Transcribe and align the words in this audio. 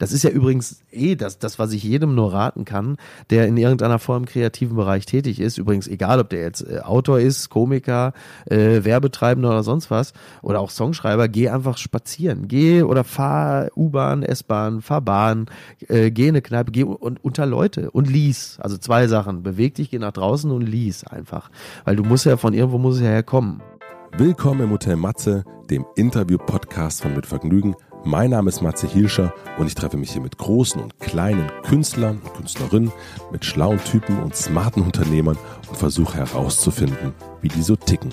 Das 0.00 0.12
ist 0.12 0.24
ja 0.24 0.30
übrigens 0.30 0.82
eh 0.90 1.14
das, 1.14 1.38
das, 1.38 1.58
was 1.58 1.72
ich 1.72 1.82
jedem 1.82 2.14
nur 2.14 2.32
raten 2.32 2.64
kann, 2.64 2.96
der 3.28 3.46
in 3.46 3.58
irgendeiner 3.58 3.98
Form 3.98 4.22
im 4.22 4.26
kreativen 4.26 4.74
Bereich 4.74 5.04
tätig 5.04 5.38
ist. 5.38 5.58
Übrigens, 5.58 5.86
egal 5.86 6.20
ob 6.20 6.30
der 6.30 6.40
jetzt 6.40 6.66
äh, 6.66 6.80
Autor 6.80 7.20
ist, 7.20 7.50
Komiker, 7.50 8.14
äh, 8.46 8.82
Werbetreibender 8.82 9.50
oder 9.50 9.62
sonst 9.62 9.90
was, 9.90 10.14
oder 10.40 10.60
auch 10.60 10.70
Songschreiber, 10.70 11.28
geh 11.28 11.50
einfach 11.50 11.76
spazieren. 11.76 12.48
Geh 12.48 12.82
oder 12.82 13.04
fahr 13.04 13.68
U-Bahn, 13.76 14.22
S-Bahn, 14.22 14.80
fahr 14.80 15.02
Bahn, 15.02 15.46
äh, 15.88 16.10
geh 16.10 16.28
in 16.28 16.30
eine 16.30 16.42
Kneipe, 16.42 16.72
geh 16.72 16.84
und 16.84 17.22
unter 17.22 17.44
Leute 17.44 17.90
und 17.90 18.08
lies. 18.08 18.56
Also 18.58 18.78
zwei 18.78 19.06
Sachen. 19.06 19.42
Beweg 19.42 19.74
dich, 19.74 19.90
geh 19.90 19.98
nach 19.98 20.12
draußen 20.12 20.50
und 20.50 20.62
lies 20.62 21.04
einfach. 21.04 21.50
Weil 21.84 21.96
du 21.96 22.04
musst 22.04 22.24
ja 22.24 22.38
von 22.38 22.54
irgendwo 22.54 22.78
muss 22.78 22.96
es 22.96 23.02
ja 23.02 23.08
herkommen. 23.08 23.60
Willkommen 24.16 24.62
im 24.62 24.70
Hotel 24.70 24.96
Matze, 24.96 25.44
dem 25.68 25.84
Interview-Podcast 25.94 27.02
von 27.02 27.14
Mit 27.14 27.26
Vergnügen. 27.26 27.74
Mein 28.04 28.30
Name 28.30 28.48
ist 28.48 28.62
Matze 28.62 28.86
Hielscher 28.86 29.34
und 29.58 29.66
ich 29.66 29.74
treffe 29.74 29.98
mich 29.98 30.12
hier 30.12 30.22
mit 30.22 30.38
großen 30.38 30.80
und 30.80 30.98
kleinen 31.00 31.50
Künstlern 31.62 32.18
und 32.24 32.32
Künstlerinnen, 32.32 32.92
mit 33.30 33.44
schlauen 33.44 33.78
Typen 33.84 34.22
und 34.22 34.34
smarten 34.34 34.82
Unternehmern 34.82 35.36
und 35.68 35.76
versuche 35.76 36.16
herauszufinden, 36.16 37.12
wie 37.42 37.48
die 37.48 37.62
so 37.62 37.76
ticken. 37.76 38.10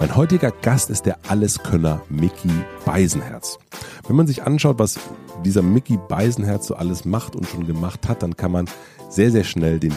Mein 0.00 0.16
heutiger 0.16 0.50
Gast 0.50 0.88
ist 0.88 1.04
der 1.04 1.18
Alleskönner 1.28 2.00
Mickey 2.08 2.50
Beisenherz. 2.86 3.58
Wenn 4.06 4.16
man 4.16 4.26
sich 4.26 4.44
anschaut, 4.44 4.78
was 4.78 4.98
dieser 5.44 5.62
Mickey 5.62 5.98
Beisenherz 6.08 6.66
so 6.66 6.76
alles 6.76 7.04
macht 7.04 7.36
und 7.36 7.46
schon 7.46 7.66
gemacht 7.66 8.08
hat, 8.08 8.22
dann 8.22 8.34
kann 8.34 8.52
man 8.52 8.64
sehr, 9.10 9.30
sehr 9.30 9.44
schnell 9.44 9.78
den 9.78 9.94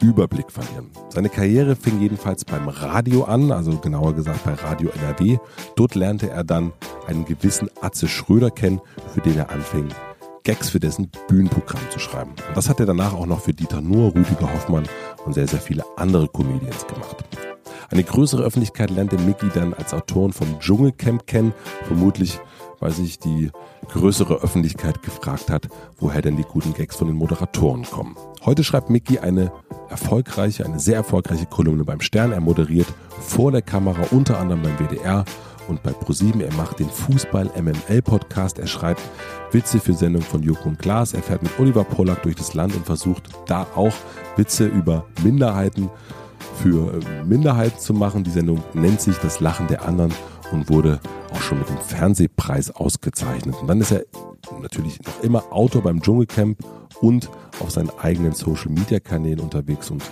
Überblick 0.00 0.50
verlieren. 0.50 0.90
Seine 1.08 1.28
Karriere 1.28 1.76
fing 1.76 2.00
jedenfalls 2.00 2.44
beim 2.44 2.68
Radio 2.68 3.24
an, 3.24 3.50
also 3.50 3.78
genauer 3.78 4.14
gesagt 4.14 4.44
bei 4.44 4.54
Radio 4.54 4.90
NRW. 4.90 5.38
Dort 5.76 5.94
lernte 5.94 6.30
er 6.30 6.44
dann 6.44 6.72
einen 7.06 7.24
gewissen 7.24 7.70
Atze 7.80 8.08
Schröder 8.08 8.50
kennen, 8.50 8.80
für 9.14 9.20
den 9.20 9.38
er 9.38 9.50
anfing, 9.50 9.88
Gags 10.44 10.68
für 10.70 10.80
dessen 10.80 11.10
Bühnenprogramm 11.28 11.80
zu 11.90 11.98
schreiben. 11.98 12.30
Und 12.48 12.56
das 12.56 12.68
hat 12.68 12.80
er 12.80 12.86
danach 12.86 13.14
auch 13.14 13.26
noch 13.26 13.40
für 13.40 13.52
Dieter 13.52 13.80
Nuhr, 13.80 14.14
Rüdiger 14.14 14.52
Hoffmann 14.52 14.88
und 15.24 15.32
sehr, 15.32 15.48
sehr 15.48 15.60
viele 15.60 15.84
andere 15.96 16.28
Comedians 16.28 16.86
gemacht. 16.86 17.24
Eine 17.90 18.02
größere 18.02 18.42
Öffentlichkeit 18.42 18.90
lernte 18.90 19.18
Mickey 19.18 19.48
dann 19.54 19.72
als 19.74 19.94
Autoren 19.94 20.32
vom 20.32 20.58
Dschungelcamp 20.58 21.26
kennen, 21.26 21.54
vermutlich 21.86 22.40
weil 22.80 22.90
sich 22.90 23.18
die 23.18 23.50
größere 23.88 24.42
Öffentlichkeit 24.42 25.02
gefragt 25.02 25.50
hat, 25.50 25.68
woher 25.98 26.22
denn 26.22 26.36
die 26.36 26.42
guten 26.42 26.74
Gags 26.74 26.96
von 26.96 27.08
den 27.08 27.16
Moderatoren 27.16 27.84
kommen. 27.84 28.16
Heute 28.44 28.64
schreibt 28.64 28.90
Mickey 28.90 29.18
eine 29.18 29.52
erfolgreiche, 29.88 30.64
eine 30.64 30.78
sehr 30.78 30.96
erfolgreiche 30.96 31.46
Kolumne 31.46 31.84
beim 31.84 32.00
Stern. 32.00 32.32
Er 32.32 32.40
moderiert 32.40 32.88
vor 33.20 33.52
der 33.52 33.62
Kamera 33.62 34.02
unter 34.10 34.38
anderem 34.38 34.62
beim 34.62 34.78
WDR 34.78 35.24
und 35.68 35.82
bei 35.82 35.90
ProSieben. 35.90 36.40
Er 36.40 36.52
macht 36.54 36.78
den 36.78 36.88
Fußball 36.88 37.50
MML 37.60 38.02
Podcast. 38.02 38.58
Er 38.58 38.66
schreibt 38.66 39.00
Witze 39.52 39.80
für 39.80 39.94
Sendungen 39.94 40.26
von 40.26 40.42
Joko 40.42 40.68
und 40.68 40.78
Glas. 40.78 41.12
Er 41.12 41.22
fährt 41.22 41.42
mit 41.42 41.58
Oliver 41.58 41.84
Pollack 41.84 42.22
durch 42.22 42.36
das 42.36 42.54
Land 42.54 42.74
und 42.74 42.86
versucht 42.86 43.28
da 43.46 43.66
auch 43.74 43.94
Witze 44.36 44.66
über 44.66 45.06
Minderheiten 45.22 45.90
für 46.62 46.94
äh, 46.94 47.24
Minderheiten 47.24 47.78
zu 47.78 47.94
machen. 47.94 48.24
Die 48.24 48.30
Sendung 48.30 48.62
nennt 48.74 49.00
sich 49.00 49.16
Das 49.18 49.40
Lachen 49.40 49.66
der 49.68 49.86
anderen 49.86 50.12
und 50.52 50.68
wurde 50.68 51.00
auch 51.32 51.40
schon 51.40 51.58
mit 51.58 51.68
dem 51.68 51.78
Fernsehpreis 51.78 52.70
ausgezeichnet. 52.70 53.56
Und 53.60 53.68
dann 53.68 53.80
ist 53.80 53.92
er 53.92 54.04
natürlich 54.60 55.00
noch 55.02 55.22
immer 55.22 55.44
Autor 55.52 55.82
beim 55.82 56.00
Dschungelcamp 56.00 56.58
und 57.00 57.30
auf 57.60 57.70
seinen 57.70 57.90
eigenen 57.98 58.32
Social 58.32 58.70
Media 58.70 59.00
Kanälen 59.00 59.40
unterwegs 59.40 59.90
und 59.90 60.02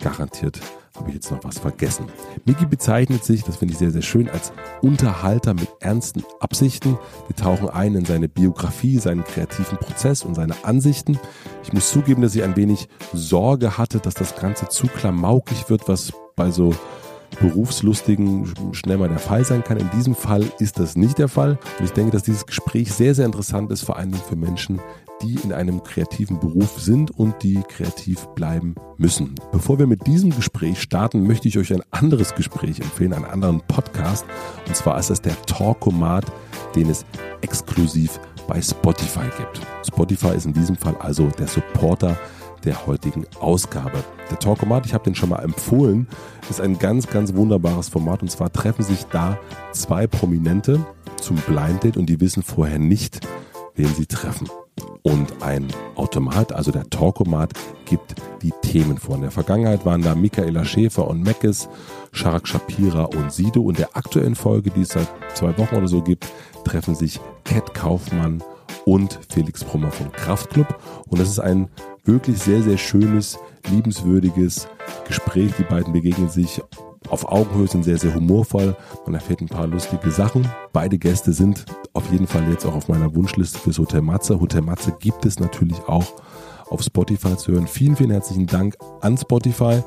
garantiert 0.00 0.60
habe 0.96 1.08
ich 1.08 1.16
jetzt 1.16 1.30
noch 1.30 1.42
was 1.42 1.58
vergessen. 1.58 2.06
Miki 2.44 2.66
bezeichnet 2.66 3.24
sich, 3.24 3.42
das 3.42 3.56
finde 3.56 3.72
ich 3.72 3.78
sehr, 3.78 3.90
sehr 3.90 4.02
schön, 4.02 4.28
als 4.28 4.52
Unterhalter 4.80 5.54
mit 5.54 5.68
ernsten 5.80 6.22
Absichten. 6.38 6.98
Wir 7.26 7.36
tauchen 7.36 7.68
ein 7.68 7.96
in 7.96 8.04
seine 8.04 8.28
Biografie, 8.28 8.98
seinen 8.98 9.24
kreativen 9.24 9.78
Prozess 9.78 10.24
und 10.24 10.36
seine 10.36 10.54
Ansichten. 10.64 11.18
Ich 11.64 11.72
muss 11.72 11.90
zugeben, 11.90 12.22
dass 12.22 12.34
ich 12.36 12.44
ein 12.44 12.56
wenig 12.56 12.88
Sorge 13.12 13.76
hatte, 13.76 13.98
dass 13.98 14.14
das 14.14 14.36
Ganze 14.36 14.68
zu 14.68 14.86
klamaukig 14.86 15.68
wird, 15.68 15.88
was 15.88 16.12
bei 16.36 16.50
so 16.50 16.74
Berufslustigen 17.40 18.52
schnell 18.72 18.98
mal 18.98 19.08
der 19.08 19.18
Fall 19.18 19.44
sein 19.44 19.64
kann. 19.64 19.78
In 19.78 19.90
diesem 19.90 20.14
Fall 20.14 20.44
ist 20.58 20.78
das 20.78 20.96
nicht 20.96 21.18
der 21.18 21.28
Fall. 21.28 21.58
Und 21.78 21.84
ich 21.84 21.92
denke, 21.92 22.12
dass 22.12 22.22
dieses 22.22 22.46
Gespräch 22.46 22.92
sehr, 22.92 23.14
sehr 23.14 23.26
interessant 23.26 23.70
ist, 23.70 23.82
vor 23.82 23.96
allem 23.96 24.14
für 24.14 24.36
Menschen, 24.36 24.80
die 25.22 25.38
in 25.42 25.52
einem 25.52 25.82
kreativen 25.82 26.40
Beruf 26.40 26.80
sind 26.80 27.10
und 27.10 27.42
die 27.42 27.62
kreativ 27.68 28.26
bleiben 28.34 28.74
müssen. 28.98 29.34
Bevor 29.52 29.78
wir 29.78 29.86
mit 29.86 30.06
diesem 30.06 30.30
Gespräch 30.30 30.82
starten, 30.82 31.26
möchte 31.26 31.48
ich 31.48 31.58
euch 31.58 31.72
ein 31.72 31.82
anderes 31.90 32.34
Gespräch 32.34 32.80
empfehlen, 32.80 33.12
einen 33.12 33.24
anderen 33.24 33.60
Podcast. 33.62 34.24
Und 34.66 34.76
zwar 34.76 34.98
ist 34.98 35.10
das 35.10 35.22
der 35.22 35.40
Talkomat, 35.42 36.26
den 36.74 36.90
es 36.90 37.04
exklusiv 37.40 38.20
bei 38.46 38.60
Spotify 38.60 39.28
gibt. 39.38 39.60
Spotify 39.86 40.34
ist 40.36 40.46
in 40.46 40.52
diesem 40.52 40.76
Fall 40.76 40.96
also 40.98 41.28
der 41.38 41.46
Supporter 41.46 42.18
der 42.64 42.86
heutigen 42.86 43.26
Ausgabe. 43.40 44.04
Der 44.30 44.38
Talkomat, 44.38 44.86
ich 44.86 44.94
habe 44.94 45.04
den 45.04 45.14
schon 45.14 45.28
mal 45.28 45.42
empfohlen, 45.42 46.08
ist 46.48 46.60
ein 46.60 46.78
ganz, 46.78 47.06
ganz 47.06 47.34
wunderbares 47.34 47.88
Format. 47.88 48.22
Und 48.22 48.30
zwar 48.30 48.52
treffen 48.52 48.82
sich 48.82 49.04
da 49.06 49.38
zwei 49.72 50.06
Prominente 50.06 50.84
zum 51.20 51.36
Blind 51.36 51.84
Date 51.84 51.96
und 51.96 52.06
die 52.06 52.20
wissen 52.20 52.42
vorher 52.42 52.78
nicht, 52.78 53.26
wen 53.74 53.88
sie 53.94 54.06
treffen. 54.06 54.48
Und 55.02 55.42
ein 55.42 55.68
Automat, 55.96 56.52
also 56.52 56.70
der 56.72 56.88
Talkomat, 56.88 57.52
gibt 57.84 58.14
die 58.42 58.52
Themen 58.62 58.98
vor. 58.98 59.16
In 59.16 59.22
der 59.22 59.30
Vergangenheit 59.30 59.84
waren 59.84 60.02
da 60.02 60.14
Michaela 60.14 60.64
Schäfer 60.64 61.06
und 61.06 61.22
Meckes, 61.22 61.68
Sharak 62.12 62.48
Shapira 62.48 63.04
und 63.04 63.32
Sido. 63.32 63.62
Und 63.62 63.78
der 63.78 63.96
aktuellen 63.96 64.34
Folge, 64.34 64.70
die 64.70 64.82
es 64.82 64.88
seit 64.88 65.08
zwei 65.34 65.56
Wochen 65.58 65.76
oder 65.76 65.88
so 65.88 66.02
gibt, 66.02 66.26
treffen 66.64 66.94
sich 66.94 67.20
Cat 67.44 67.74
Kaufmann 67.74 68.42
und 68.86 69.18
Felix 69.28 69.62
Brummer 69.62 69.90
von 69.90 70.10
Kraftklub. 70.12 70.78
Und 71.08 71.20
das 71.20 71.28
ist 71.28 71.40
ein 71.40 71.68
wirklich 72.04 72.38
sehr, 72.38 72.62
sehr 72.62 72.78
schönes, 72.78 73.38
liebenswürdiges 73.70 74.68
Gespräch. 75.06 75.52
Die 75.58 75.64
beiden 75.64 75.92
begegnen 75.92 76.28
sich 76.28 76.60
auf 77.08 77.30
Augenhöhe, 77.30 77.66
sind 77.66 77.84
sehr, 77.84 77.98
sehr 77.98 78.14
humorvoll. 78.14 78.76
Man 79.04 79.14
erfährt 79.14 79.40
ein 79.40 79.48
paar 79.48 79.66
lustige 79.66 80.10
Sachen. 80.10 80.48
Beide 80.72 80.98
Gäste 80.98 81.32
sind 81.32 81.64
auf 81.92 82.10
jeden 82.10 82.26
Fall 82.26 82.48
jetzt 82.50 82.64
auch 82.66 82.74
auf 82.74 82.88
meiner 82.88 83.14
Wunschliste 83.14 83.58
fürs 83.58 83.78
Hotel 83.78 84.02
Matze. 84.02 84.40
Hotel 84.40 84.62
Matze 84.62 84.94
gibt 84.98 85.24
es 85.26 85.38
natürlich 85.38 85.78
auch 85.86 86.06
auf 86.68 86.82
Spotify 86.82 87.36
zu 87.36 87.52
hören. 87.52 87.66
Vielen, 87.66 87.96
vielen 87.96 88.10
herzlichen 88.10 88.46
Dank 88.46 88.76
an 89.00 89.16
Spotify. 89.16 89.82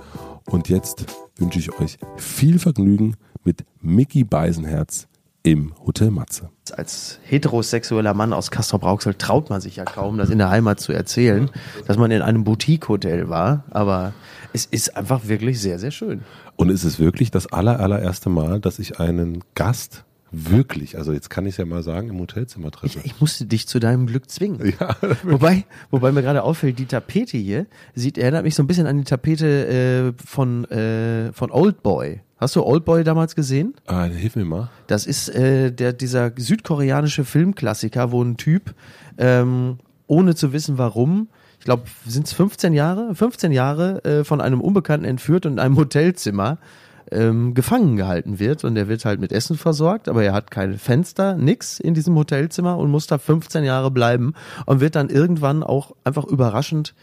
Und 0.45 0.69
jetzt 0.69 1.05
wünsche 1.37 1.59
ich 1.59 1.77
euch 1.79 1.97
viel 2.17 2.59
Vergnügen 2.59 3.15
mit 3.43 3.65
Mickey 3.81 4.23
Beisenherz 4.23 5.07
im 5.47 5.71
Hotel 5.85 6.11
Matze. 6.11 6.49
Als 6.75 7.19
heterosexueller 7.23 8.13
Mann 8.13 8.33
aus 8.33 8.51
Castrop-Rauxel 8.51 9.13
traut 9.13 9.49
man 9.49 9.61
sich 9.61 9.77
ja 9.77 9.85
kaum, 9.85 10.17
das 10.17 10.29
in 10.29 10.39
der 10.39 10.49
Heimat 10.49 10.81
zu 10.81 10.91
erzählen, 10.91 11.49
dass 11.85 11.97
man 11.97 12.11
in 12.11 12.21
einem 12.21 12.43
Boutique-Hotel 12.43 13.29
war. 13.29 13.63
Aber 13.69 14.13
es 14.51 14.65
ist 14.65 14.97
einfach 14.97 15.29
wirklich 15.29 15.61
sehr, 15.61 15.79
sehr 15.79 15.91
schön. 15.91 16.21
Und 16.57 16.69
es 16.69 16.83
ist 16.83 16.99
wirklich 16.99 17.31
das 17.31 17.47
aller, 17.47 17.79
allererste 17.79 18.29
Mal, 18.29 18.59
dass 18.59 18.77
ich 18.77 18.99
einen 18.99 19.41
Gast 19.55 20.03
wirklich, 20.31 20.97
also 20.97 21.13
jetzt 21.13 21.29
kann 21.29 21.45
ich 21.45 21.53
es 21.53 21.57
ja 21.57 21.65
mal 21.65 21.81
sagen, 21.81 22.09
im 22.09 22.19
Hotelzimmer 22.19 22.69
treffe. 22.69 22.99
Ich, 22.99 23.13
ich 23.13 23.21
musste 23.21 23.45
dich 23.45 23.69
zu 23.69 23.79
deinem 23.79 24.05
Glück 24.05 24.29
zwingen. 24.29 24.73
Ja, 24.77 24.97
wobei, 25.23 25.63
wobei 25.91 26.11
mir 26.11 26.23
gerade 26.23 26.43
auffällt, 26.43 26.77
die 26.77 26.87
Tapete 26.87 27.37
hier 27.37 27.67
sieht, 27.95 28.17
erinnert 28.17 28.43
mich 28.43 28.53
so 28.53 28.63
ein 28.63 28.67
bisschen 28.67 28.85
an 28.85 28.97
die 28.97 29.05
Tapete 29.05 30.13
äh, 30.17 30.21
von, 30.21 30.65
äh, 30.65 31.31
von 31.31 31.51
Old 31.51 31.83
Boy. 31.83 32.19
Hast 32.37 32.55
du 32.55 32.63
Oldboy 32.63 33.03
damals 33.03 33.35
gesehen? 33.35 33.73
Ah, 33.87 34.03
hilf 34.03 34.35
mir 34.35 34.45
mal. 34.45 34.69
Das 34.85 35.07
ist 35.07 35.29
äh, 35.29 35.71
der, 35.71 35.93
dieser 35.93 36.31
südkoreanische 36.35 37.25
Filmklassiker, 37.25 38.11
wo 38.11 38.23
ein 38.23 38.37
Typ, 38.37 38.75
ähm, 39.17 39.79
ohne 40.05 40.35
zu 40.35 40.53
wissen 40.53 40.77
warum, 40.77 41.29
ich 41.59 41.65
glaube, 41.65 41.83
sind 42.05 42.27
es 42.27 42.33
15 42.33 42.73
Jahre, 42.73 43.15
15 43.15 43.51
Jahre 43.51 44.03
äh, 44.05 44.23
von 44.23 44.39
einem 44.39 44.61
Unbekannten 44.61 45.05
entführt 45.05 45.45
und 45.47 45.53
in 45.53 45.59
einem 45.59 45.77
Hotelzimmer 45.77 46.59
ähm, 47.11 47.53
gefangen 47.55 47.95
gehalten 47.95 48.39
wird 48.39 48.63
und 48.63 48.75
der 48.75 48.87
wird 48.87 49.05
halt 49.05 49.19
mit 49.19 49.31
Essen 49.31 49.57
versorgt, 49.57 50.07
aber 50.07 50.23
er 50.23 50.33
hat 50.33 50.51
keine 50.51 50.77
Fenster, 50.77 51.35
nix 51.35 51.79
in 51.79 51.93
diesem 51.93 52.15
Hotelzimmer 52.15 52.77
und 52.77 52.91
muss 52.91 53.07
da 53.07 53.17
15 53.17 53.63
Jahre 53.63 53.91
bleiben 53.91 54.33
und 54.65 54.79
wird 54.79 54.95
dann 54.95 55.09
irgendwann 55.09 55.63
auch 55.63 55.95
einfach 56.03 56.25
überraschend 56.25 56.93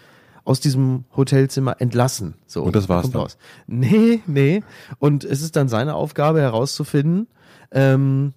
aus 0.44 0.60
diesem 0.60 1.04
Hotelzimmer 1.16 1.80
entlassen. 1.80 2.34
So, 2.46 2.62
und 2.62 2.76
das 2.76 2.88
war's 2.88 3.10
dann? 3.10 3.22
Raus. 3.22 3.38
Nee, 3.66 4.20
nee. 4.26 4.62
Und 4.98 5.24
es 5.24 5.42
ist 5.42 5.56
dann 5.56 5.68
seine 5.68 5.94
Aufgabe 5.94 6.40
herauszufinden, 6.40 7.28
ähm, 7.72 8.34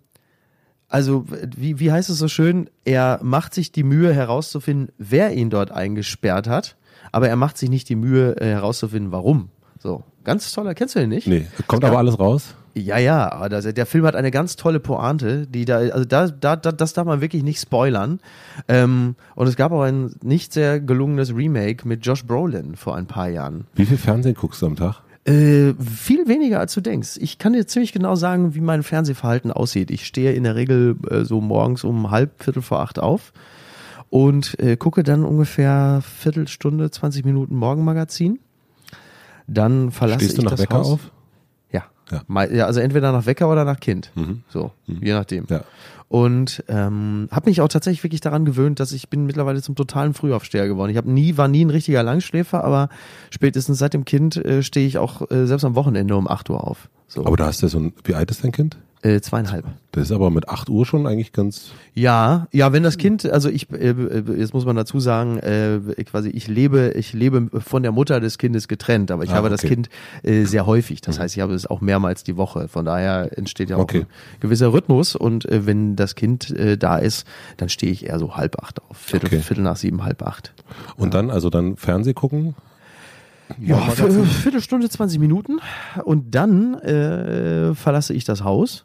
also 0.89 1.25
wie, 1.27 1.79
wie 1.79 1.91
heißt 1.91 2.09
es 2.09 2.17
so 2.17 2.29
schön, 2.29 2.69
er 2.85 3.19
macht 3.21 3.53
sich 3.53 3.71
die 3.73 3.83
Mühe 3.83 4.13
herauszufinden, 4.13 4.93
wer 4.97 5.33
ihn 5.33 5.49
dort 5.49 5.71
eingesperrt 5.71 6.47
hat, 6.47 6.77
aber 7.11 7.27
er 7.27 7.35
macht 7.35 7.57
sich 7.57 7.69
nicht 7.69 7.89
die 7.89 7.95
Mühe 7.95 8.39
äh, 8.39 8.45
herauszufinden, 8.45 9.11
warum. 9.11 9.49
So, 9.79 10.03
ganz 10.23 10.51
toller, 10.51 10.73
kennst 10.75 10.95
du 10.95 10.99
den 10.99 11.09
nicht? 11.09 11.27
Nee, 11.27 11.45
kommt 11.67 11.83
aber 11.83 11.97
alles 11.97 12.17
raus? 12.17 12.55
Ja, 12.77 12.97
ja, 12.97 13.31
aber 13.31 13.61
der 13.61 13.85
Film 13.85 14.05
hat 14.05 14.15
eine 14.15 14.31
ganz 14.31 14.55
tolle 14.55 14.79
Pointe, 14.79 15.47
die 15.47 15.65
da, 15.65 15.77
also 15.77 16.05
da, 16.05 16.27
da, 16.27 16.55
da 16.55 16.71
das 16.71 16.93
darf 16.93 17.05
man 17.05 17.21
wirklich 17.21 17.43
nicht 17.43 17.59
spoilern. 17.59 18.19
Ähm, 18.67 19.15
und 19.35 19.47
es 19.47 19.55
gab 19.55 19.71
auch 19.71 19.81
ein 19.81 20.13
nicht 20.23 20.53
sehr 20.53 20.79
gelungenes 20.79 21.35
Remake 21.35 21.87
mit 21.87 22.05
Josh 22.05 22.25
Brolin 22.25 22.75
vor 22.75 22.95
ein 22.95 23.07
paar 23.07 23.29
Jahren. 23.29 23.65
Wie 23.75 23.85
viel 23.85 23.97
Fernsehen 23.97 24.35
guckst 24.35 24.61
du 24.61 24.67
am 24.67 24.75
Tag? 24.75 25.01
Äh, 25.25 25.73
viel 25.73 26.27
weniger 26.27 26.59
als 26.59 26.73
du 26.73 26.81
denkst. 26.81 27.17
Ich 27.19 27.37
kann 27.37 27.53
dir 27.53 27.67
ziemlich 27.67 27.91
genau 27.91 28.15
sagen, 28.15 28.55
wie 28.55 28.61
mein 28.61 28.83
Fernsehverhalten 28.83 29.51
aussieht. 29.51 29.91
Ich 29.91 30.05
stehe 30.05 30.31
in 30.31 30.43
der 30.43 30.55
Regel 30.55 30.95
äh, 31.09 31.25
so 31.25 31.41
morgens 31.41 31.83
um 31.83 32.11
halb, 32.11 32.41
viertel 32.41 32.61
vor 32.61 32.79
acht 32.79 32.97
auf 32.97 33.33
und 34.09 34.57
äh, 34.59 34.77
gucke 34.77 35.03
dann 35.03 35.25
ungefähr 35.25 36.01
Viertelstunde, 36.01 36.91
20 36.91 37.25
Minuten 37.25 37.55
Morgenmagazin. 37.55 38.39
Dann 39.47 39.91
verlasse 39.91 40.25
Stehst 40.25 40.37
du 40.37 40.41
ich 40.41 40.45
nach 40.45 40.51
das 40.51 40.61
Wecker 40.61 40.77
Haus. 40.77 40.91
auf? 40.91 41.11
Ja. 42.11 42.45
Ja. 42.45 42.65
Also 42.65 42.79
entweder 42.79 43.11
nach 43.11 43.25
Wecker 43.25 43.49
oder 43.49 43.65
nach 43.65 43.79
Kind. 43.79 44.11
Mhm. 44.15 44.43
So, 44.49 44.71
je 44.85 45.13
nachdem. 45.13 45.45
Ja. 45.49 45.63
Und 46.09 46.63
ähm, 46.69 47.27
habe 47.31 47.49
mich 47.49 47.59
auch 47.59 47.67
tatsächlich 47.67 48.03
wirklich 48.03 48.21
daran 48.21 48.45
gewöhnt, 48.45 48.79
dass 48.79 48.93
ich 48.93 49.09
bin 49.09 49.25
mittlerweile 49.25 49.61
zum 49.61 49.75
totalen 49.75 50.13
Frühaufsteher 50.13 50.67
geworden. 50.67 50.89
Ich 50.89 50.97
habe 50.97 51.11
nie, 51.11 51.35
war 51.35 51.49
nie 51.49 51.65
ein 51.65 51.69
richtiger 51.69 52.01
Langschläfer, 52.01 52.63
aber 52.63 52.87
spätestens 53.29 53.77
seit 53.77 53.93
dem 53.93 54.05
Kind 54.05 54.37
äh, 54.37 54.63
stehe 54.63 54.87
ich 54.87 54.97
auch 54.97 55.29
äh, 55.29 55.45
selbst 55.45 55.65
am 55.65 55.75
Wochenende 55.75 56.15
um 56.15 56.29
8 56.29 56.49
Uhr 56.49 56.65
auf. 56.65 56.87
So, 57.07 57.25
Aber 57.25 57.35
da 57.35 57.47
hast 57.47 57.61
du 57.61 57.67
so 57.67 57.79
ein, 57.79 57.93
wie 58.05 58.15
alt 58.15 58.31
ist 58.31 58.43
dein 58.43 58.53
Kind? 58.53 58.77
Äh, 59.03 59.21
zweieinhalb. 59.21 59.65
Das 59.91 60.05
ist 60.05 60.11
aber 60.11 60.29
mit 60.31 60.49
8 60.49 60.69
Uhr 60.69 60.85
schon 60.85 61.05
eigentlich 61.07 61.31
ganz, 61.31 61.71
Ja, 61.93 62.47
ja, 62.51 62.73
wenn 62.73 62.83
das 62.83 62.97
Kind, 62.97 63.25
also 63.25 63.49
ich, 63.49 63.71
äh, 63.71 63.89
äh, 63.91 64.23
jetzt 64.37 64.53
muss 64.53 64.65
man 64.65 64.75
dazu 64.75 64.99
sagen, 64.99 65.37
äh, 65.39 65.79
quasi 66.03 66.29
ich 66.29 66.47
lebe, 66.47 66.93
ich 66.95 67.13
lebe 67.13 67.49
von 67.61 67.83
der 67.83 67.91
Mutter 67.91 68.19
des 68.19 68.37
Kindes 68.37 68.67
getrennt, 68.67 69.11
aber 69.11 69.23
ich 69.23 69.31
Ah, 69.31 69.35
habe 69.35 69.49
das 69.49 69.61
okay. 69.63 69.75
Kind 69.75 69.89
äh, 70.23 70.43
sehr 70.45 70.65
häufig. 70.65 71.01
Das 71.01 71.19
heißt, 71.19 71.35
ich 71.35 71.41
habe 71.41 71.53
es 71.53 71.65
auch 71.67 71.81
mehrmals 71.81 72.23
die 72.23 72.37
Woche. 72.37 72.67
Von 72.67 72.85
daher 72.85 73.37
entsteht 73.37 73.69
ja 73.69 73.77
auch 73.77 73.81
Okay. 73.81 74.01
ein 74.01 74.39
gewisser 74.39 74.73
Rhythmus 74.73 75.15
und 75.15 75.45
äh, 75.45 75.65
wenn 75.65 75.95
das 75.95 76.15
Kind 76.15 76.49
äh, 76.51 76.77
da 76.77 76.97
ist, 76.97 77.25
dann 77.57 77.69
stehe 77.69 77.91
ich 77.91 78.05
eher 78.07 78.19
so 78.19 78.35
halb 78.35 78.61
acht 78.61 78.81
auf, 78.81 78.97
Viertel, 78.97 79.27
Okay. 79.27 79.39
Viertel 79.39 79.61
nach 79.63 79.77
sieben, 79.77 80.03
halb 80.03 80.21
acht. 80.23 80.53
und 80.97 81.13
dann, 81.13 81.29
also 81.29 81.49
dann 81.49 81.75
Fernseh 81.77 82.13
gucken? 82.13 82.55
Ja, 83.61 83.77
Viertelstunde, 83.79 84.89
20 84.89 85.19
Minuten 85.19 85.59
und 86.03 86.35
dann 86.35 86.73
äh, 86.79 87.73
verlasse 87.75 88.13
ich 88.13 88.25
das 88.25 88.43
Haus. 88.43 88.83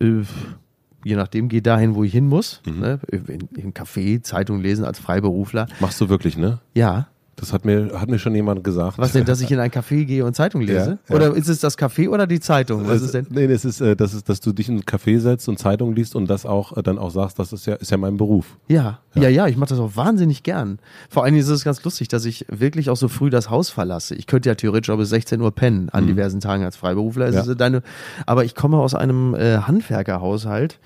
Äh, 0.00 0.24
je 1.04 1.16
nachdem, 1.16 1.48
gehe 1.48 1.62
dahin, 1.62 1.94
wo 1.94 2.04
ich 2.04 2.12
hin 2.12 2.26
muss. 2.26 2.60
Mhm. 2.66 2.80
Ne? 2.80 3.00
In, 3.10 3.48
in 3.56 3.74
Café, 3.74 4.22
Zeitung 4.22 4.60
lesen 4.60 4.84
als 4.84 4.98
Freiberufler. 4.98 5.66
Machst 5.80 6.00
du 6.00 6.08
wirklich, 6.08 6.36
ne? 6.36 6.60
Ja. 6.74 7.08
Das 7.36 7.54
hat 7.54 7.64
mir, 7.64 7.98
hat 7.98 8.10
mir 8.10 8.18
schon 8.18 8.34
jemand 8.34 8.62
gesagt. 8.64 8.98
Was 8.98 9.12
denn, 9.12 9.24
dass 9.24 9.40
ich 9.40 9.50
in 9.50 9.58
ein 9.60 9.70
Café 9.70 10.04
gehe 10.04 10.26
und 10.26 10.36
Zeitung 10.36 10.60
lese? 10.60 10.98
Ja, 11.08 11.08
ja. 11.08 11.14
Oder 11.16 11.34
ist 11.34 11.48
es 11.48 11.60
das 11.60 11.78
Café 11.78 12.08
oder 12.10 12.26
die 12.26 12.38
Zeitung? 12.38 12.86
Was 12.86 12.96
Es- 12.96 13.02
ist 13.04 13.14
denn? 13.14 13.26
Nee, 13.30 13.46
das 13.46 13.64
ist, 13.64 13.80
äh, 13.80 13.96
das 13.96 14.12
ist, 14.12 14.28
dass 14.28 14.40
du 14.40 14.52
dich 14.52 14.68
in 14.68 14.74
einen 14.74 14.82
Café 14.84 15.18
setzt 15.20 15.48
und 15.48 15.58
Zeitung 15.58 15.94
liest 15.94 16.14
und 16.16 16.28
das 16.28 16.44
auch 16.44 16.76
äh, 16.76 16.82
dann 16.82 16.98
auch 16.98 17.10
sagst, 17.10 17.38
das 17.38 17.54
ist 17.54 17.64
ja, 17.66 17.76
ist 17.76 17.90
ja 17.90 17.96
mein 17.96 18.18
Beruf. 18.18 18.58
Ja, 18.68 18.98
ja, 19.14 19.28
ja, 19.30 19.46
ich 19.46 19.56
mache 19.56 19.70
das 19.70 19.78
auch 19.78 19.96
wahnsinnig 19.96 20.42
gern. 20.42 20.80
Vor 21.08 21.24
allen 21.24 21.32
Dingen 21.32 21.42
ist 21.44 21.48
es 21.50 21.64
ganz 21.64 21.82
lustig, 21.82 22.08
dass 22.08 22.26
ich 22.26 22.44
wirklich 22.50 22.90
auch 22.90 22.96
so 22.96 23.08
früh 23.08 23.30
das 23.30 23.48
Haus 23.48 23.70
verlasse. 23.70 24.14
Ich 24.16 24.26
könnte 24.26 24.50
ja 24.50 24.54
theoretisch 24.54 24.90
auch 24.90 24.98
bis 24.98 25.08
16 25.08 25.40
Uhr 25.40 25.50
pennen 25.54 25.88
an 25.88 26.06
diversen 26.06 26.40
Tagen 26.40 26.62
als 26.64 26.76
Freiberufler. 26.76 27.24
Es 27.26 27.32
Mhm. 27.32 27.36
Ja. 27.46 27.50
ist 27.52 27.60
deine, 27.60 27.82
aber 28.26 28.44
ich 28.44 28.54
komme 28.54 28.76
aus 28.76 28.94
einem 28.94 29.34
äh, 29.34 29.58
Handwerkerhaushalt. 29.58 30.78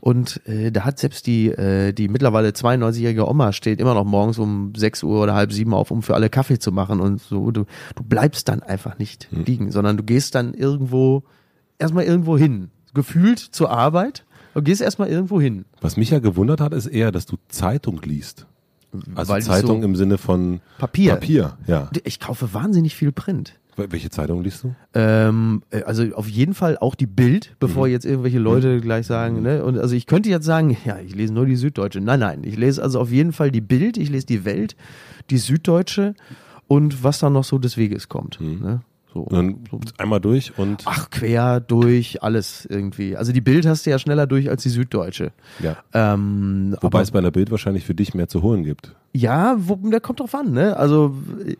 Und 0.00 0.40
äh, 0.46 0.72
da 0.72 0.84
hat 0.84 0.98
selbst 0.98 1.26
die, 1.26 1.48
äh, 1.48 1.92
die 1.92 2.08
mittlerweile 2.08 2.48
92-jährige 2.50 3.28
Oma 3.28 3.52
steht 3.52 3.80
immer 3.80 3.92
noch 3.94 4.04
morgens 4.04 4.38
um 4.38 4.72
6 4.74 5.02
Uhr 5.02 5.22
oder 5.22 5.34
halb 5.34 5.52
sieben 5.52 5.74
auf, 5.74 5.90
um 5.90 6.02
für 6.02 6.14
alle 6.14 6.30
Kaffee 6.30 6.58
zu 6.58 6.72
machen. 6.72 7.00
Und 7.00 7.20
so, 7.20 7.50
du, 7.50 7.64
du 7.94 8.02
bleibst 8.02 8.48
dann 8.48 8.62
einfach 8.62 8.98
nicht 8.98 9.28
Mhm. 9.30 9.44
liegen, 9.44 9.72
sondern 9.72 9.96
du 9.98 10.02
gehst 10.02 10.34
dann 10.34 10.54
irgendwo, 10.54 11.22
erstmal 11.78 12.04
irgendwo 12.04 12.38
hin. 12.38 12.70
Gefühlt 12.94 13.38
zur 13.38 13.70
Arbeit 13.70 14.24
und 14.54 14.64
gehst 14.64 14.80
erstmal 14.80 15.08
irgendwo 15.08 15.40
hin. 15.40 15.64
Was 15.82 15.96
mich 15.98 16.10
ja 16.10 16.18
gewundert 16.18 16.60
hat, 16.60 16.72
ist 16.72 16.86
eher, 16.86 17.12
dass 17.12 17.26
du 17.26 17.36
Zeitung 17.48 18.00
liest. 18.02 18.46
Also 19.14 19.32
Weil 19.32 19.42
Zeitung 19.42 19.80
so- 19.82 19.84
im 19.86 19.94
Sinne 19.96 20.18
von 20.18 20.60
Papier. 20.78 21.12
Papier, 21.12 21.58
ja. 21.66 21.90
Ich 22.04 22.18
kaufe 22.18 22.52
wahnsinnig 22.54 22.96
viel 22.96 23.12
Print. 23.12 23.54
Wel- 23.80 23.92
Welche 23.92 24.10
Zeitung 24.10 24.42
liest 24.42 24.64
du? 24.64 24.74
Ähm, 24.94 25.62
äh, 25.70 25.82
also 25.82 26.04
auf 26.14 26.28
jeden 26.28 26.54
Fall 26.54 26.78
auch 26.78 26.94
die 26.94 27.06
Bild, 27.06 27.54
bevor 27.60 27.86
Mhm. 27.86 27.92
jetzt 27.92 28.04
irgendwelche 28.06 28.38
Leute 28.38 28.80
gleich 28.80 29.06
sagen, 29.06 29.42
ne? 29.42 29.64
Und 29.64 29.78
also 29.78 29.94
ich 29.94 30.06
könnte 30.06 30.28
jetzt 30.28 30.44
sagen, 30.46 30.76
ja, 30.84 30.98
ich 30.98 31.14
lese 31.14 31.32
nur 31.32 31.46
die 31.46 31.56
Süddeutsche. 31.56 32.00
Nein, 32.00 32.20
nein, 32.20 32.42
ich 32.44 32.56
lese 32.56 32.82
also 32.82 33.00
auf 33.00 33.10
jeden 33.10 33.32
Fall 33.32 33.50
die 33.50 33.60
Bild, 33.60 33.96
ich 33.96 34.10
lese 34.10 34.26
die 34.26 34.44
Welt, 34.44 34.76
die 35.30 35.38
Süddeutsche 35.38 36.14
und 36.68 37.02
was 37.02 37.18
dann 37.18 37.32
noch 37.32 37.44
so 37.44 37.58
des 37.58 37.76
Weges 37.76 38.08
kommt. 38.08 38.40
Ne? 38.40 38.80
So. 39.12 39.20
Und 39.22 39.32
dann 39.32 39.80
einmal 39.98 40.20
durch 40.20 40.56
und 40.56 40.82
Ach, 40.84 41.10
quer 41.10 41.58
durch, 41.60 42.22
alles 42.22 42.64
irgendwie. 42.66 43.16
Also 43.16 43.32
die 43.32 43.40
Bild 43.40 43.66
hast 43.66 43.84
du 43.86 43.90
ja 43.90 43.98
schneller 43.98 44.26
durch 44.26 44.48
als 44.48 44.62
die 44.62 44.68
Süddeutsche. 44.68 45.32
ja. 45.60 45.76
Ähm, 45.92 46.76
Wobei 46.80 47.02
es 47.02 47.10
bei 47.10 47.18
einer 47.18 47.32
Bild 47.32 47.50
wahrscheinlich 47.50 47.84
für 47.84 47.94
dich 47.94 48.14
mehr 48.14 48.28
zu 48.28 48.42
holen 48.42 48.62
gibt. 48.62 48.94
Ja, 49.12 49.56
wo, 49.58 49.74
der 49.76 50.00
kommt 50.00 50.20
drauf 50.20 50.34
an, 50.34 50.52
ne? 50.52 50.76
Also 50.76 51.14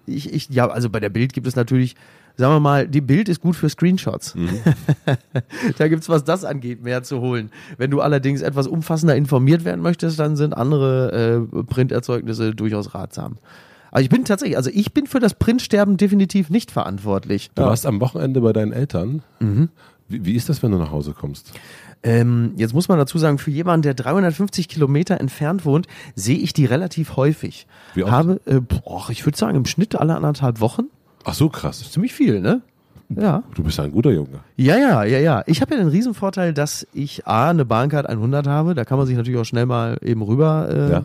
ich, 0.07 0.33
ich, 0.33 0.49
ja, 0.51 0.69
also 0.69 0.91
bei 0.91 1.01
der 1.01 1.09
Bild 1.09 1.33
gibt 1.33 1.49
es 1.49 1.57
natürlich, 1.57 1.97
sagen 2.37 2.55
wir 2.55 2.61
mal, 2.61 2.87
die 2.87 3.01
Bild 3.01 3.29
ist 3.29 3.41
gut 3.41 3.57
für 3.57 3.69
Screenshots. 3.69 4.37
da 5.79 5.89
gibt's, 5.89 6.09
was 6.09 6.23
das 6.23 6.45
angeht, 6.45 6.85
mehr 6.85 7.03
zu 7.03 7.21
holen. 7.21 7.51
Wenn 7.77 7.91
du 7.91 8.01
allerdings 8.01 8.43
etwas 8.43 8.69
umfassender 8.69 9.17
informiert 9.17 9.65
werden 9.65 9.81
möchtest, 9.81 10.21
dann 10.21 10.37
sind 10.37 10.57
andere 10.57 11.49
äh, 11.53 11.65
Printerzeugnisse 11.65 12.55
durchaus 12.55 12.95
ratsam. 12.95 13.39
Aber 13.91 14.01
ich 14.03 14.09
bin 14.09 14.25
tatsächlich, 14.25 14.57
also 14.57 14.71
ich 14.73 14.93
bin 14.93 15.07
für 15.07 15.21
das 15.21 15.35
Printsterben 15.35 15.97
definitiv 15.97 16.51
nicht 16.51 16.71
verantwortlich. 16.71 17.51
Du 17.55 17.63
warst 17.63 17.87
am 17.87 18.01
Wochenende 18.01 18.41
bei 18.41 18.53
deinen 18.53 18.73
Eltern. 18.73 19.23
Mhm. 19.41 19.69
Wie, 20.09 20.25
wie 20.25 20.35
ist 20.35 20.49
das, 20.49 20.63
wenn 20.63 20.71
du 20.73 20.79
nach 20.79 20.91
Hause 20.91 21.13
kommst? 21.13 21.53
Ähm, 22.03 22.53
jetzt 22.57 22.73
muss 22.73 22.89
man 22.89 22.99
dazu 22.99 23.19
sagen, 23.19 23.39
für 23.39 23.51
jemanden, 23.51 23.83
der 23.83 23.95
350 23.95 24.69
Kilometer 24.69 25.21
entfernt 25.21 25.65
wohnt, 25.67 25.87
sehe 26.15 26.39
ich 26.39 26.53
die 26.53 26.65
relativ 26.65 27.17
häufig. 27.17 27.67
Wie 27.95 28.05
oft? 28.05 28.13
Habe, 28.13 28.41
äh, 28.47 28.61
boah, 28.61 29.07
ich 29.11 29.27
würde 29.27 29.37
sagen, 29.37 29.57
im 29.57 29.67
Schnitt 29.67 29.95
alle 29.97 30.17
anderthalb 30.17 30.61
Wochen. 30.61 30.85
Ach 31.25 31.35
so, 31.35 31.49
krass. 31.51 31.91
Ziemlich 31.93 32.15
viel, 32.15 32.41
ne? 32.41 32.63
Ja. 33.11 33.43
Du 33.55 33.65
bist 33.65 33.79
ein 33.81 33.91
guter 33.91 34.13
Junge. 34.13 34.41
Ja, 34.57 34.77
ja, 34.79 35.03
ja, 35.05 35.19
ja. 35.19 35.43
Ich 35.47 35.61
habe 35.61 35.75
ja 35.75 35.81
den 35.81 35.89
Riesenvorteil, 35.89 36.55
dass 36.55 36.87
ich 36.95 37.27
A, 37.27 37.51
eine 37.51 37.65
Bahncard 37.65 38.07
100 38.09 38.47
habe. 38.47 38.75
Da 38.75 38.85
kann 38.85 38.99
man 38.99 39.07
sich 39.07 39.17
natürlich 39.17 39.39
auch 39.41 39.45
schnell 39.45 39.67
mal 39.67 39.99
eben 40.01 40.23
rüber 40.23 40.69
äh, 40.71 40.91
Ja. 40.93 41.05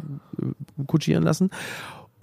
kutschieren 0.88 1.24
lassen. 1.24 1.50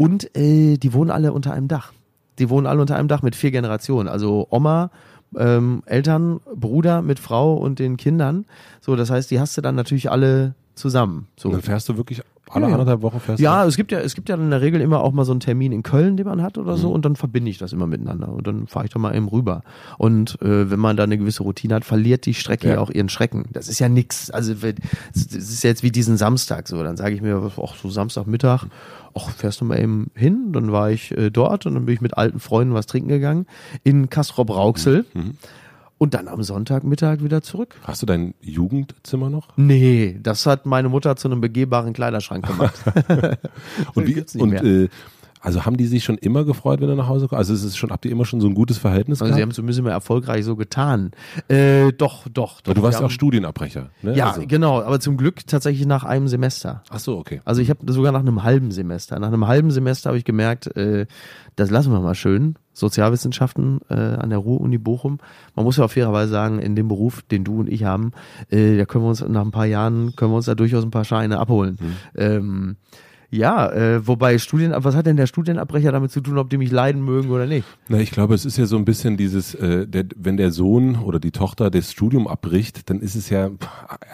Und 0.02 0.36
äh, 0.36 0.78
die 0.78 0.92
wohnen 0.92 1.10
alle 1.10 1.32
unter 1.32 1.52
einem 1.52 1.68
Dach. 1.68 1.92
Die 2.38 2.50
wohnen 2.50 2.66
alle 2.66 2.80
unter 2.80 2.96
einem 2.96 3.08
Dach 3.08 3.22
mit 3.22 3.36
vier 3.36 3.50
Generationen. 3.52 4.08
Also 4.08 4.48
Oma, 4.50 4.90
ähm, 5.36 5.82
Eltern, 5.86 6.40
Bruder 6.54 7.02
mit 7.02 7.18
Frau 7.18 7.54
und 7.54 7.78
den 7.78 7.96
Kindern. 7.96 8.46
So, 8.80 8.96
das 8.96 9.10
heißt, 9.10 9.30
die 9.30 9.38
hast 9.38 9.56
du 9.56 9.60
dann 9.60 9.74
natürlich 9.74 10.10
alle 10.10 10.54
zusammen. 10.74 11.26
So. 11.36 11.48
Und 11.48 11.54
dann 11.54 11.62
fährst 11.62 11.88
du 11.88 11.96
wirklich 11.96 12.22
alle 12.50 12.64
Ja, 12.64 12.68
ja. 12.68 12.74
anderthalb 12.74 13.00
Wochen 13.02 13.18
fährst 13.20 13.40
Ja, 13.40 13.62
du? 13.62 13.68
es 13.68 13.76
gibt 13.76 13.92
ja, 13.92 14.00
es 14.00 14.14
gibt 14.14 14.28
ja 14.28 14.34
in 14.34 14.50
der 14.50 14.60
Regel 14.60 14.80
immer 14.82 15.00
auch 15.00 15.12
mal 15.12 15.24
so 15.24 15.30
einen 15.32 15.40
Termin 15.40 15.72
in 15.72 15.82
Köln, 15.82 16.16
den 16.18 16.26
man 16.26 16.42
hat 16.42 16.58
oder 16.58 16.72
Mhm. 16.72 16.80
so, 16.80 16.90
und 16.92 17.04
dann 17.04 17.16
verbinde 17.16 17.50
ich 17.50 17.56
das 17.58 17.72
immer 17.72 17.86
miteinander. 17.86 18.28
Und 18.28 18.46
dann 18.46 18.66
fahre 18.66 18.84
ich 18.86 18.90
da 18.92 18.98
mal 18.98 19.14
eben 19.14 19.28
rüber. 19.28 19.62
Und 19.96 20.40
äh, 20.42 20.70
wenn 20.70 20.78
man 20.80 20.96
da 20.96 21.04
eine 21.04 21.16
gewisse 21.16 21.44
Routine 21.44 21.74
hat, 21.76 21.84
verliert 21.84 22.26
die 22.26 22.34
Strecke 22.34 22.68
Ja. 22.68 22.74
ja 22.74 22.80
auch 22.80 22.90
ihren 22.90 23.08
Schrecken. 23.08 23.44
Das 23.52 23.68
ist 23.68 23.78
ja 23.78 23.88
nix. 23.88 24.30
Also 24.30 24.52
es 24.52 25.24
ist 25.32 25.62
jetzt 25.64 25.82
wie 25.82 25.90
diesen 25.92 26.16
Samstag 26.18 26.68
so. 26.68 26.82
Dann 26.82 26.96
sage 26.96 27.14
ich 27.14 27.22
mir, 27.22 27.52
ach, 27.62 27.74
so 27.76 27.88
Samstagmittag, 27.88 28.66
ach, 29.14 29.30
fährst 29.30 29.60
du 29.62 29.64
mal 29.64 29.78
eben 29.80 30.10
hin? 30.14 30.52
Dann 30.52 30.72
war 30.72 30.90
ich 30.90 31.16
äh, 31.16 31.30
dort 31.30 31.64
und 31.64 31.74
dann 31.74 31.86
bin 31.86 31.94
ich 31.94 32.00
mit 32.02 32.18
alten 32.18 32.38
Freunden 32.40 32.74
was 32.74 32.86
trinken 32.86 33.08
gegangen 33.08 33.46
in 33.84 34.10
Kastrop-Rauxel. 34.10 35.06
Mhm. 35.14 35.36
Und 36.02 36.14
dann 36.14 36.26
am 36.26 36.42
Sonntagmittag 36.42 37.22
wieder 37.22 37.42
zurück. 37.42 37.76
Hast 37.84 38.02
du 38.02 38.06
dein 38.06 38.34
Jugendzimmer 38.40 39.30
noch? 39.30 39.46
Nee, 39.56 40.18
das 40.20 40.46
hat 40.46 40.66
meine 40.66 40.88
Mutter 40.88 41.14
zu 41.14 41.28
einem 41.28 41.40
begehbaren 41.40 41.92
Kleiderschrank 41.92 42.44
gemacht. 42.44 42.74
Und 43.94 44.06
wie, 44.34 44.40
und 44.40 44.52
äh, 44.54 44.88
also 45.42 45.66
haben 45.66 45.76
die 45.76 45.86
sich 45.86 46.04
schon 46.04 46.16
immer 46.18 46.44
gefreut, 46.44 46.80
wenn 46.80 46.88
du 46.88 46.94
nach 46.94 47.08
Hause 47.08 47.26
kommst? 47.28 47.38
Also 47.38 47.52
ist 47.52 47.64
es 47.64 47.76
schon, 47.76 47.90
habt 47.90 48.04
ihr 48.04 48.12
immer 48.12 48.24
schon 48.24 48.40
so 48.40 48.46
ein 48.46 48.54
gutes 48.54 48.78
Verhältnis 48.78 49.20
Also 49.20 49.32
sie 49.34 49.38
gehabt? 49.38 49.50
haben 49.50 49.54
zumindest 49.54 49.80
immer 49.80 49.90
erfolgreich 49.90 50.44
so 50.44 50.54
getan. 50.56 51.10
Äh, 51.48 51.92
doch, 51.92 52.28
doch, 52.28 52.60
doch. 52.60 52.68
Weil 52.68 52.74
du 52.74 52.82
warst 52.82 53.00
ja 53.00 53.06
auch 53.06 53.10
Studienabbrecher. 53.10 53.90
Ne? 54.02 54.16
Ja, 54.16 54.30
Also. 54.30 54.44
genau, 54.46 54.80
aber 54.80 55.00
zum 55.00 55.16
Glück 55.16 55.46
tatsächlich 55.46 55.86
nach 55.86 56.04
einem 56.04 56.28
Semester. 56.28 56.82
Ach 56.90 57.00
so, 57.00 57.18
okay. 57.18 57.40
Also 57.44 57.60
ich 57.60 57.70
habe 57.70 57.92
sogar 57.92 58.12
nach 58.12 58.20
einem 58.20 58.42
halben 58.44 58.70
Semester. 58.70 59.18
Nach 59.18 59.28
einem 59.28 59.46
halben 59.46 59.70
Semester 59.72 60.10
habe 60.10 60.18
ich 60.18 60.24
gemerkt, 60.24 60.74
äh, 60.76 61.06
das 61.56 61.70
lassen 61.70 61.92
wir 61.92 62.00
mal 62.00 62.14
schön. 62.14 62.54
Sozialwissenschaften 62.74 63.80
äh, 63.90 63.94
an 63.94 64.30
der 64.30 64.38
Ruhr-Uni 64.38 64.78
Bochum. 64.78 65.18
Man 65.56 65.64
muss 65.64 65.76
ja 65.76 65.84
auch 65.84 65.90
fairerweise 65.90 66.30
sagen, 66.32 66.58
in 66.60 66.76
dem 66.76 66.88
Beruf, 66.88 67.22
den 67.22 67.44
du 67.44 67.60
und 67.60 67.68
ich 67.68 67.84
haben, 67.84 68.12
äh, 68.50 68.76
da 68.78 68.84
können 68.86 69.04
wir 69.04 69.08
uns 69.10 69.20
nach 69.26 69.42
ein 69.44 69.50
paar 69.50 69.66
Jahren, 69.66 70.14
können 70.16 70.30
wir 70.32 70.36
uns 70.36 70.46
da 70.46 70.54
durchaus 70.54 70.84
ein 70.84 70.90
paar 70.90 71.04
Scheine 71.04 71.38
abholen. 71.38 71.78
Ähm, 72.16 72.76
ja, 73.34 73.70
äh, 73.72 74.06
wobei 74.06 74.36
Studien, 74.36 74.74
was 74.76 74.94
hat 74.94 75.06
denn 75.06 75.16
der 75.16 75.26
Studienabbrecher 75.26 75.90
damit 75.90 76.10
zu 76.10 76.20
tun, 76.20 76.36
ob 76.36 76.50
die 76.50 76.58
mich 76.58 76.70
leiden 76.70 77.02
mögen 77.02 77.30
oder 77.30 77.46
nicht? 77.46 77.66
Na, 77.88 77.98
ich 77.98 78.10
glaube, 78.10 78.34
es 78.34 78.44
ist 78.44 78.58
ja 78.58 78.66
so 78.66 78.76
ein 78.76 78.84
bisschen 78.84 79.16
dieses, 79.16 79.54
äh, 79.54 79.86
der, 79.88 80.04
wenn 80.16 80.36
der 80.36 80.50
Sohn 80.52 80.96
oder 80.96 81.18
die 81.18 81.30
Tochter 81.30 81.70
das 81.70 81.90
Studium 81.90 82.28
abbricht, 82.28 82.90
dann 82.90 83.00
ist 83.00 83.14
es 83.14 83.30
ja 83.30 83.48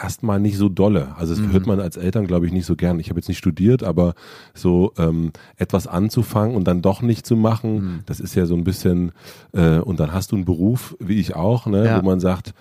erstmal 0.01 0.39
nicht 0.39 0.57
so 0.57 0.69
dolle. 0.69 1.17
Also 1.17 1.35
Mhm. 1.35 1.45
das 1.47 1.53
hört 1.53 1.67
man 1.67 1.81
als 1.81 1.97
Eltern, 1.97 2.29
glaube 2.29 2.47
ich, 2.47 2.53
nicht 2.53 2.65
so 2.67 2.77
gern. 2.77 3.01
Ich 3.01 3.09
habe 3.11 3.19
jetzt 3.19 3.29
nicht 3.29 3.39
studiert, 3.39 3.83
aber 3.83 4.15
so 4.55 4.93
ähm, 4.99 5.33
etwas 5.57 5.89
anzufangen 5.89 6.55
und 6.55 6.69
dann 6.69 6.81
doch 6.81 7.03
nicht 7.03 7.27
zu 7.27 7.35
machen, 7.35 7.75
Mhm. 7.75 7.99
das 8.07 8.21
ist 8.21 8.37
ja 8.37 8.47
so 8.47 8.55
ein 8.55 8.63
bisschen, 8.63 9.11
äh, 9.53 9.79
und 9.79 9.99
dann 9.99 10.13
hast 10.13 10.31
du 10.31 10.37
einen 10.37 10.45
Beruf, 10.45 10.97
wie 11.01 11.19
ich 11.19 11.35
auch, 11.35 11.67
ne, 11.67 11.85
Ja. 11.85 12.01
wo 12.01 12.07
man 12.07 12.21
sagt, 12.21 12.55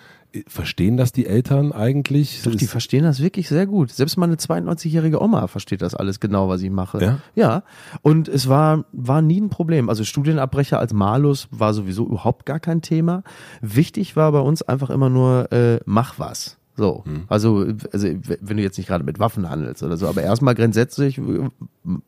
verstehen 0.47 0.97
das 0.97 1.11
die 1.11 1.25
Eltern 1.25 1.71
eigentlich? 1.71 2.41
Doch, 2.43 2.53
die 2.53 2.67
verstehen 2.67 3.03
das 3.03 3.21
wirklich 3.21 3.47
sehr 3.47 3.65
gut. 3.65 3.91
Selbst 3.91 4.17
meine 4.17 4.35
92-jährige 4.35 5.21
Oma 5.21 5.47
versteht 5.47 5.81
das 5.81 5.95
alles 5.95 6.19
genau, 6.19 6.49
was 6.49 6.61
ich 6.61 6.69
mache. 6.69 7.01
Ja? 7.01 7.19
Ja. 7.35 7.63
Und 8.01 8.27
es 8.27 8.47
war, 8.47 8.85
war 8.91 9.21
nie 9.21 9.39
ein 9.39 9.49
Problem. 9.49 9.89
Also 9.89 10.03
Studienabbrecher 10.03 10.79
als 10.79 10.93
Malus 10.93 11.47
war 11.51 11.73
sowieso 11.73 12.05
überhaupt 12.05 12.45
gar 12.45 12.59
kein 12.59 12.81
Thema. 12.81 13.23
Wichtig 13.61 14.15
war 14.15 14.31
bei 14.31 14.39
uns 14.39 14.61
einfach 14.61 14.89
immer 14.89 15.09
nur, 15.09 15.51
äh, 15.51 15.79
mach 15.85 16.19
was. 16.19 16.57
So. 16.77 17.03
Also, 17.27 17.65
also, 17.91 18.07
wenn 18.07 18.57
du 18.57 18.63
jetzt 18.63 18.77
nicht 18.77 18.87
gerade 18.87 19.03
mit 19.03 19.19
Waffen 19.19 19.49
handelst 19.49 19.81
oder 19.81 19.97
so, 19.97 20.07
aber 20.07 20.21
erstmal 20.21 20.53
grundsätzlich, 20.53 21.19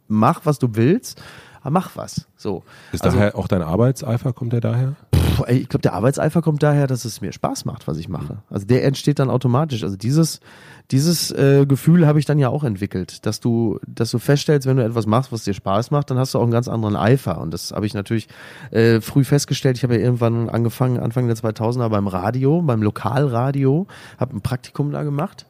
mach, 0.08 0.46
was 0.46 0.60
du 0.60 0.70
willst, 0.74 1.22
mach 1.64 1.96
was. 1.96 2.28
So. 2.38 2.64
Ist 2.92 3.04
also, 3.04 3.18
daher 3.18 3.36
auch 3.36 3.48
dein 3.48 3.62
Arbeitseifer, 3.62 4.34
kommt 4.34 4.54
der 4.54 4.62
daher? 4.62 4.96
Ey, 5.46 5.58
ich 5.58 5.70
glaube, 5.70 5.82
der 5.82 5.94
Arbeitseifer 5.94 6.42
kommt 6.42 6.64
daher, 6.64 6.88
dass 6.88 7.06
es 7.06 7.22
mir 7.22 7.32
Spaß 7.32 7.66
macht, 7.66 7.88
was 7.88 7.98
ich 7.98 8.10
mache. 8.10 8.38
Also 8.50 8.66
der 8.66 8.84
entsteht 8.84 9.20
dann 9.20 9.30
automatisch. 9.30 9.84
Also 9.84 9.96
dieses, 9.96 10.40
dieses 10.92 11.32
äh, 11.32 11.66
Gefühl 11.66 12.08
habe 12.08 12.20
ich 12.20 12.26
dann 12.26 12.40
ja 12.40 12.50
auch 12.50 12.64
entwickelt, 12.64 13.26
dass 13.26 13.40
du, 13.40 13.80
dass 13.88 14.12
du 14.12 14.20
feststellst, 14.20 14.68
wenn 14.68 14.78
du 14.78 14.84
etwas 14.84 15.06
machst, 15.06 15.32
was 15.32 15.44
dir 15.44 15.54
Spaß 15.54 15.92
macht, 15.92 16.10
dann 16.10 16.18
hast 16.18 16.34
du 16.34 16.40
auch 16.40 16.44
einen 16.44 16.52
ganz 16.52 16.68
anderen 16.68 16.96
Eifer. 16.96 17.40
Und 17.40 17.54
das 17.54 17.72
habe 17.72 17.86
ich 17.86 17.94
natürlich 17.94 18.28
äh, 18.72 19.02
früh 19.02 19.24
festgestellt. 19.24 19.78
Ich 19.78 19.84
habe 19.84 19.96
ja 19.96 20.02
irgendwann 20.02 20.50
angefangen, 20.50 21.00
Anfang 21.00 21.28
der 21.28 21.38
2000er 21.38 21.90
beim 21.90 22.08
Radio, 22.08 22.62
beim 22.62 22.82
Lokalradio, 22.82 23.88
habe 24.18 24.36
ein 24.36 24.42
Praktikum 24.42 24.92
da 24.92 25.04
gemacht. 25.04 25.46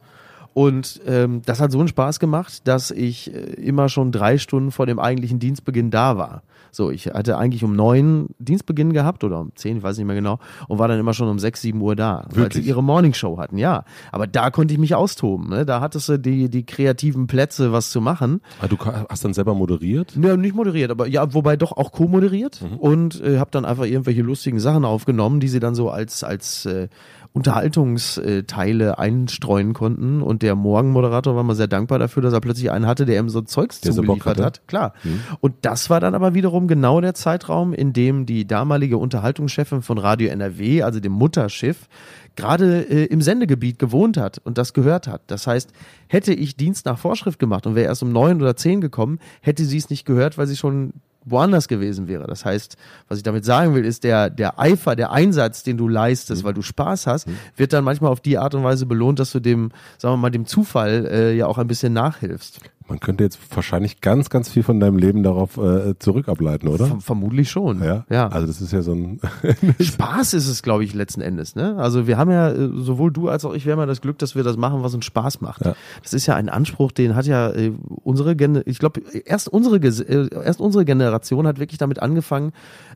Und 0.52 1.00
ähm, 1.06 1.42
das 1.44 1.60
hat 1.60 1.70
so 1.72 1.78
einen 1.78 1.88
Spaß 1.88 2.18
gemacht, 2.18 2.66
dass 2.66 2.90
ich 2.90 3.32
äh, 3.32 3.38
immer 3.54 3.88
schon 3.88 4.12
drei 4.12 4.38
Stunden 4.38 4.72
vor 4.72 4.86
dem 4.86 4.98
eigentlichen 4.98 5.38
Dienstbeginn 5.38 5.90
da 5.90 6.16
war. 6.16 6.42
So, 6.72 6.90
ich 6.90 7.06
hatte 7.06 7.36
eigentlich 7.36 7.64
um 7.64 7.74
neun 7.74 8.28
Dienstbeginn 8.38 8.92
gehabt 8.92 9.24
oder 9.24 9.40
um 9.40 9.52
zehn, 9.54 9.78
ich 9.78 9.82
weiß 9.82 9.96
nicht 9.98 10.06
mehr 10.06 10.16
genau, 10.16 10.38
und 10.68 10.78
war 10.78 10.88
dann 10.88 11.00
immer 11.00 11.14
schon 11.14 11.28
um 11.28 11.38
sechs, 11.38 11.60
sieben 11.60 11.80
Uhr 11.80 11.96
da, 11.96 12.26
weil 12.30 12.44
Wirklich? 12.44 12.62
sie 12.62 12.68
ihre 12.68 12.82
Morningshow 12.82 13.38
hatten, 13.38 13.58
ja. 13.58 13.84
Aber 14.12 14.26
da 14.26 14.50
konnte 14.50 14.74
ich 14.74 14.80
mich 14.80 14.94
austoben. 14.94 15.48
Ne? 15.48 15.66
Da 15.66 15.80
hattest 15.80 16.08
du 16.08 16.18
die, 16.18 16.48
die 16.48 16.64
kreativen 16.64 17.26
Plätze, 17.26 17.72
was 17.72 17.90
zu 17.90 18.00
machen. 18.00 18.40
Ah, 18.60 18.68
du 18.68 18.76
hast 19.08 19.24
dann 19.24 19.34
selber 19.34 19.54
moderiert? 19.54 20.16
Ja, 20.20 20.36
nicht 20.36 20.54
moderiert, 20.54 20.90
aber 20.90 21.06
ja, 21.06 21.32
wobei 21.34 21.56
doch 21.56 21.72
auch 21.72 21.92
co-moderiert 21.92 22.60
und 22.78 23.20
äh, 23.20 23.38
habe 23.38 23.50
dann 23.50 23.64
einfach 23.64 23.84
irgendwelche 23.84 24.22
lustigen 24.22 24.60
Sachen 24.60 24.84
aufgenommen, 24.84 25.40
die 25.40 25.48
sie 25.48 25.60
dann 25.60 25.74
so 25.74 25.90
als 25.90 26.22
als 26.24 26.66
äh, 26.66 26.88
Unterhaltungsteile 27.32 28.98
einstreuen 28.98 29.72
konnten 29.72 30.20
und 30.20 30.42
der 30.42 30.56
Morgenmoderator 30.56 31.36
war 31.36 31.44
mal 31.44 31.54
sehr 31.54 31.68
dankbar 31.68 32.00
dafür, 32.00 32.22
dass 32.22 32.32
er 32.32 32.40
plötzlich 32.40 32.72
einen 32.72 32.86
hatte, 32.86 33.06
der 33.06 33.20
ihm 33.20 33.28
so 33.28 33.40
Zeugs 33.40 33.80
Der 33.80 33.92
so 33.92 34.02
zugeliefert 34.02 34.38
hatte. 34.38 34.44
hat. 34.44 34.68
Klar. 34.68 34.94
Und 35.40 35.54
das 35.62 35.90
war 35.90 36.00
dann 36.00 36.14
aber 36.14 36.34
wiederum 36.34 36.66
genau 36.66 37.00
der 37.00 37.14
Zeitraum, 37.14 37.72
in 37.72 37.92
dem 37.92 38.26
die 38.26 38.46
damalige 38.46 38.98
Unterhaltungschefin 38.98 39.82
von 39.82 39.98
Radio 39.98 40.28
NRW, 40.28 40.82
also 40.82 40.98
dem 40.98 41.12
Mutterschiff, 41.12 41.88
gerade 42.34 42.80
äh, 42.82 43.04
im 43.04 43.22
Sendegebiet 43.22 43.78
gewohnt 43.78 44.16
hat 44.16 44.38
und 44.38 44.58
das 44.58 44.72
gehört 44.72 45.06
hat. 45.06 45.22
Das 45.28 45.46
heißt, 45.46 45.72
hätte 46.08 46.32
ich 46.32 46.56
Dienst 46.56 46.86
nach 46.86 46.98
Vorschrift 46.98 47.38
gemacht 47.38 47.66
und 47.66 47.74
wäre 47.76 47.86
erst 47.86 48.02
um 48.02 48.10
neun 48.12 48.40
oder 48.40 48.56
zehn 48.56 48.80
gekommen, 48.80 49.18
hätte 49.40 49.64
sie 49.64 49.76
es 49.76 49.90
nicht 49.90 50.04
gehört, 50.04 50.36
weil 50.36 50.46
sie 50.46 50.56
schon 50.56 50.94
woanders 51.24 51.68
gewesen 51.68 52.08
wäre. 52.08 52.26
Das 52.26 52.44
heißt, 52.44 52.76
was 53.08 53.18
ich 53.18 53.24
damit 53.24 53.44
sagen 53.44 53.74
will, 53.74 53.84
ist 53.84 54.04
der, 54.04 54.30
der 54.30 54.58
Eifer, 54.58 54.96
der 54.96 55.12
Einsatz, 55.12 55.62
den 55.62 55.76
du 55.76 55.88
leistest, 55.88 56.44
weil 56.44 56.54
du 56.54 56.62
Spaß 56.62 57.06
hast, 57.06 57.26
wird 57.56 57.72
dann 57.72 57.84
manchmal 57.84 58.10
auf 58.10 58.20
die 58.20 58.38
Art 58.38 58.54
und 58.54 58.64
Weise 58.64 58.86
belohnt, 58.86 59.18
dass 59.18 59.32
du 59.32 59.40
dem, 59.40 59.70
sagen 59.98 60.14
wir 60.14 60.18
mal, 60.18 60.30
dem 60.30 60.46
Zufall 60.46 61.06
äh, 61.10 61.36
ja 61.36 61.46
auch 61.46 61.58
ein 61.58 61.66
bisschen 61.66 61.92
nachhilfst. 61.92 62.60
Man 62.90 62.98
könnte 62.98 63.22
jetzt 63.22 63.38
wahrscheinlich 63.54 64.00
ganz, 64.00 64.30
ganz 64.30 64.48
viel 64.48 64.64
von 64.64 64.80
deinem 64.80 64.98
Leben 64.98 65.22
darauf 65.22 65.56
äh, 65.56 65.96
zurückableiten, 66.00 66.68
oder? 66.68 66.86
Verm 66.86 67.00
vermutlich 67.00 67.48
schon. 67.48 67.82
Ja? 67.84 68.04
ja. 68.10 68.26
Also 68.26 68.48
das 68.48 68.60
ist 68.60 68.72
ja 68.72 68.82
so 68.82 68.92
ein 68.92 69.20
Spaß 69.80 70.34
ist 70.34 70.48
es, 70.48 70.62
glaube 70.64 70.82
ich, 70.82 70.92
letzten 70.92 71.20
Endes. 71.20 71.54
Ne? 71.54 71.76
Also 71.78 72.08
wir 72.08 72.18
haben 72.18 72.32
ja, 72.32 72.50
äh, 72.50 72.68
sowohl 72.74 73.12
du 73.12 73.28
als 73.28 73.44
auch 73.44 73.54
ich, 73.54 73.64
wir 73.64 73.74
haben 73.74 73.78
ja 73.78 73.86
das 73.86 74.00
Glück, 74.00 74.18
dass 74.18 74.34
wir 74.34 74.42
das 74.42 74.56
machen, 74.56 74.82
was 74.82 74.92
uns 74.92 75.04
Spaß 75.04 75.40
macht. 75.40 75.64
Ja. 75.64 75.76
Das 76.02 76.12
ist 76.12 76.26
ja 76.26 76.34
ein 76.34 76.48
Anspruch, 76.48 76.90
den 76.90 77.14
hat 77.14 77.26
ja 77.26 77.50
äh, 77.50 77.72
unsere 78.02 78.34
Gen 78.34 78.60
ich 78.66 78.80
glaube, 78.80 79.02
erst 79.24 79.48
unsere 79.48 79.76
äh, 79.76 80.28
erst 80.44 80.60
unsere 80.60 80.84
Generation 80.84 81.46
hat 81.46 81.60
wirklich 81.60 81.78
damit 81.78 82.02
angefangen, 82.02 82.50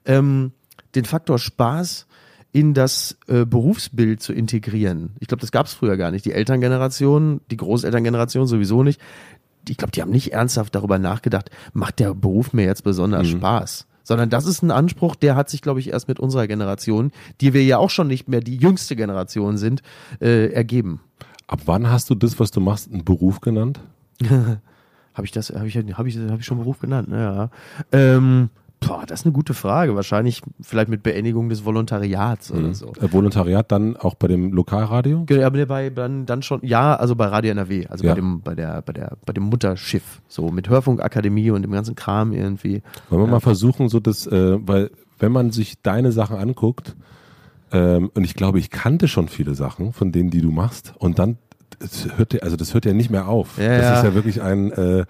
ähm, 0.06 0.50
den 0.96 1.04
Faktor 1.04 1.38
Spaß 1.38 2.06
in 2.54 2.72
das 2.72 3.16
äh, 3.26 3.44
Berufsbild 3.44 4.22
zu 4.22 4.32
integrieren. 4.32 5.10
Ich 5.18 5.26
glaube, 5.26 5.40
das 5.40 5.50
gab 5.50 5.66
es 5.66 5.74
früher 5.74 5.96
gar 5.96 6.12
nicht. 6.12 6.24
Die 6.24 6.32
Elterngeneration, 6.32 7.40
die 7.50 7.56
Großelterngeneration 7.56 8.46
sowieso 8.46 8.84
nicht. 8.84 9.00
Ich 9.68 9.76
glaube, 9.76 9.92
die 9.92 10.02
haben 10.02 10.10
nicht 10.10 10.32
ernsthaft 10.32 10.74
darüber 10.74 10.98
nachgedacht, 10.98 11.50
macht 11.72 11.98
der 11.98 12.14
Beruf 12.14 12.52
mir 12.52 12.64
jetzt 12.64 12.84
besonders 12.84 13.28
Spaß? 13.28 13.86
Sondern 14.02 14.28
das 14.28 14.44
ist 14.44 14.62
ein 14.62 14.70
Anspruch, 14.70 15.16
der 15.16 15.34
hat 15.34 15.48
sich, 15.48 15.62
glaube 15.62 15.80
ich, 15.80 15.88
erst 15.90 16.08
mit 16.08 16.20
unserer 16.20 16.46
Generation, 16.46 17.10
die 17.40 17.54
wir 17.54 17.64
ja 17.64 17.78
auch 17.78 17.88
schon 17.88 18.06
nicht 18.06 18.28
mehr 18.28 18.40
die 18.40 18.56
jüngste 18.56 18.96
Generation 18.96 19.56
sind, 19.56 19.82
äh, 20.20 20.52
ergeben. 20.52 21.00
Ab 21.46 21.62
wann 21.64 21.90
hast 21.90 22.10
du 22.10 22.14
das, 22.14 22.38
was 22.38 22.50
du 22.50 22.60
machst, 22.60 22.92
einen 22.92 23.04
Beruf 23.04 23.40
genannt? 23.40 23.80
Habe 25.14 25.26
ich 25.26 25.30
das, 25.30 25.50
habe 25.50 25.68
ich, 25.68 25.76
habe 25.76 26.08
ich, 26.08 26.18
habe 26.18 26.40
ich 26.40 26.44
schon 26.44 26.58
Beruf 26.58 26.80
genannt? 26.80 27.08
Ja. 27.12 27.48
Ähm, 27.92 28.50
boah, 28.86 29.04
das 29.06 29.20
ist 29.20 29.26
eine 29.26 29.32
gute 29.32 29.54
Frage. 29.54 29.94
Wahrscheinlich 29.94 30.42
vielleicht 30.60 30.88
mit 30.88 31.02
Beendigung 31.02 31.48
des 31.48 31.64
Volontariats 31.64 32.50
oder 32.50 32.74
so. 32.74 32.92
Äh, 33.00 33.12
Volontariat 33.12 33.70
dann 33.70 33.96
auch 33.96 34.14
bei 34.14 34.28
dem 34.28 34.52
Lokalradio? 34.52 35.24
Genau, 35.26 35.46
aber 35.46 35.66
bei 35.66 35.90
dann, 35.90 36.26
dann 36.26 36.42
schon, 36.42 36.60
ja, 36.62 36.94
also 36.94 37.16
bei 37.16 37.26
Radio 37.26 37.50
NRW, 37.52 37.86
also 37.86 38.04
Ja. 38.04 38.12
bei 38.12 38.20
dem, 38.20 38.40
bei 38.40 38.54
der, 38.54 38.82
bei 38.82 38.92
der, 38.92 39.16
bei 39.24 39.32
dem 39.32 39.44
Mutterschiff, 39.44 40.20
so 40.28 40.50
mit 40.50 40.68
Hörfunkakademie 40.68 41.50
und 41.50 41.62
dem 41.62 41.72
ganzen 41.72 41.94
Kram 41.94 42.32
irgendwie. 42.32 42.82
Wollen 43.10 43.22
wir 43.22 43.26
mal 43.30 43.40
versuchen, 43.40 43.88
so 43.88 44.00
das, 44.00 44.26
äh, 44.26 44.58
weil 44.66 44.90
wenn 45.18 45.32
man 45.32 45.50
sich 45.50 45.80
deine 45.82 46.12
Sachen 46.12 46.36
anguckt, 46.36 46.96
ähm, 47.72 48.10
und 48.14 48.24
ich 48.24 48.34
glaube, 48.34 48.58
ich 48.58 48.70
kannte 48.70 49.08
schon 49.08 49.28
viele 49.28 49.54
Sachen 49.54 49.92
von 49.92 50.12
denen, 50.12 50.30
die 50.30 50.40
du 50.40 50.50
machst, 50.50 50.94
und 50.98 51.18
dann 51.18 51.38
das 51.78 52.06
hört 52.16 52.34
ja, 52.34 52.40
also 52.40 52.56
das 52.56 52.72
hört 52.74 52.84
ja 52.84 52.92
nicht 52.92 53.10
mehr 53.10 53.28
auf. 53.28 53.58
Ja, 53.58 53.76
das 53.76 53.82
ja. 53.82 53.96
ist 53.98 54.04
ja 54.04 54.14
wirklich 54.14 54.42
ein 54.42 54.70
äh, 54.72 55.04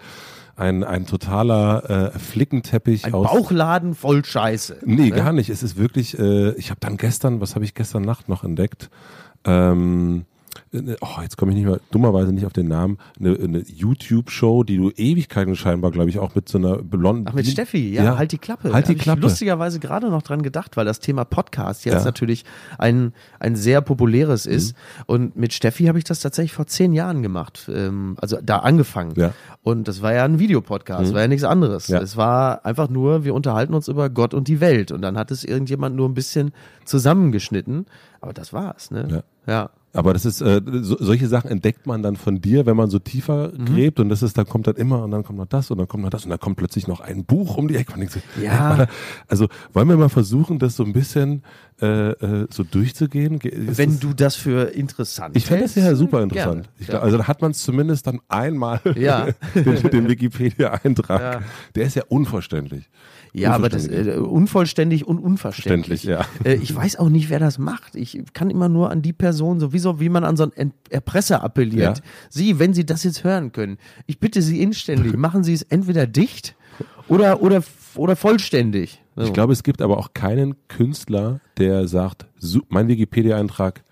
ein, 0.55 0.83
ein 0.83 1.05
totaler 1.05 2.13
äh, 2.13 2.19
Flickenteppich 2.19 3.05
Ein 3.05 3.13
aus. 3.13 3.31
Bauchladen 3.31 3.93
voll 3.93 4.23
Scheiße. 4.23 4.79
Nee, 4.85 5.09
ne? 5.09 5.11
gar 5.11 5.33
nicht. 5.33 5.49
Es 5.49 5.63
ist 5.63 5.77
wirklich, 5.77 6.17
äh, 6.17 6.51
ich 6.51 6.69
habe 6.69 6.79
dann 6.79 6.97
gestern, 6.97 7.41
was 7.41 7.55
habe 7.55 7.65
ich 7.65 7.73
gestern 7.73 8.03
Nacht 8.03 8.29
noch 8.29 8.43
entdeckt? 8.43 8.89
Ähm, 9.43 10.25
äh, 10.33 10.34
oh, 11.01 11.21
jetzt 11.21 11.37
komme 11.37 11.51
ich 11.51 11.57
nicht 11.57 11.67
mal, 11.67 11.79
dummerweise 11.91 12.31
nicht 12.33 12.45
auf 12.45 12.53
den 12.53 12.67
Namen, 12.67 12.97
eine, 13.19 13.35
eine 13.37 13.59
YouTube-Show, 13.59 14.63
die 14.63 14.77
du 14.77 14.91
Ewigkeiten 14.91 15.55
scheinbar, 15.55 15.91
glaube 15.91 16.09
ich, 16.09 16.19
auch 16.19 16.35
mit 16.35 16.49
so 16.49 16.57
einer 16.57 16.77
blonden. 16.77 17.25
Ach, 17.29 17.33
mit 17.33 17.47
Steffi, 17.47 17.93
ja, 17.93 18.17
halt 18.17 18.31
die 18.31 18.37
Klappe. 18.37 18.73
Halt 18.73 18.85
Da 18.85 18.93
die 18.93 18.95
Klappe. 18.97 19.19
Ich 19.19 19.23
lustigerweise 19.23 19.79
gerade 19.79 20.09
noch 20.09 20.21
dran 20.21 20.41
gedacht, 20.41 20.77
weil 20.77 20.85
das 20.85 20.99
Thema 20.99 21.25
Podcast 21.25 21.85
jetzt 21.85 21.93
Ja. 21.95 22.03
natürlich 22.05 22.45
ein, 22.77 23.13
ein 23.39 23.55
sehr 23.55 23.81
populäres 23.81 24.45
Mhm. 24.45 24.51
ist. 24.53 24.75
Und 25.05 25.35
mit 25.35 25.53
Steffi 25.53 25.85
habe 25.85 25.97
ich 25.97 26.03
das 26.03 26.19
tatsächlich 26.19 26.53
vor 26.53 26.67
zehn 26.67 26.93
Jahren 26.93 27.21
gemacht. 27.21 27.69
Ähm, 27.73 28.15
also 28.21 28.37
da 28.43 28.59
angefangen. 28.59 29.13
Ja. 29.17 29.33
Und 29.63 29.87
das 29.87 30.01
war 30.01 30.13
ja 30.13 30.23
ein 30.25 30.39
Videopodcast, 30.39 31.13
war 31.13 31.21
ja 31.21 31.27
nichts 31.27 31.43
anderes. 31.43 31.87
Ja. 31.87 31.99
Es 31.99 32.17
war 32.17 32.65
einfach 32.65 32.89
nur, 32.89 33.23
wir 33.25 33.33
unterhalten 33.33 33.73
uns 33.73 33.87
über 33.87 34.09
Gott 34.09 34.33
und 34.33 34.47
die 34.47 34.59
Welt. 34.61 34.91
Und 34.91 35.01
dann 35.01 35.17
hat 35.17 35.31
es 35.31 35.43
irgendjemand 35.43 35.95
nur 35.95 36.07
ein 36.07 36.13
bisschen 36.13 36.51
zusammengeschnitten. 36.85 37.85
Aber 38.21 38.33
das 38.33 38.53
war's, 38.53 38.91
ne? 38.91 39.23
Ja. 39.47 39.69
Aber 39.95 40.13
das 40.13 40.25
ist, 40.25 40.41
äh, 40.41 40.61
so, 40.81 40.97
solche 40.99 41.27
Sachen 41.27 41.49
entdeckt 41.49 41.87
man 41.87 42.03
dann 42.03 42.15
von 42.17 42.41
dir, 42.41 42.65
wenn 42.65 42.75
man 42.75 42.89
so 42.89 42.99
tiefer 42.99 43.51
Mhm. 43.57 43.65
gräbt 43.65 43.99
und 43.99 44.09
das 44.09 44.21
ist, 44.21 44.37
dann 44.37 44.45
kommt 44.45 44.67
dann 44.67 44.75
immer 44.75 45.03
und 45.03 45.11
dann 45.11 45.23
kommt 45.23 45.39
noch 45.39 45.45
das 45.47 45.71
und 45.71 45.77
dann 45.77 45.87
kommt 45.87 46.03
noch 46.03 46.09
das 46.09 46.25
und 46.25 46.29
dann 46.31 46.39
kommt 46.39 46.57
plötzlich 46.57 46.87
noch 46.87 46.99
ein 46.99 47.23
Buch 47.25 47.57
um 47.57 47.67
die 47.67 47.75
Ecke. 47.77 47.93
So, 48.09 48.19
Ja. 48.41 48.87
Also 49.27 49.47
wollen 49.73 49.87
wir 49.87 49.97
mal 49.97 50.09
versuchen, 50.09 50.59
das 50.59 50.75
so 50.75 50.83
ein 50.83 50.93
bisschen 50.93 51.43
äh, 51.81 52.11
äh, 52.11 52.47
so 52.51 52.63
durchzugehen? 52.63 53.39
Ge- 53.39 53.51
ist 53.51 53.77
Wenn 53.77 53.91
das- 53.91 53.99
du 53.99 54.13
das 54.13 54.35
für 54.35 54.63
interessant 54.73 55.35
ich 55.35 55.45
fände 55.45 55.63
das 55.63 55.75
ja 55.75 55.93
super 55.95 56.21
interessant. 56.23 56.69
Ich 56.79 56.87
glaub, 56.87 57.01
also 57.03 57.17
da 57.17 57.27
hat 57.27 57.41
man 57.41 57.51
es 57.51 57.63
zumindest 57.63 58.07
dann 58.07 58.19
einmal 58.29 58.79
Ja. 58.95 59.27
den, 59.55 59.81
den 59.91 60.09
Wikipedia-Eintrag. 60.09 61.21
Ja. 61.21 61.41
Der 61.75 61.85
ist 61.85 61.95
ja 61.95 62.03
unverständlich. 62.07 62.89
Ja, 63.37 63.51
aber 63.53 63.69
das 63.69 63.87
äh, 63.87 64.17
unvollständig 64.17 65.05
und 65.05 65.19
unverständlich. 65.19 66.03
Verständlich, 66.03 66.45
Äh, 66.45 66.55
ich 66.63 66.73
weiß 66.75 66.95
auch 66.97 67.09
nicht, 67.09 67.29
wer 67.29 67.39
das 67.39 67.57
macht. 67.59 67.95
Ich 67.95 68.21
kann 68.33 68.49
immer 68.49 68.69
nur 68.69 68.91
an 68.91 69.01
die 69.01 69.13
Person, 69.13 69.59
sowieso 69.59 69.99
wie 69.99 70.09
man 70.09 70.23
an 70.23 70.37
so 70.37 70.43
einen 70.43 70.53
Ent- 70.53 70.73
Erpresser 70.89 71.43
appelliert. 71.43 71.97
Ja. 71.97 72.03
Sie, 72.29 72.59
wenn 72.59 72.73
Sie 72.73 72.85
das 72.85 73.03
jetzt 73.03 73.23
hören 73.23 73.51
können, 73.51 73.77
ich 74.05 74.19
bitte 74.19 74.41
Sie 74.41 74.61
inständig, 74.61 75.17
machen 75.17 75.43
Sie 75.43 75.53
es 75.53 75.63
entweder 75.63 76.07
dicht 76.07 76.55
oder 77.07 77.41
oder 77.41 77.63
oder 77.95 78.15
vollständig. 78.15 79.01
So. 79.15 79.23
Ich 79.23 79.33
glaube, 79.33 79.53
es 79.53 79.63
gibt 79.63 79.81
aber 79.81 79.97
auch 79.97 80.13
keinen 80.13 80.55
Künstler, 80.67 81.39
der 81.57 81.87
sagt, 81.87 82.25
mein 82.69 82.87
Wikipedia-Eintrag, 82.87 83.83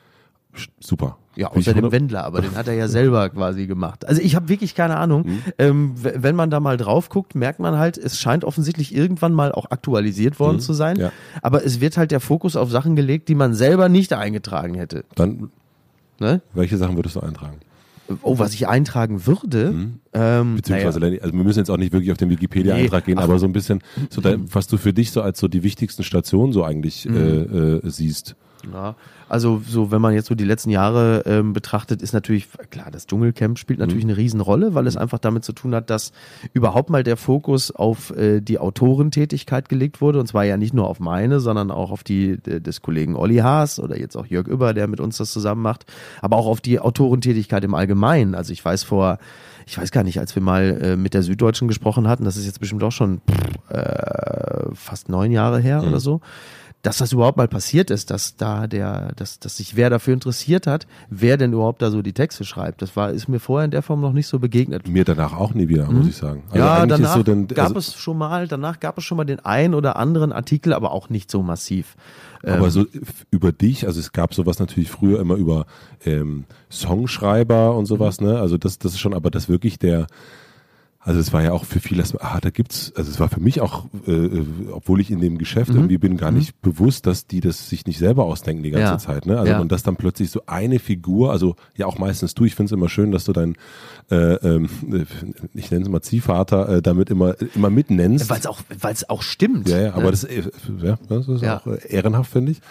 super. 0.79 1.17
Ja, 1.35 1.49
Bin 1.49 1.59
außer 1.61 1.73
dem 1.73 1.91
Wendler, 1.91 2.23
aber 2.25 2.41
den 2.41 2.55
hat 2.55 2.67
er 2.67 2.73
ja 2.75 2.87
selber 2.99 3.27
quasi 3.29 3.65
gemacht. 3.65 4.07
Also 4.07 4.21
ich 4.21 4.35
habe 4.35 4.49
wirklich 4.49 4.75
keine 4.75 4.97
Ahnung. 4.97 5.25
Mhm. 5.25 5.41
Ähm, 5.57 5.91
wenn 5.95 6.35
man 6.35 6.49
da 6.51 6.59
mal 6.59 6.77
drauf 6.77 7.09
guckt, 7.09 7.33
merkt 7.33 7.59
man 7.59 7.77
halt, 7.77 7.97
es 7.97 8.19
scheint 8.19 8.45
offensichtlich 8.45 8.93
irgendwann 8.95 9.33
mal 9.33 9.51
auch 9.51 9.71
aktualisiert 9.71 10.39
worden 10.39 10.59
zu 10.59 10.73
sein. 10.73 10.97
Mhm. 10.97 11.01
Ja. 11.03 11.11
Aber 11.41 11.65
es 11.65 11.81
wird 11.81 11.97
halt 11.97 12.11
der 12.11 12.19
Fokus 12.19 12.55
auf 12.55 12.69
Sachen 12.69 12.95
gelegt, 12.95 13.29
die 13.29 13.35
man 13.35 13.53
selber 13.55 13.89
nicht 13.89 14.13
eingetragen 14.13 14.75
hätte. 14.75 15.03
Dann, 15.15 15.49
Ne? 16.19 16.41
welche 16.53 16.77
Sachen 16.77 16.95
würdest 16.95 17.15
du 17.15 17.21
eintragen? 17.21 17.57
Oh, 18.21 18.37
was 18.37 18.53
ich 18.53 18.67
eintragen 18.67 19.25
würde. 19.25 19.73
Ähm, 20.13 20.55
Beziehungsweise, 20.57 20.99
Lenny, 20.99 21.19
also 21.21 21.33
wir 21.33 21.43
müssen 21.43 21.59
jetzt 21.59 21.71
auch 21.71 21.77
nicht 21.77 21.91
wirklich 21.91 22.11
auf 22.11 22.17
den 22.17 22.29
Wikipedia-Eintrag 22.29 23.07
Nee, 23.07 23.13
gehen, 23.13 23.19
ach. 23.19 23.23
aber 23.23 23.39
so 23.39 23.45
ein 23.47 23.53
bisschen, 23.53 23.81
so 24.09 24.21
da, 24.21 24.35
was 24.51 24.67
du 24.67 24.77
für 24.77 24.93
dich 24.93 25.11
so 25.11 25.21
als 25.21 25.39
so 25.39 25.47
die 25.47 25.63
wichtigsten 25.63 26.03
Stationen 26.03 26.53
so 26.53 26.63
eigentlich 26.63 27.05
Mhm. 27.09 27.15
äh, 27.17 27.21
äh, 27.77 27.81
siehst. 27.89 28.35
Ja, 28.71 28.95
also 29.27 29.61
so, 29.67 29.91
wenn 29.91 30.01
man 30.01 30.13
jetzt 30.13 30.27
so 30.27 30.35
die 30.35 30.43
letzten 30.43 30.69
Jahre 30.69 31.23
ähm, 31.25 31.53
betrachtet, 31.53 32.01
ist 32.01 32.13
natürlich, 32.13 32.47
klar, 32.69 32.91
das 32.91 33.07
Dschungelcamp 33.07 33.59
spielt 33.59 33.79
natürlich 33.79 34.03
mhm. 34.03 34.11
eine 34.11 34.17
Riesenrolle, 34.17 34.73
weil 34.73 34.87
es 34.87 34.95
einfach 34.95 35.19
damit 35.19 35.43
zu 35.43 35.53
tun 35.53 35.75
hat, 35.75 35.89
dass 35.89 36.11
überhaupt 36.53 36.89
mal 36.89 37.03
der 37.03 37.17
Fokus 37.17 37.71
auf 37.71 38.15
äh, 38.15 38.41
die 38.41 38.59
Autorentätigkeit 38.59 39.69
gelegt 39.69 40.01
wurde. 40.01 40.19
Und 40.19 40.27
zwar 40.27 40.45
ja 40.45 40.57
nicht 40.57 40.73
nur 40.73 40.87
auf 40.87 40.99
meine, 40.99 41.39
sondern 41.39 41.71
auch 41.71 41.91
auf 41.91 42.03
die 42.03 42.39
äh, 42.45 42.61
des 42.61 42.81
Kollegen 42.81 43.15
Olli 43.15 43.37
Haas 43.37 43.79
oder 43.79 43.97
jetzt 43.97 44.15
auch 44.15 44.25
Jörg 44.25 44.47
Über, 44.47 44.73
der 44.73 44.87
mit 44.87 44.99
uns 44.99 45.17
das 45.17 45.31
zusammen 45.31 45.61
macht, 45.61 45.85
aber 46.21 46.37
auch 46.37 46.47
auf 46.47 46.61
die 46.61 46.79
Autorentätigkeit 46.79 47.63
im 47.63 47.73
Allgemeinen. 47.73 48.35
Also 48.35 48.53
ich 48.53 48.63
weiß 48.63 48.83
vor 48.83 49.17
ich 49.65 49.77
weiß 49.77 49.91
gar 49.91 50.03
nicht, 50.03 50.19
als 50.19 50.35
wir 50.35 50.41
mal 50.41 50.79
äh, 50.81 50.95
mit 50.95 51.13
der 51.13 51.23
Süddeutschen 51.23 51.67
gesprochen 51.67 52.07
hatten, 52.07 52.25
das 52.25 52.37
ist 52.37 52.45
jetzt 52.45 52.59
bestimmt 52.59 52.83
auch 52.83 52.91
schon 52.91 53.21
äh, 53.69 54.73
fast 54.73 55.09
neun 55.09 55.31
Jahre 55.31 55.59
her 55.59 55.81
mhm. 55.81 55.89
oder 55.89 55.99
so, 55.99 56.21
dass 56.83 56.97
das 56.97 57.13
überhaupt 57.13 57.37
mal 57.37 57.47
passiert 57.47 57.89
ist, 57.89 58.11
dass 58.11 58.35
da 58.35 58.67
der, 58.67 59.13
dass, 59.15 59.39
dass 59.39 59.57
sich 59.57 59.77
wer 59.77 59.89
dafür 59.89 60.13
interessiert 60.13 60.67
hat, 60.67 60.85
wer 61.09 61.37
denn 61.37 61.53
überhaupt 61.53 61.81
da 61.81 61.89
so 61.89 62.01
die 62.01 62.11
Texte 62.11 62.43
schreibt. 62.43 62.81
Das 62.81 62.97
war, 62.97 63.11
ist 63.11 63.29
mir 63.29 63.39
vorher 63.39 63.63
in 63.65 63.71
der 63.71 63.81
Form 63.81 64.01
noch 64.01 64.11
nicht 64.11 64.27
so 64.27 64.37
begegnet. 64.37 64.85
Mir 64.87 65.05
danach 65.05 65.33
auch 65.33 65.53
nie 65.53 65.69
wieder, 65.69 65.89
mhm. 65.89 65.99
muss 65.99 66.07
ich 66.07 66.17
sagen. 66.17 66.43
Also 66.49 66.57
ja, 66.59 66.85
danach 66.85 67.15
so 67.15 67.23
den, 67.23 67.47
gab 67.47 67.67
also 67.67 67.79
es 67.79 67.95
schon 67.95 68.17
mal, 68.17 68.49
danach 68.49 68.81
gab 68.81 68.97
es 68.97 69.05
schon 69.05 69.15
mal 69.15 69.23
den 69.23 69.39
ein 69.39 69.73
oder 69.73 69.95
anderen 69.95 70.33
Artikel, 70.33 70.73
aber 70.73 70.91
auch 70.91 71.09
nicht 71.09 71.31
so 71.31 71.41
massiv. 71.41 71.95
Aber 72.45 72.65
ähm, 72.65 72.69
so 72.69 72.85
über 73.31 73.53
dich, 73.53 73.87
also 73.87 74.01
es 74.01 74.11
gab 74.11 74.33
sowas 74.33 74.59
natürlich 74.59 74.91
früher 74.91 75.21
immer 75.21 75.35
über 75.35 75.65
ähm, 76.03 76.43
Songschreiber 76.69 77.77
und 77.77 77.85
sowas, 77.85 78.19
mhm. 78.19 78.27
ne? 78.27 78.39
Also 78.41 78.57
das, 78.57 78.77
das 78.77 78.91
ist 78.91 78.99
schon, 78.99 79.13
aber 79.13 79.31
das 79.31 79.47
wirklich 79.47 79.79
der, 79.79 80.07
also 81.05 81.19
es 81.19 81.33
war 81.33 81.43
ja 81.43 81.51
auch 81.51 81.65
für 81.65 81.79
viele, 81.79 82.03
ah, 82.19 82.39
da 82.39 82.49
gibt's, 82.49 82.93
also 82.95 83.11
es 83.11 83.19
war 83.19 83.27
für 83.27 83.41
mich 83.41 83.59
auch, 83.59 83.85
äh, 84.07 84.11
äh, 84.11 84.45
obwohl 84.71 85.01
ich 85.01 85.11
in 85.11 85.19
dem 85.19 85.37
Geschäft 85.37 85.71
mhm. 85.71 85.77
irgendwie 85.77 85.97
bin, 85.97 86.15
gar 86.17 86.31
mhm. 86.31 86.37
nicht 86.37 86.61
bewusst, 86.61 87.05
dass 87.05 87.27
die 87.27 87.41
das 87.41 87.69
sich 87.69 87.85
nicht 87.85 87.99
selber 87.99 88.23
ausdenken 88.23 88.63
die 88.63 88.71
ganze 88.71 88.93
ja. 88.93 88.97
Zeit. 88.97 89.25
Ne? 89.25 89.37
Also 89.37 89.51
ja. 89.51 89.59
und 89.59 89.71
dass 89.71 89.83
dann 89.83 89.97
plötzlich 89.97 90.31
so 90.31 90.43
eine 90.45 90.79
Figur, 90.79 91.31
also 91.31 91.55
ja 91.75 91.87
auch 91.87 91.97
meistens 91.97 92.35
du, 92.35 92.45
ich 92.45 92.55
finde 92.55 92.67
es 92.67 92.71
immer 92.71 92.87
schön, 92.87 93.11
dass 93.11 93.25
du 93.25 93.33
dein, 93.33 93.55
äh, 94.11 94.15
ähm, 94.15 94.69
äh, 94.91 95.05
ich 95.53 95.71
nenne 95.71 95.83
es 95.83 95.89
mal 95.89 96.01
Ziehvater, 96.01 96.69
äh, 96.69 96.81
damit 96.81 97.09
immer 97.09 97.35
immer 97.53 97.69
mitnennst. 97.69 98.29
Weil 98.29 98.39
es 98.39 98.47
auch, 98.47 98.61
weil 98.79 98.93
es 98.93 99.09
auch 99.09 99.21
stimmt. 99.21 99.67
Ja, 99.67 99.81
ja, 99.81 99.93
aber 99.93 100.03
ne? 100.03 100.11
das, 100.11 100.23
äh, 100.23 100.43
ja, 100.81 100.97
das 101.09 101.27
ist 101.27 101.41
ja. 101.41 101.59
auch 101.59 101.67
äh, 101.67 101.85
ehrenhaft, 101.89 102.31
finde 102.31 102.53
ich. 102.53 102.61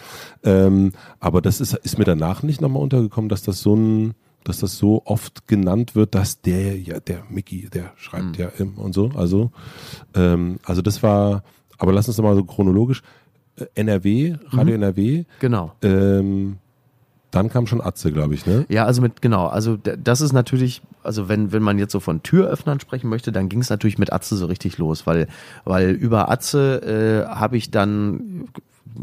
Ähm, 0.43 0.93
aber 1.21 1.43
das 1.43 1.61
ist, 1.61 1.75
ist 1.75 1.99
mir 1.99 2.05
danach 2.05 2.43
nicht 2.43 2.63
nochmal 2.63 2.83
untergekommen, 2.83 3.29
dass 3.29 3.43
das 3.43 3.61
so 3.61 3.77
ein 3.77 4.15
dass 4.45 4.59
das 4.59 4.79
so 4.79 5.03
oft 5.05 5.47
genannt 5.47 5.95
wird, 5.95 6.15
dass 6.15 6.41
der, 6.41 6.79
ja, 6.79 7.01
der 7.01 7.23
Mickey, 7.29 7.69
der 7.69 7.93
schreibt 7.97 8.39
mhm. 8.39 8.45
ja 8.45 8.49
im 8.59 8.79
und 8.79 8.93
so. 8.93 9.11
Also, 9.15 9.51
ähm, 10.15 10.59
also 10.65 10.83
das 10.83 11.03
war, 11.03 11.43
aber 11.79 11.93
lass 11.93 12.09
uns 12.09 12.17
doch 12.17 12.25
mal 12.25 12.35
so 12.35 12.45
chronologisch. 12.45 13.03
Äh, 13.57 13.67
NRW, 13.75 14.37
Radio 14.51 14.77
mhm. 14.77 14.83
NRW. 14.83 15.25
Genau. 15.41 15.73
Ähm, 15.83 16.59
dann 17.33 17.49
kam 17.49 17.67
schon 17.67 17.81
Atze, 17.81 18.13
glaube 18.13 18.35
ich, 18.35 18.45
ne? 18.45 18.67
Ja, 18.69 18.85
also 18.85 19.01
mit, 19.01 19.23
genau, 19.23 19.47
also 19.47 19.79
das 19.79 20.21
ist 20.21 20.35
natürlich, 20.35 20.83
also 21.03 21.31
wenn, 21.31 21.51
wenn 21.51 21.63
man 21.63 21.79
jetzt 21.79 21.93
so 21.93 21.99
von 21.99 22.23
Türöffnern 22.23 22.79
sprechen 22.79 23.09
möchte, 23.09 23.33
dann 23.33 23.49
ging 23.49 23.61
es 23.61 23.71
natürlich 23.71 23.99
mit 23.99 24.13
Atze 24.13 24.37
so 24.37 24.45
richtig 24.47 24.77
los, 24.77 25.07
weil, 25.07 25.29
weil 25.65 25.93
über 25.93 26.31
Atze 26.31 27.25
äh, 27.27 27.35
habe 27.35 27.57
ich 27.57 27.71
dann 27.71 28.49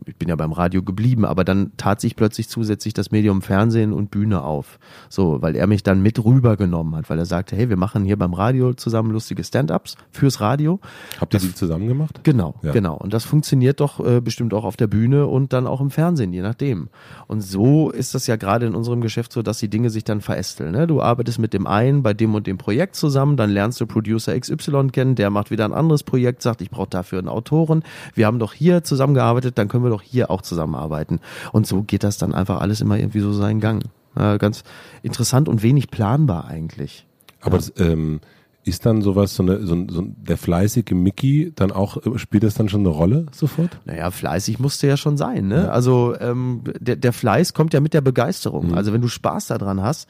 ich 0.05 0.15
bin 0.15 0.29
ja 0.29 0.35
beim 0.35 0.51
Radio 0.51 0.83
geblieben, 0.83 1.25
aber 1.25 1.43
dann 1.43 1.71
tat 1.77 2.01
sich 2.01 2.15
plötzlich 2.15 2.49
zusätzlich 2.49 2.93
das 2.93 3.11
Medium 3.11 3.41
Fernsehen 3.41 3.93
und 3.93 4.11
Bühne 4.11 4.43
auf. 4.43 4.79
So, 5.09 5.41
weil 5.41 5.55
er 5.55 5.67
mich 5.67 5.83
dann 5.83 6.01
mit 6.01 6.23
rübergenommen 6.23 6.95
hat, 6.95 7.09
weil 7.09 7.19
er 7.19 7.25
sagte, 7.25 7.55
hey, 7.55 7.69
wir 7.69 7.77
machen 7.77 8.05
hier 8.05 8.17
beim 8.17 8.33
Radio 8.33 8.73
zusammen 8.73 9.11
lustige 9.11 9.43
Stand-ups 9.43 9.95
fürs 10.11 10.41
Radio. 10.41 10.79
Habt 11.19 11.33
ihr 11.33 11.39
die 11.39 11.53
zusammen 11.53 11.87
gemacht? 11.87 12.21
Genau, 12.23 12.55
ja. 12.61 12.71
genau. 12.71 12.95
Und 12.95 13.13
das 13.13 13.25
funktioniert 13.25 13.79
doch 13.79 14.05
äh, 14.05 14.21
bestimmt 14.21 14.53
auch 14.53 14.63
auf 14.63 14.77
der 14.77 14.87
Bühne 14.87 15.27
und 15.27 15.53
dann 15.53 15.67
auch 15.67 15.81
im 15.81 15.91
Fernsehen, 15.91 16.33
je 16.33 16.41
nachdem. 16.41 16.89
Und 17.27 17.41
so 17.41 17.89
ist 17.89 18.15
das 18.15 18.27
ja 18.27 18.35
gerade 18.35 18.65
in 18.65 18.75
unserem 18.75 19.01
Geschäft 19.01 19.33
so, 19.33 19.41
dass 19.41 19.59
die 19.59 19.69
Dinge 19.69 19.89
sich 19.89 20.03
dann 20.03 20.21
verästeln. 20.21 20.71
Ne? 20.71 20.87
Du 20.87 21.01
arbeitest 21.01 21.39
mit 21.39 21.53
dem 21.53 21.67
einen 21.67 22.03
bei 22.03 22.13
dem 22.13 22.35
und 22.35 22.47
dem 22.47 22.57
Projekt 22.57 22.95
zusammen, 22.95 23.37
dann 23.37 23.49
lernst 23.49 23.79
du 23.81 23.87
Producer 23.87 24.39
XY 24.39 24.87
kennen, 24.91 25.15
der 25.15 25.29
macht 25.29 25.51
wieder 25.51 25.65
ein 25.65 25.73
anderes 25.73 26.03
Projekt, 26.03 26.41
sagt, 26.41 26.61
ich 26.61 26.69
brauche 26.69 26.89
dafür 26.89 27.19
einen 27.19 27.29
Autoren. 27.29 27.83
Wir 28.13 28.25
haben 28.25 28.39
doch 28.39 28.53
hier 28.53 28.83
zusammengearbeitet, 28.83 29.57
dann 29.57 29.67
können 29.67 29.78
können 29.79 29.91
wir 29.91 29.97
doch 29.97 30.01
hier 30.01 30.29
auch 30.29 30.41
zusammenarbeiten. 30.41 31.19
Und 31.51 31.65
so 31.65 31.83
geht 31.83 32.03
das 32.03 32.17
dann 32.17 32.33
einfach 32.33 32.59
alles 32.59 32.81
immer 32.81 32.97
irgendwie 32.97 33.21
so 33.21 33.31
seinen 33.31 33.61
Gang. 33.61 33.83
Ja, 34.17 34.37
ganz 34.37 34.63
interessant 35.03 35.47
und 35.47 35.63
wenig 35.63 35.89
planbar 35.89 36.45
eigentlich. 36.45 37.05
Aber 37.41 37.57
ja. 37.57 37.57
das, 37.57 37.73
ähm, 37.77 38.19
ist 38.65 38.85
dann 38.85 39.01
sowas, 39.01 39.35
so, 39.35 39.43
eine, 39.43 39.65
so, 39.65 39.87
so 39.89 40.03
der 40.05 40.37
fleißige 40.37 40.91
Mickey, 40.91 41.53
dann 41.55 41.71
auch, 41.71 41.97
spielt 42.17 42.43
das 42.43 42.55
dann 42.55 42.67
schon 42.67 42.81
eine 42.81 42.89
Rolle 42.89 43.27
sofort? 43.31 43.79
Naja, 43.85 44.11
fleißig 44.11 44.59
musste 44.59 44.87
ja 44.87 44.97
schon 44.97 45.17
sein, 45.17 45.47
ne? 45.47 45.63
Ja. 45.63 45.69
Also 45.69 46.13
ähm, 46.19 46.63
der, 46.79 46.97
der 46.97 47.13
Fleiß 47.13 47.53
kommt 47.53 47.73
ja 47.73 47.79
mit 47.79 47.93
der 47.93 48.01
Begeisterung. 48.01 48.69
Mhm. 48.69 48.73
Also 48.73 48.91
wenn 48.91 49.01
du 49.01 49.07
Spaß 49.07 49.47
daran 49.47 49.81
hast, 49.81 50.09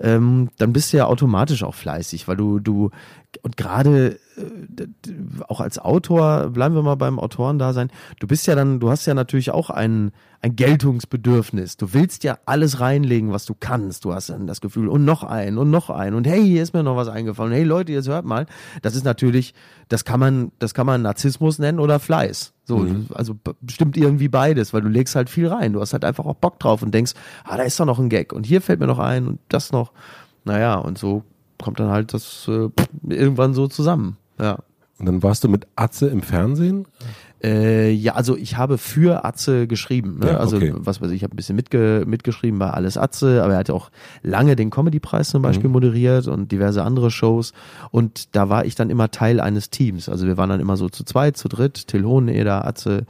ähm, 0.00 0.50
dann 0.58 0.72
bist 0.72 0.92
du 0.92 0.98
ja 0.98 1.06
automatisch 1.06 1.62
auch 1.64 1.74
fleißig, 1.74 2.28
weil 2.28 2.36
du, 2.36 2.60
du, 2.60 2.90
und 3.42 3.56
gerade 3.56 4.18
äh, 4.36 4.86
auch 5.48 5.60
als 5.60 5.78
Autor, 5.78 6.50
bleiben 6.50 6.74
wir 6.74 6.82
mal 6.82 6.94
beim 6.94 7.18
Autorendasein, 7.18 7.90
du 8.20 8.26
bist 8.26 8.46
ja 8.46 8.54
dann, 8.54 8.78
du 8.80 8.90
hast 8.90 9.06
ja 9.06 9.14
natürlich 9.14 9.50
auch 9.50 9.70
ein, 9.70 10.12
ein 10.40 10.54
Geltungsbedürfnis. 10.54 11.76
Du 11.76 11.92
willst 11.94 12.22
ja 12.22 12.38
alles 12.46 12.78
reinlegen, 12.78 13.32
was 13.32 13.44
du 13.44 13.54
kannst. 13.58 14.04
Du 14.04 14.14
hast 14.14 14.30
dann 14.30 14.46
das 14.46 14.60
Gefühl, 14.60 14.88
und 14.88 15.04
noch 15.04 15.24
ein, 15.24 15.58
und 15.58 15.70
noch 15.70 15.90
ein, 15.90 16.14
und 16.14 16.26
hey, 16.26 16.44
hier 16.44 16.62
ist 16.62 16.74
mir 16.74 16.84
noch 16.84 16.96
was 16.96 17.08
eingefallen. 17.08 17.52
Hey 17.52 17.64
Leute, 17.64 17.92
jetzt 17.92 18.08
hört 18.08 18.24
mal. 18.24 18.46
Das 18.82 18.94
ist 18.94 19.04
natürlich, 19.04 19.54
das 19.88 20.04
kann 20.04 20.20
man, 20.20 20.52
das 20.60 20.74
kann 20.74 20.86
man 20.86 21.02
Narzissmus 21.02 21.58
nennen 21.58 21.80
oder 21.80 21.98
Fleiß. 21.98 22.52
So, 22.68 22.76
mhm. 22.76 23.06
also 23.14 23.34
bestimmt 23.62 23.96
irgendwie 23.96 24.28
beides, 24.28 24.74
weil 24.74 24.82
du 24.82 24.88
legst 24.88 25.16
halt 25.16 25.30
viel 25.30 25.48
rein. 25.48 25.72
Du 25.72 25.80
hast 25.80 25.94
halt 25.94 26.04
einfach 26.04 26.26
auch 26.26 26.34
Bock 26.34 26.60
drauf 26.60 26.82
und 26.82 26.92
denkst, 26.92 27.14
ah, 27.44 27.56
da 27.56 27.62
ist 27.62 27.80
doch 27.80 27.86
noch 27.86 27.98
ein 27.98 28.10
Gag 28.10 28.34
und 28.34 28.44
hier 28.44 28.60
fällt 28.60 28.78
mir 28.78 28.86
noch 28.86 28.98
ein 28.98 29.26
und 29.26 29.38
das 29.48 29.72
noch. 29.72 29.92
Naja, 30.44 30.76
und 30.76 30.98
so 30.98 31.24
kommt 31.58 31.80
dann 31.80 31.88
halt 31.88 32.12
das 32.12 32.46
äh, 32.46 32.68
irgendwann 33.08 33.54
so 33.54 33.68
zusammen. 33.68 34.18
Ja. 34.38 34.58
Und 34.98 35.06
dann 35.06 35.22
warst 35.22 35.44
du 35.44 35.48
mit 35.48 35.66
Atze 35.76 36.08
im 36.08 36.20
Fernsehen? 36.20 36.86
Äh, 37.42 37.90
ja, 37.92 38.14
also 38.14 38.36
ich 38.36 38.56
habe 38.56 38.78
für 38.78 39.24
Atze 39.24 39.66
geschrieben. 39.66 40.18
Ne? 40.18 40.28
Ja, 40.28 40.36
also 40.38 40.56
okay. 40.56 40.72
was 40.74 41.00
weiß 41.00 41.10
ich, 41.10 41.16
ich 41.16 41.22
habe 41.22 41.34
ein 41.34 41.36
bisschen 41.36 41.56
mitge 41.56 42.04
mitgeschrieben 42.06 42.58
bei 42.58 42.70
Alles 42.70 42.96
Atze, 42.96 43.42
aber 43.42 43.52
er 43.52 43.60
hat 43.60 43.68
ja 43.68 43.74
auch 43.74 43.90
lange 44.22 44.56
den 44.56 44.70
Comedy-Preis 44.70 45.30
zum 45.30 45.42
Beispiel 45.42 45.68
mhm. 45.68 45.74
moderiert 45.74 46.26
und 46.26 46.50
diverse 46.50 46.82
andere 46.82 47.10
Shows. 47.10 47.52
Und 47.90 48.34
da 48.34 48.48
war 48.48 48.64
ich 48.64 48.74
dann 48.74 48.90
immer 48.90 49.10
Teil 49.10 49.40
eines 49.40 49.70
Teams. 49.70 50.08
Also 50.08 50.26
wir 50.26 50.36
waren 50.36 50.50
dann 50.50 50.60
immer 50.60 50.76
so 50.76 50.88
zu 50.88 51.04
zweit, 51.04 51.36
zu 51.36 51.48
dritt, 51.48 51.86
Till 51.86 52.04
Hoheneder, 52.04 52.66
Atze, 52.66 53.06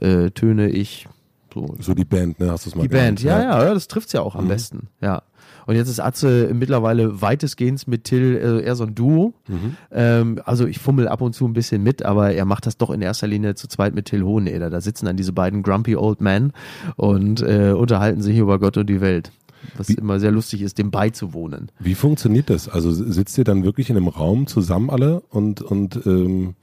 äh, 0.00 0.30
Töne, 0.30 0.68
ich. 0.70 1.08
So. 1.52 1.74
so 1.80 1.92
die 1.92 2.06
Band, 2.06 2.40
ne? 2.40 2.50
Hast 2.50 2.64
du 2.64 2.70
es 2.70 2.76
mal 2.76 2.82
Die 2.82 2.88
Band, 2.88 3.22
ja, 3.22 3.42
ja, 3.42 3.64
ja, 3.64 3.74
das 3.74 3.86
trifft's 3.86 4.12
ja 4.12 4.22
auch 4.22 4.36
am 4.36 4.44
mhm. 4.44 4.48
besten. 4.48 4.88
Ja. 5.00 5.22
Und 5.66 5.76
jetzt 5.76 5.88
ist 5.88 6.00
Atze 6.00 6.50
mittlerweile 6.54 7.22
weitestgehend 7.22 7.86
mit 7.88 8.04
Till 8.04 8.36
äh, 8.36 8.64
eher 8.64 8.76
so 8.76 8.84
ein 8.84 8.94
Duo. 8.94 9.34
Mhm. 9.48 9.76
Ähm, 9.90 10.40
also 10.44 10.66
ich 10.66 10.78
fummel 10.78 11.08
ab 11.08 11.20
und 11.20 11.34
zu 11.34 11.46
ein 11.46 11.52
bisschen 11.52 11.82
mit, 11.82 12.04
aber 12.04 12.32
er 12.32 12.44
macht 12.44 12.66
das 12.66 12.76
doch 12.76 12.90
in 12.90 13.02
erster 13.02 13.26
Linie 13.26 13.54
zu 13.54 13.68
zweit 13.68 13.94
mit 13.94 14.06
Till 14.06 14.22
Hoheneder. 14.22 14.70
Da 14.70 14.80
sitzen 14.80 15.06
dann 15.06 15.16
diese 15.16 15.32
beiden 15.32 15.62
Grumpy 15.62 15.96
Old 15.96 16.20
Men 16.20 16.52
und 16.96 17.42
äh, 17.42 17.72
unterhalten 17.72 18.22
sich 18.22 18.38
über 18.38 18.58
Gott 18.58 18.76
und 18.76 18.88
die 18.88 19.00
Welt. 19.00 19.32
Was 19.76 19.88
wie, 19.88 19.94
immer 19.94 20.18
sehr 20.18 20.32
lustig 20.32 20.62
ist, 20.62 20.78
dem 20.78 20.90
beizuwohnen. 20.90 21.70
Wie 21.78 21.94
funktioniert 21.94 22.50
das? 22.50 22.68
Also 22.68 22.90
sitzt 22.90 23.38
ihr 23.38 23.44
dann 23.44 23.62
wirklich 23.62 23.90
in 23.90 23.96
einem 23.96 24.08
Raum 24.08 24.48
zusammen 24.48 24.90
alle 24.90 25.20
und, 25.30 25.62
und 25.62 26.04
ähm, 26.04 26.54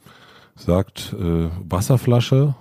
sagt 0.56 1.16
äh, 1.18 1.48
Wasserflasche 1.70 2.56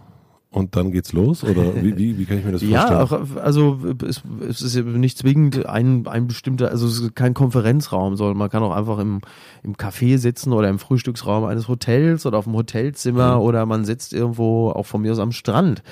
und 0.50 0.76
dann 0.76 0.92
geht's 0.92 1.12
los? 1.12 1.44
Oder 1.44 1.74
wie, 1.82 1.98
wie, 1.98 2.18
wie 2.18 2.24
kann 2.24 2.38
ich 2.38 2.44
mir 2.44 2.52
das 2.52 2.62
vorstellen? 2.64 3.28
Ja, 3.34 3.40
also 3.42 3.78
es, 4.06 4.22
es 4.48 4.62
ist 4.62 4.82
nicht 4.82 5.18
zwingend 5.18 5.66
ein, 5.66 6.06
ein 6.06 6.26
bestimmter, 6.26 6.70
also 6.70 6.86
es 6.86 7.00
ist 7.00 7.14
kein 7.14 7.34
Konferenzraum, 7.34 8.16
sondern 8.16 8.38
man 8.38 8.48
kann 8.48 8.62
auch 8.62 8.74
einfach 8.74 8.98
im, 8.98 9.20
im 9.62 9.76
Café 9.76 10.16
sitzen 10.16 10.54
oder 10.54 10.70
im 10.70 10.78
Frühstücksraum 10.78 11.44
eines 11.44 11.68
Hotels 11.68 12.24
oder 12.24 12.38
auf 12.38 12.44
dem 12.44 12.54
Hotelzimmer 12.54 13.36
mhm. 13.36 13.42
oder 13.42 13.66
man 13.66 13.84
sitzt 13.84 14.14
irgendwo 14.14 14.70
auch 14.70 14.86
von 14.86 15.02
mir 15.02 15.12
aus 15.12 15.18
am 15.18 15.32
Strand. 15.32 15.82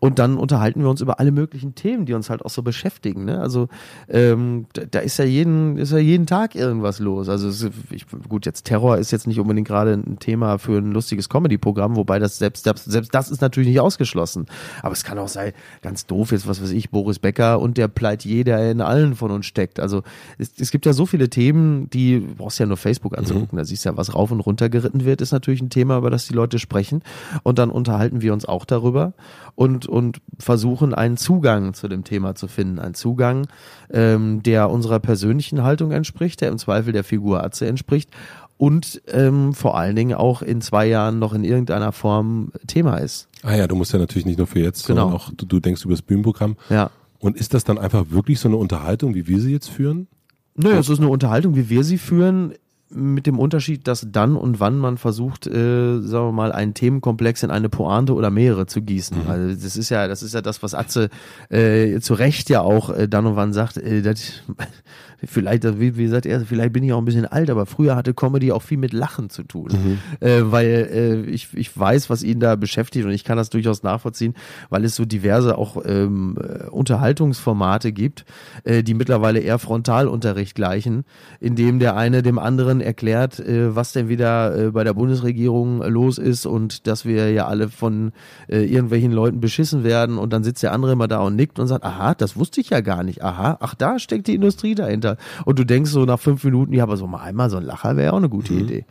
Und 0.00 0.18
dann 0.18 0.38
unterhalten 0.38 0.80
wir 0.80 0.88
uns 0.88 1.02
über 1.02 1.20
alle 1.20 1.30
möglichen 1.30 1.74
Themen, 1.74 2.06
die 2.06 2.14
uns 2.14 2.30
halt 2.30 2.42
auch 2.42 2.50
so 2.50 2.62
beschäftigen. 2.62 3.26
Ne? 3.26 3.38
Also 3.38 3.68
ähm, 4.08 4.64
da 4.72 5.00
ist 5.00 5.18
ja 5.18 5.26
jeden, 5.26 5.76
ist 5.76 5.92
ja 5.92 5.98
jeden 5.98 6.24
Tag 6.24 6.54
irgendwas 6.54 7.00
los. 7.00 7.28
Also 7.28 7.48
es, 7.48 7.68
ich, 7.90 8.06
gut, 8.30 8.46
jetzt 8.46 8.64
Terror 8.64 8.96
ist 8.96 9.10
jetzt 9.10 9.26
nicht 9.26 9.40
unbedingt 9.40 9.68
gerade 9.68 9.92
ein 9.92 10.18
Thema 10.20 10.56
für 10.56 10.78
ein 10.78 10.92
lustiges 10.92 11.28
Comedy-Programm, 11.28 11.96
wobei 11.96 12.18
das 12.18 12.38
selbst, 12.38 12.64
selbst, 12.64 12.90
selbst 12.90 13.14
das 13.14 13.30
ist 13.30 13.42
natürlich 13.42 13.68
nicht 13.68 13.80
ausgeschlossen 13.80 14.05
ausgeschlossen. 14.06 14.46
Aber 14.82 14.92
es 14.92 15.04
kann 15.04 15.18
auch 15.18 15.28
sein, 15.28 15.52
ganz 15.82 16.06
doof 16.06 16.32
jetzt, 16.32 16.46
was 16.46 16.62
weiß 16.62 16.70
ich, 16.70 16.90
Boris 16.90 17.18
Becker 17.18 17.60
und 17.60 17.76
der 17.76 17.88
Pleitier, 17.88 18.44
der 18.44 18.70
in 18.70 18.80
allen 18.80 19.14
von 19.14 19.30
uns 19.30 19.46
steckt. 19.46 19.80
Also 19.80 20.02
es, 20.38 20.52
es 20.58 20.70
gibt 20.70 20.86
ja 20.86 20.92
so 20.92 21.06
viele 21.06 21.28
Themen, 21.28 21.90
die 21.90 22.20
du 22.20 22.34
brauchst 22.34 22.58
ja 22.58 22.66
nur 22.66 22.76
Facebook 22.76 23.16
anzugucken, 23.18 23.56
mhm. 23.56 23.58
da 23.58 23.64
siehst 23.64 23.84
du 23.84 23.90
ja, 23.90 23.96
was 23.96 24.14
rauf 24.14 24.30
und 24.30 24.40
runter 24.40 24.68
geritten 24.68 25.04
wird, 25.04 25.20
ist 25.20 25.32
natürlich 25.32 25.60
ein 25.60 25.70
Thema, 25.70 25.98
über 25.98 26.10
das 26.10 26.26
die 26.26 26.34
Leute 26.34 26.58
sprechen. 26.58 27.02
Und 27.42 27.58
dann 27.58 27.70
unterhalten 27.70 28.22
wir 28.22 28.32
uns 28.32 28.44
auch 28.44 28.64
darüber 28.64 29.14
und, 29.54 29.86
und 29.86 30.20
versuchen 30.38 30.94
einen 30.94 31.16
Zugang 31.16 31.74
zu 31.74 31.88
dem 31.88 32.04
Thema 32.04 32.34
zu 32.34 32.48
finden. 32.48 32.78
Ein 32.78 32.94
Zugang, 32.94 33.48
ähm, 33.90 34.42
der 34.42 34.70
unserer 34.70 35.00
persönlichen 35.00 35.62
Haltung 35.62 35.92
entspricht, 35.92 36.40
der 36.40 36.50
im 36.50 36.58
Zweifel 36.58 36.92
der 36.92 37.04
Figur 37.04 37.42
Atze 37.42 37.66
entspricht 37.66 38.10
und 38.58 39.02
ähm, 39.08 39.52
vor 39.52 39.76
allen 39.76 39.96
Dingen 39.96 40.14
auch 40.14 40.42
in 40.42 40.60
zwei 40.60 40.86
Jahren 40.86 41.18
noch 41.18 41.32
in 41.34 41.44
irgendeiner 41.44 41.92
Form 41.92 42.52
Thema 42.66 42.98
ist. 42.98 43.28
Ah 43.42 43.54
ja, 43.54 43.66
du 43.66 43.76
musst 43.76 43.92
ja 43.92 43.98
natürlich 43.98 44.26
nicht 44.26 44.38
nur 44.38 44.46
für 44.46 44.60
jetzt, 44.60 44.86
genau. 44.86 45.02
sondern 45.02 45.20
auch 45.20 45.30
du, 45.36 45.46
du 45.46 45.60
denkst 45.60 45.84
über 45.84 45.94
das 45.94 46.02
Bühnenprogramm. 46.02 46.56
Ja. 46.70 46.90
Und 47.18 47.36
ist 47.36 47.54
das 47.54 47.64
dann 47.64 47.78
einfach 47.78 48.06
wirklich 48.10 48.40
so 48.40 48.48
eine 48.48 48.56
Unterhaltung, 48.56 49.14
wie 49.14 49.26
wir 49.26 49.40
sie 49.40 49.52
jetzt 49.52 49.68
führen? 49.68 50.06
Naja, 50.54 50.78
es 50.78 50.88
ist 50.88 51.00
eine 51.00 51.08
Unterhaltung, 51.08 51.54
wie 51.54 51.68
wir 51.68 51.84
sie 51.84 51.98
führen 51.98 52.54
mit 52.88 53.26
dem 53.26 53.38
Unterschied, 53.38 53.88
dass 53.88 54.06
dann 54.10 54.36
und 54.36 54.60
wann 54.60 54.78
man 54.78 54.96
versucht, 54.96 55.46
äh, 55.46 56.00
sagen 56.00 56.28
wir 56.28 56.32
mal, 56.32 56.52
einen 56.52 56.72
Themenkomplex 56.72 57.42
in 57.42 57.50
eine 57.50 57.68
Pointe 57.68 58.14
oder 58.14 58.30
mehrere 58.30 58.66
zu 58.66 58.80
gießen. 58.80 59.24
Mhm. 59.24 59.30
Also 59.30 59.60
das 59.60 59.76
ist 59.76 59.90
ja, 59.90 60.06
das 60.06 60.22
ist 60.22 60.34
ja 60.34 60.40
das, 60.40 60.62
was 60.62 60.74
Atze 60.74 61.08
äh, 61.48 61.98
zu 62.00 62.14
Recht 62.14 62.48
ja 62.48 62.60
auch 62.60 62.90
äh, 62.90 63.08
dann 63.08 63.26
und 63.26 63.34
wann 63.34 63.52
sagt, 63.52 63.76
äh, 63.76 64.02
das, 64.02 64.42
vielleicht, 65.24 65.64
wie, 65.80 65.96
wie 65.96 66.06
sagt 66.06 66.26
er, 66.26 66.40
vielleicht 66.42 66.72
bin 66.72 66.84
ich 66.84 66.92
auch 66.92 66.98
ein 66.98 67.04
bisschen 67.04 67.26
alt, 67.26 67.50
aber 67.50 67.66
früher 67.66 67.96
hatte 67.96 68.14
Comedy 68.14 68.52
auch 68.52 68.62
viel 68.62 68.78
mit 68.78 68.92
Lachen 68.92 69.30
zu 69.30 69.42
tun. 69.42 69.70
Mhm. 69.72 69.98
Äh, 70.26 70.52
weil 70.52 70.88
äh, 70.92 71.30
ich, 71.30 71.48
ich 71.54 71.76
weiß, 71.76 72.08
was 72.08 72.22
ihn 72.22 72.38
da 72.40 72.56
beschäftigt 72.56 73.04
und 73.04 73.12
ich 73.12 73.24
kann 73.24 73.36
das 73.36 73.50
durchaus 73.50 73.82
nachvollziehen, 73.82 74.34
weil 74.70 74.84
es 74.84 74.94
so 74.94 75.04
diverse 75.04 75.58
auch 75.58 75.82
ähm, 75.84 76.38
äh, 76.40 76.68
Unterhaltungsformate 76.68 77.92
gibt, 77.92 78.24
äh, 78.64 78.82
die 78.82 78.94
mittlerweile 78.94 79.40
eher 79.40 79.58
Frontalunterricht 79.58 80.54
gleichen, 80.54 81.04
in 81.40 81.56
dem 81.56 81.78
der 81.78 81.96
eine 81.96 82.22
dem 82.22 82.38
anderen 82.38 82.75
erklärt, 82.80 83.40
äh, 83.40 83.74
was 83.74 83.92
denn 83.92 84.08
wieder 84.08 84.56
äh, 84.56 84.70
bei 84.70 84.84
der 84.84 84.94
Bundesregierung 84.94 85.82
los 85.82 86.18
ist 86.18 86.46
und 86.46 86.86
dass 86.86 87.04
wir 87.04 87.30
ja 87.32 87.46
alle 87.46 87.68
von 87.68 88.12
äh, 88.48 88.64
irgendwelchen 88.64 89.12
Leuten 89.12 89.40
beschissen 89.40 89.84
werden 89.84 90.18
und 90.18 90.32
dann 90.32 90.44
sitzt 90.44 90.62
der 90.62 90.72
andere 90.72 90.92
immer 90.92 91.08
da 91.08 91.20
und 91.20 91.36
nickt 91.36 91.58
und 91.58 91.66
sagt, 91.66 91.84
aha, 91.84 92.14
das 92.14 92.36
wusste 92.36 92.60
ich 92.60 92.70
ja 92.70 92.80
gar 92.80 93.02
nicht, 93.02 93.22
aha, 93.22 93.58
ach, 93.60 93.74
da 93.74 93.98
steckt 93.98 94.26
die 94.26 94.34
Industrie 94.34 94.74
dahinter. 94.74 95.16
Und 95.44 95.58
du 95.58 95.64
denkst 95.64 95.90
so 95.90 96.04
nach 96.04 96.20
fünf 96.20 96.44
Minuten, 96.44 96.72
ja, 96.72 96.82
aber 96.82 96.96
so 96.96 97.06
mal 97.06 97.22
einmal 97.22 97.50
so 97.50 97.56
ein 97.56 97.64
Lacher 97.64 97.96
wäre 97.96 98.12
auch 98.12 98.18
eine 98.18 98.28
gute 98.28 98.52
mhm. 98.52 98.60
Idee. 98.60 98.84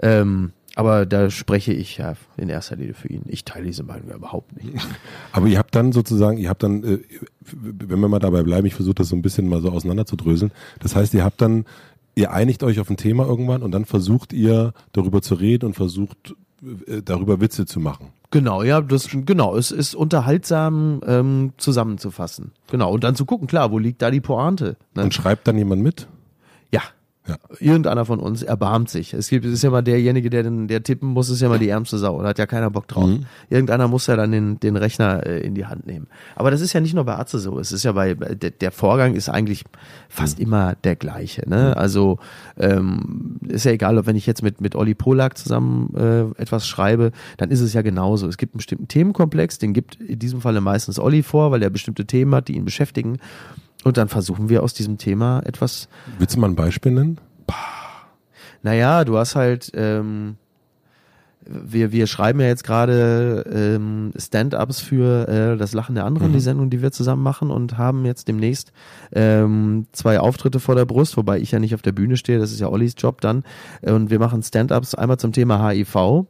Ähm, 0.00 0.52
aber 0.76 1.04
da 1.04 1.30
spreche 1.30 1.72
ich 1.72 1.98
ja 1.98 2.14
in 2.36 2.48
erster 2.48 2.76
Linie 2.76 2.94
für 2.94 3.08
ihn. 3.08 3.22
Ich 3.26 3.44
teile 3.44 3.66
diese 3.66 3.82
Meinung 3.82 4.08
ja 4.08 4.14
überhaupt 4.14 4.56
nicht. 4.56 4.86
Aber 5.32 5.46
ihr 5.48 5.58
habt 5.58 5.74
dann 5.74 5.92
sozusagen, 5.92 6.38
ihr 6.38 6.48
habt 6.48 6.62
dann, 6.62 7.00
wenn 7.42 8.00
wir 8.00 8.08
mal 8.08 8.20
dabei 8.20 8.42
bleiben, 8.42 8.66
ich 8.66 8.74
versuche 8.74 8.94
das 8.94 9.08
so 9.08 9.16
ein 9.16 9.22
bisschen 9.22 9.48
mal 9.48 9.60
so 9.60 9.70
auseinanderzudröseln. 9.70 10.52
Das 10.78 10.94
heißt, 10.94 11.12
ihr 11.14 11.24
habt 11.24 11.42
dann, 11.42 11.64
ihr 12.20 12.32
einigt 12.32 12.62
euch 12.62 12.78
auf 12.78 12.90
ein 12.90 12.96
Thema 12.96 13.26
irgendwann 13.26 13.62
und 13.62 13.72
dann 13.72 13.84
versucht 13.84 14.32
ihr 14.32 14.72
darüber 14.92 15.22
zu 15.22 15.34
reden 15.34 15.66
und 15.66 15.74
versucht 15.74 16.34
äh, 16.86 17.02
darüber 17.02 17.40
Witze 17.40 17.66
zu 17.66 17.80
machen. 17.80 18.12
Genau, 18.30 18.62
ja, 18.62 18.80
das 18.80 19.08
genau, 19.10 19.56
es 19.56 19.72
ist 19.72 19.96
unterhaltsam 19.96 21.00
ähm, 21.04 21.52
zusammenzufassen. 21.56 22.52
Genau, 22.70 22.92
und 22.92 23.02
dann 23.02 23.16
zu 23.16 23.24
gucken, 23.24 23.48
klar, 23.48 23.72
wo 23.72 23.78
liegt 23.78 24.02
da 24.02 24.10
die 24.12 24.20
Pointe? 24.20 24.76
Ne? 24.94 25.02
Und 25.02 25.14
schreibt 25.14 25.48
dann 25.48 25.58
jemand 25.58 25.82
mit? 25.82 26.06
Ja, 26.72 26.82
ja. 27.30 27.36
Irgendeiner 27.58 28.04
von 28.04 28.18
uns 28.18 28.42
erbarmt 28.42 28.90
sich. 28.90 29.14
Es 29.14 29.28
gibt, 29.28 29.44
es 29.44 29.52
ist 29.52 29.62
ja 29.62 29.70
mal 29.70 29.82
derjenige, 29.82 30.30
der 30.30 30.42
den, 30.42 30.68
der 30.68 30.82
tippen 30.82 31.08
muss, 31.08 31.30
ist 31.30 31.40
ja 31.40 31.48
mal 31.48 31.58
die 31.58 31.68
ärmste 31.68 31.98
Sau. 31.98 32.20
Da 32.22 32.28
hat 32.28 32.38
ja 32.38 32.46
keiner 32.46 32.70
Bock 32.70 32.88
drauf. 32.88 33.06
Mhm. 33.06 33.26
Irgendeiner 33.48 33.88
muss 33.88 34.06
ja 34.06 34.16
dann 34.16 34.32
den, 34.32 34.60
den 34.60 34.76
Rechner 34.76 35.26
äh, 35.26 35.40
in 35.40 35.54
die 35.54 35.66
Hand 35.66 35.86
nehmen. 35.86 36.06
Aber 36.36 36.50
das 36.50 36.60
ist 36.60 36.72
ja 36.72 36.80
nicht 36.80 36.94
nur 36.94 37.04
bei 37.04 37.16
Atze 37.16 37.38
so. 37.38 37.58
Es 37.58 37.72
ist 37.72 37.84
ja 37.84 37.92
bei, 37.92 38.14
der, 38.14 38.50
der 38.50 38.70
Vorgang 38.70 39.14
ist 39.14 39.28
eigentlich 39.28 39.64
fast 40.08 40.38
mhm. 40.38 40.44
immer 40.44 40.74
der 40.74 40.96
gleiche. 40.96 41.48
Ne? 41.48 41.76
Also, 41.76 42.18
ähm, 42.58 43.38
ist 43.48 43.64
ja 43.64 43.72
egal, 43.72 43.98
ob 43.98 44.06
wenn 44.06 44.16
ich 44.16 44.26
jetzt 44.26 44.42
mit, 44.42 44.60
mit 44.60 44.74
Olli 44.74 44.94
Polak 44.94 45.38
zusammen 45.38 45.94
äh, 45.96 46.40
etwas 46.40 46.66
schreibe, 46.66 47.12
dann 47.36 47.50
ist 47.50 47.60
es 47.60 47.72
ja 47.72 47.82
genauso. 47.82 48.26
Es 48.26 48.36
gibt 48.36 48.54
einen 48.54 48.58
bestimmten 48.58 48.88
Themenkomplex, 48.88 49.58
den 49.58 49.72
gibt 49.72 49.96
in 49.96 50.18
diesem 50.18 50.40
Falle 50.40 50.60
meistens 50.60 50.98
Olli 50.98 51.22
vor, 51.22 51.50
weil 51.50 51.62
er 51.62 51.70
bestimmte 51.70 52.06
Themen 52.06 52.34
hat, 52.34 52.48
die 52.48 52.56
ihn 52.56 52.64
beschäftigen. 52.64 53.18
Und 53.84 53.96
dann 53.96 54.08
versuchen 54.08 54.48
wir 54.48 54.62
aus 54.62 54.74
diesem 54.74 54.98
Thema 54.98 55.40
etwas. 55.44 55.88
Willst 56.18 56.36
du 56.36 56.40
mal 56.40 56.48
ein 56.48 56.56
Beispiel 56.56 56.92
nennen? 56.92 57.18
Naja, 58.62 59.04
du 59.04 59.16
hast 59.16 59.36
halt, 59.36 59.70
ähm, 59.74 60.36
wir, 61.46 61.92
wir 61.92 62.06
schreiben 62.06 62.40
ja 62.40 62.46
jetzt 62.46 62.64
gerade 62.64 63.44
ähm, 63.50 64.12
Stand-ups 64.16 64.80
für 64.80 65.26
äh, 65.28 65.56
das 65.56 65.72
Lachen 65.72 65.94
der 65.94 66.04
anderen, 66.04 66.28
mhm. 66.28 66.34
die 66.34 66.40
Sendung, 66.40 66.68
die 66.68 66.82
wir 66.82 66.92
zusammen 66.92 67.22
machen 67.22 67.50
und 67.50 67.78
haben 67.78 68.04
jetzt 68.04 68.28
demnächst 68.28 68.72
ähm, 69.12 69.86
zwei 69.92 70.20
Auftritte 70.20 70.60
vor 70.60 70.74
der 70.74 70.84
Brust, 70.84 71.16
wobei 71.16 71.38
ich 71.38 71.50
ja 71.52 71.58
nicht 71.58 71.74
auf 71.74 71.82
der 71.82 71.92
Bühne 71.92 72.18
stehe, 72.18 72.38
das 72.38 72.52
ist 72.52 72.60
ja 72.60 72.68
Ollis 72.68 72.94
Job 72.98 73.22
dann. 73.22 73.44
Und 73.80 74.10
wir 74.10 74.18
machen 74.18 74.42
Stand-ups 74.42 74.94
einmal 74.94 75.18
zum 75.18 75.32
Thema 75.32 75.70
HIV 75.70 76.26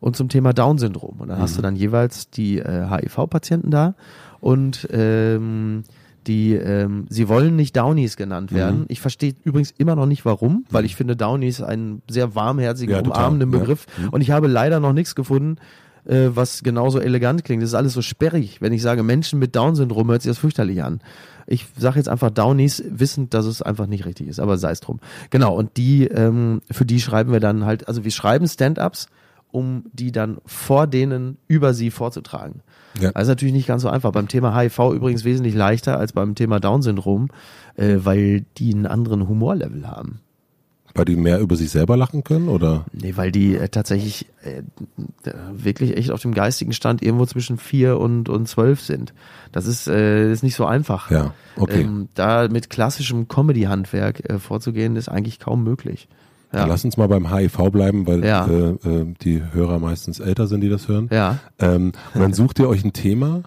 und 0.00 0.16
zum 0.16 0.28
Thema 0.28 0.52
Down-Syndrom. 0.52 1.20
Und 1.20 1.28
dann 1.28 1.38
mhm. 1.38 1.42
hast 1.42 1.56
du 1.56 1.60
mhm. 1.60 1.64
dann 1.64 1.76
jeweils 1.76 2.28
die 2.28 2.58
äh, 2.58 2.86
HIV-Patienten 2.90 3.70
da 3.70 3.94
und 4.40 4.86
ähm, 4.92 5.84
die 6.26 6.54
ähm, 6.54 7.06
sie 7.08 7.28
wollen 7.28 7.56
nicht 7.56 7.76
Downies 7.76 8.16
genannt 8.16 8.52
mhm. 8.52 8.56
werden. 8.56 8.78
Mhm. 8.80 8.86
Ich 8.88 9.00
verstehe 9.00 9.34
übrigens 9.44 9.72
immer 9.76 9.96
noch 9.96 10.06
nicht 10.06 10.24
warum, 10.24 10.64
weil 10.70 10.82
mhm. 10.82 10.86
ich 10.86 10.96
finde 10.96 11.16
Downies 11.16 11.60
einen 11.60 12.02
sehr 12.08 12.34
warmherzigen, 12.34 12.94
ja, 12.94 13.02
umarmenden 13.02 13.50
Begriff 13.50 13.86
ja. 13.96 14.04
mhm. 14.04 14.08
und 14.10 14.20
ich 14.20 14.30
habe 14.30 14.46
leider 14.46 14.80
noch 14.80 14.92
nichts 14.92 15.14
gefunden, 15.14 15.56
äh, 16.06 16.30
was 16.34 16.62
genauso 16.62 16.98
elegant 16.98 17.44
klingt. 17.44 17.62
Das 17.62 17.70
ist 17.70 17.74
alles 17.74 17.92
so 17.92 18.02
sperrig. 18.02 18.60
Wenn 18.60 18.72
ich 18.72 18.82
sage 18.82 19.02
Menschen 19.02 19.38
mit 19.38 19.56
Down-Syndrom, 19.56 20.10
hört 20.10 20.22
sich 20.22 20.30
das 20.30 20.38
fürchterlich 20.38 20.82
an. 20.82 21.00
Ich 21.46 21.66
sage 21.76 21.98
jetzt 21.98 22.08
einfach 22.08 22.30
Downies, 22.30 22.82
wissend, 22.88 23.34
dass 23.34 23.46
es 23.46 23.60
einfach 23.60 23.86
nicht 23.86 24.06
richtig 24.06 24.28
ist, 24.28 24.40
aber 24.40 24.56
sei 24.56 24.70
es 24.70 24.80
drum. 24.80 25.00
Genau, 25.30 25.54
und 25.54 25.76
die, 25.76 26.06
ähm, 26.06 26.62
für 26.70 26.86
die 26.86 27.00
schreiben 27.00 27.32
wir 27.32 27.40
dann 27.40 27.64
halt, 27.64 27.86
also 27.88 28.04
wir 28.04 28.10
schreiben 28.10 28.48
Stand-ups, 28.48 29.08
um 29.54 29.84
die 29.92 30.10
dann 30.10 30.38
vor 30.44 30.88
denen 30.88 31.38
über 31.46 31.74
sie 31.74 31.92
vorzutragen. 31.92 32.60
Ja. 33.00 33.12
Das 33.12 33.22
ist 33.22 33.28
natürlich 33.28 33.54
nicht 33.54 33.68
ganz 33.68 33.82
so 33.82 33.88
einfach. 33.88 34.10
Beim 34.10 34.26
Thema 34.26 34.58
HIV 34.58 34.78
übrigens 34.92 35.24
wesentlich 35.24 35.54
leichter 35.54 35.98
als 35.98 36.12
beim 36.12 36.34
Thema 36.34 36.58
Down-Syndrom, 36.58 37.28
äh, 37.76 37.98
weil 37.98 38.44
die 38.58 38.74
einen 38.74 38.86
anderen 38.86 39.28
Humorlevel 39.28 39.86
haben. 39.88 40.20
Weil 40.96 41.04
die 41.04 41.16
mehr 41.16 41.40
über 41.40 41.56
sich 41.56 41.70
selber 41.70 41.96
lachen 41.96 42.22
können, 42.22 42.48
oder? 42.48 42.84
Nee, 42.92 43.16
weil 43.16 43.32
die 43.32 43.56
äh, 43.56 43.68
tatsächlich 43.68 44.26
äh, 44.42 44.62
wirklich 45.52 45.96
echt 45.96 46.10
auf 46.10 46.22
dem 46.22 46.34
geistigen 46.34 46.72
Stand 46.72 47.02
irgendwo 47.02 47.26
zwischen 47.26 47.58
vier 47.58 47.98
und, 47.98 48.28
und 48.28 48.48
zwölf 48.48 48.80
sind. 48.80 49.14
Das 49.52 49.66
ist, 49.66 49.86
äh, 49.86 50.30
ist 50.32 50.42
nicht 50.42 50.56
so 50.56 50.66
einfach. 50.66 51.10
Ja, 51.10 51.32
okay. 51.56 51.82
Ähm, 51.82 52.08
da 52.14 52.48
mit 52.48 52.70
klassischem 52.70 53.28
Comedy-Handwerk 53.28 54.28
äh, 54.28 54.38
vorzugehen, 54.38 54.96
ist 54.96 55.08
eigentlich 55.08 55.38
kaum 55.38 55.62
möglich. 55.64 56.08
Ja. 56.54 56.66
Lass 56.66 56.84
uns 56.84 56.96
mal 56.96 57.08
beim 57.08 57.32
HIV 57.34 57.70
bleiben, 57.70 58.06
weil 58.06 58.24
ja. 58.24 58.46
äh, 58.46 58.70
äh, 58.70 59.14
die 59.22 59.42
Hörer 59.52 59.78
meistens 59.78 60.20
älter 60.20 60.46
sind, 60.46 60.60
die 60.60 60.68
das 60.68 60.88
hören. 60.88 61.08
Ja. 61.12 61.38
Ähm, 61.58 61.92
und 62.14 62.20
dann 62.20 62.32
sucht 62.32 62.58
ihr 62.58 62.68
euch 62.68 62.84
ein 62.84 62.92
Thema. 62.92 63.42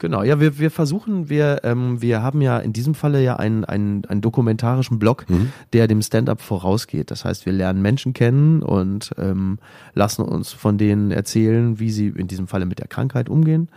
Genau, 0.00 0.22
ja, 0.22 0.40
wir, 0.40 0.58
wir 0.58 0.70
versuchen, 0.70 1.28
wir, 1.28 1.60
ähm, 1.62 2.00
wir 2.00 2.22
haben 2.22 2.40
ja 2.40 2.58
in 2.58 2.72
diesem 2.72 2.94
Falle 2.94 3.22
ja 3.22 3.36
einen, 3.36 3.66
einen, 3.66 4.06
einen 4.06 4.22
dokumentarischen 4.22 4.98
Blog, 4.98 5.26
mhm. 5.28 5.52
der 5.74 5.88
dem 5.88 6.00
Stand-up 6.00 6.40
vorausgeht. 6.40 7.10
Das 7.10 7.26
heißt, 7.26 7.44
wir 7.44 7.52
lernen 7.52 7.82
Menschen 7.82 8.14
kennen 8.14 8.62
und 8.62 9.10
ähm, 9.18 9.58
lassen 9.92 10.22
uns 10.22 10.52
von 10.54 10.78
denen 10.78 11.10
erzählen, 11.10 11.78
wie 11.78 11.90
sie 11.90 12.08
in 12.08 12.28
diesem 12.28 12.46
Falle 12.46 12.64
mit 12.64 12.78
der 12.78 12.88
Krankheit 12.88 13.28
umgehen. 13.28 13.68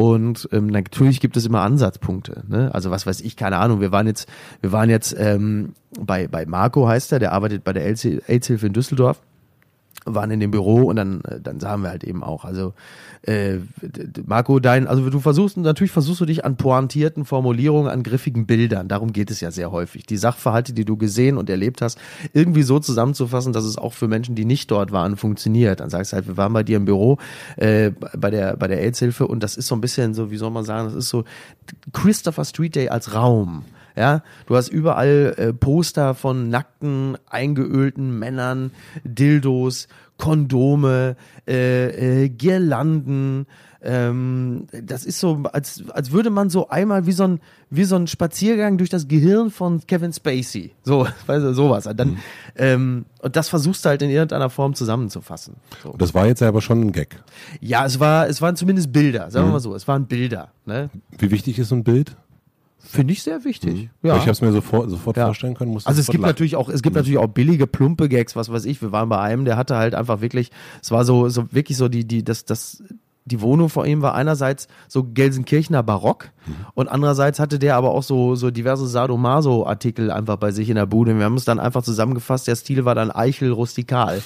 Und 0.00 0.48
ähm, 0.50 0.68
natürlich 0.68 1.20
gibt 1.20 1.36
es 1.36 1.44
immer 1.44 1.60
Ansatzpunkte. 1.60 2.44
Ne? 2.48 2.74
Also 2.74 2.90
was 2.90 3.04
weiß 3.04 3.20
ich, 3.20 3.36
keine 3.36 3.58
Ahnung. 3.58 3.82
Wir 3.82 3.92
waren 3.92 4.06
jetzt, 4.06 4.30
wir 4.62 4.72
waren 4.72 4.88
jetzt 4.88 5.14
ähm, 5.18 5.74
bei 6.00 6.26
bei 6.26 6.46
Marco 6.46 6.88
heißt 6.88 7.12
er, 7.12 7.18
der 7.18 7.32
arbeitet 7.32 7.64
bei 7.64 7.74
der 7.74 7.84
AIDS-Hilfe 7.84 8.66
in 8.66 8.72
Düsseldorf 8.72 9.20
waren 10.04 10.30
in 10.30 10.40
dem 10.40 10.50
Büro 10.50 10.82
und 10.84 10.96
dann, 10.96 11.20
äh, 11.22 11.40
dann 11.40 11.60
sahen 11.60 11.82
wir 11.82 11.90
halt 11.90 12.04
eben 12.04 12.22
auch. 12.22 12.44
Also 12.44 12.74
äh, 13.22 13.58
Marco, 14.24 14.60
dein, 14.60 14.86
also 14.86 15.08
du 15.10 15.20
versuchst, 15.20 15.56
natürlich 15.56 15.92
versuchst 15.92 16.20
du 16.20 16.26
dich 16.26 16.44
an 16.44 16.56
pointierten 16.56 17.24
Formulierungen, 17.24 17.90
an 17.90 18.02
griffigen 18.02 18.46
Bildern, 18.46 18.88
darum 18.88 19.12
geht 19.12 19.30
es 19.30 19.40
ja 19.40 19.50
sehr 19.50 19.70
häufig. 19.70 20.06
Die 20.06 20.16
Sachverhalte, 20.16 20.72
die 20.72 20.84
du 20.84 20.96
gesehen 20.96 21.36
und 21.36 21.50
erlebt 21.50 21.82
hast, 21.82 21.98
irgendwie 22.32 22.62
so 22.62 22.78
zusammenzufassen, 22.78 23.52
dass 23.52 23.64
es 23.64 23.76
auch 23.76 23.92
für 23.92 24.08
Menschen, 24.08 24.34
die 24.34 24.44
nicht 24.44 24.70
dort 24.70 24.92
waren, 24.92 25.16
funktioniert. 25.16 25.80
Dann 25.80 25.90
sagst 25.90 26.12
du 26.12 26.16
halt, 26.16 26.28
wir 26.28 26.36
waren 26.36 26.52
bei 26.52 26.62
dir 26.62 26.78
im 26.78 26.84
Büro, 26.86 27.18
äh, 27.56 27.90
bei 28.16 28.30
der, 28.30 28.56
bei 28.56 28.68
der 28.68 28.80
AIDS-Hilfe 28.80 29.26
und 29.26 29.42
das 29.42 29.56
ist 29.56 29.66
so 29.66 29.74
ein 29.74 29.80
bisschen 29.80 30.14
so, 30.14 30.30
wie 30.30 30.36
soll 30.36 30.50
man 30.50 30.64
sagen, 30.64 30.86
das 30.86 30.94
ist 30.94 31.08
so 31.08 31.24
Christopher 31.92 32.44
Street 32.44 32.74
Day 32.74 32.88
als 32.88 33.14
Raum. 33.14 33.64
Ja, 33.96 34.22
du 34.46 34.56
hast 34.56 34.68
überall 34.68 35.34
äh, 35.36 35.52
Poster 35.52 36.14
von 36.14 36.48
nackten, 36.48 37.16
eingeölten 37.28 38.18
Männern, 38.18 38.70
Dildos, 39.04 39.88
Kondome, 40.20 41.16
äh, 41.48 42.24
äh, 42.24 42.28
Girlanden. 42.28 43.46
Ähm, 43.82 44.66
das 44.84 45.06
ist 45.06 45.18
so, 45.20 45.42
als, 45.52 45.82
als 45.88 46.12
würde 46.12 46.28
man 46.28 46.50
so 46.50 46.68
einmal 46.68 47.06
wie 47.06 47.12
so 47.12 47.24
ein, 47.24 47.40
wie 47.70 47.84
so 47.84 47.96
ein 47.96 48.06
Spaziergang 48.06 48.76
durch 48.76 48.90
das 48.90 49.08
Gehirn 49.08 49.50
von 49.50 49.80
Kevin 49.86 50.12
Spacey. 50.12 50.74
So, 50.82 51.08
weißt 51.26 51.44
du, 51.44 51.54
sowas. 51.54 51.88
Dann, 51.96 52.10
mhm. 52.10 52.18
ähm, 52.56 53.04
und 53.20 53.36
das 53.36 53.48
versuchst 53.48 53.84
du 53.84 53.88
halt 53.88 54.02
in 54.02 54.10
irgendeiner 54.10 54.50
Form 54.50 54.74
zusammenzufassen. 54.74 55.56
So. 55.82 55.94
Das 55.96 56.12
war 56.12 56.26
jetzt 56.26 56.42
aber 56.42 56.60
schon 56.60 56.82
ein 56.82 56.92
Gag. 56.92 57.22
Ja, 57.60 57.86
es 57.86 57.98
war, 57.98 58.28
es 58.28 58.42
waren 58.42 58.54
zumindest 58.54 58.92
Bilder, 58.92 59.30
sagen 59.30 59.46
mhm. 59.46 59.50
wir 59.50 59.52
mal 59.54 59.60
so. 59.60 59.74
Es 59.74 59.88
waren 59.88 60.06
Bilder. 60.06 60.52
Ne? 60.66 60.90
Wie 61.18 61.30
wichtig 61.30 61.58
ist 61.58 61.70
so 61.70 61.74
ein 61.74 61.84
Bild? 61.84 62.16
Finde 62.82 63.12
ich 63.12 63.22
sehr 63.22 63.44
wichtig. 63.44 63.90
Mhm. 64.02 64.08
Ja. 64.08 64.16
Ich 64.16 64.22
habe 64.22 64.30
es 64.32 64.40
mir 64.40 64.52
sofort, 64.52 64.90
sofort 64.90 65.16
ja. 65.16 65.26
vorstellen 65.26 65.54
können. 65.54 65.78
also 65.84 66.00
es 66.00 66.06
gibt 66.06 66.22
lachen. 66.22 66.30
natürlich 66.30 66.56
auch, 66.56 66.68
es 66.68 66.82
gibt 66.82 66.94
mhm. 66.94 67.00
natürlich 67.00 67.18
auch 67.18 67.28
billige, 67.28 67.66
plumpe 67.66 68.08
Gags, 68.08 68.36
was 68.36 68.50
weiß 68.50 68.64
ich. 68.64 68.80
Wir 68.80 68.90
waren 68.90 69.08
bei 69.08 69.18
einem, 69.18 69.44
der 69.44 69.56
hatte 69.56 69.76
halt 69.76 69.94
einfach 69.94 70.20
wirklich, 70.20 70.50
es 70.82 70.90
war 70.90 71.04
so, 71.04 71.28
so 71.28 71.52
wirklich 71.52 71.76
so 71.76 71.88
die, 71.88 72.06
die, 72.06 72.24
das, 72.24 72.44
das, 72.44 72.82
die 73.24 73.40
Wohnung 73.40 73.68
vor 73.68 73.86
ihm 73.86 74.02
war 74.02 74.14
einerseits 74.14 74.66
so 74.88 75.04
Gelsenkirchener 75.04 75.82
Barock 75.82 76.30
mhm. 76.46 76.54
und 76.74 76.88
andererseits 76.88 77.38
hatte 77.38 77.58
der 77.58 77.76
aber 77.76 77.90
auch 77.90 78.02
so, 78.02 78.34
so 78.34 78.50
diverse 78.50 78.86
Sadomaso-Artikel 78.86 80.10
einfach 80.10 80.36
bei 80.36 80.52
sich 80.52 80.68
in 80.68 80.76
der 80.76 80.86
Bude. 80.86 81.16
Wir 81.16 81.24
haben 81.24 81.36
es 81.36 81.44
dann 81.44 81.60
einfach 81.60 81.82
zusammengefasst, 81.82 82.48
der 82.48 82.56
Stil 82.56 82.84
war 82.84 82.94
dann 82.94 83.10
Eichel 83.10 83.52
rustikal. 83.52 84.22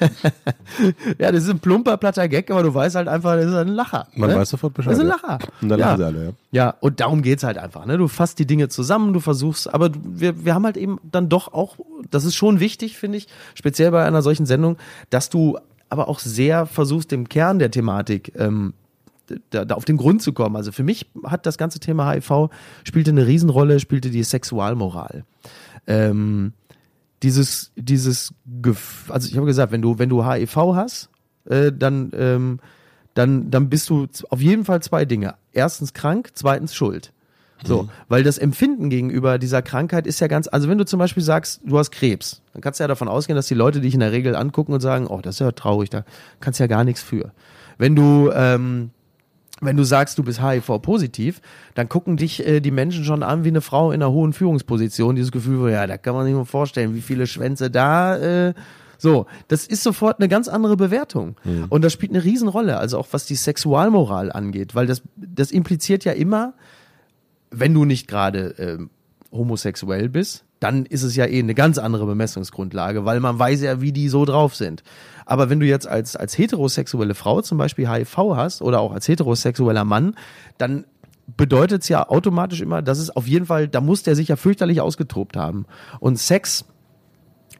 ja, 1.18 1.32
das 1.32 1.44
ist 1.44 1.50
ein 1.50 1.58
plumper, 1.58 1.96
platter 1.96 2.28
Gag, 2.28 2.50
aber 2.50 2.62
du 2.62 2.72
weißt 2.72 2.96
halt 2.96 3.08
einfach, 3.08 3.34
das 3.34 3.46
ist 3.46 3.54
ein 3.54 3.68
Lacher. 3.68 4.06
Man 4.14 4.30
ne? 4.30 4.36
weiß 4.36 4.50
sofort 4.50 4.74
Bescheid. 4.74 4.92
Das 4.92 4.98
ist 4.98 5.04
ein 5.04 5.08
Lacher. 5.08 5.38
Und 5.60 5.68
dann 5.68 5.80
ja. 5.80 5.86
lachen 5.86 5.98
sie 5.98 6.04
alle, 6.04 6.24
ja. 6.24 6.32
Ja, 6.52 6.74
und 6.80 7.00
darum 7.00 7.22
geht's 7.22 7.42
halt 7.42 7.58
einfach. 7.58 7.84
Ne? 7.84 7.98
Du 7.98 8.08
fasst 8.08 8.38
die 8.38 8.46
Dinge 8.46 8.68
zusammen, 8.68 9.12
du 9.12 9.20
versuchst, 9.20 9.72
aber 9.72 9.90
wir, 10.02 10.44
wir 10.44 10.54
haben 10.54 10.64
halt 10.64 10.76
eben 10.76 10.98
dann 11.02 11.28
doch 11.28 11.52
auch, 11.52 11.76
das 12.10 12.24
ist 12.24 12.34
schon 12.34 12.60
wichtig, 12.60 12.96
finde 12.96 13.18
ich, 13.18 13.26
speziell 13.54 13.90
bei 13.90 14.04
einer 14.04 14.22
solchen 14.22 14.46
Sendung, 14.46 14.76
dass 15.10 15.28
du 15.28 15.58
aber 15.88 16.08
auch 16.08 16.18
sehr 16.18 16.66
versuchst, 16.66 17.10
dem 17.12 17.28
Kern 17.28 17.58
der 17.58 17.70
Thematik 17.70 18.32
ähm, 18.36 18.74
da, 19.50 19.64
da 19.64 19.74
auf 19.74 19.84
den 19.84 19.96
Grund 19.96 20.22
zu 20.22 20.32
kommen. 20.32 20.56
Also 20.56 20.72
für 20.72 20.82
mich 20.82 21.10
hat 21.24 21.46
das 21.46 21.58
ganze 21.58 21.80
Thema 21.80 22.12
HIV 22.12 22.50
spielte 22.84 23.10
eine 23.10 23.26
Riesenrolle, 23.26 23.80
spielte 23.80 24.10
die 24.10 24.22
Sexualmoral. 24.22 25.24
Ähm, 25.86 26.52
dieses, 27.22 27.72
dieses, 27.76 28.34
also 29.08 29.28
ich 29.28 29.36
habe 29.36 29.46
gesagt, 29.46 29.72
wenn 29.72 29.82
du, 29.82 29.98
wenn 29.98 30.08
du 30.08 30.24
HIV 30.24 30.56
hast, 30.74 31.10
äh, 31.46 31.72
dann, 31.72 32.10
ähm, 32.14 32.60
dann, 33.14 33.50
dann 33.50 33.68
bist 33.68 33.88
du 33.88 34.06
auf 34.28 34.40
jeden 34.40 34.64
Fall 34.64 34.82
zwei 34.82 35.04
Dinge. 35.04 35.34
Erstens 35.52 35.94
krank, 35.94 36.30
zweitens 36.34 36.74
schuld. 36.74 37.12
So, 37.64 37.84
mhm. 37.84 37.90
weil 38.08 38.22
das 38.22 38.38
Empfinden 38.38 38.90
gegenüber 38.90 39.38
dieser 39.38 39.62
Krankheit 39.62 40.06
ist 40.06 40.20
ja 40.20 40.26
ganz, 40.26 40.48
also 40.50 40.68
wenn 40.68 40.78
du 40.78 40.84
zum 40.84 40.98
Beispiel 40.98 41.22
sagst, 41.22 41.60
du 41.64 41.78
hast 41.78 41.90
Krebs, 41.90 42.42
dann 42.52 42.60
kannst 42.60 42.80
du 42.80 42.84
ja 42.84 42.88
davon 42.88 43.08
ausgehen, 43.08 43.36
dass 43.36 43.46
die 43.46 43.54
Leute 43.54 43.80
dich 43.80 43.94
in 43.94 44.00
der 44.00 44.12
Regel 44.12 44.36
angucken 44.36 44.72
und 44.74 44.80
sagen, 44.80 45.06
oh, 45.06 45.20
das 45.22 45.36
ist 45.36 45.40
ja 45.40 45.52
traurig, 45.52 45.90
da 45.90 46.04
kannst 46.40 46.60
du 46.60 46.64
ja 46.64 46.68
gar 46.68 46.84
nichts 46.84 47.00
für. 47.00 47.32
Wenn 47.78 47.96
du, 47.96 48.30
ähm, 48.34 48.90
wenn 49.60 49.76
du 49.76 49.84
sagst, 49.84 50.18
du 50.18 50.22
bist 50.22 50.42
HIV-positiv, 50.42 51.40
dann 51.74 51.88
gucken 51.88 52.16
dich 52.16 52.46
äh, 52.46 52.60
die 52.60 52.70
Menschen 52.70 53.04
schon 53.04 53.22
an 53.22 53.44
wie 53.44 53.48
eine 53.48 53.62
Frau 53.62 53.90
in 53.90 54.02
einer 54.02 54.12
hohen 54.12 54.34
Führungsposition. 54.34 55.16
Dieses 55.16 55.32
Gefühl, 55.32 55.70
ja, 55.70 55.86
da 55.86 55.96
kann 55.96 56.14
man 56.14 56.26
sich 56.26 56.34
mal 56.34 56.44
vorstellen, 56.44 56.94
wie 56.94 57.00
viele 57.00 57.26
Schwänze 57.26 57.70
da. 57.70 58.16
Äh, 58.16 58.54
so, 58.98 59.26
das 59.48 59.66
ist 59.66 59.82
sofort 59.82 60.20
eine 60.20 60.28
ganz 60.28 60.48
andere 60.48 60.76
Bewertung. 60.76 61.36
Mhm. 61.44 61.66
Und 61.68 61.82
das 61.82 61.92
spielt 61.92 62.12
eine 62.12 62.24
Riesenrolle, 62.24 62.78
also 62.78 62.98
auch 62.98 63.08
was 63.12 63.26
die 63.26 63.34
Sexualmoral 63.34 64.32
angeht, 64.32 64.74
weil 64.74 64.86
das, 64.86 65.02
das 65.16 65.50
impliziert 65.50 66.04
ja 66.04 66.12
immer, 66.12 66.54
wenn 67.60 67.74
du 67.74 67.84
nicht 67.84 68.08
gerade 68.08 68.58
äh, 68.58 68.78
homosexuell 69.32 70.08
bist, 70.08 70.44
dann 70.60 70.86
ist 70.86 71.02
es 71.02 71.16
ja 71.16 71.26
eh 71.26 71.38
eine 71.38 71.54
ganz 71.54 71.78
andere 71.78 72.06
Bemessungsgrundlage, 72.06 73.04
weil 73.04 73.20
man 73.20 73.38
weiß 73.38 73.60
ja, 73.62 73.80
wie 73.80 73.92
die 73.92 74.08
so 74.08 74.24
drauf 74.24 74.54
sind. 74.54 74.82
Aber 75.26 75.50
wenn 75.50 75.60
du 75.60 75.66
jetzt 75.66 75.86
als, 75.86 76.16
als 76.16 76.38
heterosexuelle 76.38 77.14
Frau 77.14 77.42
zum 77.42 77.58
Beispiel 77.58 77.88
HIV 77.88 78.16
hast 78.34 78.62
oder 78.62 78.80
auch 78.80 78.92
als 78.92 79.06
heterosexueller 79.08 79.84
Mann, 79.84 80.14
dann 80.56 80.84
bedeutet 81.36 81.82
es 81.82 81.88
ja 81.88 82.08
automatisch 82.08 82.60
immer, 82.60 82.82
dass 82.82 82.98
es 82.98 83.14
auf 83.14 83.26
jeden 83.26 83.46
Fall, 83.46 83.68
da 83.68 83.80
muss 83.80 84.02
der 84.02 84.14
sich 84.14 84.28
ja 84.28 84.36
fürchterlich 84.36 84.80
ausgetobt 84.80 85.36
haben. 85.36 85.66
Und 85.98 86.18
Sex 86.18 86.64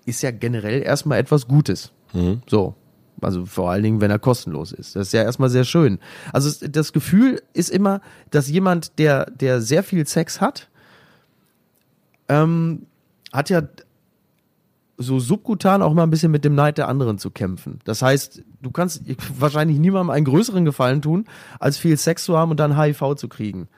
ist 0.04 0.22
ja 0.22 0.30
generell 0.30 0.82
erstmal 0.82 1.18
etwas 1.18 1.48
Gutes. 1.48 1.92
Mhm. 2.12 2.42
So. 2.46 2.74
Also 3.20 3.46
vor 3.46 3.70
allen 3.70 3.82
Dingen, 3.82 4.00
wenn 4.00 4.10
er 4.10 4.18
kostenlos 4.18 4.72
ist. 4.72 4.96
Das 4.96 5.08
ist 5.08 5.12
ja 5.12 5.22
erstmal 5.22 5.50
sehr 5.50 5.64
schön. 5.64 5.98
Also 6.32 6.66
das 6.68 6.92
Gefühl 6.92 7.42
ist 7.52 7.70
immer, 7.70 8.00
dass 8.30 8.48
jemand, 8.48 8.98
der, 8.98 9.30
der 9.30 9.60
sehr 9.60 9.82
viel 9.82 10.06
Sex 10.06 10.40
hat, 10.40 10.68
ähm, 12.28 12.86
hat 13.32 13.50
ja 13.50 13.62
so 14.98 15.20
subkutan 15.20 15.82
auch 15.82 15.92
mal 15.92 16.04
ein 16.04 16.10
bisschen 16.10 16.32
mit 16.32 16.44
dem 16.44 16.54
Neid 16.54 16.78
der 16.78 16.88
anderen 16.88 17.18
zu 17.18 17.30
kämpfen. 17.30 17.80
Das 17.84 18.00
heißt, 18.00 18.42
du 18.62 18.70
kannst 18.70 19.02
wahrscheinlich 19.38 19.78
niemandem 19.78 20.10
einen 20.10 20.24
größeren 20.24 20.64
Gefallen 20.64 21.02
tun, 21.02 21.26
als 21.60 21.76
viel 21.76 21.96
Sex 21.96 22.24
zu 22.24 22.36
haben 22.36 22.50
und 22.50 22.60
dann 22.60 22.80
HIV 22.80 23.14
zu 23.16 23.28
kriegen 23.28 23.68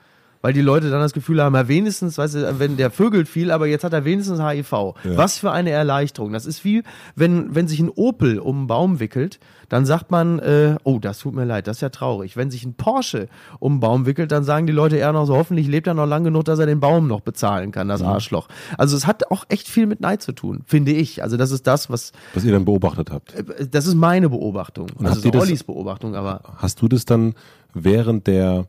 weil 0.41 0.53
die 0.53 0.61
Leute 0.61 0.89
dann 0.89 1.01
das 1.01 1.13
Gefühl 1.13 1.41
haben, 1.41 1.55
ja 1.55 1.67
wenigstens, 1.67 2.17
weißt 2.17 2.35
du, 2.35 2.59
wenn 2.59 2.77
der 2.77 2.91
vögelt 2.91 3.27
viel, 3.27 3.51
aber 3.51 3.67
jetzt 3.67 3.83
hat 3.83 3.93
er 3.93 4.05
wenigstens 4.05 4.41
HIV. 4.41 4.71
Ja. 4.71 4.93
Was 5.17 5.37
für 5.37 5.51
eine 5.51 5.71
Erleichterung. 5.71 6.31
Das 6.33 6.45
ist 6.45 6.63
wie, 6.63 6.83
wenn, 7.15 7.55
wenn 7.55 7.67
sich 7.67 7.79
ein 7.79 7.89
Opel 7.89 8.39
um 8.39 8.57
einen 8.57 8.67
Baum 8.67 8.99
wickelt, 8.99 9.39
dann 9.67 9.85
sagt 9.85 10.11
man, 10.11 10.39
äh, 10.39 10.77
oh, 10.83 10.99
das 10.99 11.19
tut 11.19 11.35
mir 11.35 11.45
leid, 11.45 11.67
das 11.67 11.77
ist 11.77 11.81
ja 11.81 11.89
traurig. 11.89 12.35
Wenn 12.37 12.49
sich 12.49 12.65
ein 12.65 12.73
Porsche 12.73 13.27
um 13.59 13.73
einen 13.73 13.79
Baum 13.81 14.05
wickelt, 14.05 14.31
dann 14.31 14.43
sagen 14.43 14.65
die 14.65 14.73
Leute 14.73 14.97
eher 14.97 15.13
noch 15.13 15.25
so, 15.25 15.35
hoffentlich 15.35 15.67
lebt 15.67 15.87
er 15.87 15.93
noch 15.93 16.07
lang 16.07 16.23
genug, 16.23 16.45
dass 16.45 16.59
er 16.59 16.65
den 16.65 16.79
Baum 16.79 17.07
noch 17.07 17.21
bezahlen 17.21 17.71
kann, 17.71 17.87
das 17.87 18.01
mhm. 18.01 18.07
Arschloch. 18.07 18.47
Also 18.77 18.97
es 18.97 19.05
hat 19.05 19.29
auch 19.31 19.45
echt 19.49 19.67
viel 19.67 19.87
mit 19.87 20.01
Neid 20.01 20.21
zu 20.21 20.31
tun, 20.31 20.63
finde 20.65 20.91
ich. 20.91 21.21
Also 21.21 21.37
das 21.37 21.51
ist 21.51 21.67
das, 21.67 21.89
was... 21.89 22.11
Was 22.33 22.43
ihr 22.43 22.51
dann 22.51 22.65
beobachtet 22.65 23.11
habt. 23.11 23.35
Äh, 23.35 23.67
das 23.69 23.85
ist 23.85 23.95
meine 23.95 24.29
Beobachtung. 24.29 24.87
Und 24.97 25.05
also 25.05 25.19
so 25.19 25.39
Ollis 25.39 25.63
Beobachtung, 25.63 26.15
aber... 26.15 26.41
Hast 26.57 26.81
du 26.81 26.87
das 26.87 27.05
dann 27.05 27.35
während 27.73 28.25
der 28.25 28.65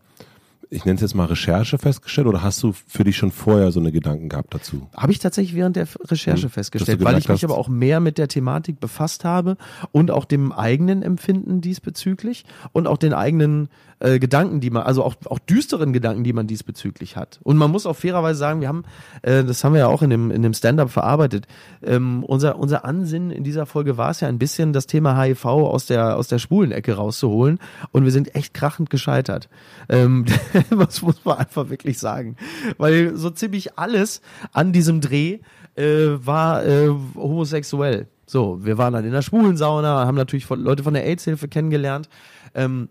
ich 0.71 0.85
nenne 0.85 0.95
es 0.95 1.01
jetzt 1.01 1.15
mal 1.15 1.27
Recherche 1.27 1.79
festgestellt 1.79 2.29
oder 2.29 2.43
hast 2.43 2.63
du 2.63 2.73
für 2.87 3.03
dich 3.03 3.17
schon 3.17 3.33
vorher 3.33 3.73
so 3.73 3.81
eine 3.81 3.91
Gedanken 3.91 4.29
gehabt 4.29 4.55
dazu? 4.55 4.89
Habe 4.97 5.11
ich 5.11 5.19
tatsächlich 5.19 5.57
während 5.57 5.75
der 5.75 5.89
Recherche 6.09 6.45
hm, 6.45 6.51
festgestellt, 6.51 7.03
weil 7.03 7.19
ich 7.19 7.29
mich 7.29 7.45
aber 7.45 7.59
auch 7.59 7.69
mehr 7.69 7.99
mit 7.99 8.19
der 8.19 8.29
Thematik 8.29 8.79
befasst 8.79 9.25
habe 9.25 9.57
und 9.91 10.13
auch 10.13 10.25
dem 10.25 10.53
eigenen 10.53 11.03
Empfinden 11.03 11.61
diesbezüglich 11.61 12.45
und 12.73 12.87
auch 12.87 12.99
den 12.99 13.13
eigenen 13.13 13.69
äh, 14.01 14.19
Gedanken, 14.19 14.61
die 14.61 14.71
man, 14.71 14.83
also 14.83 15.05
auch, 15.05 15.15
auch 15.27 15.39
düsteren 15.39 15.93
Gedanken, 15.93 16.25
die 16.25 16.33
man 16.33 16.47
diesbezüglich 16.47 17.17
hat. 17.17 17.39
Und 17.43 17.57
man 17.57 17.71
muss 17.71 17.87
auch 17.87 17.97
fairerweise 17.97 18.39
sagen, 18.39 18.61
wir 18.61 18.69
haben, 18.69 18.85
äh, 19.23 19.45
das 19.45 19.63
haben 19.63 19.75
wir 19.75 19.81
ja 19.81 19.87
auch 19.89 20.03
in 20.03 20.11
dem, 20.11 20.31
in 20.31 20.43
dem 20.43 20.55
Stand-up 20.55 20.91
verarbeitet, 20.91 21.47
ähm, 21.83 22.25
unser, 22.25 22.59
unser 22.59 22.85
Ansinnen 22.85 23.31
in 23.31 23.45
dieser 23.45 23.67
Folge 23.67 23.97
war 23.97 24.11
es 24.11 24.21
ja 24.21 24.29
ein 24.29 24.39
bisschen, 24.39 24.73
das 24.73 24.87
Thema 24.87 25.21
HIV 25.21 25.45
aus 25.45 25.87
der, 25.87 26.17
aus 26.17 26.29
der 26.29 26.39
schwulen 26.39 26.73
Ecke 26.73 26.95
rauszuholen. 26.95 27.59
Und 27.93 28.05
wir 28.05 28.13
sind 28.13 28.35
echt 28.35 28.55
krachend 28.55 28.91
gescheitert. 28.91 29.49
Ähm, 29.89 30.25
das 30.71 31.03
muss 31.03 31.25
man 31.25 31.39
einfach 31.39 31.69
wirklich 31.69 31.99
sagen. 31.99 32.37
Weil 32.79 33.17
so 33.17 33.31
ziemlich 33.31 33.79
alles 33.79 34.23
an 34.53 34.73
diesem 34.73 35.01
Dreh 35.01 35.41
äh, 35.77 36.09
war 36.25 36.65
äh, 36.65 36.89
homosexuell. 37.15 38.09
So, 38.27 38.65
wir 38.65 38.79
waren 38.79 38.93
dann 38.93 39.05
in 39.05 39.13
der 39.13 39.23
schwulen 39.23 39.57
Sauna, 39.57 40.07
haben 40.07 40.17
natürlich 40.17 40.49
Leute 40.49 40.85
von 40.85 40.95
der 40.95 41.05
AIDS-Hilfe 41.05 41.49
kennengelernt. 41.49 42.09
Ähm, 42.55 42.89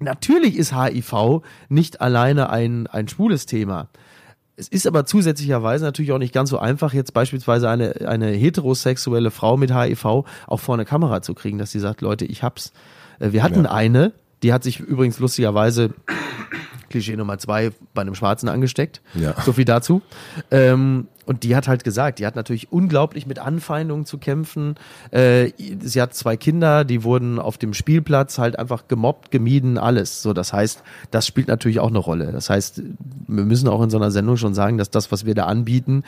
Natürlich 0.00 0.56
ist 0.56 0.74
HIV 0.76 1.42
nicht 1.68 2.00
alleine 2.00 2.50
ein, 2.50 2.86
ein 2.86 3.08
schwules 3.08 3.46
Thema. 3.46 3.88
Es 4.56 4.68
ist 4.68 4.86
aber 4.86 5.06
zusätzlicherweise 5.06 5.84
natürlich 5.84 6.12
auch 6.12 6.18
nicht 6.18 6.34
ganz 6.34 6.50
so 6.50 6.58
einfach, 6.58 6.92
jetzt 6.92 7.14
beispielsweise 7.14 7.68
eine, 7.68 8.06
eine 8.06 8.28
heterosexuelle 8.28 9.30
Frau 9.30 9.56
mit 9.56 9.74
HIV 9.74 10.04
auch 10.04 10.60
vor 10.60 10.74
eine 10.74 10.84
Kamera 10.84 11.22
zu 11.22 11.34
kriegen, 11.34 11.58
dass 11.58 11.70
sie 11.70 11.80
sagt, 11.80 12.00
Leute, 12.00 12.24
ich 12.24 12.42
hab's. 12.42 12.72
Äh, 13.18 13.32
wir 13.32 13.42
hatten 13.42 13.64
ja. 13.64 13.72
eine, 13.72 14.12
die 14.42 14.52
hat 14.52 14.62
sich 14.62 14.80
übrigens 14.80 15.18
lustigerweise 15.18 15.94
Klischee 16.92 17.16
Nummer 17.16 17.38
zwei 17.38 17.72
bei 17.94 18.02
einem 18.02 18.14
Schwarzen 18.14 18.48
angesteckt. 18.48 19.02
Ja. 19.14 19.34
So 19.42 19.52
viel 19.52 19.64
dazu. 19.64 20.02
Ähm, 20.50 21.08
und 21.24 21.44
die 21.44 21.54
hat 21.54 21.68
halt 21.68 21.84
gesagt, 21.84 22.18
die 22.18 22.26
hat 22.26 22.36
natürlich 22.36 22.72
unglaublich 22.72 23.26
mit 23.26 23.38
Anfeindungen 23.38 24.06
zu 24.06 24.18
kämpfen. 24.18 24.74
Äh, 25.10 25.50
sie 25.80 26.00
hat 26.00 26.14
zwei 26.14 26.36
Kinder, 26.36 26.84
die 26.84 27.04
wurden 27.04 27.38
auf 27.38 27.58
dem 27.58 27.74
Spielplatz 27.74 28.38
halt 28.38 28.58
einfach 28.58 28.88
gemobbt, 28.88 29.30
gemieden, 29.30 29.78
alles. 29.78 30.22
So, 30.22 30.32
das 30.32 30.52
heißt, 30.52 30.82
das 31.10 31.26
spielt 31.26 31.48
natürlich 31.48 31.80
auch 31.80 31.88
eine 31.88 31.98
Rolle. 31.98 32.32
Das 32.32 32.50
heißt, 32.50 32.82
wir 33.28 33.44
müssen 33.44 33.68
auch 33.68 33.82
in 33.82 33.90
so 33.90 33.98
einer 33.98 34.10
Sendung 34.10 34.36
schon 34.36 34.54
sagen, 34.54 34.78
dass 34.78 34.90
das, 34.90 35.12
was 35.12 35.24
wir 35.24 35.34
da 35.34 35.46
anbieten, 35.46 36.02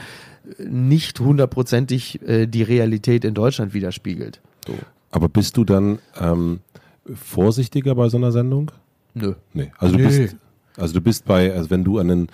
nicht 0.59 1.21
hundertprozentig 1.21 2.21
äh, 2.27 2.47
die 2.47 2.63
Realität 2.63 3.25
in 3.25 3.35
Deutschland 3.35 3.73
widerspiegelt. 3.73 4.41
So. 4.67 4.75
Aber 5.11 5.29
bist 5.29 5.57
du 5.57 5.65
dann 5.65 6.01
ähm, 6.19 6.61
vorsichtiger 7.15 7.95
bei 7.95 8.09
so 8.09 8.17
einer 8.17 8.33
Sendung? 8.33 8.73
Nö. 9.15 9.35
Nee. 9.53 9.71
Also 9.79 9.97
du 9.97 10.03
bist, 10.03 10.37
also 10.77 10.95
du 10.95 11.01
bist 11.01 11.25
bei, 11.25 11.53
also 11.53 11.71
wenn 11.71 11.85
du 11.85 11.99
an 11.99 12.11
einen 12.11 12.29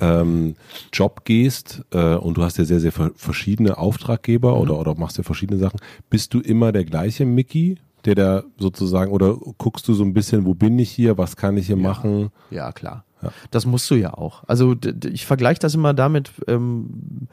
ähm, 0.00 0.54
Job 0.92 1.24
gehst 1.24 1.82
äh, 1.90 2.14
und 2.14 2.36
du 2.36 2.42
hast 2.42 2.58
ja 2.58 2.64
sehr, 2.64 2.80
sehr 2.80 2.92
verschiedene 2.92 3.78
Auftraggeber 3.78 4.54
mhm. 4.54 4.60
oder, 4.60 4.78
oder 4.78 4.94
machst 4.94 5.18
ja 5.18 5.24
verschiedene 5.24 5.58
Sachen, 5.58 5.80
bist 6.10 6.34
du 6.34 6.40
immer 6.40 6.72
der 6.72 6.84
gleiche 6.84 7.24
Mickey? 7.24 7.78
Der 8.04 8.14
da 8.14 8.44
sozusagen, 8.58 9.10
oder 9.10 9.36
guckst 9.58 9.88
du 9.88 9.92
so 9.92 10.04
ein 10.04 10.14
bisschen, 10.14 10.46
wo 10.46 10.54
bin 10.54 10.78
ich 10.78 10.88
hier, 10.88 11.18
was 11.18 11.36
kann 11.36 11.56
ich 11.56 11.66
hier 11.66 11.76
ja. 11.76 11.82
machen? 11.82 12.30
Ja, 12.48 12.70
klar. 12.70 13.04
Ja. 13.22 13.32
Das 13.50 13.66
musst 13.66 13.90
du 13.90 13.96
ja 13.96 14.14
auch. 14.14 14.44
Also 14.46 14.76
ich 15.04 15.26
vergleiche 15.26 15.58
das 15.58 15.74
immer 15.74 15.94
damit, 15.94 16.30
ähm, 16.46 17.26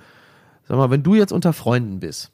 sag 0.67 0.77
mal, 0.77 0.89
wenn 0.89 1.03
du 1.03 1.13
jetzt 1.13 1.31
unter 1.31 1.53
Freunden 1.53 1.99
bist, 1.99 2.31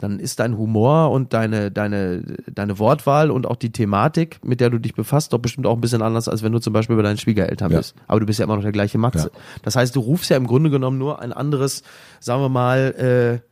dann 0.00 0.18
ist 0.18 0.40
dein 0.40 0.56
Humor 0.56 1.10
und 1.10 1.34
deine, 1.34 1.70
deine, 1.70 2.22
deine 2.50 2.78
Wortwahl 2.78 3.30
und 3.30 3.46
auch 3.46 3.56
die 3.56 3.70
Thematik, 3.70 4.40
mit 4.42 4.60
der 4.60 4.70
du 4.70 4.78
dich 4.78 4.94
befasst, 4.94 5.32
doch 5.34 5.38
bestimmt 5.38 5.66
auch 5.66 5.74
ein 5.74 5.80
bisschen 5.80 6.00
anders, 6.00 6.26
als 6.26 6.42
wenn 6.42 6.52
du 6.52 6.58
zum 6.58 6.72
Beispiel 6.72 6.96
bei 6.96 7.02
deinen 7.02 7.18
Schwiegereltern 7.18 7.70
ja. 7.70 7.78
bist. 7.78 7.94
Aber 8.06 8.18
du 8.18 8.26
bist 8.26 8.38
ja 8.38 8.46
immer 8.46 8.56
noch 8.56 8.62
der 8.62 8.72
gleiche 8.72 8.96
Matze. 8.96 9.30
Ja. 9.32 9.40
Das 9.62 9.76
heißt, 9.76 9.94
du 9.94 10.00
rufst 10.00 10.30
ja 10.30 10.38
im 10.38 10.46
Grunde 10.46 10.70
genommen 10.70 10.96
nur 10.96 11.20
ein 11.20 11.34
anderes, 11.34 11.82
sagen 12.18 12.40
wir 12.40 12.48
mal, 12.48 13.42
äh, 13.42 13.49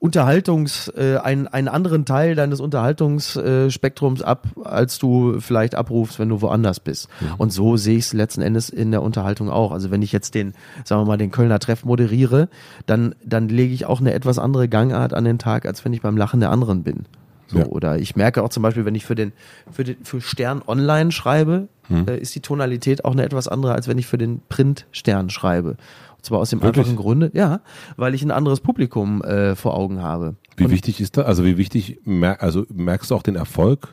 Unterhaltungs, 0.00 0.88
äh, 0.96 1.18
einen, 1.18 1.46
einen 1.46 1.68
anderen 1.68 2.06
Teil 2.06 2.34
deines 2.34 2.58
Unterhaltungsspektrums 2.60 4.22
ab, 4.22 4.48
als 4.64 4.98
du 4.98 5.40
vielleicht 5.40 5.74
abrufst, 5.74 6.18
wenn 6.18 6.30
du 6.30 6.40
woanders 6.40 6.80
bist. 6.80 7.08
Mhm. 7.20 7.34
Und 7.36 7.52
so 7.52 7.76
sehe 7.76 7.98
ich 7.98 8.06
es 8.06 8.12
letzten 8.14 8.40
Endes 8.40 8.70
in 8.70 8.90
der 8.92 9.02
Unterhaltung 9.02 9.50
auch. 9.50 9.72
Also 9.72 9.90
wenn 9.90 10.00
ich 10.00 10.10
jetzt 10.10 10.34
den, 10.34 10.54
sagen 10.84 11.02
wir 11.02 11.06
mal, 11.06 11.18
den 11.18 11.30
Kölner 11.30 11.58
Treff 11.58 11.84
moderiere, 11.84 12.48
dann, 12.86 13.14
dann 13.22 13.50
lege 13.50 13.74
ich 13.74 13.84
auch 13.84 14.00
eine 14.00 14.14
etwas 14.14 14.38
andere 14.38 14.68
Gangart 14.68 15.12
an 15.12 15.24
den 15.24 15.38
Tag, 15.38 15.66
als 15.66 15.84
wenn 15.84 15.92
ich 15.92 16.00
beim 16.00 16.16
Lachen 16.16 16.40
der 16.40 16.50
anderen 16.50 16.82
bin. 16.82 17.04
So, 17.48 17.58
Ja. 17.58 17.66
Oder 17.66 17.98
ich 17.98 18.16
merke 18.16 18.42
auch 18.42 18.48
zum 18.48 18.62
Beispiel, 18.62 18.86
wenn 18.86 18.94
ich 18.94 19.04
für 19.04 19.14
den, 19.14 19.32
für 19.70 19.84
den, 19.84 20.02
für 20.02 20.22
Stern 20.22 20.62
online 20.66 21.12
schreibe, 21.12 21.68
Hm. 21.90 22.06
äh, 22.06 22.16
ist 22.18 22.34
die 22.34 22.40
Tonalität 22.40 23.04
auch 23.04 23.12
eine 23.12 23.24
etwas 23.24 23.48
andere, 23.48 23.74
als 23.74 23.88
wenn 23.88 23.98
ich 23.98 24.06
für 24.06 24.16
den 24.16 24.40
Print 24.48 24.86
Stern 24.92 25.28
schreibe. 25.28 25.76
Und 26.20 26.26
zwar 26.26 26.40
aus 26.40 26.50
dem 26.50 26.60
Wirklich? 26.60 26.86
einfachen 26.86 27.02
Grunde, 27.02 27.30
ja, 27.32 27.62
weil 27.96 28.14
ich 28.14 28.22
ein 28.22 28.30
anderes 28.30 28.60
Publikum 28.60 29.22
äh, 29.22 29.56
vor 29.56 29.74
Augen 29.74 30.02
habe. 30.02 30.36
Wie 30.58 30.64
Und 30.64 30.70
wichtig 30.70 31.00
ist 31.00 31.16
da, 31.16 31.22
also 31.22 31.46
wie 31.46 31.56
wichtig, 31.56 31.98
mer 32.04 32.42
also 32.42 32.66
merkst 32.68 33.10
du 33.10 33.14
auch 33.14 33.22
den 33.22 33.36
Erfolg 33.36 33.88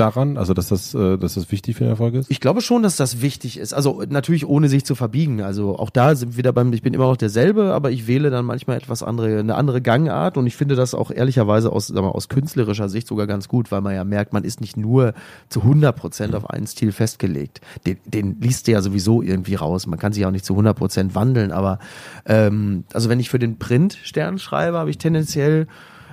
daran, 0.00 0.36
also 0.36 0.54
dass 0.54 0.68
das, 0.68 0.94
äh, 0.94 1.18
dass 1.18 1.34
das 1.34 1.50
wichtig 1.50 1.76
für 1.76 1.84
den 1.84 1.90
Erfolg 1.90 2.14
ist? 2.14 2.30
Ich 2.30 2.40
glaube 2.40 2.60
schon, 2.60 2.82
dass 2.82 2.96
das 2.96 3.20
wichtig 3.20 3.58
ist. 3.58 3.72
Also 3.72 4.02
natürlich 4.08 4.46
ohne 4.46 4.68
sich 4.68 4.84
zu 4.84 4.94
verbiegen. 4.94 5.42
Also 5.42 5.78
auch 5.78 5.90
da 5.90 6.14
sind 6.14 6.32
wir 6.32 6.38
wieder 6.38 6.52
beim, 6.52 6.72
ich 6.72 6.82
bin 6.82 6.94
immer 6.94 7.06
noch 7.06 7.16
derselbe, 7.16 7.72
aber 7.72 7.90
ich 7.90 8.06
wähle 8.06 8.30
dann 8.30 8.44
manchmal 8.44 8.76
etwas 8.76 9.02
andere, 9.02 9.38
eine 9.38 9.54
andere 9.54 9.80
Gangart 9.80 10.36
und 10.36 10.46
ich 10.46 10.56
finde 10.56 10.76
das 10.76 10.94
auch 10.94 11.10
ehrlicherweise 11.10 11.72
aus, 11.72 11.88
sag 11.88 12.02
mal, 12.02 12.08
aus 12.08 12.28
künstlerischer 12.28 12.88
Sicht 12.88 13.06
sogar 13.06 13.26
ganz 13.26 13.48
gut, 13.48 13.70
weil 13.70 13.80
man 13.80 13.94
ja 13.94 14.04
merkt, 14.04 14.32
man 14.32 14.44
ist 14.44 14.60
nicht 14.60 14.76
nur 14.76 15.14
zu 15.48 15.62
100 15.62 15.94
Prozent 15.94 16.34
auf 16.34 16.48
einen 16.48 16.66
Stil 16.66 16.92
festgelegt. 16.92 17.60
Den, 17.86 17.98
den 18.04 18.40
liest 18.40 18.66
du 18.66 18.72
ja 18.72 18.82
sowieso 18.82 19.22
irgendwie 19.22 19.54
raus. 19.54 19.86
Man 19.86 19.98
kann 19.98 20.12
sich 20.12 20.24
auch 20.26 20.30
nicht 20.30 20.44
zu 20.44 20.54
100 20.54 20.76
Prozent 20.76 21.14
wandeln, 21.14 21.52
aber 21.52 21.78
ähm, 22.26 22.84
also 22.92 23.08
wenn 23.08 23.20
ich 23.20 23.30
für 23.30 23.38
den 23.38 23.58
Print 23.58 23.98
Stern 24.02 24.38
schreibe, 24.38 24.78
habe 24.78 24.90
ich 24.90 24.98
tendenziell 24.98 25.66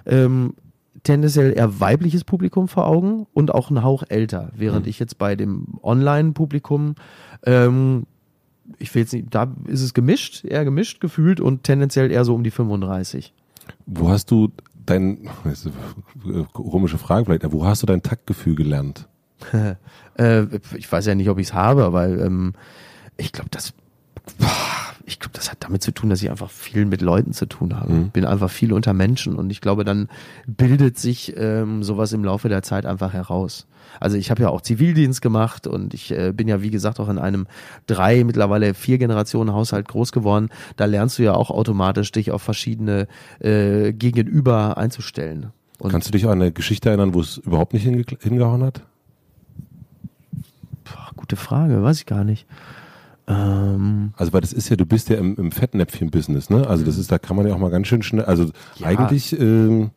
ähm, 0.05 0.53
tendenziell 1.05 1.53
eher 1.55 1.79
weibliches 1.79 2.25
Publikum 2.25 2.67
vor 2.67 2.87
Augen 2.87 3.27
und 3.33 3.53
auch 3.53 3.69
einen 3.69 3.83
Hauch 3.83 4.03
älter, 4.09 4.51
während 4.55 4.87
ich 4.87 4.99
jetzt 4.99 5.17
bei 5.17 5.35
dem 5.35 5.79
Online-Publikum, 5.81 6.95
ähm, 7.43 8.05
ich 8.79 8.93
will 8.93 9.03
jetzt 9.03 9.13
nicht, 9.13 9.27
da 9.29 9.53
ist 9.67 9.81
es 9.81 9.93
gemischt, 9.93 10.43
eher 10.43 10.65
gemischt 10.65 10.99
gefühlt 10.99 11.39
und 11.39 11.63
tendenziell 11.63 12.11
eher 12.11 12.25
so 12.25 12.33
um 12.35 12.43
die 12.43 12.51
35. 12.51 13.33
Wo 13.85 14.09
hast 14.09 14.31
du 14.31 14.51
dein, 14.85 15.29
das 15.43 15.65
ist 15.67 15.73
eine 16.23 16.45
komische 16.51 16.97
Frage 16.97 17.25
vielleicht, 17.25 17.51
wo 17.51 17.65
hast 17.65 17.83
du 17.83 17.87
dein 17.87 18.03
Taktgefühl 18.03 18.55
gelernt? 18.55 19.07
äh, 20.17 20.45
ich 20.75 20.91
weiß 20.91 21.05
ja 21.05 21.15
nicht, 21.15 21.29
ob 21.29 21.37
ich 21.37 21.47
es 21.47 21.53
habe, 21.53 21.83
aber 21.83 22.07
ähm, 22.07 22.53
ich 23.17 23.31
glaube, 23.31 23.49
das, 23.51 23.73
boah, 24.39 24.94
ich 25.05 25.19
glaube, 25.19 25.33
das 25.35 25.51
hat 25.51 25.59
damit 25.61 25.83
zu 25.83 25.91
tun, 25.91 26.09
dass 26.09 26.21
ich 26.21 26.29
einfach 26.29 26.49
viel 26.49 26.85
mit 26.85 27.01
Leuten 27.01 27.33
zu 27.33 27.45
tun 27.45 27.79
habe. 27.79 27.93
Mhm. 27.93 28.09
Bin 28.09 28.25
einfach 28.25 28.49
viel 28.49 28.73
unter 28.73 28.93
Menschen 28.93 29.35
und 29.35 29.49
ich 29.51 29.61
glaube, 29.61 29.83
dann 29.83 30.09
bildet 30.47 30.97
sich 30.97 31.33
ähm, 31.37 31.83
sowas 31.83 32.11
im 32.13 32.23
Laufe 32.23 32.49
der 32.49 32.63
Zeit 32.63 32.85
einfach 32.85 33.13
heraus. 33.13 33.67
Also 33.99 34.17
ich 34.17 34.31
habe 34.31 34.41
ja 34.41 34.49
auch 34.49 34.61
Zivildienst 34.61 35.21
gemacht 35.21 35.67
und 35.67 35.93
ich 35.93 36.11
äh, 36.11 36.33
bin 36.33 36.47
ja 36.47 36.61
wie 36.61 36.71
gesagt 36.71 36.99
auch 36.99 37.07
in 37.07 37.19
einem 37.19 37.47
drei 37.87 38.23
mittlerweile 38.23 38.73
vier 38.73 38.97
Generationen 38.97 39.53
Haushalt 39.53 39.87
groß 39.87 40.11
geworden. 40.11 40.49
Da 40.75 40.85
lernst 40.85 41.19
du 41.19 41.23
ja 41.23 41.33
auch 41.33 41.51
automatisch 41.51 42.11
dich 42.11 42.31
auf 42.31 42.41
verschiedene 42.41 43.07
äh, 43.39 43.93
Gegenüber 43.93 44.77
einzustellen. 44.77 45.51
Und 45.77 45.91
Kannst 45.91 46.07
du 46.07 46.11
dich 46.11 46.25
an 46.25 46.41
eine 46.41 46.51
Geschichte 46.51 46.89
erinnern, 46.89 47.13
wo 47.13 47.21
es 47.21 47.37
überhaupt 47.37 47.73
nicht 47.73 47.83
hinge 47.83 48.03
hingehauen 48.21 48.63
hat? 48.63 48.81
boah, 50.85 51.09
gute 51.15 51.35
Frage, 51.35 51.83
weiß 51.83 51.99
ich 51.99 52.05
gar 52.05 52.23
nicht. 52.23 52.45
Ähm, 53.27 54.13
Also 54.17 54.33
weil 54.33 54.41
das 54.41 54.53
ist 54.53 54.69
ja, 54.69 54.75
du 54.75 54.85
bist 54.85 55.09
ja 55.09 55.17
im, 55.17 55.35
im 55.35 55.51
Fettnäpfchen-Business, 55.51 56.49
ne? 56.49 56.67
Also 56.67 56.85
das 56.85 56.97
ist, 56.97 57.11
da 57.11 57.17
kann 57.17 57.35
man 57.35 57.47
ja 57.47 57.53
auch 57.55 57.59
mal 57.59 57.71
ganz 57.71 57.87
schön 57.87 58.03
schnell, 58.03 58.25
also 58.25 58.45
Ja. 58.77 58.87
eigentlich, 58.87 59.37
ähm, 59.39 59.91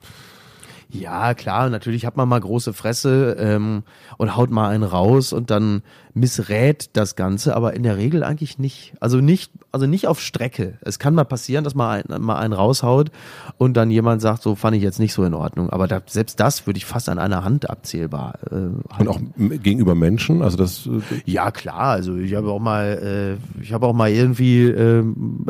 Ja, 0.91 1.35
klar, 1.35 1.69
natürlich 1.69 2.07
hat 2.07 2.17
man 2.17 2.29
mal 2.29 2.41
große 2.41 2.73
Fresse 2.73 3.37
ähm, 3.39 3.83
und 4.17 4.37
haut 4.37 4.51
mal 4.51 4.71
einen 4.71 4.85
raus 4.85 5.35
und 5.35 5.51
dann 5.51 5.83
missrät 6.15 6.89
das 6.95 7.15
Ganze, 7.15 7.55
aber 7.55 7.75
in 7.75 7.83
der 7.83 7.99
Regel 7.99 8.25
eigentlich 8.25 8.59
nicht. 8.59 8.95
Also 8.99 9.21
nicht, 9.21 9.53
also 9.71 9.87
nicht 9.87 10.07
auf 10.07 10.19
Strecke. 10.19 10.79
Es 10.81 10.99
kann 10.99 11.15
mal 11.15 11.25
passieren, 11.25 11.63
dass 11.63 11.75
man 11.75 12.03
einen, 12.09 12.23
mal 12.23 12.39
einen 12.39 12.55
raushaut 12.55 13.11
und 13.59 13.77
dann 13.77 13.91
jemand 13.91 14.23
sagt, 14.23 14.43
so 14.43 14.55
fand 14.55 14.77
ich 14.77 14.83
jetzt 14.83 14.99
nicht 14.99 15.13
so 15.13 15.25
in 15.25 15.35
Ordnung. 15.35 15.69
Aber 15.69 15.89
da, 15.89 16.01
selbst 16.07 16.41
das 16.41 16.67
würde 16.67 16.79
ich 16.79 16.87
fast 16.87 17.11
an 17.11 17.19
einer 17.19 17.45
Hand 17.45 17.69
abzählbar. 17.69 18.39
Äh, 18.51 18.55
und 18.55 18.85
halten. 18.91 19.09
auch 19.09 19.21
gegenüber 19.63 19.95
Menschen, 19.95 20.43
also 20.43 20.57
das, 20.57 20.87
äh, 20.87 21.01
Ja, 21.27 21.51
klar. 21.51 21.91
Also 21.91 22.17
ich 22.17 22.35
habe 22.35 22.51
auch 22.51 22.61
mal, 22.61 23.39
äh, 23.59 23.63
ich 23.63 23.75
habe 23.75 23.87
auch 23.87 23.95
mal 23.95 24.11
irgendwie 24.11 24.63
ähm, 24.63 25.45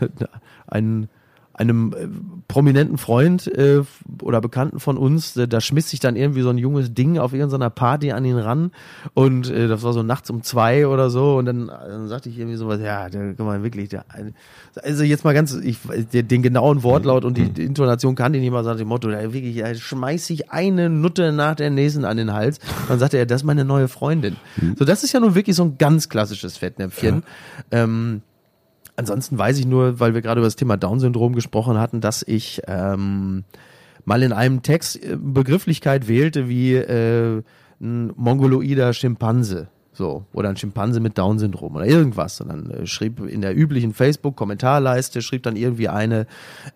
einen 0.66 1.10
einem 1.70 1.92
äh, 1.92 2.08
prominenten 2.48 2.98
Freund 2.98 3.46
äh, 3.46 3.82
oder 4.22 4.40
Bekannten 4.40 4.80
von 4.80 4.96
uns, 4.96 5.36
äh, 5.36 5.48
da 5.48 5.60
schmiss 5.60 5.90
sich 5.90 6.00
dann 6.00 6.16
irgendwie 6.16 6.42
so 6.42 6.50
ein 6.50 6.58
junges 6.58 6.92
Ding 6.94 7.18
auf 7.18 7.32
irgendeiner 7.32 7.70
Party 7.70 8.12
an 8.12 8.24
ihn 8.24 8.38
ran 8.38 8.70
und 9.14 9.50
äh, 9.50 9.68
das 9.68 9.82
war 9.82 9.92
so 9.92 10.02
nachts 10.02 10.30
um 10.30 10.42
zwei 10.42 10.86
oder 10.86 11.10
so 11.10 11.36
und 11.36 11.46
dann, 11.46 11.68
dann 11.68 12.08
sagte 12.08 12.28
ich 12.28 12.38
irgendwie 12.38 12.56
sowas, 12.56 12.80
ja, 12.80 13.08
da 13.08 13.32
kann 13.32 13.46
man 13.46 13.62
wirklich, 13.62 13.88
der, 13.88 14.04
also 14.82 15.04
jetzt 15.04 15.24
mal 15.24 15.34
ganz, 15.34 15.54
ich, 15.54 15.78
den, 16.12 16.28
den 16.28 16.42
genauen 16.42 16.82
Wortlaut 16.82 17.24
und 17.24 17.36
die, 17.38 17.50
die 17.50 17.64
Intonation 17.64 18.14
kannte 18.14 18.38
ich 18.38 18.42
nicht 18.42 18.52
mal, 18.52 18.64
sagt 18.64 18.80
dem 18.80 18.88
Motto, 18.88 19.08
da 19.10 19.32
wirklich, 19.32 19.56
da 19.58 19.74
schmeiß 19.74 20.30
ich 20.30 20.50
eine 20.50 20.90
Nutte 20.90 21.32
nach 21.32 21.54
der 21.54 21.70
nächsten 21.70 22.04
an 22.04 22.16
den 22.16 22.32
Hals. 22.32 22.58
Dann 22.88 22.98
sagte 22.98 23.18
er, 23.18 23.26
das 23.26 23.42
ist 23.42 23.46
meine 23.46 23.64
neue 23.64 23.88
Freundin. 23.88 24.36
So, 24.78 24.84
das 24.84 25.02
ist 25.04 25.12
ja 25.12 25.20
nun 25.20 25.34
wirklich 25.34 25.56
so 25.56 25.64
ein 25.64 25.78
ganz 25.78 26.08
klassisches 26.08 26.56
Fettnäpfchen. 26.56 27.22
Ähm, 27.70 28.22
Ansonsten 28.96 29.38
weiß 29.38 29.58
ich 29.58 29.66
nur, 29.66 30.00
weil 30.00 30.14
wir 30.14 30.22
gerade 30.22 30.40
über 30.40 30.46
das 30.46 30.56
Thema 30.56 30.76
Down-Syndrom 30.76 31.34
gesprochen 31.34 31.78
hatten, 31.78 32.00
dass 32.00 32.22
ich 32.22 32.62
ähm, 32.66 33.44
mal 34.04 34.22
in 34.22 34.32
einem 34.32 34.62
Text 34.62 35.02
äh, 35.02 35.16
Begrifflichkeit 35.16 36.08
wählte 36.08 36.48
wie 36.48 36.74
äh, 36.74 37.42
ein 37.80 38.12
mongoloider 38.16 38.92
Schimpanse. 38.92 39.68
So, 39.94 40.24
oder 40.32 40.48
ein 40.48 40.56
Schimpanse 40.56 41.00
mit 41.00 41.18
Down-Syndrom 41.18 41.76
oder 41.76 41.86
irgendwas. 41.86 42.40
Und 42.40 42.48
dann 42.48 42.70
äh, 42.70 42.86
schrieb 42.86 43.20
in 43.20 43.42
der 43.42 43.54
üblichen 43.54 43.92
Facebook-Kommentarleiste, 43.92 45.20
schrieb 45.20 45.42
dann 45.42 45.54
irgendwie 45.56 45.88
eine, 45.88 46.26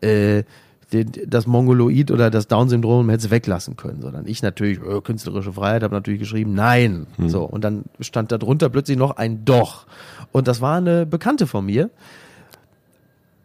äh, 0.03 0.43
das 0.91 1.47
Mongoloid 1.47 2.11
oder 2.11 2.31
das 2.31 2.47
Down-Syndrom 2.47 3.09
hätte 3.09 3.27
es 3.27 3.31
weglassen 3.31 3.77
können, 3.77 4.03
sondern 4.03 4.27
ich 4.27 4.43
natürlich, 4.43 4.79
äh, 4.79 5.01
künstlerische 5.01 5.53
Freiheit, 5.53 5.83
habe 5.83 5.95
natürlich 5.95 6.21
geschrieben, 6.21 6.55
nein. 6.55 7.07
So, 7.27 7.45
und 7.45 7.65
dann 7.65 7.85
stand 8.01 8.31
da 8.31 8.39
drunter 8.39 8.69
plötzlich 8.69 8.97
noch 8.97 9.17
ein 9.17 9.45
Doch. 9.45 9.87
Und 10.33 10.49
das 10.49 10.61
war 10.61 10.77
eine 10.77 11.07
Bekannte 11.07 11.47
von 11.47 11.67
mir, 11.67 11.91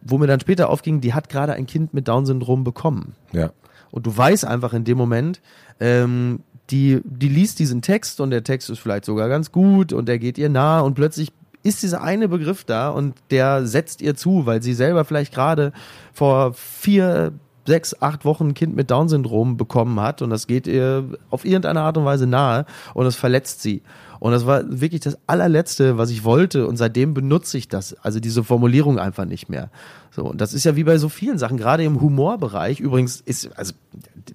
wo 0.02 0.18
mir 0.18 0.26
dann 0.26 0.40
später 0.40 0.68
aufging, 0.68 1.00
die 1.00 1.14
hat 1.14 1.28
gerade 1.28 1.54
ein 1.54 1.66
Kind 1.66 1.94
mit 1.94 2.08
Down-Syndrom 2.08 2.64
bekommen. 2.64 3.14
ja. 3.32 3.50
Und 3.92 4.06
du 4.06 4.16
weißt 4.16 4.46
einfach 4.46 4.72
in 4.72 4.84
dem 4.84 4.96
Moment, 4.96 5.42
ähm, 5.78 6.40
die, 6.70 7.02
die 7.04 7.28
liest 7.28 7.58
diesen 7.58 7.82
Text 7.82 8.20
und 8.20 8.30
der 8.30 8.42
Text 8.42 8.70
ist 8.70 8.78
vielleicht 8.78 9.04
sogar 9.04 9.28
ganz 9.28 9.52
gut 9.52 9.92
und 9.92 10.08
der 10.08 10.18
geht 10.18 10.38
ihr 10.38 10.48
nah 10.48 10.80
und 10.80 10.94
plötzlich 10.94 11.30
ist 11.62 11.82
dieser 11.82 12.02
eine 12.02 12.28
Begriff 12.28 12.64
da 12.64 12.88
und 12.88 13.14
der 13.30 13.66
setzt 13.66 14.00
ihr 14.00 14.16
zu, 14.16 14.46
weil 14.46 14.62
sie 14.62 14.72
selber 14.72 15.04
vielleicht 15.04 15.34
gerade 15.34 15.72
vor 16.12 16.54
vier, 16.54 17.32
sechs, 17.66 18.00
acht 18.00 18.24
Wochen 18.24 18.48
ein 18.48 18.54
Kind 18.54 18.74
mit 18.74 18.90
Down-Syndrom 18.90 19.56
bekommen 19.56 20.00
hat 20.00 20.22
und 20.22 20.30
das 20.30 20.46
geht 20.46 20.66
ihr 20.66 21.04
auf 21.30 21.44
irgendeine 21.44 21.82
Art 21.82 21.96
und 21.98 22.04
Weise 22.04 22.26
nahe 22.26 22.64
und 22.94 23.04
das 23.04 23.14
verletzt 23.14 23.62
sie. 23.62 23.82
Und 24.22 24.30
das 24.30 24.46
war 24.46 24.62
wirklich 24.68 25.00
das 25.00 25.18
allerletzte, 25.26 25.98
was 25.98 26.10
ich 26.10 26.22
wollte 26.22 26.68
und 26.68 26.76
seitdem 26.76 27.12
benutze 27.12 27.58
ich 27.58 27.66
das, 27.66 27.94
also 28.04 28.20
diese 28.20 28.44
Formulierung 28.44 29.00
einfach 29.00 29.24
nicht 29.24 29.48
mehr. 29.48 29.68
So, 30.12 30.26
und 30.26 30.40
das 30.40 30.54
ist 30.54 30.62
ja 30.62 30.76
wie 30.76 30.84
bei 30.84 30.96
so 30.96 31.08
vielen 31.08 31.38
Sachen, 31.38 31.56
gerade 31.56 31.82
im 31.82 32.00
Humorbereich. 32.00 32.78
Übrigens 32.78 33.20
ist, 33.20 33.50
also 33.58 33.72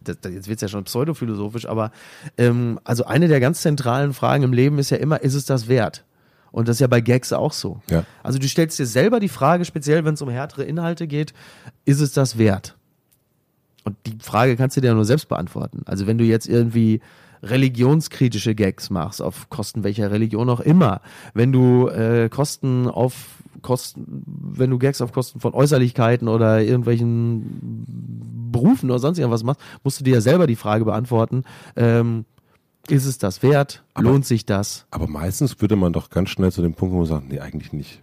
das, 0.04 0.18
das, 0.20 0.34
jetzt 0.34 0.50
wird's 0.50 0.62
ja 0.62 0.68
schon 0.68 0.84
pseudophilosophisch, 0.84 1.70
aber 1.70 1.94
ähm, 2.38 2.82
also 2.84 3.06
eine 3.06 3.30
der 3.30 3.40
ganz 3.40 3.62
zentralen 3.62 4.12
Fragen 4.12 4.44
im 4.44 4.52
Leben 4.52 4.78
ist 4.78 4.90
ja 4.90 4.98
immer, 4.98 5.22
ist 5.22 5.36
es 5.36 5.46
das 5.46 5.70
wert? 5.70 6.04
Und 6.52 6.68
das 6.68 6.76
ist 6.76 6.82
ja 6.82 6.88
bei 6.88 7.00
Gags 7.00 7.32
auch 7.32 7.54
so. 7.54 7.80
Ja. 7.90 8.04
Also 8.24 8.40
du 8.40 8.48
stellst 8.50 8.78
dir 8.80 8.88
selber 8.88 9.22
die 9.22 9.30
Frage, 9.30 9.64
speziell 9.64 10.04
wenn 10.04 10.16
es 10.16 10.22
um 10.22 10.28
härtere 10.28 10.66
Inhalte 10.66 11.08
geht, 11.08 11.34
ist 11.86 12.02
es 12.02 12.12
das 12.12 12.38
wert? 12.38 12.76
Und 13.86 13.96
die 14.06 14.18
Frage 14.20 14.58
kannst 14.58 14.76
du 14.76 14.82
dir 14.82 14.88
ja 14.88 14.94
nur 14.94 15.06
selbst 15.06 15.30
beantworten. 15.30 15.84
Also 15.86 16.08
wenn 16.08 16.18
du 16.18 16.26
jetzt 16.26 16.50
irgendwie 16.50 17.00
religionskritische 17.50 18.56
Gags 18.56 18.90
machst, 18.90 19.22
auf 19.22 19.50
Kosten 19.50 19.84
welcher 19.84 20.12
Religion 20.12 20.50
auch 20.50 20.60
immer, 20.60 21.02
wenn 21.34 21.52
du 21.52 21.88
äh, 21.88 22.30
Kosten 22.30 22.88
auf 22.88 23.14
Kosten, 23.62 24.24
wenn 24.26 24.70
du 24.70 24.78
Gags 24.78 25.02
auf 25.02 25.12
Kosten 25.12 25.40
von 25.40 25.54
Äußerlichkeiten 25.54 26.28
oder 26.28 26.62
irgendwelchen 26.62 27.88
Berufen 28.52 28.90
oder 28.90 29.00
sonst 29.00 29.18
irgendwas 29.18 29.44
machst, 29.44 29.62
musst 29.84 30.00
du 30.00 30.04
dir 30.04 30.16
ja 30.16 30.22
selber 30.22 30.48
die 30.48 30.56
Frage 30.56 30.86
beantworten, 30.86 31.44
ähm, 31.76 32.26
ist 32.90 33.06
es 33.06 33.18
das 33.18 33.44
wert? 33.44 33.84
Aber- 33.94 34.10
Lohnt 34.12 34.26
sich 34.26 34.46
das? 34.46 34.86
Aber 34.92 35.08
meistens 35.08 35.60
würde 35.60 35.76
man 35.76 35.92
doch 35.92 36.10
ganz 36.10 36.30
schnell 36.30 36.52
zu 36.52 36.62
dem 36.62 36.74
Punkt, 36.74 36.94
wo 36.94 37.00
man 37.00 37.08
sagt, 37.08 37.30
nee, 37.30 37.40
eigentlich 37.40 37.74
nicht. 37.74 38.02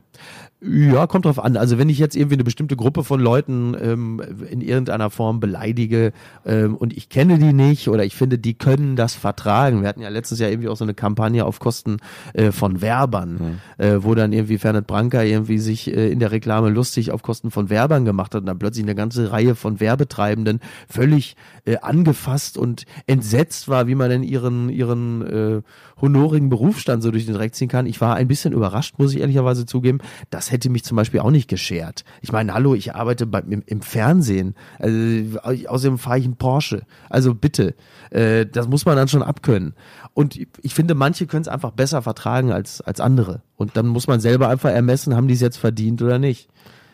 Ja, 0.67 1.07
kommt 1.07 1.27
drauf 1.27 1.39
an. 1.39 1.59
Also 1.59 1.77
wenn 1.77 1.91
ich 1.91 1.99
jetzt 1.99 2.17
irgendwie 2.17 2.37
eine 2.37 2.45
bestimmte 2.45 2.75
Gruppe 2.75 3.05
von 3.05 3.21
Leuten 3.21 3.77
ähm, 3.79 4.23
in 4.51 4.63
irgendeiner 4.63 5.11
Form 5.11 5.39
beleidige 5.39 6.13
ähm, 6.47 6.75
und 6.77 6.97
ich 6.97 7.11
kenne 7.11 7.39
die 7.39 7.53
nicht 7.53 7.89
oder 7.89 8.05
ich 8.05 8.17
finde, 8.17 8.39
die 8.39 8.55
können 8.55 8.97
das 8.97 9.15
vertragen. 9.15 9.83
Wir 9.83 9.89
hatten 9.89 10.01
ja 10.01 10.09
letztes 10.09 10.39
Jahr 10.39 10.51
irgendwie 10.51 10.69
auch 10.71 10.77
so 10.77 10.85
eine 10.85 10.95
Kampagne 10.95 11.45
auf 11.45 11.61
Kosten 11.61 11.99
äh, 12.33 12.51
von 12.51 12.81
Werbern, 12.81 13.61
äh, 13.77 13.99
wo 14.01 14.15
dann 14.15 14.33
irgendwie 14.33 14.57
Fernet 14.57 14.87
Branca 14.87 15.23
irgendwie 15.23 15.59
sich 15.59 15.95
äh, 15.95 16.11
in 16.11 16.19
der 16.19 16.31
Reklame 16.31 16.71
lustig 16.71 17.11
auf 17.11 17.23
Kosten 17.23 17.51
von 17.51 17.69
Werbern 17.69 18.07
gemacht 18.07 18.35
hat 18.35 18.41
und 18.41 18.47
dann 18.47 18.59
plötzlich 18.59 18.87
eine 18.87 18.95
ganze 18.95 19.33
Reihe 19.33 19.57
von 19.57 19.81
Werbetreibenden 19.81 20.61
völlig 20.89 21.37
äh, 21.67 21.77
angefasst 21.79 22.57
und 22.57 22.85
entsetzt 23.07 23.69
war, 23.69 23.87
wie 23.87 23.95
man 23.95 24.09
denn 24.09 24.23
ihren, 24.23 24.71
ihren 24.71 25.23
äh, 25.27 25.63
honorigen 26.01 26.49
Berufsstand 26.49 27.03
so 27.03 27.11
durch 27.11 27.27
den 27.27 27.35
Dreck 27.35 27.55
ziehen 27.55 27.69
kann. 27.69 27.87
Ich 27.87 28.01
war 28.01 28.17
ein 28.17 28.29
bisschen 28.29 28.53
überrascht, 28.53 28.95
muss 28.99 29.15
ich 29.15 29.21
ehrlicherweise 29.21 29.67
zugeben, 29.67 29.99
das 30.31 30.54
hätte 30.55 30.71
mich 30.71 30.85
zum 30.85 30.97
Beispiel 30.97 31.21
auch 31.21 31.31
nicht 31.31 31.49
geschert. 31.49 32.05
Ich 32.23 32.33
meine, 32.33 32.55
hallo, 32.55 32.75
ich 32.75 32.95
arbeite 32.95 33.27
bei, 33.27 33.41
im, 33.41 33.63
im 33.67 33.83
Fernsehen. 33.83 34.55
Also, 34.79 35.69
außerdem 35.69 35.99
fahre 35.99 36.19
ich 36.19 36.25
einen 36.25 36.37
Porsche. 36.37 36.83
Also 37.11 37.35
bitte, 37.35 37.75
äh, 38.11 38.47
das 38.47 38.69
muss 38.69 38.87
man 38.87 38.97
dann 38.97 39.09
schon 39.09 39.23
abkönnen. 39.23 39.75
Und 40.15 40.39
ich 40.63 40.75
finde, 40.75 40.95
manche 40.95 41.27
können 41.27 41.43
es 41.43 41.49
einfach 41.49 41.73
besser 41.73 42.01
vertragen 42.01 42.53
als, 42.53 42.81
als 42.81 43.01
andere. 43.01 43.43
Und 43.57 43.77
dann 43.77 43.87
muss 43.87 44.07
man 44.07 44.21
selber 44.21 44.49
einfach 44.49 44.71
ermessen, 44.71 45.15
haben 45.15 45.29
die 45.29 45.35
es 45.35 45.41
jetzt 45.41 45.59
verdient 45.59 46.01
oder 46.01 46.19
nicht. 46.19 46.49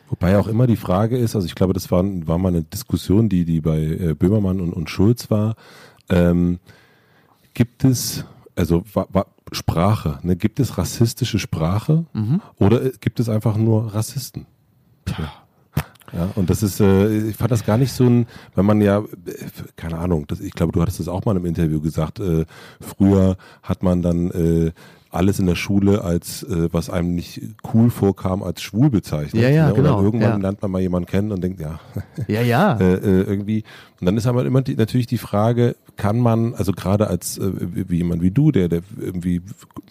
Wobei 0.08 0.38
auch 0.38 0.48
immer 0.48 0.66
die 0.66 0.76
Frage 0.76 1.16
ist, 1.16 1.36
also 1.36 1.46
ich 1.46 1.54
glaube, 1.54 1.72
das 1.72 1.90
war, 1.92 2.02
war 2.02 2.38
mal 2.38 2.48
eine 2.48 2.62
Diskussion, 2.62 3.28
die, 3.28 3.44
die 3.44 3.60
bei 3.60 3.78
äh, 3.78 4.14
Böhmermann 4.14 4.60
und, 4.60 4.72
und 4.72 4.90
Schulz 4.90 5.30
war. 5.30 5.54
Ähm, 6.08 6.58
gibt 7.54 7.84
es, 7.84 8.24
also 8.56 8.82
wa, 8.92 9.06
wa, 9.12 9.26
Sprache, 9.52 10.18
ne, 10.22 10.36
gibt 10.36 10.60
es 10.60 10.78
rassistische 10.78 11.38
Sprache 11.38 12.04
mhm. 12.12 12.40
oder 12.58 12.82
äh, 12.82 12.92
gibt 13.00 13.20
es 13.20 13.28
einfach 13.28 13.56
nur 13.56 13.94
Rassisten? 13.94 14.46
Ja. 15.08 15.32
Ja, 16.12 16.28
und 16.34 16.50
das 16.50 16.64
ist, 16.64 16.80
äh, 16.80 17.28
ich 17.28 17.36
fand 17.36 17.52
das 17.52 17.64
gar 17.64 17.78
nicht 17.78 17.92
so 17.92 18.04
ein, 18.04 18.26
wenn 18.56 18.66
man 18.66 18.80
ja, 18.80 18.98
äh, 18.98 19.04
keine 19.76 19.98
Ahnung, 19.98 20.26
das, 20.26 20.40
ich 20.40 20.52
glaube, 20.52 20.72
du 20.72 20.82
hattest 20.82 20.98
das 20.98 21.06
auch 21.06 21.24
mal 21.24 21.36
im 21.36 21.46
Interview 21.46 21.80
gesagt, 21.80 22.18
äh, 22.18 22.46
früher 22.80 23.36
hat 23.62 23.84
man 23.84 24.02
dann 24.02 24.30
äh, 24.32 24.72
alles 25.12 25.40
in 25.40 25.46
der 25.46 25.56
Schule 25.56 26.04
als, 26.04 26.44
äh, 26.44 26.68
was 26.72 26.88
einem 26.88 27.14
nicht 27.16 27.40
cool 27.74 27.90
vorkam, 27.90 28.42
als 28.44 28.62
schwul 28.62 28.90
bezeichnet. 28.90 29.42
Ja, 29.42 29.48
ja, 29.48 29.68
ne? 29.68 29.74
genau. 29.74 30.00
Irgendwann 30.02 30.30
ja. 30.30 30.36
lernt 30.36 30.62
man 30.62 30.70
mal 30.70 30.80
jemanden 30.80 31.08
kennen 31.08 31.32
und 31.32 31.42
denkt, 31.42 31.60
ja. 31.60 31.80
Ja, 32.28 32.42
ja. 32.42 32.76
äh, 32.80 32.94
äh, 32.94 33.22
irgendwie. 33.22 33.64
Und 34.00 34.06
dann 34.06 34.16
ist 34.16 34.26
aber 34.26 34.46
immer 34.46 34.62
die, 34.62 34.76
natürlich 34.76 35.08
die 35.08 35.18
Frage, 35.18 35.74
kann 35.96 36.18
man, 36.20 36.54
also 36.54 36.72
gerade 36.72 37.08
als 37.08 37.38
äh, 37.38 37.50
wie 37.88 37.96
jemand 37.96 38.22
wie 38.22 38.30
du, 38.30 38.52
der, 38.52 38.68
der 38.68 38.82
irgendwie 38.98 39.42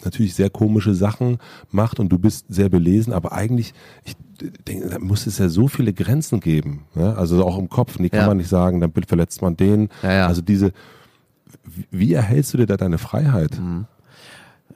natürlich 0.04 0.34
sehr 0.34 0.48
komische 0.50 0.94
Sachen 0.94 1.38
macht 1.70 2.00
und 2.00 2.08
du 2.10 2.18
bist 2.18 2.46
sehr 2.48 2.70
belesen, 2.70 3.12
aber 3.12 3.32
eigentlich, 3.32 3.74
ich 4.04 4.16
denke, 4.66 4.88
da 4.88 4.98
muss 4.98 5.26
es 5.26 5.36
ja 5.36 5.50
so 5.50 5.68
viele 5.68 5.92
Grenzen 5.92 6.40
geben. 6.40 6.84
Ne? 6.94 7.14
Also 7.16 7.44
auch 7.44 7.58
im 7.58 7.68
Kopf, 7.68 7.98
nee, 7.98 8.08
kann 8.08 8.20
Ja. 8.20 8.26
man 8.26 8.38
nicht 8.38 8.48
sagen, 8.48 8.80
dann 8.80 8.90
verletzt 9.06 9.42
man 9.42 9.54
den. 9.56 9.90
Ja, 10.02 10.12
ja. 10.12 10.26
Also 10.26 10.40
diese, 10.40 10.72
wie- 11.64 11.86
wie 11.90 12.12
erhältst 12.14 12.54
du 12.54 12.58
dir 12.58 12.66
da 12.66 12.78
deine 12.78 12.96
Freiheit? 12.98 13.60
Mhm. 13.60 13.84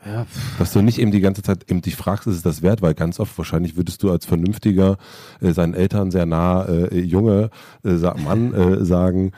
Ja, 0.06 0.26
Dass 0.58 0.72
du 0.72 0.82
nicht 0.82 0.98
eben 0.98 1.10
die 1.12 1.20
ganze 1.20 1.42
Zeit 1.42 1.70
eben 1.70 1.80
dich 1.80 1.96
fragst, 1.96 2.26
ist 2.26 2.36
es 2.36 2.42
das 2.42 2.62
wert? 2.62 2.82
Weil 2.82 2.94
ganz 2.94 3.18
oft 3.20 3.36
wahrscheinlich 3.38 3.76
würdest 3.76 4.02
du 4.02 4.10
als 4.10 4.26
vernünftiger, 4.26 4.98
äh, 5.40 5.52
seinen 5.52 5.74
Eltern 5.74 6.10
sehr 6.10 6.26
nah 6.26 6.64
äh, 6.66 7.00
Junge, 7.00 7.50
äh, 7.84 7.94
Mann 8.22 8.52
äh, 8.52 8.84
sagen, 8.84 9.32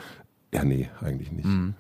ja 0.53 0.65
nee, 0.65 0.89
eigentlich 1.01 1.31
nicht. 1.31 1.47
Mhm. 1.47 1.75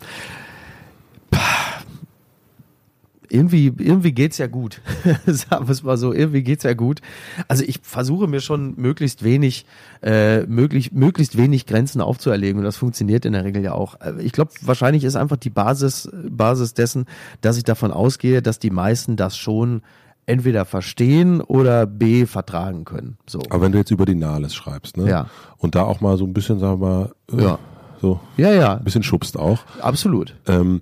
Irgendwie, 3.31 3.67
irgendwie 3.79 4.13
geht's 4.13 4.39
ja 4.39 4.47
gut. 4.47 4.81
Sagen 5.27 5.67
wir 5.67 5.73
es 5.73 5.83
mal 5.83 5.97
so, 5.97 6.13
irgendwie 6.13 6.43
geht's 6.43 6.65
ja 6.65 6.75
gut. 6.75 7.01
Also 7.49 7.65
ich 7.67 7.81
versuche 7.83 8.27
mir 8.27 8.41
schon 8.41 8.75
möglichst 8.77 9.23
wenig, 9.25 9.67
äh, 10.03 10.43
möglich, 10.47 10.93
möglichst 10.93 11.37
wenig 11.37 11.67
Grenzen 11.67 12.01
aufzuerlegen 12.01 12.59
und 12.59 12.65
das 12.65 12.77
funktioniert 12.77 13.25
in 13.25 13.33
der 13.33 13.45
Regel 13.45 13.63
ja 13.63 13.73
auch. 13.73 14.01
Äh, 14.01 14.23
Ich 14.23 14.33
glaube, 14.33 14.51
wahrscheinlich 14.63 15.05
ist 15.05 15.17
einfach 15.17 15.37
die 15.37 15.51
Basis, 15.51 16.09
Basis 16.29 16.75
dessen, 16.75 17.07
dass 17.41 17.57
ich 17.57 17.65
davon 17.65 17.91
ausgehe, 17.93 18.43
dass 18.43 18.59
die 18.59 18.71
meisten 18.71 19.17
das 19.17 19.37
schon 19.37 19.83
entweder 20.29 20.65
verstehen 20.65 21.41
oder 21.41 21.87
B 21.87 22.27
vertragen 22.27 22.85
können. 22.85 23.17
So. 23.29 23.41
Aber 23.51 23.63
wenn 23.63 23.73
du 23.73 23.79
jetzt 23.79 23.93
über 23.93 24.07
die 24.07 24.17
Nahles 24.17 24.55
schreibst, 24.57 24.97
ne? 24.97 25.09
Ja. 25.09 25.31
Und 25.57 25.75
da 25.77 25.83
auch 25.85 26.01
mal 26.01 26.17
so 26.19 26.25
ein 26.25 26.33
bisschen, 26.35 26.59
sagen 26.59 26.81
wir 26.81 26.87
mal, 26.89 27.13
äh, 27.39 27.43
Ja. 27.45 27.59
so 28.03 28.19
Ja, 28.37 28.53
ja, 28.53 28.75
ein 28.77 28.83
bisschen 28.85 29.05
schubst 29.05 29.39
auch. 29.39 29.61
absolut. 29.81 30.35
Ähm, 30.49 30.81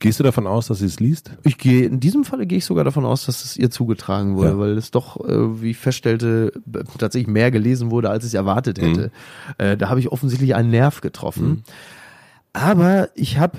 gehst 0.00 0.18
du 0.18 0.24
davon 0.24 0.46
aus, 0.46 0.66
dass 0.66 0.80
sie 0.80 0.86
es 0.86 0.98
liest? 0.98 1.30
Ich 1.44 1.56
gehe, 1.58 1.84
in 1.86 2.00
diesem 2.00 2.24
Falle 2.24 2.46
gehe 2.46 2.58
ich 2.58 2.64
sogar 2.64 2.82
davon 2.84 3.04
aus, 3.04 3.26
dass 3.26 3.44
es 3.44 3.56
ihr 3.56 3.70
zugetragen 3.70 4.36
wurde, 4.36 4.50
Ja. 4.50 4.58
weil 4.58 4.76
es 4.76 4.90
doch, 4.90 5.20
äh, 5.24 5.62
wie 5.62 5.70
ich 5.70 5.76
feststellte, 5.78 6.52
tatsächlich 6.98 7.28
mehr 7.28 7.50
gelesen 7.50 7.90
wurde, 7.90 8.10
als 8.10 8.24
ich 8.24 8.34
erwartet 8.34 8.80
hätte. 8.80 9.12
Äh, 9.58 9.76
da 9.76 9.88
habe 9.88 10.00
ich 10.00 10.10
offensichtlich 10.10 10.54
einen 10.56 10.70
Nerv 10.70 11.00
getroffen. 11.02 11.62
Aber 12.52 13.10
ich 13.14 13.38
habe 13.38 13.56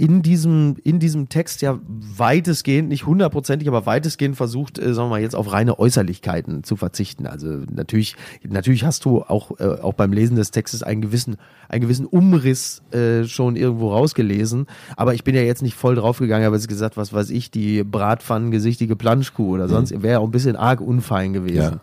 in 0.00 0.22
diesem, 0.22 0.76
in 0.82 0.98
diesem 0.98 1.28
Text 1.28 1.60
ja 1.60 1.78
weitestgehend, 1.86 2.88
nicht 2.88 3.04
hundertprozentig, 3.04 3.68
aber 3.68 3.84
weitestgehend 3.84 4.34
versucht, 4.34 4.78
äh, 4.78 4.94
sagen 4.94 5.08
wir 5.08 5.16
mal, 5.16 5.20
jetzt 5.20 5.36
auf 5.36 5.52
reine 5.52 5.78
Äußerlichkeiten 5.78 6.64
zu 6.64 6.76
verzichten. 6.76 7.26
Also 7.26 7.48
natürlich, 7.70 8.16
natürlich 8.42 8.84
hast 8.84 9.04
du 9.04 9.22
auch, 9.22 9.60
äh, 9.60 9.64
auch 9.64 9.92
beim 9.92 10.14
Lesen 10.14 10.36
des 10.36 10.52
Textes 10.52 10.82
einen 10.82 11.02
gewissen, 11.02 11.36
einen 11.68 11.82
gewissen 11.82 12.06
Umriss 12.06 12.80
äh, 12.92 13.24
schon 13.24 13.56
irgendwo 13.56 13.92
rausgelesen. 13.92 14.68
Aber 14.96 15.12
ich 15.12 15.22
bin 15.22 15.34
ja 15.34 15.42
jetzt 15.42 15.60
nicht 15.60 15.74
voll 15.74 15.96
draufgegangen, 15.96 16.46
habe 16.46 16.56
jetzt 16.56 16.68
gesagt, 16.68 16.96
was 16.96 17.12
weiß 17.12 17.28
ich, 17.28 17.50
die 17.50 17.84
bratpfannengesichtige 17.84 18.96
Planschkuh 18.96 19.54
oder 19.54 19.68
sonst, 19.68 19.90
wäre 19.90 20.14
ja 20.14 20.18
auch 20.20 20.24
ein 20.24 20.30
bisschen 20.30 20.56
arg 20.56 20.80
unfein 20.80 21.34
gewesen. 21.34 21.80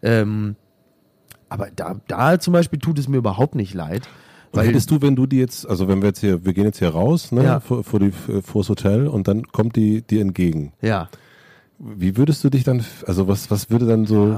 Ähm, 0.00 0.56
aber 1.50 1.68
da, 1.76 1.96
da 2.08 2.38
zum 2.38 2.54
Beispiel 2.54 2.78
tut 2.78 2.98
es 2.98 3.08
mir 3.08 3.18
überhaupt 3.18 3.54
nicht 3.54 3.74
leid. 3.74 4.08
Und 4.52 4.62
hättest 4.62 4.90
du, 4.90 5.02
wenn 5.02 5.14
du 5.16 5.26
die 5.26 5.38
jetzt, 5.38 5.68
also 5.68 5.88
wenn 5.88 6.00
wir 6.00 6.08
jetzt 6.08 6.20
hier, 6.20 6.44
wir 6.44 6.52
gehen 6.52 6.64
jetzt 6.64 6.78
hier 6.78 6.90
raus, 6.90 7.32
ne, 7.32 7.44
Ja. 7.44 7.60
vor, 7.60 7.84
vor, 7.84 8.00
die, 8.00 8.12
vor 8.12 8.62
das 8.62 8.68
Hotel 8.68 9.06
und 9.06 9.28
dann 9.28 9.44
kommt 9.48 9.76
die 9.76 10.02
dir 10.02 10.20
entgegen. 10.20 10.72
Ja. 10.80 11.08
Wie 11.78 12.16
würdest 12.16 12.42
du 12.44 12.50
dich 12.50 12.64
dann, 12.64 12.84
also 13.06 13.28
was, 13.28 13.50
was 13.50 13.70
würde 13.70 13.86
dann 13.86 14.06
so, 14.06 14.36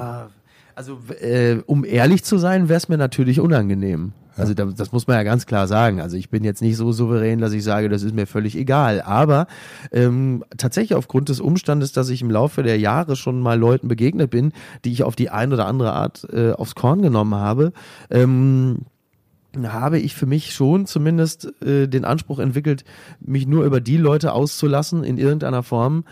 Also, 0.75 0.99
äh, 1.21 1.59
um 1.67 1.85
ehrlich 1.85 2.25
zu 2.25 2.39
sein, 2.39 2.69
wäre 2.69 2.79
es 2.79 2.89
mir 2.89 2.97
natürlich 2.99 3.41
unangenehm. 3.41 4.13
Also 4.37 4.55
da, 4.55 4.65
das 4.65 4.93
muss 4.93 5.07
man 5.07 5.17
ja 5.17 5.23
ganz 5.25 5.45
klar 5.45 5.67
sagen. 5.67 6.01
Also 6.01 6.17
ich 6.17 6.31
bin 6.31 6.45
jetzt 6.45 6.63
nicht 6.63 6.77
so 6.77 6.93
souverän, 6.93 7.41
dass 7.41 7.53
ich 7.53 7.63
sage, 7.63 7.91
das 7.91 8.03
ist 8.03 8.15
mir 8.15 8.27
völlig 8.27 8.57
egal. 8.57 9.03
Aber 9.03 9.47
ähm, 9.93 10.45
tatsächlich 10.57 10.95
aufgrund 10.95 11.29
des 11.29 11.41
Umstandes, 11.41 11.93
dass 11.93 12.09
ich 12.09 12.23
im 12.23 12.31
Laufe 12.31 12.63
der 12.63 12.79
Jahre 12.79 13.17
schon 13.17 13.41
mal 13.41 13.59
Leuten 13.59 13.89
begegnet 13.89 14.31
bin, 14.31 14.53
die 14.85 14.93
ich 14.93 15.03
auf 15.03 15.15
die 15.17 15.29
ein 15.29 15.53
oder 15.53 15.67
andere 15.67 15.93
Art 15.93 16.27
äh, 16.33 16.53
aufs 16.53 16.75
Korn 16.75 17.03
genommen 17.03 17.35
habe, 17.35 17.73
ähm, 18.09 18.79
habe 19.63 19.99
ich 19.99 20.15
für 20.15 20.27
mich 20.27 20.53
schon 20.53 20.87
zumindest 20.87 21.53
äh, 21.63 21.87
den 21.87 22.05
Anspruch 22.05 22.39
entwickelt, 22.39 22.85
mich 23.21 23.47
nur 23.47 23.65
über 23.65 23.81
die 23.81 23.97
Leute 23.97 24.33
auszulassen 24.33 25.05
in 25.05 25.19
irgendeiner 25.19 25.63
Form, 25.63 26.05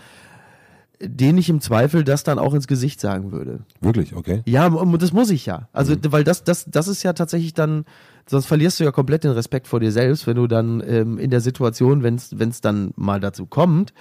denen 1.01 1.39
ich 1.39 1.49
im 1.49 1.61
Zweifel 1.61 2.05
das 2.05 2.25
dann 2.25 2.39
auch 2.39 2.55
ins 2.55 2.67
Gesicht 2.67 3.01
sagen 3.01 3.31
würde. 3.31 3.61
wirklich, 3.81 4.17
okay? 4.17 4.43
Ja, 4.47 4.67
und 4.67 5.01
das 5.01 5.13
muss 5.13 5.31
ich 5.31 5.47
ja. 5.47 5.69
Also, 5.73 5.95
weil 6.09 6.25
das, 6.25 6.43
das, 6.43 6.65
das 6.69 6.89
ist 6.89 7.03
ja 7.03 7.13
tatsächlich 7.13 7.55
dann, 7.55 7.85
sonst 8.27 8.47
verlierst 8.47 8.81
du 8.81 8.85
ja 8.85 8.91
komplett 8.91 9.25
den 9.25 9.31
Respekt 9.31 9.69
vor 9.69 9.81
dir 9.81 9.93
selbst, 9.93 10.27
wenn 10.27 10.37
du 10.37 10.47
dann 10.47 10.83
ähm, 10.85 11.19
in 11.19 11.31
der 11.31 11.41
Situation, 11.41 12.03
wenn 12.03 12.17
es 12.17 12.61
dann 12.61 12.93
mal 12.97 13.21
dazu 13.21 13.47
kommt, 13.47 13.93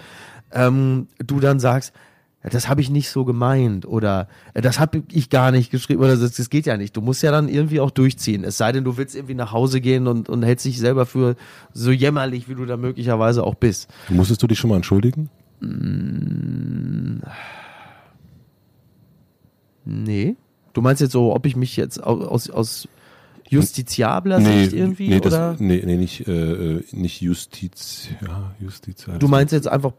ähm, 0.52 1.08
du 1.20 1.40
dann 1.40 1.60
sagst, 1.60 1.94
das 2.50 2.70
habe 2.70 2.82
ich 2.82 2.90
nicht 2.90 3.10
so 3.10 3.26
gemeint 3.26 3.86
oder 3.86 4.28
äh, 4.54 4.62
das 4.62 4.80
habe 4.80 5.04
ich 5.12 5.30
gar 5.30 5.52
nicht 5.52 5.72
geschrieben 5.72 6.02
oder 6.02 6.16
das, 6.18 6.34
das 6.34 6.50
geht 6.50 6.66
ja 6.66 6.78
nicht. 6.78 6.96
Du 6.96 7.02
musst 7.02 7.24
ja 7.24 7.32
dann 7.32 7.50
irgendwie 7.50 7.80
auch 7.80 7.92
durchziehen. 7.92 8.44
Es 8.44 8.58
sei 8.58 8.72
denn, 8.72 8.84
du 8.84 8.98
willst 8.98 9.16
irgendwie 9.16 9.34
nach 9.36 9.52
Hause 9.52 9.82
gehen 9.82 10.08
und, 10.08 10.30
und 10.30 10.44
hältst 10.44 10.66
dich 10.66 10.78
selber 10.80 11.06
für 11.06 11.36
so 11.74 11.92
jämmerlich, 11.92 12.48
wie 12.50 12.56
du 12.56 12.66
da 12.66 12.78
möglicherweise 12.78 13.44
auch 13.44 13.56
bist. 13.56 13.90
Musstest 14.10 14.42
du 14.44 14.48
dich 14.48 14.60
schon 14.60 14.70
mal 14.70 14.76
entschuldigen? 14.78 15.30
Nee. 19.86 20.36
Du 20.74 20.82
meinst 20.82 21.02
jetzt 21.02 21.14
so, 21.14 21.34
ob 21.34 21.46
ich 21.46 21.56
mich 21.56 21.76
jetzt 21.78 22.04
au- 22.04 22.22
aus, 22.26 22.50
aus 22.50 22.88
justiziabler 23.50 24.42
Sicht 24.42 24.74
irgendwie 24.74 25.10
nee, 25.10 25.18
oder? 25.18 25.30
das, 25.30 25.60
nee, 25.60 25.82
nee, 25.86 25.98
nicht, 25.98 26.28
äh, 26.28 26.82
nicht 26.92 27.22
Justiz, 27.22 28.10
ja, 28.26 28.52
Justiz. 28.60 29.06
Du 29.20 29.28
meinst 29.28 29.54
jetzt 29.54 29.68
einfach 29.68 29.94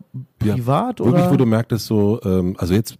Ja, 0.44 0.55
privat 0.55 1.01
Wirklich, 1.01 1.14
oder? 1.14 1.30
wo 1.30 1.36
du 1.36 1.46
merktest, 1.46 1.86
so, 1.86 2.20
ähm, 2.24 2.55
also 2.59 2.74
jetzt 2.74 2.96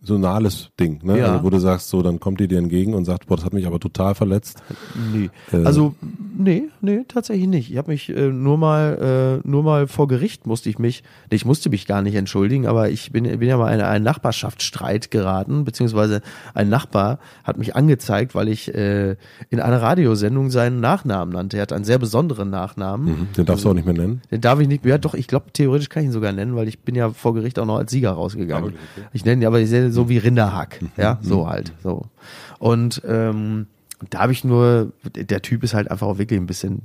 d- 0.00 0.06
so 0.06 0.14
ein 0.14 0.20
nahles 0.20 0.70
Ding, 0.78 1.00
ne? 1.04 1.18
Ja. 1.18 1.32
Also, 1.32 1.44
wo 1.44 1.50
du 1.50 1.58
sagst, 1.58 1.88
so, 1.88 2.02
dann 2.02 2.20
kommt 2.20 2.40
die 2.40 2.48
dir 2.48 2.58
entgegen 2.58 2.94
und 2.94 3.04
sagt, 3.04 3.26
boah, 3.26 3.36
das 3.36 3.44
hat 3.44 3.52
mich 3.52 3.66
aber 3.66 3.80
total 3.80 4.14
verletzt. 4.14 4.62
nee. 5.12 5.30
Äh, 5.52 5.64
Also 5.64 5.94
nee, 6.36 6.64
nee, 6.80 7.04
tatsächlich 7.08 7.46
nicht. 7.48 7.70
Ich 7.70 7.76
habe 7.78 7.90
mich 7.90 8.08
äh, 8.10 8.28
nur 8.30 8.58
mal 8.58 9.40
äh, 9.44 9.48
nur 9.48 9.62
mal 9.62 9.86
vor 9.86 10.08
Gericht 10.08 10.46
musste 10.46 10.68
ich 10.70 10.78
mich, 10.78 11.02
ich 11.30 11.44
musste 11.44 11.68
mich 11.70 11.86
gar 11.86 12.02
nicht 12.02 12.14
entschuldigen, 12.14 12.66
aber 12.66 12.90
ich 12.90 13.10
bin 13.12 13.24
bin 13.24 13.48
ja 13.48 13.56
mal 13.56 13.72
in 13.74 13.80
einen 13.80 14.04
Nachbarschaftsstreit 14.04 15.10
geraten, 15.10 15.64
beziehungsweise 15.64 16.20
ein 16.54 16.68
Nachbar 16.68 17.18
hat 17.44 17.58
mich 17.58 17.76
angezeigt, 17.76 18.34
weil 18.34 18.48
ich 18.48 18.72
äh, 18.74 19.16
in 19.50 19.60
einer 19.60 19.82
Radiosendung 19.82 20.50
seinen 20.50 20.80
Nachnamen 20.80 21.34
nannte. 21.34 21.56
Er 21.56 21.62
hat 21.62 21.72
einen 21.72 21.84
sehr 21.84 21.98
besonderen 21.98 22.50
Nachnamen. 22.50 23.06
Mhm, 23.06 23.28
Den 23.36 23.46
darfst 23.46 23.64
du 23.64 23.70
auch 23.70 23.74
nicht 23.74 23.84
mehr 23.86 23.94
nennen. 23.94 24.22
Den 24.30 24.40
darf 24.40 24.60
ich 24.60 24.68
nicht 24.68 24.84
mehr. 24.84 24.94
Ja, 24.94 24.98
doch, 24.98 25.14
ich 25.14 25.26
glaube, 25.26 25.46
theoretisch 25.52 25.88
kann 25.88 26.02
ich 26.02 26.08
ihn 26.08 26.12
sogar 26.12 26.32
nennen, 26.32 26.56
weil 26.56 26.68
ich 26.68 26.78
bin 26.80 26.94
ja 26.94 27.10
vor 27.10 27.34
Gericht 27.34 27.58
auch 27.58 27.66
noch 27.66 27.76
als 27.76 27.90
Sieger 27.90 28.10
rausgegangen. 28.12 28.74
Ich 29.12 29.24
nenne 29.24 29.42
ihn 29.42 29.46
aber 29.46 29.60
ich 29.60 29.70
nenne 29.70 29.87
so 29.90 30.08
wie 30.08 30.18
Rinderhack. 30.18 30.80
Ja, 30.96 31.18
so 31.22 31.48
halt. 31.48 31.72
So. 31.82 32.06
Und 32.58 33.02
ähm, 33.06 33.66
da 34.10 34.20
habe 34.20 34.32
ich 34.32 34.44
nur, 34.44 34.92
der 35.14 35.42
Typ 35.42 35.64
ist 35.64 35.74
halt 35.74 35.90
einfach 35.90 36.06
auch 36.06 36.18
wirklich 36.18 36.38
ein 36.38 36.46
bisschen, 36.46 36.82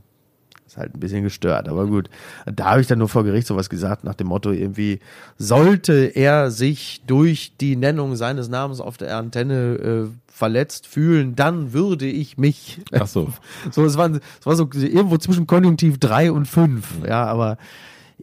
ist 0.65 0.77
halt 0.77 0.95
ein 0.95 0.99
bisschen 0.99 1.23
gestört, 1.23 1.67
aber 1.69 1.85
gut. 1.85 2.09
Da 2.45 2.71
habe 2.71 2.81
ich 2.81 2.87
dann 2.87 2.99
nur 2.99 3.09
vor 3.09 3.23
Gericht 3.23 3.47
sowas 3.47 3.69
gesagt, 3.69 4.03
nach 4.03 4.15
dem 4.15 4.27
Motto 4.27 4.51
irgendwie, 4.51 4.99
sollte 5.37 5.93
er 6.15 6.51
sich 6.51 7.03
durch 7.05 7.53
die 7.59 7.75
Nennung 7.75 8.15
seines 8.15 8.49
Namens 8.49 8.81
auf 8.81 8.97
der 8.97 9.15
Antenne 9.17 9.53
äh, 9.75 10.07
verletzt 10.27 10.87
fühlen, 10.87 11.35
dann 11.35 11.73
würde 11.73 12.07
ich 12.07 12.39
mich 12.39 12.81
Ach 12.91 13.05
so. 13.05 13.31
so, 13.71 13.85
es 13.85 13.97
war, 13.97 14.09
es 14.09 14.45
war 14.45 14.55
so 14.55 14.67
irgendwo 14.73 15.17
zwischen 15.17 15.45
Konjunktiv 15.45 15.99
3 15.99 16.31
und 16.31 16.47
5. 16.47 17.05
Ja, 17.07 17.25
aber 17.25 17.57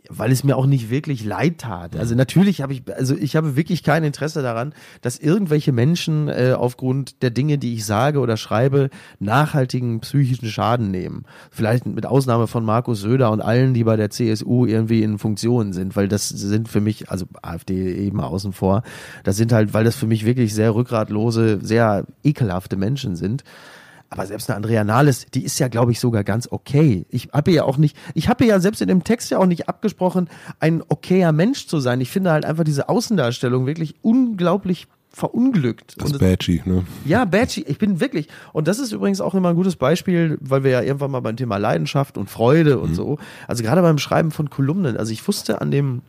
weil 0.09 0.33
es 0.33 0.45
mir 0.45 0.57
auch 0.57 0.67
nicht 0.67 0.91
wirklich 0.91 1.25
leid 1.25 1.59
tat. 1.59 1.97
Also 1.97 2.15
natürlich 2.15 2.63
habe 2.63 2.73
ich, 2.73 2.83
also 2.95 3.15
ich 3.17 3.37
habe 3.37 3.57
wirklich 3.57 3.83
kein 3.83 4.05
Interesse 4.05 4.43
daran, 4.43 4.73
dass 5.03 5.19
irgendwelche 5.19 5.73
Menschen 5.73 6.29
äh, 6.29 6.55
aufgrund 6.57 7.23
der 7.23 7.31
Dinge, 7.31 7.59
die 7.59 7.75
ich 7.75 7.85
sage 7.85 8.21
oder 8.21 8.37
schreibe, 8.37 8.91
nachhaltigen 9.19 10.01
psychischen 10.01 10.49
Schaden 10.49 10.91
nehmen. 10.91 11.25
Vielleicht 11.51 11.87
mit 11.87 12.07
Ausnahme 12.07 12.47
von 12.47 12.65
Markus 12.65 13.01
Söder 13.01 13.31
und 13.31 13.41
allen, 13.41 13.75
die 13.75 13.85
bei 13.85 13.97
der 13.97 14.11
CSU 14.11 14.67
irgendwie 14.67 15.03
in 15.03 15.19
Funktion 15.19 15.73
sind, 15.73 15.97
weil 15.97 16.09
das 16.09 16.29
sind 16.29 16.69
für 16.69 16.81
mich, 16.81 17.11
also 17.11 17.27
AfD 17.43 17.95
eben 17.95 18.21
außen 18.21 18.53
vor, 18.53 18.83
das 19.25 19.37
sind 19.37 19.53
halt, 19.53 19.75
weil 19.75 19.85
das 19.85 19.97
für 19.97 20.07
mich 20.07 20.25
wirklich 20.25 20.55
sehr 20.55 20.75
rückgratlose, 20.75 21.59
sehr 21.63 22.05
ekelhafte 22.23 22.77
Menschen 22.77 23.17
sind. 23.17 23.45
Aber 24.11 24.27
selbst 24.27 24.51
eine 24.51 24.57
Andrea 24.57 24.83
Nahles, 24.83 25.27
die 25.33 25.45
ist 25.45 25.59
ja, 25.61 25.69
glaube 25.69 25.93
ich, 25.93 26.01
sogar 26.01 26.25
ganz 26.25 26.49
okay. 26.51 27.07
Ich 27.11 27.29
habe 27.33 27.53
ja 27.53 27.63
auch 27.63 27.79
nicht, 27.79 27.97
ich 28.15 28.29
habe 28.29 28.45
ja 28.45 28.59
selbst 28.59 28.83
in 28.83 28.89
dem 28.89 29.05
Text 29.05 29.31
ja 29.31 29.39
auch 29.39 29.47
nicht 29.47 29.69
abgesprochen, 29.69 30.29
ein 30.59 30.83
okayer 30.89 31.31
Mensch 31.31 31.69
zu 31.69 31.79
sein. 31.79 32.01
Ich 32.01 32.11
finde 32.11 32.33
halt 32.33 32.45
einfach 32.45 32.65
diese 32.65 32.89
Außendarstellung 32.89 33.67
wirklich 33.67 33.95
unglaublich 34.03 34.89
verunglückt. 35.11 35.95
Das 35.99 36.19
Badgy, 36.19 36.63
ne? 36.65 36.85
Ja, 37.05 37.25
Badgy. 37.25 37.65
Ich 37.67 37.79
bin 37.79 38.01
wirklich, 38.01 38.29
und 38.53 38.69
das 38.69 38.79
ist 38.79 38.93
übrigens 38.93 39.21
auch 39.21 39.35
immer 39.35 39.51
ein 39.51 39.57
gutes 39.57 39.77
Beispiel, 39.77 40.39
weil 40.41 40.65
wir 40.65 40.71
ja 40.71 40.83
irgendwann 40.83 41.11
mal 41.13 41.21
beim 41.21 41.37
Thema 41.37 41.57
Leidenschaft 41.57 42.19
und 42.19 42.31
Freude 42.31 42.79
und 42.79 42.91
mhm. 42.91 42.95
so, 42.95 43.19
also 43.47 43.63
gerade 43.63 43.83
beim 43.83 43.99
Schreiben 43.99 44.31
von 44.33 44.51
Kolumnen, 44.51 44.97
also 44.97 45.13
ich 45.13 45.27
wusste 45.27 45.61
an 45.61 45.71
dem, 45.71 46.03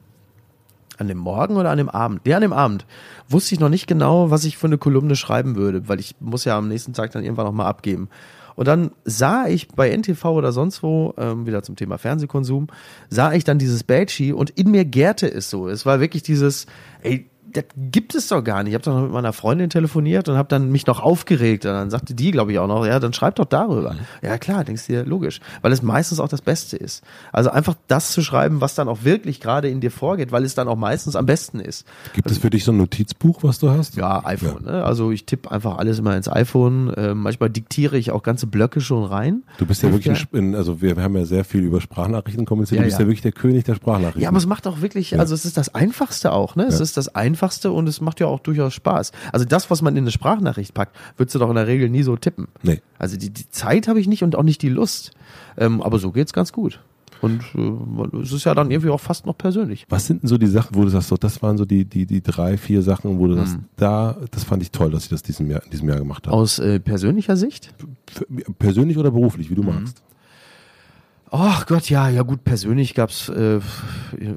an 0.97 1.07
dem 1.07 1.17
Morgen 1.17 1.57
oder 1.57 1.69
an 1.69 1.77
dem 1.77 1.89
Abend? 1.89 2.21
Ja, 2.27 2.35
an 2.35 2.41
dem 2.41 2.53
Abend 2.53 2.85
wusste 3.27 3.55
ich 3.55 3.59
noch 3.59 3.69
nicht 3.69 3.87
genau, 3.87 4.29
was 4.29 4.45
ich 4.45 4.57
für 4.57 4.67
eine 4.67 4.77
Kolumne 4.77 5.15
schreiben 5.15 5.55
würde, 5.55 5.87
weil 5.87 5.99
ich 5.99 6.15
muss 6.19 6.45
ja 6.45 6.57
am 6.57 6.67
nächsten 6.67 6.93
Tag 6.93 7.11
dann 7.11 7.23
irgendwann 7.23 7.45
nochmal 7.45 7.67
abgeben. 7.67 8.09
Und 8.55 8.67
dann 8.67 8.91
sah 9.05 9.47
ich 9.47 9.69
bei 9.69 9.89
NTV 9.89 10.25
oder 10.25 10.51
sonst 10.51 10.83
wo, 10.83 11.13
ähm, 11.17 11.47
wieder 11.47 11.63
zum 11.63 11.75
Thema 11.75 11.97
Fernsehkonsum, 11.97 12.67
sah 13.09 13.33
ich 13.33 13.43
dann 13.43 13.57
dieses 13.57 13.83
Badgy 13.83 14.33
und 14.33 14.51
in 14.51 14.69
mir 14.69 14.85
gärte 14.85 15.31
es 15.33 15.49
so. 15.49 15.67
Es 15.67 15.85
war 15.85 15.99
wirklich 15.99 16.21
dieses, 16.21 16.67
ey, 17.01 17.30
das 17.53 17.65
gibt 17.75 18.15
es 18.15 18.27
doch 18.27 18.43
gar 18.43 18.63
nicht. 18.63 18.71
Ich 18.71 18.75
habe 18.75 18.83
doch 18.83 18.95
noch 18.95 19.03
mit 19.03 19.11
meiner 19.11 19.33
Freundin 19.33 19.69
telefoniert 19.69 20.29
und 20.29 20.35
habe 20.35 20.49
dann 20.49 20.71
mich 20.71 20.87
noch 20.87 20.99
aufgeregt. 20.99 21.65
Und 21.65 21.71
dann 21.71 21.89
sagte 21.89 22.13
die, 22.13 22.31
glaube 22.31 22.51
ich, 22.51 22.59
auch 22.59 22.67
noch, 22.67 22.85
ja, 22.85 22.99
dann 22.99 23.13
schreib 23.13 23.35
doch 23.35 23.45
darüber. 23.45 23.93
Mhm. 23.93 23.99
Ja, 24.21 24.37
klar, 24.37 24.63
denkst 24.63 24.87
du 24.87 24.93
dir, 24.93 25.05
logisch. 25.05 25.39
Weil 25.61 25.71
es 25.71 25.81
meistens 25.81 26.19
auch 26.19 26.27
das 26.27 26.41
Beste 26.41 26.77
ist. 26.77 27.03
Also 27.31 27.49
einfach 27.49 27.75
das 27.87 28.11
zu 28.11 28.21
schreiben, 28.21 28.61
was 28.61 28.75
dann 28.75 28.87
auch 28.87 29.03
wirklich 29.03 29.39
gerade 29.39 29.69
in 29.69 29.81
dir 29.81 29.91
vorgeht, 29.91 30.31
weil 30.31 30.43
es 30.43 30.55
dann 30.55 30.67
auch 30.67 30.75
meistens 30.75 31.15
am 31.15 31.25
besten 31.25 31.59
ist. 31.59 31.85
Gibt 32.13 32.31
es 32.31 32.37
für 32.39 32.49
dich 32.49 32.63
so 32.63 32.71
ein 32.71 32.77
Notizbuch, 32.77 33.43
was 33.43 33.59
du 33.59 33.69
hast? 33.69 33.95
Ja, 33.95 34.25
iPhone. 34.25 34.65
Ja. 34.65 34.71
Ne? 34.71 34.83
Also 34.83 35.11
ich 35.11 35.25
tippe 35.25 35.51
einfach 35.51 35.77
alles 35.77 35.99
immer 35.99 36.15
ins 36.15 36.27
iPhone. 36.27 36.93
Äh, 36.93 37.13
manchmal 37.13 37.49
diktiere 37.49 37.97
ich 37.97 38.11
auch 38.11 38.23
ganze 38.23 38.47
Blöcke 38.47 38.81
schon 38.81 39.03
rein. 39.03 39.43
Du 39.57 39.65
bist 39.65 39.83
ja 39.83 39.91
wirklich, 39.91 40.25
in, 40.31 40.55
also 40.55 40.81
wir, 40.81 40.95
haben 40.97 41.15
ja 41.15 41.25
sehr 41.25 41.43
viel 41.43 41.61
über 41.61 41.81
Sprachnachrichten 41.81 42.45
kommuniziert. 42.45 42.77
Ja, 42.79 42.83
du 42.83 42.87
bist 42.87 42.99
ja. 42.99 43.03
ja. 43.03 43.07
wirklich 43.07 43.21
der 43.21 43.31
König 43.31 43.65
der 43.65 43.75
Sprachnachrichten. 43.75 44.21
Ja, 44.21 44.29
aber 44.29 44.37
es 44.37 44.45
macht 44.45 44.67
auch 44.67 44.81
wirklich, 44.81 45.19
also 45.19 45.33
es 45.33 45.45
ist 45.45 45.57
das 45.57 45.73
Einfachste 45.75 46.31
auch. 46.31 46.55
Ne? 46.55 46.65
Es 46.65 46.79
ist 46.79 46.97
das 46.97 47.13
Einfachste 47.15 47.40
und 47.71 47.87
es 47.87 48.01
macht 48.01 48.19
ja 48.19 48.27
auch 48.27 48.39
durchaus 48.39 48.73
Spaß. 48.73 49.11
Also 49.31 49.45
das, 49.45 49.69
was 49.69 49.81
man 49.81 49.95
in 49.95 50.03
eine 50.03 50.11
Sprachnachricht 50.11 50.73
packt, 50.73 50.95
würdest 51.17 51.35
du 51.35 51.39
doch 51.39 51.49
in 51.49 51.55
der 51.55 51.67
Regel 51.67 51.89
nie 51.89 52.03
so 52.03 52.15
tippen. 52.15 52.47
Nee. 52.63 52.81
Also 52.97 53.17
die, 53.17 53.29
die 53.29 53.49
Zeit 53.49 53.87
habe 53.87 53.99
ich 53.99 54.07
nicht 54.07 54.23
und 54.23 54.35
auch 54.35 54.43
nicht 54.43 54.61
die 54.61 54.69
Lust. 54.69 55.11
Ähm, 55.57 55.81
aber 55.81 55.99
so 55.99 56.11
geht's 56.11 56.33
ganz 56.33 56.51
gut. 56.51 56.79
Und 57.21 57.43
äh, 57.55 58.17
es 58.17 58.31
ist 58.31 58.45
ja 58.45 58.55
dann 58.55 58.71
irgendwie 58.71 58.89
auch 58.89 58.99
fast 58.99 59.25
noch 59.25 59.37
persönlich. 59.37 59.85
Was 59.89 60.07
sind 60.07 60.23
denn 60.23 60.27
so 60.27 60.37
die 60.37 60.47
Sachen, 60.47 60.75
wo 60.75 60.83
du 60.83 60.89
sagst, 60.89 61.09
so, 61.09 61.17
das 61.17 61.41
waren 61.43 61.57
so 61.57 61.65
die, 61.65 61.85
die, 61.85 62.05
die 62.05 62.21
drei, 62.21 62.57
vier 62.57 62.81
Sachen, 62.81 63.19
wo 63.19 63.27
du 63.27 63.35
sagst, 63.35 63.57
mhm. 63.57 63.65
da, 63.77 64.17
das 64.31 64.43
fand 64.43 64.63
ich 64.63 64.71
toll, 64.71 64.89
dass 64.89 65.03
ich 65.03 65.09
das 65.09 65.21
diesem 65.21 65.49
Jahr, 65.49 65.63
in 65.63 65.69
diesem 65.69 65.87
Jahr 65.87 65.99
gemacht 65.99 66.25
habe. 66.27 66.35
Aus 66.35 66.57
äh, 66.57 66.79
persönlicher 66.79 67.37
Sicht? 67.37 67.73
Persönlich 68.57 68.97
oder 68.97 69.11
beruflich, 69.11 69.51
wie 69.51 69.55
du 69.55 69.61
mhm. 69.61 69.69
magst. 69.69 70.01
Ach 71.33 71.65
Gott, 71.65 71.89
ja, 71.89 72.09
ja 72.09 72.23
gut, 72.23 72.43
persönlich 72.43 72.93
gab's 72.93 73.29
äh, 73.29 73.61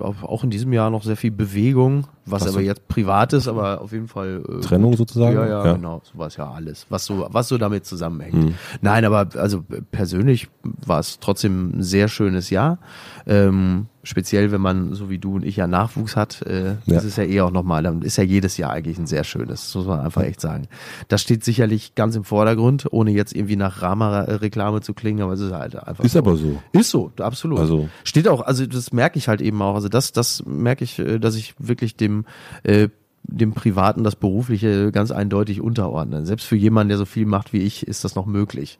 auch 0.00 0.44
in 0.44 0.50
diesem 0.50 0.72
Jahr 0.72 0.90
noch 0.90 1.02
sehr 1.02 1.16
viel 1.16 1.32
Bewegung, 1.32 2.06
was 2.24 2.42
Hast 2.42 2.50
aber 2.50 2.60
jetzt 2.60 2.86
privat 2.86 3.32
ist, 3.32 3.48
aber 3.48 3.80
auf 3.80 3.90
jeden 3.90 4.06
Fall. 4.06 4.44
Äh, 4.48 4.60
Trennung 4.60 4.96
sozusagen? 4.96 5.34
Ja, 5.34 5.44
ja, 5.44 5.66
ja, 5.66 5.72
genau, 5.72 6.02
sowas 6.04 6.36
ja 6.36 6.48
alles, 6.48 6.86
was 6.90 7.04
so, 7.04 7.26
was 7.30 7.48
so 7.48 7.58
damit 7.58 7.84
zusammenhängt. 7.84 8.34
Mhm. 8.34 8.54
Nein, 8.80 9.04
aber 9.04 9.26
also 9.34 9.64
persönlich 9.90 10.48
war 10.86 11.00
es 11.00 11.18
trotzdem 11.18 11.78
ein 11.78 11.82
sehr 11.82 12.06
schönes 12.06 12.50
Jahr. 12.50 12.78
Ähm, 13.26 13.88
speziell 14.04 14.52
wenn 14.52 14.60
man, 14.60 14.94
so 14.94 15.10
wie 15.10 15.18
du 15.18 15.34
und 15.34 15.44
ich 15.44 15.56
ja 15.56 15.66
Nachwuchs 15.66 16.16
hat, 16.16 16.42
äh, 16.42 16.76
ja. 16.86 16.98
ist 16.98 17.04
es 17.04 17.16
ja 17.16 17.24
eh 17.24 17.40
auch 17.40 17.50
nochmal, 17.50 17.82
dann 17.82 18.02
ist 18.02 18.16
ja 18.16 18.24
jedes 18.24 18.56
Jahr 18.56 18.70
eigentlich 18.70 18.98
ein 18.98 19.06
sehr 19.06 19.24
schönes, 19.24 19.66
das 19.66 19.74
muss 19.74 19.86
man 19.86 20.00
einfach 20.00 20.22
echt 20.22 20.40
sagen. 20.40 20.68
Das 21.08 21.22
steht 21.22 21.44
sicherlich 21.44 21.94
ganz 21.94 22.14
im 22.14 22.24
Vordergrund, 22.24 22.86
ohne 22.90 23.10
jetzt 23.10 23.34
irgendwie 23.34 23.56
nach 23.56 23.82
Rama-Reklame 23.82 24.80
zu 24.80 24.94
klingen, 24.94 25.22
aber 25.22 25.32
es 25.32 25.40
ist 25.40 25.52
halt 25.52 25.76
einfach 25.76 26.04
Ist 26.04 26.12
so. 26.12 26.18
aber 26.18 26.36
so. 26.36 26.60
Ist 26.72 26.90
so, 26.90 27.12
absolut. 27.18 27.58
Also. 27.58 27.88
Steht 28.04 28.28
auch, 28.28 28.42
also 28.42 28.66
das 28.66 28.92
merke 28.92 29.18
ich 29.18 29.28
halt 29.28 29.40
eben 29.40 29.60
auch, 29.62 29.74
also 29.74 29.88
das, 29.88 30.12
das 30.12 30.44
merke 30.46 30.84
ich, 30.84 30.98
äh, 30.98 31.18
dass 31.18 31.34
ich 31.34 31.54
wirklich 31.58 31.96
dem 31.96 32.24
äh, 32.62 32.88
dem 33.26 33.54
Privaten 33.54 34.04
das 34.04 34.16
Berufliche 34.16 34.92
ganz 34.92 35.10
eindeutig 35.10 35.60
unterordnen. 35.60 36.26
Selbst 36.26 36.46
für 36.46 36.56
jemanden, 36.56 36.90
der 36.90 36.98
so 36.98 37.06
viel 37.06 37.26
macht 37.26 37.52
wie 37.52 37.60
ich, 37.60 37.86
ist 37.86 38.04
das 38.04 38.14
noch 38.14 38.26
möglich. 38.26 38.78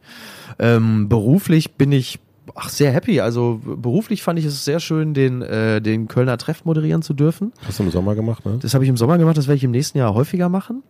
Ähm, 0.59 1.09
beruflich 1.09 1.73
bin 1.73 1.93
ich 1.93 2.21
ach, 2.55 2.69
sehr 2.69 2.93
happy. 2.93 3.21
Also 3.21 3.61
beruflich 3.65 4.23
fand 4.23 4.39
ich 4.39 4.45
es 4.45 4.65
sehr 4.65 4.81
schön, 4.81 5.15
den, 5.15 5.43
äh, 5.43 5.81
den 5.81 6.09
Kölner 6.09 6.39
Treff 6.39 6.65
moderieren 6.65 7.03
zu 7.03 7.15
dürfen. 7.15 7.53
Hast 7.67 7.79
du 7.79 7.85
im 7.85 7.91
Sommer 7.91 8.15
gemacht, 8.15 8.45
ne? 8.45 8.59
Das 8.61 8.75
habe 8.75 8.85
ich 8.85 8.91
im 8.91 8.97
Sommer 8.97 9.19
gemacht, 9.19 9.37
das 9.37 9.47
werde 9.47 9.57
ich 9.57 9.65
im 9.65 9.71
nächsten 9.71 9.99
Jahr 9.99 10.15
häufiger 10.15 10.49
machen. 10.49 10.83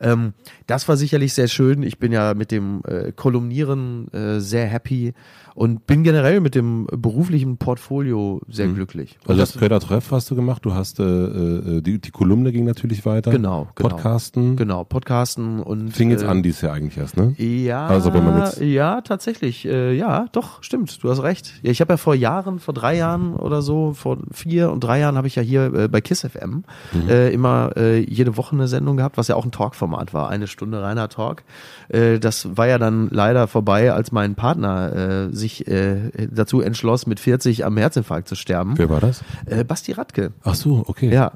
Ähm, 0.00 0.32
das 0.66 0.88
war 0.88 0.96
sicherlich 0.96 1.34
sehr 1.34 1.48
schön. 1.48 1.82
Ich 1.82 1.98
bin 1.98 2.12
ja 2.12 2.34
mit 2.34 2.50
dem 2.50 2.82
äh, 2.86 3.12
Kolumnieren 3.12 4.08
äh, 4.12 4.40
sehr 4.40 4.66
happy 4.66 5.14
und 5.54 5.86
bin 5.88 6.04
generell 6.04 6.40
mit 6.40 6.54
dem 6.54 6.86
beruflichen 6.86 7.56
Portfolio 7.56 8.40
sehr 8.48 8.68
mhm. 8.68 8.76
glücklich. 8.76 9.18
Also 9.26 9.40
das, 9.40 9.52
das 9.52 9.60
Kölner 9.60 9.80
Treff 9.80 10.12
hast 10.12 10.30
du 10.30 10.36
gemacht, 10.36 10.64
du 10.64 10.74
hast 10.74 11.00
äh, 11.00 11.02
äh, 11.02 11.80
die, 11.80 12.00
die 12.00 12.10
Kolumne 12.12 12.52
ging 12.52 12.64
natürlich 12.64 13.04
weiter. 13.04 13.32
Genau, 13.32 13.66
genau. 13.74 13.88
Podcasten. 13.88 14.56
Genau, 14.56 14.84
Podcasten 14.84 15.60
und 15.60 15.90
fing 15.90 16.10
jetzt 16.10 16.22
äh, 16.22 16.26
an 16.26 16.44
dies 16.44 16.60
Jahr 16.60 16.74
eigentlich 16.74 16.96
erst, 16.96 17.16
ne? 17.16 17.34
Ja, 17.38 17.88
also 17.88 18.14
wenn 18.14 18.24
man 18.24 18.44
jetzt 18.44 18.60
ja 18.60 19.00
tatsächlich, 19.00 19.66
äh, 19.66 19.94
ja, 19.94 20.26
doch 20.30 20.62
stimmt, 20.62 20.97
du 21.00 21.10
hast 21.10 21.22
recht. 21.22 21.54
Ja, 21.62 21.70
ich 21.70 21.80
habe 21.80 21.92
ja 21.92 21.96
vor 21.96 22.14
Jahren, 22.14 22.58
vor 22.58 22.74
drei 22.74 22.96
Jahren 22.96 23.34
oder 23.34 23.62
so, 23.62 23.92
vor 23.92 24.18
vier 24.32 24.70
und 24.70 24.80
drei 24.80 25.00
Jahren 25.00 25.16
habe 25.16 25.26
ich 25.26 25.36
ja 25.36 25.42
hier 25.42 25.72
äh, 25.72 25.88
bei 25.88 26.00
Kiss 26.00 26.20
FM 26.20 26.64
mhm. 26.92 27.08
äh, 27.08 27.30
immer 27.30 27.72
äh, 27.76 27.98
jede 27.98 28.36
Woche 28.36 28.54
eine 28.54 28.68
Sendung 28.68 28.96
gehabt, 28.96 29.16
was 29.16 29.28
ja 29.28 29.36
auch 29.36 29.44
ein 29.44 29.52
Talkformat 29.52 30.14
war, 30.14 30.28
eine 30.28 30.46
Stunde 30.46 30.82
reiner 30.82 31.08
Talk. 31.08 31.42
Äh, 31.88 32.18
das 32.18 32.56
war 32.56 32.66
ja 32.66 32.78
dann 32.78 33.08
leider 33.10 33.48
vorbei, 33.48 33.92
als 33.92 34.12
mein 34.12 34.34
Partner 34.34 35.28
äh, 35.28 35.34
sich 35.34 35.66
äh, 35.68 36.28
dazu 36.30 36.60
entschloss, 36.60 37.06
mit 37.06 37.20
40 37.20 37.64
am 37.64 37.76
Herzinfarkt 37.76 38.28
zu 38.28 38.34
sterben. 38.34 38.74
Wer 38.76 38.90
war 38.90 39.00
das? 39.00 39.22
Basti 39.66 39.92
Radke. 39.92 40.32
Ach 40.42 40.54
so, 40.54 40.84
okay. 40.86 41.12
Ja. 41.12 41.32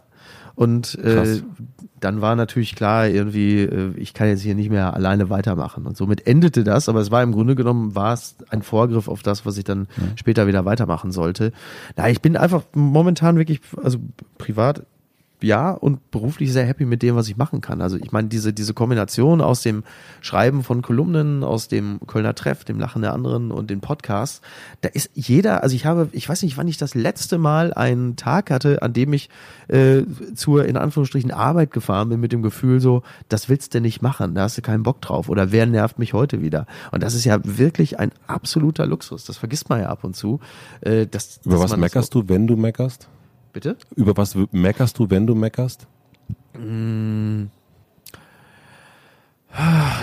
Und 0.55 0.97
äh, 0.99 1.41
dann 2.01 2.21
war 2.21 2.37
natürlich 2.37 2.75
klar, 2.75 3.07
irgendwie, 3.07 3.61
äh, 3.61 3.93
ich 3.97 4.13
kann 4.13 4.29
jetzt 4.29 4.43
hier 4.43 4.55
nicht 4.55 4.71
mehr 4.71 4.95
alleine 4.95 5.31
weitermachen. 5.31 5.87
Und 5.87 5.97
somit 5.97 6.27
endete 6.27 6.65
das, 6.65 6.89
aber 6.89 7.01
es 7.01 7.11
war 7.11 7.23
im 7.23 7.33
Grunde 7.33 7.55
genommen, 7.55 7.95
war 7.95 8.13
es 8.13 8.37
ein 8.51 8.63
Vorgriff 8.63 9.09
auf 9.09 9.23
das, 9.23 9.47
was 9.47 9.57
ich 9.57 9.65
dann 9.65 9.87
ja. 9.97 10.05
später 10.17 10.47
wieder 10.47 10.65
weitermachen 10.65 11.13
sollte. 11.13 11.53
Na, 11.97 12.09
ich 12.09 12.21
bin 12.21 12.37
einfach 12.37 12.65
momentan 12.75 13.37
wirklich, 13.37 13.61
also 13.83 13.99
privat 14.39 14.85
ja 15.43 15.71
und 15.71 16.11
beruflich 16.11 16.53
sehr 16.53 16.65
happy 16.65 16.85
mit 16.85 17.03
dem, 17.03 17.17
was 17.17 17.29
ich 17.29 17.37
machen 17.37 17.61
kann. 17.61 17.81
Also 17.81 17.97
ich 17.97 18.13
meine, 18.13 18.29
diese, 18.29 18.53
diese 18.53 18.75
Kombination 18.75 19.41
aus 19.41 19.63
dem 19.63 19.85
Schreiben 20.21 20.63
von 20.63 20.83
Kolumnen, 20.83 21.45
aus 21.45 21.69
dem 21.69 22.01
Kölner 22.07 22.35
Treff, 22.35 22.65
dem 22.65 22.79
Lachen 22.79 23.03
der 23.03 23.13
anderen 23.13 23.51
und 23.51 23.71
den 23.71 23.81
Podcasts, 23.81 24.41
da 24.81 24.89
ist 24.89 25.11
jeder, 25.15 25.63
also 25.63 25.75
ich 25.75 25.87
habe, 25.87 26.09
ich 26.13 26.29
weiß 26.29 26.43
nicht, 26.43 26.57
wann 26.57 26.69
ich 26.69 26.77
das 26.77 26.95
letzte 26.95 27.39
Mal 27.39 27.73
einen 27.73 28.17
Tag 28.17 28.51
hatte, 28.51 28.83
an 28.83 28.93
dem 28.93 29.13
ich 29.13 29.31
äh, 29.69 30.03
zur, 30.35 30.65
in 30.67 30.77
Anführungsstrichen, 30.77 31.31
Arbeit 31.31 31.71
gefahren 31.71 32.09
bin 32.09 32.21
mit 32.21 32.33
dem 32.33 32.43
Gefühl 32.43 32.81
so, 32.81 33.03
das 33.29 33.49
willst 33.49 33.75
du 33.75 33.81
nicht 33.81 34.03
machen, 34.03 34.35
da 34.35 34.43
hast 34.43 34.59
du 34.59 34.63
keinen 34.63 34.83
Bock 34.83 35.01
drauf 35.01 35.29
oder 35.29 35.53
wer 35.53 35.67
nervt 35.67 35.99
mich 35.99 36.13
heute 36.13 36.43
wieder? 36.43 36.67
Und 36.91 37.03
das 37.03 37.15
ist 37.15 37.25
ja 37.25 37.39
wirklich 37.43 37.99
ein 37.99 38.13
absoluter 38.27 38.87
Luxus, 38.87 39.25
das 39.25 39.37
vergisst 39.37 39.69
man 39.69 39.81
ja 39.81 39.89
ab 39.89 40.05
und 40.05 40.17
zu. 40.17 40.41
Äh, 40.81 41.07
dass, 41.07 41.41
Über 41.45 41.61
was 41.61 41.77
meckerst 41.77 42.13
so, 42.13 42.23
du, 42.23 42.29
wenn 42.29 42.47
du 42.47 42.57
meckerst? 42.57 43.09
Bitte? 43.53 43.77
Über 43.97 44.17
was 44.17 44.37
meckerst 44.51 44.99
du, 44.99 45.11
wenn 45.11 45.27
du 45.27 45.35
meckerst? 45.35 45.87
Mm. 46.59 47.45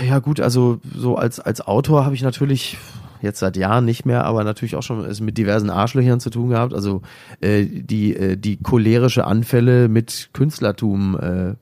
Ja 0.06 0.20
gut, 0.20 0.40
also 0.40 0.78
so 0.94 1.16
als, 1.16 1.40
als 1.40 1.60
Autor 1.60 2.04
habe 2.04 2.14
ich 2.14 2.22
natürlich 2.22 2.78
jetzt 3.20 3.40
seit 3.40 3.56
Jahren 3.56 3.84
nicht 3.84 4.06
mehr, 4.06 4.24
aber 4.24 4.44
natürlich 4.44 4.76
auch 4.76 4.82
schon 4.82 5.06
mit 5.20 5.36
diversen 5.36 5.70
Arschlöchern 5.70 6.20
zu 6.20 6.30
tun 6.30 6.50
gehabt. 6.50 6.72
Also 6.72 7.02
äh, 7.40 7.64
die, 7.66 8.14
äh, 8.16 8.36
die 8.36 8.58
cholerische 8.58 9.24
Anfälle 9.26 9.88
mit 9.88 10.30
Künstlertum 10.32 11.18
äh, 11.18 11.54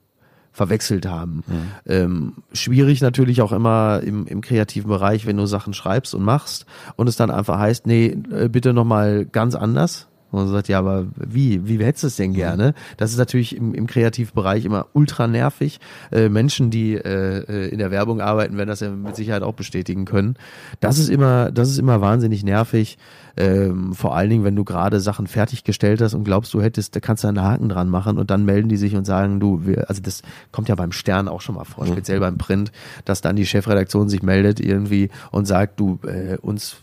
verwechselt 0.53 1.07
haben. 1.07 1.45
Mhm. 1.47 1.62
Ähm, 1.86 2.32
schwierig 2.53 3.01
natürlich 3.01 3.43
auch 3.43 3.53
immer 3.53 4.01
im, 4.05 4.26
im 4.26 4.41
kreativen 4.41 4.89
Bereich, 4.91 5.24
wenn 5.26 5.36
du 5.36 5.47
Sachen 5.47 5.72
schreibst 5.72 6.14
und 6.14 6.22
machst 6.22 6.66
und 6.97 7.09
es 7.09 7.16
dann 7.16 7.30
einfach 7.30 7.59
heißt, 7.59 7.86
nee, 7.86 8.16
äh, 8.30 8.49
bitte 8.49 8.74
nochmal 8.74 9.24
ganz 9.24 9.55
anders 9.55 10.09
Und 10.30 10.40
man 10.40 10.48
sagt, 10.48 10.68
ja, 10.68 10.78
aber 10.78 11.06
wie? 11.16 11.66
Wie 11.66 11.82
hättest 11.82 12.02
du 12.04 12.06
es 12.08 12.16
denn 12.16 12.34
gerne? 12.34 12.74
Das 12.96 13.10
ist 13.10 13.18
natürlich 13.18 13.56
im, 13.56 13.74
im 13.74 13.86
Kreativbereich 13.86 14.64
immer 14.64 14.86
ultra 14.92 15.26
nervig. 15.26 15.80
Äh, 16.12 16.28
Menschen, 16.28 16.70
die 16.70 16.94
äh, 16.94 17.38
äh, 17.38 17.68
in 17.68 17.78
der 17.78 17.90
Werbung 17.90 18.20
arbeiten, 18.20 18.56
werden 18.56 18.68
das 18.68 18.80
ja 18.80 18.90
mit 18.90 19.16
Sicherheit 19.16 19.42
auch 19.42 19.54
bestätigen 19.54 20.04
können. 20.04 20.36
Das 20.80 20.98
ist 20.98 21.08
immer, 21.08 21.50
das 21.50 21.70
ist 21.70 21.78
immer 21.78 22.00
wahnsinnig 22.00 22.44
nervig. 22.44 22.98
Ähm, 23.38 23.94
vor 23.94 24.16
allen 24.16 24.30
Dingen, 24.30 24.44
wenn 24.44 24.56
du 24.56 24.64
gerade 24.64 25.00
Sachen 25.00 25.28
fertiggestellt 25.28 26.00
hast 26.02 26.12
und 26.12 26.24
glaubst, 26.24 26.52
du 26.52 26.60
hättest, 26.60 26.96
da 26.96 27.00
kannst 27.00 27.22
du 27.22 27.28
einen 27.28 27.40
Haken 27.40 27.68
dran 27.68 27.88
machen 27.88 28.18
und 28.18 28.30
dann 28.30 28.44
melden 28.44 28.68
die 28.68 28.76
sich 28.76 28.96
und 28.96 29.04
sagen, 29.04 29.38
du, 29.38 29.64
wir, 29.64 29.88
also 29.88 30.02
das 30.02 30.22
kommt 30.50 30.68
ja 30.68 30.74
beim 30.74 30.90
Stern 30.90 31.28
auch 31.28 31.40
schon 31.40 31.54
mal 31.54 31.64
vor, 31.64 31.86
speziell 31.86 32.18
beim 32.18 32.36
Print, 32.36 32.72
dass 33.04 33.20
dann 33.20 33.36
die 33.36 33.46
Chefredaktion 33.46 34.08
sich 34.08 34.22
meldet 34.22 34.58
irgendwie 34.58 35.10
und 35.30 35.46
sagt, 35.46 35.78
du, 35.78 36.00
äh, 36.04 36.36
uns 36.38 36.78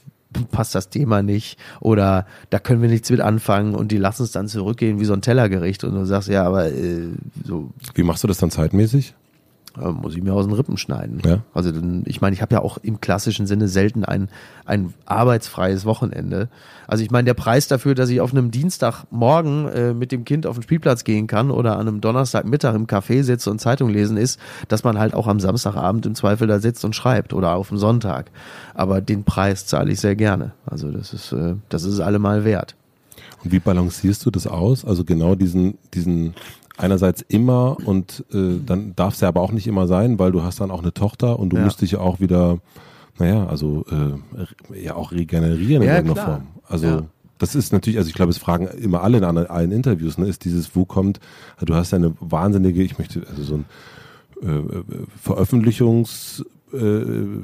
passt 0.51 0.75
das 0.75 0.89
Thema 0.89 1.21
nicht 1.21 1.59
oder 1.79 2.25
da 2.49 2.59
können 2.59 2.81
wir 2.81 2.89
nichts 2.89 3.09
mit 3.09 3.21
anfangen 3.21 3.75
und 3.75 3.91
die 3.91 3.97
lassen 3.97 4.23
es 4.23 4.31
dann 4.31 4.47
zurückgehen 4.47 4.99
wie 4.99 5.05
so 5.05 5.13
ein 5.13 5.21
Tellergericht 5.21 5.83
und 5.83 5.93
du 5.93 6.05
sagst, 6.05 6.29
ja, 6.29 6.45
aber 6.45 6.67
äh, 6.67 7.09
so 7.43 7.71
Wie 7.93 8.03
machst 8.03 8.23
du 8.23 8.27
das 8.27 8.37
dann 8.37 8.51
zeitmäßig? 8.51 9.15
Muss 9.77 10.15
ich 10.15 10.23
mir 10.23 10.33
aus 10.33 10.45
den 10.45 10.53
Rippen 10.53 10.77
schneiden. 10.77 11.21
Ja. 11.25 11.39
Also 11.53 11.71
ich 12.05 12.21
meine, 12.21 12.33
ich 12.33 12.41
habe 12.41 12.55
ja 12.55 12.61
auch 12.61 12.77
im 12.77 13.01
klassischen 13.01 13.47
Sinne 13.47 13.67
selten 13.67 14.05
ein, 14.05 14.29
ein 14.65 14.93
arbeitsfreies 15.05 15.85
Wochenende. 15.85 16.49
Also 16.87 17.03
ich 17.03 17.11
meine, 17.11 17.25
der 17.25 17.33
Preis 17.33 17.67
dafür, 17.67 17.95
dass 17.95 18.09
ich 18.09 18.21
auf 18.21 18.31
einem 18.31 18.51
Dienstagmorgen 18.51 19.67
äh, 19.67 19.93
mit 19.93 20.11
dem 20.11 20.25
Kind 20.25 20.45
auf 20.47 20.57
den 20.57 20.63
Spielplatz 20.63 21.03
gehen 21.03 21.27
kann 21.27 21.51
oder 21.51 21.73
an 21.73 21.87
einem 21.87 22.01
Donnerstagmittag 22.01 22.75
im 22.75 22.87
Café 22.87 23.23
sitze 23.23 23.51
und 23.51 23.59
Zeitung 23.59 23.89
lesen 23.89 24.17
ist, 24.17 24.39
dass 24.67 24.83
man 24.83 24.97
halt 24.99 25.13
auch 25.13 25.27
am 25.27 25.39
Samstagabend 25.39 26.05
im 26.05 26.15
Zweifel 26.15 26.47
da 26.47 26.59
sitzt 26.59 26.85
und 26.85 26.95
schreibt 26.95 27.33
oder 27.33 27.55
auf 27.55 27.69
dem 27.69 27.77
Sonntag. 27.77 28.31
Aber 28.73 29.01
den 29.01 29.23
Preis 29.23 29.65
zahle 29.65 29.91
ich 29.91 29.99
sehr 29.99 30.15
gerne. 30.15 30.53
Also 30.65 30.91
das 30.91 31.13
ist, 31.13 31.31
äh, 31.31 31.55
das 31.69 31.83
ist 31.83 31.95
es 31.95 31.99
allemal 31.99 32.45
wert. 32.45 32.75
Und 33.43 33.51
wie 33.51 33.59
balancierst 33.59 34.25
du 34.25 34.31
das 34.31 34.47
aus? 34.47 34.85
Also 34.85 35.03
genau 35.03 35.35
diesen, 35.35 35.77
diesen 35.93 36.33
einerseits 36.77 37.21
immer 37.21 37.77
und 37.85 38.25
äh, 38.33 38.59
dann 38.65 38.95
darf 38.95 39.13
es 39.15 39.21
ja 39.21 39.27
aber 39.29 39.41
auch 39.41 39.51
nicht 39.51 39.67
immer 39.67 39.87
sein, 39.87 40.19
weil 40.19 40.31
du 40.31 40.43
hast 40.43 40.59
dann 40.59 40.71
auch 40.71 40.81
eine 40.81 40.93
Tochter 40.93 41.39
und 41.39 41.49
du 41.51 41.57
Ja. 41.57 41.63
musst 41.63 41.81
dich 41.81 41.91
ja 41.91 41.99
auch 41.99 42.19
wieder, 42.19 42.57
naja, 43.17 43.45
also 43.47 43.85
äh, 43.91 44.83
ja 44.83 44.95
auch 44.95 45.11
regenerieren 45.11 45.83
in 45.83 45.87
Ja, 45.89 45.95
irgendeiner 45.95 46.13
klar. 46.13 46.25
Form. 46.37 46.47
Also 46.67 46.87
Ja. 46.87 47.03
das 47.37 47.55
ist 47.55 47.71
natürlich, 47.71 47.97
also 47.97 48.09
ich 48.09 48.15
glaube, 48.15 48.31
es 48.31 48.37
fragen 48.37 48.67
immer 48.67 49.01
alle 49.03 49.17
in 49.19 49.23
allen 49.23 49.71
Interviews, 49.71 50.17
ne, 50.17 50.27
ist 50.27 50.43
dieses, 50.45 50.75
wo 50.75 50.85
kommt, 50.85 51.19
du 51.65 51.73
hast 51.75 51.91
ja 51.91 51.97
eine 51.97 52.13
wahnsinnige, 52.19 52.83
ich 52.83 52.97
möchte, 52.97 53.23
also 53.29 53.43
so 53.43 53.55
ein 53.55 53.65
äh, 54.41 54.83
Veröffentlichungs 55.21 56.43
äh, 56.73 57.41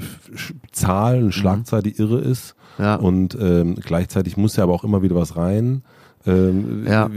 Zahl, 0.71 1.17
eine 1.17 1.31
Schlagzahl, 1.31 1.81
die 1.83 1.91
irre 1.97 2.19
ist. 2.19 2.55
Ja. 2.77 2.95
Und 2.95 3.37
ähm, 3.39 3.75
gleichzeitig 3.75 4.37
muss 4.37 4.55
ja 4.55 4.63
aber 4.63 4.73
auch 4.73 4.83
immer 4.83 5.01
wieder 5.01 5.15
was 5.15 5.35
rein. 5.37 5.83
Ähm, 6.25 6.85
Ja. 6.87 7.09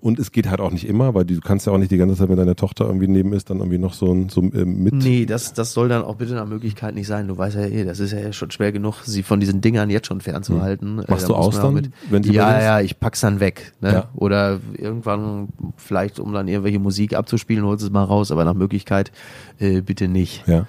Und 0.00 0.18
es 0.18 0.32
geht 0.32 0.48
halt 0.48 0.60
auch 0.60 0.70
nicht 0.70 0.86
immer, 0.86 1.14
weil 1.14 1.24
du 1.24 1.40
kannst 1.40 1.66
ja 1.66 1.72
auch 1.72 1.78
nicht 1.78 1.90
die 1.90 1.96
ganze 1.96 2.16
Zeit, 2.16 2.28
wenn 2.28 2.36
deine 2.36 2.56
Tochter 2.56 2.86
irgendwie 2.86 3.08
neben 3.08 3.32
ist, 3.32 3.50
dann 3.50 3.58
irgendwie 3.58 3.78
noch 3.78 3.94
so 3.94 4.12
ein 4.12 4.28
so, 4.28 4.40
ähm, 4.42 4.82
mit. 4.82 4.94
Nee, 4.94 5.26
das, 5.26 5.52
das 5.52 5.72
soll 5.72 5.88
dann 5.88 6.02
auch 6.02 6.16
bitte 6.16 6.34
nach 6.34 6.46
Möglichkeit 6.46 6.94
nicht 6.94 7.06
sein. 7.06 7.28
Du 7.28 7.36
weißt 7.36 7.56
ja 7.56 7.66
eh, 7.66 7.84
das 7.84 8.00
ist 8.00 8.12
ja 8.12 8.32
schon 8.32 8.50
schwer 8.50 8.72
genug, 8.72 9.02
sie 9.04 9.22
von 9.22 9.40
diesen 9.40 9.60
Dingern 9.60 9.90
jetzt 9.90 10.06
schon 10.06 10.20
fernzuhalten. 10.20 11.00
Äh, 11.00 11.10
Machst 11.10 11.24
da 11.24 11.28
du 11.28 11.34
aus 11.34 11.56
dann, 11.56 11.92
wenn 12.10 12.22
die 12.22 12.32
ja, 12.32 12.60
ja, 12.60 12.80
ich 12.80 12.98
pack's 13.00 13.20
dann 13.20 13.40
weg. 13.40 13.72
Ne? 13.80 13.92
Ja. 13.92 14.08
Oder 14.14 14.60
irgendwann, 14.76 15.48
vielleicht 15.76 16.18
um 16.20 16.32
dann 16.32 16.48
irgendwelche 16.48 16.78
Musik 16.78 17.14
abzuspielen, 17.14 17.64
holst 17.64 17.84
es 17.84 17.90
mal 17.90 18.04
raus, 18.04 18.30
aber 18.30 18.44
nach 18.44 18.54
Möglichkeit 18.54 19.12
äh, 19.58 19.80
bitte 19.80 20.08
nicht. 20.08 20.46
Ja. 20.46 20.66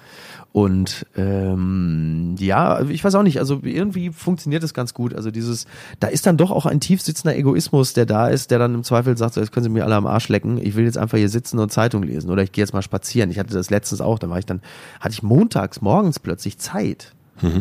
Und 0.58 1.06
ähm, 1.16 2.34
ja, 2.40 2.82
ich 2.82 3.04
weiß 3.04 3.14
auch 3.14 3.22
nicht, 3.22 3.38
also 3.38 3.60
irgendwie 3.62 4.10
funktioniert 4.10 4.64
es 4.64 4.74
ganz 4.74 4.96
gut. 4.96 5.14
Also 5.14 5.30
dieses, 5.30 5.68
da 6.00 6.08
ist 6.08 6.26
dann 6.26 6.36
doch 6.36 6.50
auch 6.50 6.66
ein 6.66 6.80
tiefsitzender 6.80 7.38
Egoismus, 7.38 7.94
der 7.94 8.08
da 8.08 8.28
ist, 8.28 8.50
der 8.50 8.58
dann 8.58 8.74
im 8.74 8.84
Zweifel 8.84 9.16
sagt, 9.18 9.36
so, 9.36 9.40
jetzt 9.40 9.52
können 9.52 9.66
Sie 9.66 9.70
mir 9.70 9.86
alle 9.86 9.94
am 9.94 10.08
Arsch 10.08 10.30
lecken, 10.30 10.58
ich 10.58 10.76
will 10.76 10.86
jetzt 10.86 10.98
einfach 10.98 11.20
hier 11.20 11.30
sitzen 11.30 11.60
und 11.60 11.72
Zeitung 11.72 12.02
lesen 12.02 12.32
oder 12.32 12.42
ich 12.42 12.54
gehe 12.54 12.64
jetzt 12.64 12.74
mal 12.74 12.82
spazieren. 12.82 13.30
Ich 13.30 13.38
hatte 13.38 13.54
das 13.54 13.70
letztens 13.70 14.02
auch, 14.02 14.18
da 14.18 14.32
war 14.32 14.40
ich 14.40 14.48
dann, 14.48 14.62
hatte 15.00 15.14
ich 15.14 15.22
montags 15.22 15.80
morgens 15.82 16.18
plötzlich 16.18 16.58
Zeit. 16.58 17.14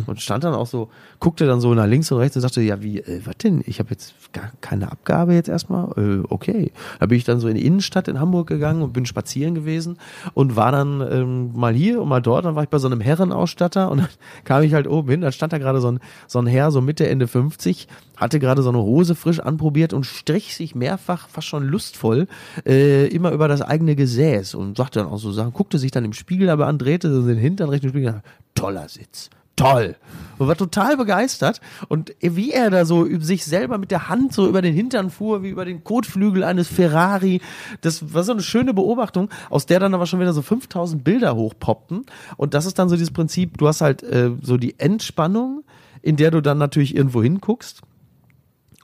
Und 0.06 0.20
stand 0.20 0.44
dann 0.44 0.54
auch 0.54 0.66
so, 0.66 0.88
guckte 1.20 1.46
dann 1.46 1.60
so 1.60 1.74
nach 1.74 1.86
links 1.86 2.10
und 2.10 2.18
rechts 2.18 2.36
und 2.36 2.42
sagte, 2.42 2.62
ja, 2.62 2.82
wie, 2.82 3.00
äh, 3.00 3.20
was 3.24 3.36
denn? 3.38 3.62
Ich 3.66 3.78
habe 3.78 3.90
jetzt 3.90 4.14
gar 4.32 4.52
keine 4.60 4.90
Abgabe 4.90 5.34
jetzt 5.34 5.48
erstmal? 5.48 5.90
Äh, 5.96 6.24
okay. 6.28 6.72
Da 7.00 7.06
bin 7.06 7.18
ich 7.18 7.24
dann 7.24 7.40
so 7.40 7.48
in 7.48 7.56
die 7.56 7.66
Innenstadt 7.66 8.08
in 8.08 8.20
Hamburg 8.20 8.48
gegangen 8.48 8.82
und 8.82 8.92
bin 8.92 9.06
spazieren 9.06 9.54
gewesen 9.54 9.98
und 10.34 10.56
war 10.56 10.72
dann 10.72 11.00
ähm, 11.00 11.52
mal 11.54 11.74
hier 11.74 12.00
und 12.00 12.08
mal 12.08 12.20
dort. 12.20 12.44
Dann 12.44 12.54
war 12.54 12.62
ich 12.62 12.68
bei 12.68 12.78
so 12.78 12.86
einem 12.86 13.00
Herrenausstatter 13.00 13.90
und 13.90 13.98
dann 13.98 14.08
kam 14.44 14.62
ich 14.62 14.74
halt 14.74 14.86
oben 14.86 15.10
hin. 15.10 15.20
Dann 15.20 15.32
stand 15.32 15.52
da 15.52 15.58
gerade 15.58 15.80
so 15.80 15.90
ein, 15.90 16.00
so 16.26 16.38
ein 16.38 16.46
Herr, 16.46 16.70
so 16.70 16.80
Mitte, 16.80 17.08
Ende 17.08 17.28
50, 17.28 17.88
hatte 18.16 18.38
gerade 18.38 18.62
so 18.62 18.70
eine 18.70 18.78
Hose 18.78 19.14
frisch 19.14 19.40
anprobiert 19.40 19.92
und 19.92 20.04
strich 20.04 20.56
sich 20.56 20.74
mehrfach, 20.74 21.28
fast 21.28 21.46
schon 21.46 21.64
lustvoll, 21.64 22.28
äh, 22.66 23.06
immer 23.08 23.30
über 23.32 23.48
das 23.48 23.62
eigene 23.62 23.96
Gesäß 23.96 24.54
und 24.54 24.76
sagte 24.76 25.00
dann 25.00 25.08
auch 25.08 25.18
so 25.18 25.32
Sachen, 25.32 25.52
guckte 25.52 25.78
sich 25.78 25.90
dann 25.90 26.04
im 26.04 26.12
Spiegel 26.12 26.50
aber 26.50 26.66
an, 26.66 26.78
drehte 26.78 27.12
so 27.12 27.26
den 27.26 27.38
Hintern 27.38 27.68
Richtung 27.68 27.90
Spiegel, 27.90 28.22
toller 28.54 28.88
Sitz. 28.88 29.30
Toll. 29.56 29.96
Und 30.38 30.48
war 30.48 30.56
total 30.56 30.98
begeistert. 30.98 31.62
Und 31.88 32.14
wie 32.20 32.52
er 32.52 32.68
da 32.68 32.84
so 32.84 33.06
sich 33.20 33.44
selber 33.46 33.78
mit 33.78 33.90
der 33.90 34.08
Hand 34.10 34.34
so 34.34 34.46
über 34.46 34.60
den 34.60 34.74
Hintern 34.74 35.10
fuhr, 35.10 35.42
wie 35.42 35.48
über 35.48 35.64
den 35.64 35.82
Kotflügel 35.82 36.44
eines 36.44 36.68
Ferrari. 36.68 37.40
Das 37.80 38.12
war 38.12 38.22
so 38.22 38.32
eine 38.32 38.42
schöne 38.42 38.74
Beobachtung, 38.74 39.30
aus 39.48 39.64
der 39.64 39.80
dann 39.80 39.94
aber 39.94 40.04
schon 40.04 40.20
wieder 40.20 40.34
so 40.34 40.42
5000 40.42 41.02
Bilder 41.02 41.34
hochpoppten. 41.34 42.04
Und 42.36 42.52
das 42.52 42.66
ist 42.66 42.78
dann 42.78 42.90
so 42.90 42.96
dieses 42.96 43.12
Prinzip, 43.12 43.56
du 43.56 43.66
hast 43.66 43.80
halt 43.80 44.02
äh, 44.02 44.30
so 44.42 44.58
die 44.58 44.78
Entspannung, 44.78 45.64
in 46.02 46.16
der 46.16 46.30
du 46.30 46.42
dann 46.42 46.58
natürlich 46.58 46.94
irgendwo 46.94 47.22
hinguckst. 47.22 47.80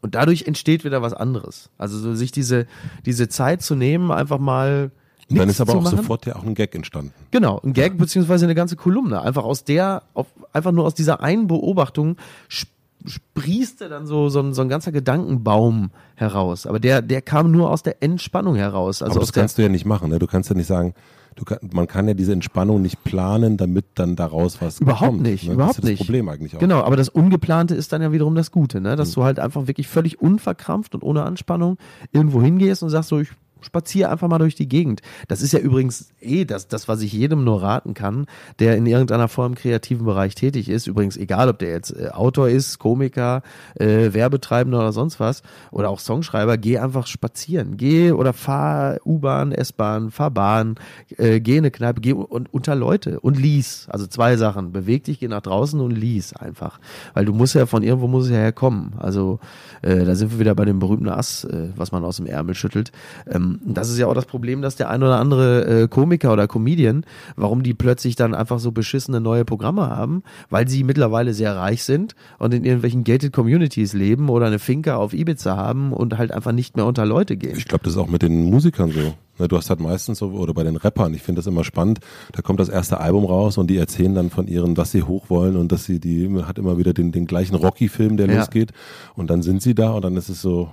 Und 0.01 0.15
dadurch 0.15 0.47
entsteht 0.47 0.85
wieder 0.85 1.03
was 1.03 1.13
anderes. 1.13 1.71
Also 1.77 1.99
so 1.99 2.15
sich 2.15 2.33
diese, 2.33 2.67
diese 3.05 3.29
Zeit 3.29 3.63
zu 3.63 3.75
nehmen, 3.75 4.11
einfach 4.11 4.39
mal. 4.39 4.91
Und 5.33 5.39
dann 5.39 5.49
ist 5.49 5.61
aber 5.61 5.75
auch 5.75 5.83
machen. 5.83 5.97
sofort 5.99 6.27
ja 6.27 6.37
auch 6.37 6.45
ein 6.45 6.55
Gag 6.55 6.75
entstanden. 6.75 7.13
Genau, 7.31 7.61
ein 7.65 7.73
Gag 7.73 7.99
beziehungsweise 7.99 8.45
eine 8.47 8.55
ganze 8.55 8.77
Kolumne. 8.77 9.21
Einfach 9.23 9.45
aus 9.45 9.65
der, 9.65 10.03
auf, 10.15 10.27
einfach 10.53 10.73
nur 10.73 10.85
aus 10.85 10.95
dieser 10.95 11.21
einen 11.21 11.47
Beobachtung 11.47 12.17
sp- 12.51 12.71
sprießte 13.05 13.89
dann 13.89 14.07
so, 14.07 14.29
so, 14.29 14.41
ein, 14.41 14.55
so 14.55 14.63
ein 14.63 14.69
ganzer 14.69 14.93
Gedankenbaum 14.93 15.91
heraus. 16.15 16.67
Aber 16.67 16.79
der, 16.79 17.03
der 17.03 17.21
kam 17.21 17.51
nur 17.51 17.71
aus 17.71 17.83
der 17.83 18.03
Entspannung 18.03 18.55
heraus. 18.55 19.03
Also 19.03 19.15
aber 19.17 19.21
das 19.21 19.33
kannst 19.33 19.59
du 19.59 19.63
ja 19.63 19.69
nicht 19.69 19.85
machen. 19.87 20.11
Ne? 20.11 20.19
Du 20.21 20.29
kannst 20.29 20.49
ja 20.51 20.55
nicht 20.57 20.69
sagen, 20.69 20.95
du 21.35 21.45
kann, 21.45 21.59
man 21.73 21.89
kann 21.89 22.07
ja 22.07 22.15
diese 22.15 22.33
Entspannung 22.33 22.81
nicht 22.81 23.03
planen, 23.03 23.57
damit 23.57 23.87
dann 23.97 24.15
daraus 24.15 24.61
was 24.63 24.81
Überhaupt 24.81 25.11
kommt. 25.13 25.23
nicht, 25.23 25.49
ne? 25.49 25.55
überhaupt 25.55 25.79
das 25.79 25.85
ist 25.85 25.89
nicht. 25.91 26.01
das 26.01 26.07
Problem 26.07 26.29
eigentlich 26.29 26.55
auch. 26.55 26.61
Genau, 26.61 26.83
aber 26.83 26.95
das 26.97 27.09
Ungeplante 27.09 27.75
ist 27.75 27.93
dann 27.93 28.03
ja 28.03 28.13
wiederum 28.13 28.37
das 28.37 28.53
Gute, 28.53 28.81
ne? 28.81 28.93
Mhm. 28.93 28.97
Dass 28.99 29.11
du 29.13 29.25
halt 29.25 29.41
einfach 29.41 29.67
wirklich 29.67 29.89
völlig 29.89 30.21
unverkrampft 30.21 30.95
und 30.95 31.03
ohne 31.03 31.25
Anspannung 31.25 31.79
irgendwo 32.13 32.41
hingehst 32.41 32.85
und 32.85 32.91
sagst 32.91 33.09
so, 33.09 33.19
ich 33.19 33.31
spaziere 33.63 34.11
einfach 34.11 34.29
mal 34.29 34.39
durch 34.39 34.55
die 34.55 34.69
Gegend. 34.69 35.03
Das 35.29 35.43
ist 35.43 35.53
ja 35.53 35.59
übrigens 35.59 36.11
eh 36.21 36.45
das, 36.45 36.69
das, 36.69 36.89
was 36.89 37.03
ich 37.03 37.13
jedem 37.13 37.45
nur 37.45 37.63
raten 37.63 37.95
kann, 37.95 38.27
der 38.59 38.77
in 38.77 38.87
irgendeiner 38.87 39.29
Form 39.29 39.53
im 39.53 39.55
kreativen 39.55 40.07
Bereich 40.07 40.35
tätig 40.35 40.69
ist. 40.69 40.87
Übrigens, 40.87 41.17
egal 41.17 41.49
ob 41.49 41.59
der 41.59 41.71
jetzt 41.71 41.95
äh, 41.97 42.09
Autor 42.09 42.49
ist, 42.49 42.79
Komiker, 42.79 43.43
äh, 43.75 44.13
Werbetreibender 44.13 44.79
oder 44.79 44.93
sonst 44.93 45.21
was, 45.21 45.43
oder 45.71 45.91
auch 45.91 46.01
Songschreiber, 46.01 46.57
geh 46.59 46.79
einfach 46.79 47.07
spazieren. 47.07 47.77
Geh 47.77 48.13
oder 48.13 48.33
fahr 48.33 48.99
U-Bahn, 49.05 49.53
S-Bahn, 49.53 50.11
fahr 50.11 50.31
Bahn, 50.31 50.77
äh, 51.17 51.41
geh 51.41 51.57
in 51.57 51.65
eine 51.65 51.71
Kneipe, 51.71 52.01
geh 52.01 52.13
und 52.13 52.53
unter 52.53 52.75
Leute 52.75 53.21
und 53.21 53.39
lies. 53.39 53.87
Also 53.89 54.07
zwei 54.07 54.37
Sachen. 54.37 54.73
Beweg 54.73 55.05
dich, 55.05 55.21
geh 55.21 55.29
nach 55.29 55.43
draußen 55.43 55.81
und 55.81 55.91
lies 55.91 56.35
einfach. 56.35 56.81
Weil 57.15 57.25
du 57.25 57.33
musst 57.33 57.55
ja 57.55 57.67
von 57.67 57.83
irgendwo 57.83 58.09
muss 58.09 58.27
es 58.27 58.31
ja 58.31 58.39
herkommen. 58.39 58.95
Also 58.99 59.41
äh, 59.83 60.05
da 60.05 60.15
sind 60.15 60.33
wir 60.33 60.39
wieder 60.39 60.55
bei 60.55 60.65
dem 60.65 60.79
berühmten 60.79 61.09
Ass, 61.09 61.45
äh, 61.45 61.69
was 61.77 61.93
man 61.93 62.05
aus 62.05 62.17
dem 62.17 62.27
Ärmel 62.27 62.55
schüttelt. 62.55 62.93
Ähm, 63.27 63.52
das 63.65 63.91
ist 63.91 63.99
ja 63.99 64.07
auch 64.07 64.15
das 64.15 64.27
Problem, 64.27 64.63
dass 64.63 64.77
der 64.77 64.91
ein 64.91 65.03
oder 65.03 65.19
andere 65.19 65.83
äh, 65.83 65.89
Komiker 65.89 66.33
oder 66.33 66.47
Comedian, 66.49 67.05
warum 67.37 67.63
die 67.63 67.75
plötzlich 67.75 68.17
dann 68.17 68.35
einfach 68.35 68.59
so 68.59 68.73
beschissene 68.73 69.21
neue 69.21 69.45
Programme 69.45 69.89
haben, 69.91 70.23
weil 70.51 70.69
sie 70.69 70.85
mittlerweile 70.85 71.35
sehr 71.35 71.57
reich 71.57 71.85
sind 71.85 72.15
und 72.39 72.55
in 72.55 72.65
irgendwelchen 72.65 73.05
gated 73.05 73.33
Communities 73.33 73.93
leben 73.93 74.29
oder 74.29 74.47
eine 74.47 74.59
Finca 74.59 74.97
auf 74.97 75.13
Ibiza 75.15 75.57
haben 75.57 75.93
und 75.93 76.19
halt 76.19 76.33
einfach 76.33 76.53
nicht 76.53 76.77
mehr 76.77 76.87
unter 76.87 77.05
Leute 77.07 77.37
gehen. 77.37 77.57
Ich 77.57 77.67
glaube, 77.67 77.85
das 77.85 77.95
ist 77.95 77.99
auch 77.99 78.09
mit 78.09 78.23
den 78.23 78.51
Musikern 78.51 78.91
so. 78.91 79.15
Ne, 79.39 79.49
Du 79.49 79.57
hast 79.57 79.71
halt 79.71 79.81
meistens 79.81 80.19
so, 80.19 80.27
oder 80.31 80.53
bei 80.55 80.63
den 80.63 80.77
Rappern, 80.77 81.15
ich 81.15 81.23
finde 81.23 81.39
das 81.41 81.47
immer 81.47 81.65
spannend, 81.65 82.01
da 82.33 82.43
kommt 82.43 82.61
das 82.61 82.69
erste 82.69 83.01
Album 83.01 83.25
raus 83.25 83.57
und 83.59 83.69
die 83.69 83.77
erzählen 83.79 84.15
dann 84.15 84.31
von 84.31 84.47
ihren, 84.47 84.75
dass 84.75 84.91
sie 84.93 85.03
hoch 85.03 85.31
wollen 85.31 85.57
und 85.57 85.73
dass 85.73 85.85
sie, 85.85 86.01
die 86.01 86.29
hat 86.43 86.59
immer 86.59 86.77
wieder 86.79 86.93
den, 86.93 87.13
den 87.13 87.27
gleichen 87.27 87.55
Rocky-Film, 87.57 88.17
der 88.17 88.29
Ja. 88.29 88.39
losgeht 88.41 88.73
und 89.15 89.31
dann 89.31 89.43
sind 89.43 89.63
sie 89.63 89.75
da 89.75 89.93
und 89.93 90.05
dann 90.05 90.17
ist 90.17 90.29
es 90.29 90.43
so, 90.43 90.69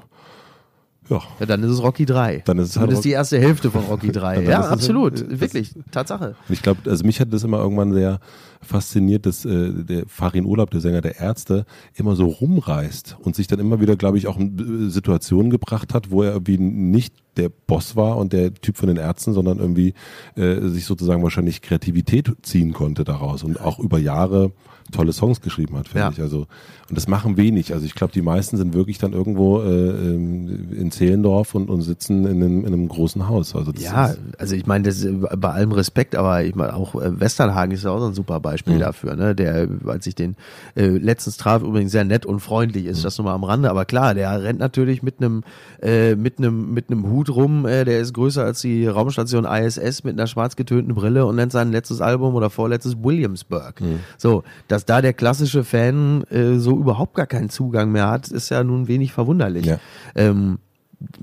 ja, 1.10 1.22
Ja, 1.40 1.46
dann 1.46 1.64
ist 1.64 1.72
es 1.72 1.82
Rocky 1.84 2.06
3. 2.06 2.44
Dann 2.46 2.60
ist 2.60 2.70
es 2.70 2.78
halt 2.78 2.92
Rock- 2.94 3.02
die 3.02 3.12
erste 3.12 3.40
Hälfte 3.40 3.72
von 3.72 3.84
Rocky 3.86 4.12
3. 4.12 4.36
Dann 4.36 4.44
ja, 4.46 4.60
ist 4.60 4.66
es- 4.68 4.72
absolut. 4.72 5.14
das- 5.32 5.40
Wirklich. 5.42 5.74
Tatsache. 5.92 6.36
Ich 6.50 6.62
glaube, 6.62 6.90
also 6.90 7.06
mich 7.06 7.20
hat 7.20 7.34
das 7.34 7.44
immer 7.44 7.58
irgendwann 7.60 7.94
sehr 7.94 8.20
fasziniert, 8.62 9.26
dass 9.26 9.46
äh, 9.46 9.72
der 9.74 10.04
Farin 10.08 10.46
Urlaub, 10.46 10.70
der 10.72 10.82
Sänger 10.82 11.02
der 11.02 11.18
Ärzte, 11.20 11.66
immer 11.96 12.16
so 12.16 12.26
rumreist 12.28 13.16
und 13.22 13.36
sich 13.36 13.48
dann 13.48 13.60
immer 13.60 13.80
wieder, 13.80 13.96
glaube 13.96 14.18
ich, 14.18 14.28
auch 14.28 14.38
in 14.38 14.88
äh, 14.88 14.90
Situationen 14.90 15.50
gebracht 15.50 15.94
hat, 15.94 16.12
wo 16.12 16.24
er 16.24 16.34
irgendwie 16.34 16.58
nicht 16.58 17.14
der 17.38 17.50
Boss 17.50 17.96
war 17.96 18.18
und 18.18 18.34
der 18.34 18.54
Typ 18.54 18.76
von 18.76 18.88
den 18.88 18.98
Ärzten, 18.98 19.34
sondern 19.34 19.60
irgendwie 19.60 19.94
äh, 20.36 20.60
sich 20.68 20.84
sozusagen 20.86 21.24
wahrscheinlich 21.24 21.62
Kreativität 21.62 22.32
ziehen 22.42 22.74
konnte 22.74 23.06
daraus 23.06 23.44
und 23.44 23.62
auch 23.62 23.80
über 23.80 23.98
Jahre 23.98 24.52
tolle 24.92 25.14
Songs 25.14 25.42
geschrieben 25.42 25.78
hat, 25.78 25.88
finde 25.88 26.00
Ja. 26.06 26.12
ich. 26.12 26.22
Also 26.22 26.48
und 26.90 26.98
das 26.98 27.08
machen 27.08 27.38
wenig. 27.38 27.72
Also 27.74 27.86
ich 27.86 27.94
glaube, 27.94 28.14
die 28.14 28.22
meisten 28.24 28.58
sind 28.58 28.74
wirklich 28.74 28.98
dann 28.98 29.14
irgendwo 29.14 29.62
äh, 29.62 29.68
ähm, 29.70 30.70
in 30.72 30.92
Zehlendorf 30.92 31.54
und, 31.54 31.70
und 31.70 31.82
sitzen 31.82 32.26
in 32.26 32.42
einem, 32.44 32.60
in 32.62 32.68
einem 32.74 32.88
großen 32.88 33.28
Haus. 33.28 33.56
Also 33.56 33.72
das 33.72 33.84
Ja, 33.84 34.16
also 34.40 34.56
ich 34.56 34.66
meine, 34.66 34.86
das 34.86 34.98
ist 35.04 35.14
bei 35.40 35.50
allem 35.52 35.72
Respekt, 35.72 36.16
aber 36.16 36.44
ich 36.44 36.56
meine 36.56 36.74
auch 36.76 36.96
äh, 36.96 37.20
Westernhagen 37.20 37.72
ist 37.74 37.84
ja 37.84 37.92
auch 37.92 38.00
so 38.00 38.08
ein 38.08 38.14
super 38.16 38.40
Beispiel 38.40 38.76
Mhm. 38.76 38.80
dafür, 38.80 39.16
ne? 39.16 39.36
Der, 39.36 39.68
als 39.86 40.08
ich 40.08 40.16
den 40.16 40.36
äh, 40.76 40.88
letztens 40.88 41.38
traf, 41.38 41.62
übrigens 41.62 41.92
sehr 41.92 42.06
nett 42.06 42.26
und 42.26 42.40
freundlich 42.40 42.86
Mhm. 42.86 42.90
ist, 42.90 43.06
das 43.06 43.18
nur 43.20 43.26
mal 43.26 43.36
am 43.36 43.44
Rande, 43.44 43.70
aber 43.70 43.86
klar, 43.86 44.16
der 44.16 44.42
rennt 44.44 44.60
natürlich 44.60 45.04
mit 45.04 45.16
einem 45.22 45.44
äh, 45.84 46.16
mit 46.16 46.40
einem 46.40 46.74
mit 46.74 46.90
einem 46.90 47.08
Hut 47.10 47.30
rum, 47.30 47.66
äh, 47.68 47.86
der 47.86 48.00
ist 48.00 48.14
größer 48.14 48.44
als 48.44 48.62
die 48.62 48.88
Raumstation 48.88 49.46
ISS 49.46 50.04
mit 50.04 50.14
einer 50.18 50.26
schwarz 50.28 50.56
getönten 50.56 50.96
Brille 50.96 51.26
und 51.28 51.36
nennt 51.36 51.52
sein 51.52 51.72
letztes 51.72 52.02
Album 52.02 52.34
oder 52.34 52.50
vorletztes 52.50 52.96
Williamsburg. 53.04 53.80
Mhm. 53.82 54.00
So, 54.18 54.44
dass 54.80 54.86
da 54.86 55.02
der 55.02 55.14
klassische 55.14 55.66
Fan 55.66 56.24
äh, 56.30 56.58
so 56.58 56.78
überhaupt 56.78 57.14
gar 57.14 57.28
keinen 57.28 57.50
Zugang 57.50 57.92
mehr 57.92 58.08
hat, 58.08 58.30
ist 58.30 58.50
ja 58.50 58.64
nun 58.64 58.88
wenig 58.88 59.12
verwunderlich. 59.12 59.66
Ja. 59.66 59.78
Ähm, 60.16 60.60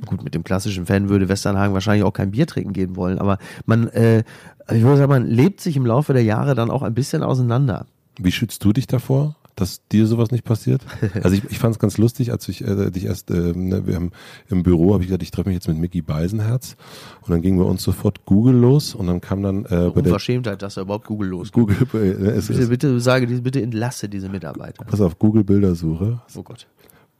gut, 0.04 0.22
mit 0.22 0.34
dem 0.34 0.44
klassischen 0.44 0.84
Fan 0.84 1.08
würde 1.08 1.30
Westernhagen 1.30 1.72
wahrscheinlich 1.72 2.04
auch 2.04 2.12
kein 2.12 2.32
Bier 2.32 2.46
trinken 2.46 2.74
gehen 2.74 2.96
wollen, 2.96 3.18
aber 3.18 3.38
man, 3.64 3.88
äh, 3.88 4.24
ich 4.70 4.82
würde 4.82 4.98
sagen, 4.98 5.10
man 5.10 5.26
lebt 5.26 5.62
sich 5.62 5.76
im 5.76 5.86
Laufe 5.86 6.12
der 6.12 6.22
Jahre 6.22 6.54
dann 6.54 6.70
auch 6.70 6.82
ein 6.82 6.92
bisschen 6.92 7.22
auseinander. 7.22 7.86
Wie 8.18 8.32
schützt 8.32 8.62
du 8.62 8.74
dich 8.74 8.86
davor? 8.86 9.36
Dass 9.56 9.80
dir 9.88 10.06
sowas 10.06 10.30
nicht 10.30 10.44
passiert? 10.44 10.82
Also 11.22 11.34
ich, 11.36 11.44
ich 11.50 11.58
fand 11.58 11.74
es 11.74 11.78
ganz 11.78 11.96
lustig, 11.98 12.30
als 12.30 12.46
ich 12.48 12.62
äh, 12.62 12.90
dich 12.90 13.06
erst, 13.06 13.30
äh, 13.30 13.52
ne, 13.54 13.86
wir 13.86 13.96
haben 13.96 14.12
im 14.48 14.62
Büro, 14.62 14.92
habe 14.92 15.02
ich 15.02 15.08
gesagt, 15.08 15.22
ich 15.22 15.30
treffe 15.30 15.48
mich 15.48 15.56
jetzt 15.56 15.66
mit 15.66 15.78
Mickey 15.78 16.02
Beisenherz 16.02 16.76
und 17.22 17.30
dann 17.30 17.40
gingen 17.42 17.58
wir 17.58 17.66
uns 17.66 17.82
sofort 17.82 18.24
Google 18.26 18.54
los 18.54 18.94
und 18.94 19.06
dann 19.06 19.20
kam 19.20 19.42
dann 19.42 19.64
äh, 19.64 19.90
bei 19.90 20.02
Unverschämtheit, 20.02 20.60
dass 20.62 20.76
er 20.76 20.82
überhaupt 20.82 21.06
Google 21.06 21.28
los. 21.30 21.52
Google, 21.52 21.76
äh, 21.94 21.98
es 22.36 22.48
Bitte, 22.48 22.66
bitte 22.68 23.00
sage, 23.00 23.26
bitte 23.26 23.62
entlasse 23.62 24.08
diese 24.08 24.28
Mitarbeiter. 24.28 24.84
pass 24.84 25.00
auf, 25.00 25.18
Google 25.18 25.42
Bildersuche, 25.42 26.20
Oh 26.36 26.42
Gott. 26.42 26.66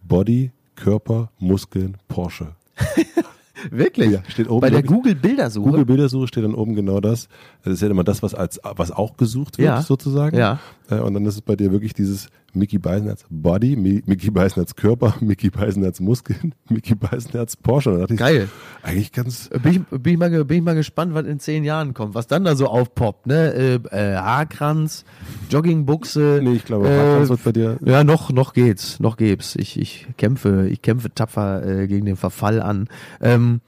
Body, 0.02 0.52
Körper, 0.74 1.30
Muskeln, 1.38 1.96
Porsche. 2.06 2.54
Wirklich? 3.70 4.10
Ja, 4.12 4.20
steht 4.28 4.48
oben, 4.50 4.60
Bei 4.60 4.70
der 4.70 4.82
glaub 4.82 4.92
ich. 4.92 4.96
Google 4.96 5.14
Bildersuche. 5.14 5.64
Google 5.70 5.84
Bildersuche 5.86 6.28
steht 6.28 6.44
dann 6.44 6.54
oben 6.54 6.74
genau 6.74 7.00
das. 7.00 7.28
Das 7.64 7.72
ist 7.74 7.82
ja 7.82 7.88
immer 7.88 8.04
das, 8.04 8.22
was 8.22 8.34
als 8.34 8.60
was 8.62 8.90
auch 8.90 9.16
gesucht 9.16 9.58
wird, 9.58 9.66
Ja. 9.66 9.82
sozusagen. 9.82 10.36
Ja. 10.36 10.58
Äh, 10.90 10.96
Und 11.00 11.14
dann 11.14 11.24
ist 11.26 11.34
es 11.36 11.40
bei 11.40 11.56
dir 11.56 11.72
wirklich 11.72 11.94
dieses 11.94 12.28
Mickey 12.56 12.78
Beisenherz 12.78 13.24
Body, 13.30 13.76
Mi- 13.76 14.02
Mickey 14.06 14.30
Beisenherz 14.30 14.74
Körper, 14.74 15.14
Mickey 15.20 15.50
Beisenherz 15.50 16.00
Muskeln, 16.00 16.54
Mickey 16.68 16.94
Beisenherz 16.94 17.56
Porsche. 17.56 17.92
Da 17.92 17.98
dachte 17.98 18.14
ich, 18.14 18.18
Geil. 18.20 18.48
Eigentlich 18.82 19.12
ganz. 19.12 19.48
Bin 19.62 19.72
ich, 19.90 20.00
bin, 20.00 20.12
ich 20.14 20.18
mal, 20.18 20.44
bin 20.44 20.56
ich 20.58 20.62
mal 20.64 20.74
gespannt, 20.74 21.14
was 21.14 21.26
in 21.26 21.38
zehn 21.38 21.64
Jahren 21.64 21.94
kommt, 21.94 22.14
was 22.14 22.26
dann 22.26 22.44
da 22.44 22.56
so 22.56 22.66
aufpoppt, 22.68 23.26
ne? 23.26 23.52
Äh, 23.52 23.74
äh, 23.90 24.16
Haarkranz, 24.16 25.04
Joggingbuchse. 25.50 26.40
Nee, 26.42 26.54
ich 26.54 26.64
glaube, 26.64 26.88
äh, 26.88 26.96
Haarkranz 26.98 27.28
wird 27.28 27.44
bei 27.44 27.52
dir. 27.52 27.78
Ja, 27.84 28.04
noch, 28.04 28.30
noch 28.30 28.52
geht's, 28.52 29.00
noch 29.00 29.16
geht's. 29.16 29.56
Ich, 29.56 29.78
ich 29.80 30.06
kämpfe, 30.16 30.68
ich 30.68 30.82
kämpfe 30.82 31.12
tapfer 31.14 31.64
äh, 31.66 31.86
gegen 31.86 32.06
den 32.06 32.16
Verfall 32.16 32.60
an. 32.62 32.88
Ähm, 33.20 33.60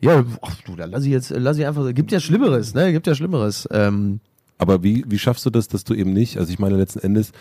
ja, 0.00 0.24
ach, 0.42 0.56
du, 0.64 0.74
da 0.74 0.84
lass 0.86 1.04
ich 1.04 1.10
jetzt, 1.12 1.30
lass 1.30 1.58
ich 1.58 1.66
einfach, 1.66 1.92
gibt 1.94 2.10
ja 2.12 2.18
Schlimmeres, 2.20 2.74
ne? 2.74 2.92
Gibt 2.92 3.06
ja 3.06 3.14
Schlimmeres. 3.14 3.68
Ähm, 3.70 4.20
Aber 4.58 4.82
wie, 4.82 5.04
wie 5.08 5.18
schaffst 5.18 5.44
du 5.44 5.50
das, 5.50 5.68
dass 5.68 5.84
du 5.84 5.94
eben 5.94 6.12
nicht, 6.12 6.38
also 6.38 6.52
ich 6.52 6.58
meine 6.58 6.76
letzten 6.76 7.00
Endes, 7.00 7.32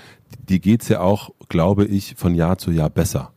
dir 0.50 0.60
geht's 0.60 0.90
ja 0.90 1.02
auch, 1.02 1.32
glaube 1.50 1.86
ich, 1.86 2.16
von 2.16 2.34
Jahr 2.34 2.58
zu 2.58 2.72
Jahr 2.72 2.90
besser. 2.90 3.34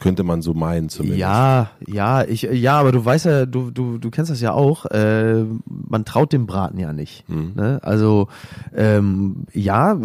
Könnte 0.00 0.22
man 0.22 0.42
so 0.42 0.54
meinen 0.54 0.88
zumindest. 0.88 1.20
ja, 1.20 1.70
ja, 1.86 2.22
ich, 2.22 2.42
ja, 2.42 2.78
aber 2.78 2.92
du 2.92 3.04
weißt 3.04 3.24
ja, 3.26 3.46
du, 3.46 3.70
du, 3.70 3.98
du 3.98 4.10
kennst 4.10 4.30
das 4.30 4.40
ja 4.40 4.52
auch. 4.52 4.86
Äh, 4.86 5.44
man 5.66 6.04
traut 6.04 6.32
dem 6.32 6.46
Braten 6.46 6.78
ja 6.78 6.92
nicht. 6.92 7.28
Mhm. 7.28 7.52
Ne? 7.56 7.80
Also 7.82 8.28
ähm, 8.76 9.46
ja, 9.52 9.98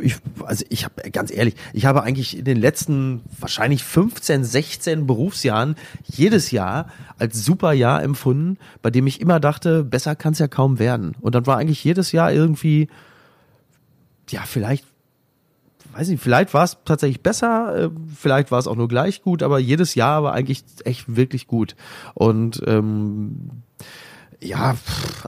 ich, 0.00 0.16
also 0.44 0.64
ich 0.68 0.84
habe 0.84 1.10
ganz 1.10 1.32
ehrlich, 1.32 1.54
ich 1.72 1.86
habe 1.86 2.02
eigentlich 2.02 2.38
in 2.38 2.44
den 2.44 2.58
letzten 2.58 3.22
wahrscheinlich 3.38 3.84
15, 3.84 4.44
16 4.44 5.06
Berufsjahren 5.06 5.76
jedes 6.04 6.50
Jahr 6.50 6.86
als 7.18 7.44
super 7.44 7.72
Jahr 7.72 8.02
empfunden, 8.02 8.58
bei 8.82 8.90
dem 8.90 9.06
ich 9.06 9.20
immer 9.20 9.38
dachte, 9.38 9.84
besser 9.84 10.16
kann 10.16 10.32
es 10.32 10.40
ja 10.40 10.48
kaum 10.48 10.80
werden. 10.80 11.14
Und 11.20 11.34
dann 11.36 11.46
war 11.46 11.58
eigentlich 11.58 11.84
jedes 11.84 12.10
Jahr 12.10 12.32
irgendwie, 12.32 12.88
ja, 14.30 14.42
vielleicht 14.44 14.84
weiß 15.92 16.08
nicht, 16.08 16.22
vielleicht 16.22 16.54
war 16.54 16.64
es 16.64 16.78
tatsächlich 16.84 17.22
besser, 17.22 17.76
äh, 17.76 17.90
vielleicht 18.16 18.50
war 18.50 18.58
es 18.58 18.66
auch 18.66 18.76
nur 18.76 18.88
gleich 18.88 19.22
gut, 19.22 19.42
aber 19.42 19.58
jedes 19.58 19.94
Jahr 19.94 20.22
war 20.22 20.32
eigentlich 20.32 20.64
echt 20.84 21.16
wirklich 21.16 21.46
gut. 21.46 21.76
Und 22.14 22.62
ähm, 22.66 23.62
ja, 24.42 24.76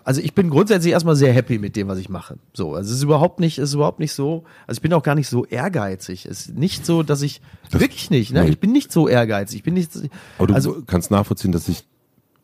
also 0.02 0.20
ich 0.20 0.34
bin 0.34 0.50
grundsätzlich 0.50 0.92
erstmal 0.92 1.16
sehr 1.16 1.32
happy 1.32 1.58
mit 1.58 1.76
dem, 1.76 1.88
was 1.88 1.98
ich 1.98 2.08
mache. 2.08 2.36
So, 2.52 2.74
also 2.74 2.90
es 2.90 2.96
ist 2.96 3.02
überhaupt 3.02 3.38
nicht, 3.40 3.58
es 3.58 3.70
ist 3.70 3.74
überhaupt 3.74 4.00
nicht 4.00 4.12
so, 4.12 4.44
also 4.66 4.78
ich 4.78 4.82
bin 4.82 4.92
auch 4.92 5.02
gar 5.02 5.14
nicht 5.14 5.28
so 5.28 5.44
ehrgeizig. 5.44 6.26
Es 6.26 6.46
ist 6.46 6.58
nicht 6.58 6.84
so, 6.84 7.02
dass 7.02 7.22
ich 7.22 7.40
wirklich 7.70 8.10
nicht, 8.10 8.32
ne? 8.32 8.48
Ich 8.48 8.58
bin 8.58 8.72
nicht 8.72 8.90
so 8.92 9.08
ehrgeizig. 9.08 9.58
Ich 9.58 9.62
bin 9.62 9.74
nicht, 9.74 9.90
Aber 10.38 10.48
du 10.48 10.54
also 10.54 10.82
kannst 10.86 11.10
nachvollziehen, 11.10 11.52
dass 11.52 11.68
ich, 11.68 11.86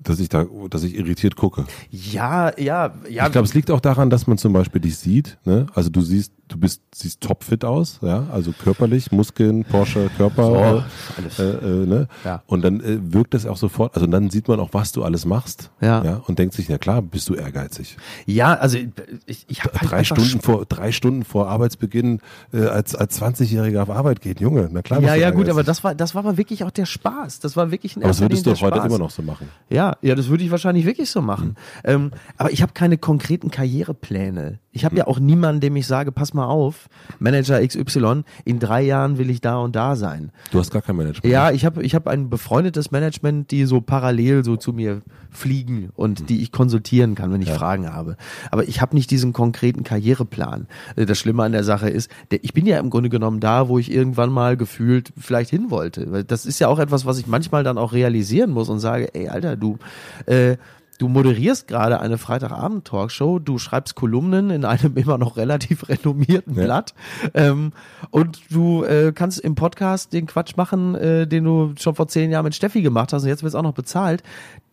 dass 0.02 0.18
ich 0.20 0.28
da, 0.28 0.46
dass 0.70 0.82
ich 0.82 0.96
irritiert 0.96 1.36
gucke. 1.36 1.64
ja, 1.90 2.52
ja, 2.58 2.92
ja. 3.08 3.26
Ich 3.26 3.32
glaube, 3.32 3.46
es 3.46 3.54
liegt 3.54 3.70
auch 3.70 3.80
daran, 3.80 4.10
dass 4.10 4.26
man 4.26 4.38
zum 4.38 4.52
Beispiel 4.52 4.80
dich 4.80 4.96
sieht. 4.96 5.38
Ne? 5.44 5.66
Also 5.74 5.90
du 5.90 6.00
siehst, 6.00 6.32
du 6.48 6.56
bist, 6.58 6.82
siehst 6.94 7.20
topfit 7.20 7.64
aus, 7.64 7.98
ja, 8.02 8.24
also 8.32 8.52
körperlich, 8.52 9.12
Muskeln, 9.12 9.64
Porsche, 9.64 10.10
Körper, 10.16 10.44
So, 10.46 10.54
äh, 10.56 10.82
alles. 11.22 11.38
äh, 11.38 11.42
äh, 11.82 11.86
ne? 11.86 12.08
Ja. 12.24 12.42
Und 12.46 12.62
dann 12.62 12.80
äh, 12.80 12.98
wirkt 13.12 13.34
das 13.34 13.46
auch 13.46 13.56
sofort. 13.58 13.94
Also 13.94 14.06
dann 14.06 14.30
sieht 14.30 14.48
man 14.48 14.58
auch, 14.58 14.70
was 14.72 14.92
du 14.92 15.04
alles 15.04 15.24
machst, 15.26 15.70
Ja. 15.80 16.02
ja, 16.02 16.16
und 16.26 16.38
denkt 16.38 16.54
sich, 16.54 16.68
na 16.68 16.78
klar, 16.78 17.02
bist 17.02 17.28
du 17.28 17.34
ehrgeizig. 17.34 17.96
ja, 18.26 18.54
also 18.54 18.78
ich, 19.26 19.44
ich 19.48 19.62
habe 19.64 19.78
halt 19.78 19.90
drei 19.92 20.04
Stunden 20.04 20.40
vor, 20.40 20.64
drei 20.66 20.92
Stunden 20.92 21.24
vor 21.24 21.48
Arbeitsbeginn 21.48 22.20
äh, 22.52 22.64
als 22.66 22.94
als 22.94 23.20
20-Jähriger 23.20 23.82
auf 23.82 23.90
Arbeit 23.90 24.20
geht, 24.20 24.40
Junge, 24.40 24.68
na 24.72 24.82
klar. 24.82 25.00
Ja, 25.02 25.14
ja, 25.14 25.30
gut, 25.30 25.48
aber 25.48 25.62
das 25.62 25.84
war, 25.84 25.94
das 25.94 26.14
war 26.14 26.24
aber 26.24 26.36
wirklich 26.36 26.64
auch 26.64 26.70
der 26.70 26.86
Spaß. 26.86 27.40
Das 27.40 27.56
war 27.56 27.70
wirklich 27.70 27.96
ein 27.96 28.02
aber 28.02 28.08
das 28.08 28.20
würdest 28.20 28.46
du 28.46 28.50
der 28.54 28.60
heute 28.60 28.78
immer 28.86 28.98
noch 28.98 29.10
so 29.10 29.22
machen. 29.22 29.48
Ja, 29.68 29.89
ja, 30.02 30.14
das 30.14 30.28
würde 30.28 30.44
ich 30.44 30.50
wahrscheinlich 30.50 30.86
wirklich 30.86 31.10
so 31.10 31.22
machen. 31.22 31.56
Ähm, 31.84 32.12
aber 32.36 32.50
ich 32.52 32.62
habe 32.62 32.72
keine 32.72 32.98
konkreten 32.98 33.50
Karrierepläne. 33.50 34.58
Ich 34.72 34.82
Mhm. 34.82 34.86
habe 34.86 34.96
ja 34.98 35.06
auch 35.08 35.18
niemanden, 35.18 35.60
dem 35.60 35.74
ich 35.76 35.86
sage, 35.86 36.12
pass 36.12 36.32
mal 36.32 36.46
auf, 36.46 36.88
Manager 37.18 37.60
XY, 37.66 38.22
in 38.44 38.60
drei 38.60 38.82
Jahren 38.82 39.18
will 39.18 39.28
ich 39.30 39.40
da 39.40 39.56
und 39.58 39.74
da 39.74 39.96
sein. 39.96 40.30
Du 40.52 40.58
hast 40.60 40.70
gar 40.70 40.80
kein 40.82 40.96
Management. 40.96 41.26
Ja, 41.32 41.50
ich 41.50 41.64
habe 41.64 41.82
ich 41.82 41.94
hab 41.96 42.06
ein 42.06 42.30
befreundetes 42.30 42.90
Management, 42.92 43.50
die 43.50 43.64
so 43.64 43.80
parallel 43.80 44.44
so 44.44 44.56
zu 44.56 44.72
mir 44.72 45.02
fliegen 45.30 45.90
und 45.96 46.28
die 46.30 46.42
ich 46.42 46.52
konsultieren 46.52 47.14
kann, 47.16 47.32
wenn 47.32 47.42
ich 47.42 47.50
Fragen 47.50 47.92
habe. 47.92 48.16
Aber 48.50 48.66
ich 48.68 48.80
habe 48.80 48.94
nicht 48.96 49.10
diesen 49.10 49.32
konkreten 49.32 49.82
Karriereplan. 49.84 50.66
Äh, 50.96 51.06
Das 51.06 51.18
Schlimme 51.18 51.42
an 51.42 51.52
der 51.52 51.64
Sache 51.64 51.88
ist, 51.90 52.10
ich 52.30 52.52
bin 52.52 52.66
ja 52.66 52.78
im 52.78 52.90
Grunde 52.90 53.08
genommen 53.10 53.40
da, 53.40 53.68
wo 53.68 53.78
ich 53.78 53.90
irgendwann 53.92 54.30
mal 54.30 54.56
gefühlt 54.56 55.12
vielleicht 55.18 55.50
hin 55.50 55.70
wollte. 55.70 56.24
Das 56.24 56.46
ist 56.46 56.58
ja 56.60 56.68
auch 56.68 56.78
etwas, 56.78 57.04
was 57.06 57.18
ich 57.18 57.26
manchmal 57.26 57.64
dann 57.64 57.76
auch 57.78 57.92
realisieren 57.92 58.50
muss 58.50 58.68
und 58.68 58.78
sage, 58.80 59.12
ey, 59.14 59.28
Alter, 59.28 59.56
du, 59.56 59.78
äh, 60.26 60.56
Du 61.00 61.08
moderierst 61.08 61.66
gerade 61.66 61.98
eine 61.98 62.18
Freitagabend-Talkshow, 62.18 63.38
du 63.38 63.56
schreibst 63.56 63.94
Kolumnen 63.94 64.50
in 64.50 64.66
einem 64.66 64.96
immer 64.98 65.16
noch 65.16 65.38
relativ 65.38 65.88
renommierten 65.88 66.54
Ja. 66.54 66.64
Blatt 66.64 66.94
ähm, 67.32 67.72
und 68.10 68.42
du 68.50 68.84
äh, 68.84 69.10
kannst 69.14 69.40
im 69.40 69.54
Podcast 69.54 70.12
den 70.12 70.26
Quatsch 70.26 70.58
machen, 70.58 70.94
äh, 70.96 71.26
den 71.26 71.44
du 71.44 71.72
schon 71.78 71.94
vor 71.94 72.08
zehn 72.08 72.30
Jahren 72.30 72.44
mit 72.44 72.54
Steffi 72.54 72.82
gemacht 72.82 73.14
hast 73.14 73.22
und 73.22 73.30
jetzt 73.30 73.42
wird 73.42 73.48
es 73.48 73.54
auch 73.54 73.62
noch 73.62 73.72
bezahlt. 73.72 74.22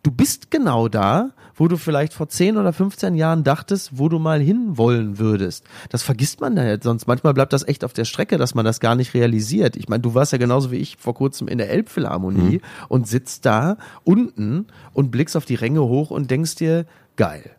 Du 0.03 0.11
bist 0.11 0.51
genau 0.51 0.89
da, 0.89 1.29
wo 1.57 1.67
du 1.67 1.77
vielleicht 1.77 2.13
vor 2.13 2.29
10 2.29 2.57
oder 2.57 2.71
15 2.71 3.15
Jahren 3.15 3.43
dachtest, 3.43 3.97
wo 3.97 4.07
du 4.07 4.19
mal 4.19 4.39
hin 4.39 4.77
wollen 4.77 5.19
würdest. 5.19 5.65
Das 5.89 6.03
vergisst 6.03 6.39
man 6.39 6.55
da 6.55 6.63
jetzt 6.63 6.83
sonst. 6.83 7.07
Manchmal 7.07 7.33
bleibt 7.33 7.51
das 7.51 7.67
echt 7.67 7.83
auf 7.83 7.93
der 7.93 8.05
Strecke, 8.05 8.37
dass 8.37 8.55
man 8.55 8.63
das 8.63 8.79
gar 8.79 8.95
nicht 8.95 9.13
realisiert. 9.13 9.75
Ich 9.75 9.89
meine, 9.89 10.01
du 10.01 10.13
warst 10.13 10.31
ja 10.31 10.37
genauso 10.37 10.71
wie 10.71 10.77
ich 10.77 10.97
vor 10.97 11.15
kurzem 11.15 11.47
in 11.47 11.57
der 11.57 11.69
Elbphilharmonie 11.69 12.61
und 12.87 13.07
sitzt 13.07 13.45
da 13.45 13.77
unten 14.03 14.67
und 14.93 15.11
blickst 15.11 15.35
auf 15.35 15.45
die 15.45 15.55
Ränge 15.55 15.81
hoch 15.81 16.11
und 16.11 16.31
denkst 16.31 16.55
dir, 16.55 16.85
geil. 17.15 17.51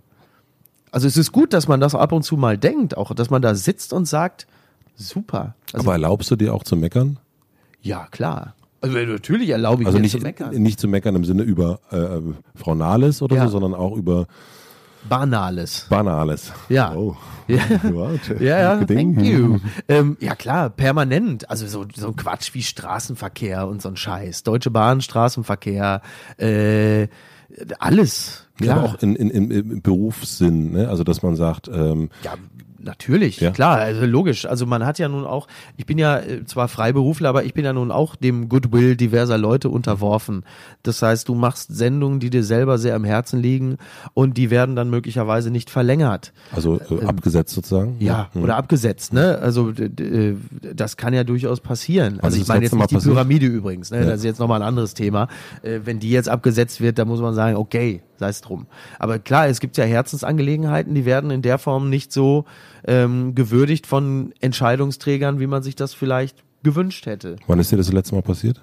Also 0.90 1.06
es 1.06 1.16
ist 1.16 1.32
gut, 1.32 1.52
dass 1.52 1.68
man 1.68 1.80
das 1.80 1.94
ab 1.94 2.12
und 2.12 2.22
zu 2.22 2.36
mal 2.36 2.56
denkt, 2.56 2.96
auch 2.96 3.14
dass 3.14 3.28
man 3.28 3.42
da 3.42 3.54
sitzt 3.54 3.92
und 3.92 4.06
sagt, 4.06 4.46
super. 4.94 5.54
Also, 5.72 5.84
aber 5.84 5.92
erlaubst 5.92 6.30
du 6.30 6.36
dir 6.36 6.54
auch 6.54 6.62
zu 6.62 6.76
meckern? 6.76 7.18
ja, 7.80 8.06
klar. 8.10 8.54
Also 8.80 8.96
natürlich 8.96 9.48
erlaube 9.50 9.82
ich 9.82 9.86
Also 9.86 9.98
mir 9.98 10.02
nicht 10.02 10.12
zu 10.12 10.18
meckern. 10.18 10.54
nicht 10.62 10.78
zu 10.80 10.88
meckern 10.88 11.16
im 11.16 11.24
Sinne 11.24 11.42
über 11.42 11.80
äh, 11.90 12.20
Frau 12.54 12.74
Nahles 12.74 13.22
oder 13.22 13.36
Ja. 13.36 13.44
so, 13.46 13.52
sondern 13.52 13.74
auch 13.74 13.96
über 13.96 14.26
Banales. 15.08 15.86
Banales. 15.88 16.52
Ja. 16.68 16.94
Oh. 16.94 17.16
Ja. 17.46 17.60
Ja, 18.40 18.58
ja, 18.60 18.84
thank 18.84 19.22
you. 19.22 19.58
ähm, 19.88 20.16
ja 20.20 20.34
klar, 20.34 20.68
permanent. 20.68 21.48
Also 21.48 21.66
so, 21.66 21.86
so 21.94 22.08
ein 22.08 22.16
Quatsch 22.16 22.52
wie 22.52 22.62
Straßenverkehr 22.62 23.66
und 23.66 23.80
so 23.80 23.88
ein 23.88 23.96
Scheiß. 23.96 24.42
Deutsche 24.42 24.70
Bahn, 24.70 25.00
Straßenverkehr, 25.00 26.02
äh, 26.36 27.08
alles. 27.78 28.46
Ja, 28.60 28.64
Klar. 28.74 28.78
aber 28.78 28.88
auch 28.88 29.02
in, 29.02 29.16
in, 29.16 29.30
im, 29.30 29.50
im 29.50 29.82
Berufssinn, 29.82 30.72
ne? 30.72 30.88
also 30.88 31.04
dass 31.04 31.22
man 31.22 31.36
sagt, 31.36 31.68
ähm, 31.68 32.10
ja, 32.22 32.34
Natürlich, 32.80 33.40
Ja. 33.40 33.50
klar, 33.50 33.76
also 33.78 34.06
logisch. 34.06 34.46
Also 34.46 34.64
man 34.64 34.86
hat 34.86 34.98
ja 34.98 35.08
nun 35.08 35.24
auch, 35.24 35.48
ich 35.76 35.84
bin 35.86 35.98
ja 35.98 36.18
äh, 36.18 36.44
zwar 36.44 36.68
Freiberufler, 36.68 37.28
aber 37.28 37.44
ich 37.44 37.52
bin 37.54 37.64
ja 37.64 37.72
nun 37.72 37.90
auch 37.90 38.14
dem 38.16 38.48
Goodwill 38.48 38.96
diverser 38.96 39.36
Leute 39.36 39.68
unterworfen. 39.68 40.44
Das 40.84 41.02
heißt, 41.02 41.28
du 41.28 41.34
machst 41.34 41.74
Sendungen, 41.76 42.20
die 42.20 42.30
dir 42.30 42.44
selber 42.44 42.78
sehr 42.78 42.94
am 42.94 43.04
Herzen 43.04 43.40
liegen 43.42 43.78
und 44.14 44.36
die 44.36 44.50
werden 44.50 44.76
dann 44.76 44.90
möglicherweise 44.90 45.50
nicht 45.50 45.70
verlängert. 45.70 46.32
Also 46.52 46.78
äh, 46.90 47.04
abgesetzt 47.04 47.54
sozusagen? 47.54 47.96
Ja, 47.98 48.30
Hm. 48.32 48.44
oder 48.44 48.56
abgesetzt, 48.56 49.12
ne? 49.12 49.38
Also 49.38 49.70
äh, 49.70 50.34
das 50.74 50.96
kann 50.96 51.14
ja 51.14 51.24
durchaus 51.24 51.60
passieren. 51.60 52.20
Also 52.20 52.36
ist 52.36 52.42
ich 52.42 52.48
meine 52.48 52.62
jetzt 52.64 52.74
nicht 52.74 52.90
die 52.90 52.94
passiert? 52.94 53.14
Pyramide 53.14 53.46
übrigens, 53.46 53.90
ne? 53.90 53.98
Ja. 54.00 54.04
Das 54.06 54.18
ist 54.18 54.24
jetzt 54.24 54.38
nochmal 54.38 54.62
ein 54.62 54.68
anderes 54.68 54.94
Thema. 54.94 55.28
Äh, 55.62 55.80
wenn 55.84 55.98
die 55.98 56.10
jetzt 56.10 56.28
abgesetzt 56.28 56.80
wird, 56.80 56.98
dann 56.98 57.08
muss 57.08 57.20
man 57.20 57.34
sagen, 57.34 57.56
okay, 57.56 58.02
sei 58.18 58.28
es 58.28 58.40
drum. 58.40 58.66
Aber 58.98 59.18
klar, 59.18 59.48
es 59.48 59.60
gibt 59.60 59.76
ja 59.76 59.84
Herzensangelegenheiten, 59.84 60.94
die 60.94 61.04
werden 61.04 61.30
in 61.30 61.42
der 61.42 61.58
Form 61.58 61.88
nicht 61.88 62.12
so 62.12 62.44
ähm, 62.86 63.34
gewürdigt 63.34 63.86
von 63.86 64.32
Entscheidungsträgern, 64.40 65.40
wie 65.40 65.46
man 65.46 65.62
sich 65.62 65.76
das 65.76 65.94
vielleicht 65.94 66.44
gewünscht 66.62 67.06
hätte. 67.06 67.36
Wann 67.46 67.58
ist 67.58 67.72
dir 67.72 67.76
das, 67.76 67.92
letzte 67.92 68.14
Mal 68.14 68.22
passiert? 68.22 68.60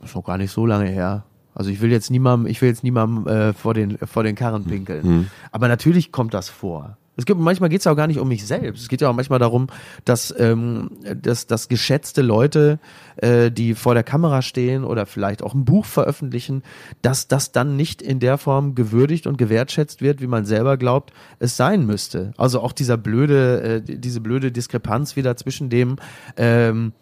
Das 0.00 0.10
ist 0.10 0.16
noch 0.16 0.24
gar 0.24 0.38
nicht 0.38 0.50
so 0.50 0.66
lange 0.66 0.88
her. 0.88 1.24
Also 1.54 1.70
ich 1.70 1.80
will 1.80 1.90
jetzt 1.90 2.10
niemandem, 2.10 2.50
ich 2.50 2.60
will 2.60 2.68
jetzt 2.68 2.84
niemandem 2.84 3.26
äh, 3.26 3.52
vor 3.54 3.72
den 3.72 3.96
vor 3.98 4.22
den 4.22 4.34
Karren 4.34 4.64
pinkeln. 4.64 5.30
Aber 5.52 5.68
natürlich 5.68 6.12
kommt 6.12 6.34
das 6.34 6.50
vor. 6.50 6.98
Es 7.16 7.24
gibt 7.24 7.40
manchmal 7.40 7.70
geht 7.70 7.80
es 7.80 7.84
ja 7.84 7.92
auch 7.92 7.96
gar 7.96 8.06
nicht 8.06 8.18
um 8.18 8.28
mich 8.28 8.46
selbst. 8.46 8.82
Es 8.82 8.88
geht 8.88 9.00
ja 9.00 9.08
auch 9.08 9.14
manchmal 9.14 9.38
darum, 9.38 9.68
dass 10.04 10.34
ähm, 10.38 10.90
dass, 11.14 11.46
dass 11.46 11.68
geschätzte 11.68 12.22
Leute, 12.22 12.78
äh, 13.16 13.50
die 13.50 13.74
vor 13.74 13.94
der 13.94 14.02
Kamera 14.02 14.42
stehen 14.42 14.84
oder 14.84 15.06
vielleicht 15.06 15.42
auch 15.42 15.54
ein 15.54 15.64
Buch 15.64 15.84
veröffentlichen, 15.86 16.62
dass 17.02 17.28
das 17.28 17.52
dann 17.52 17.76
nicht 17.76 18.02
in 18.02 18.20
der 18.20 18.38
Form 18.38 18.74
gewürdigt 18.74 19.26
und 19.26 19.38
gewertschätzt 19.38 20.02
wird, 20.02 20.20
wie 20.20 20.26
man 20.26 20.44
selber 20.44 20.76
glaubt, 20.76 21.12
es 21.38 21.56
sein 21.56 21.86
müsste. 21.86 22.32
Also 22.36 22.60
auch 22.60 22.72
dieser 22.72 22.96
blöde, 22.96 23.82
äh, 23.86 23.98
diese 23.98 24.20
blöde 24.20 24.52
Diskrepanz 24.52 25.16
wieder 25.16 25.36
zwischen 25.36 25.70
dem 25.70 25.96
ähm, 26.36 26.92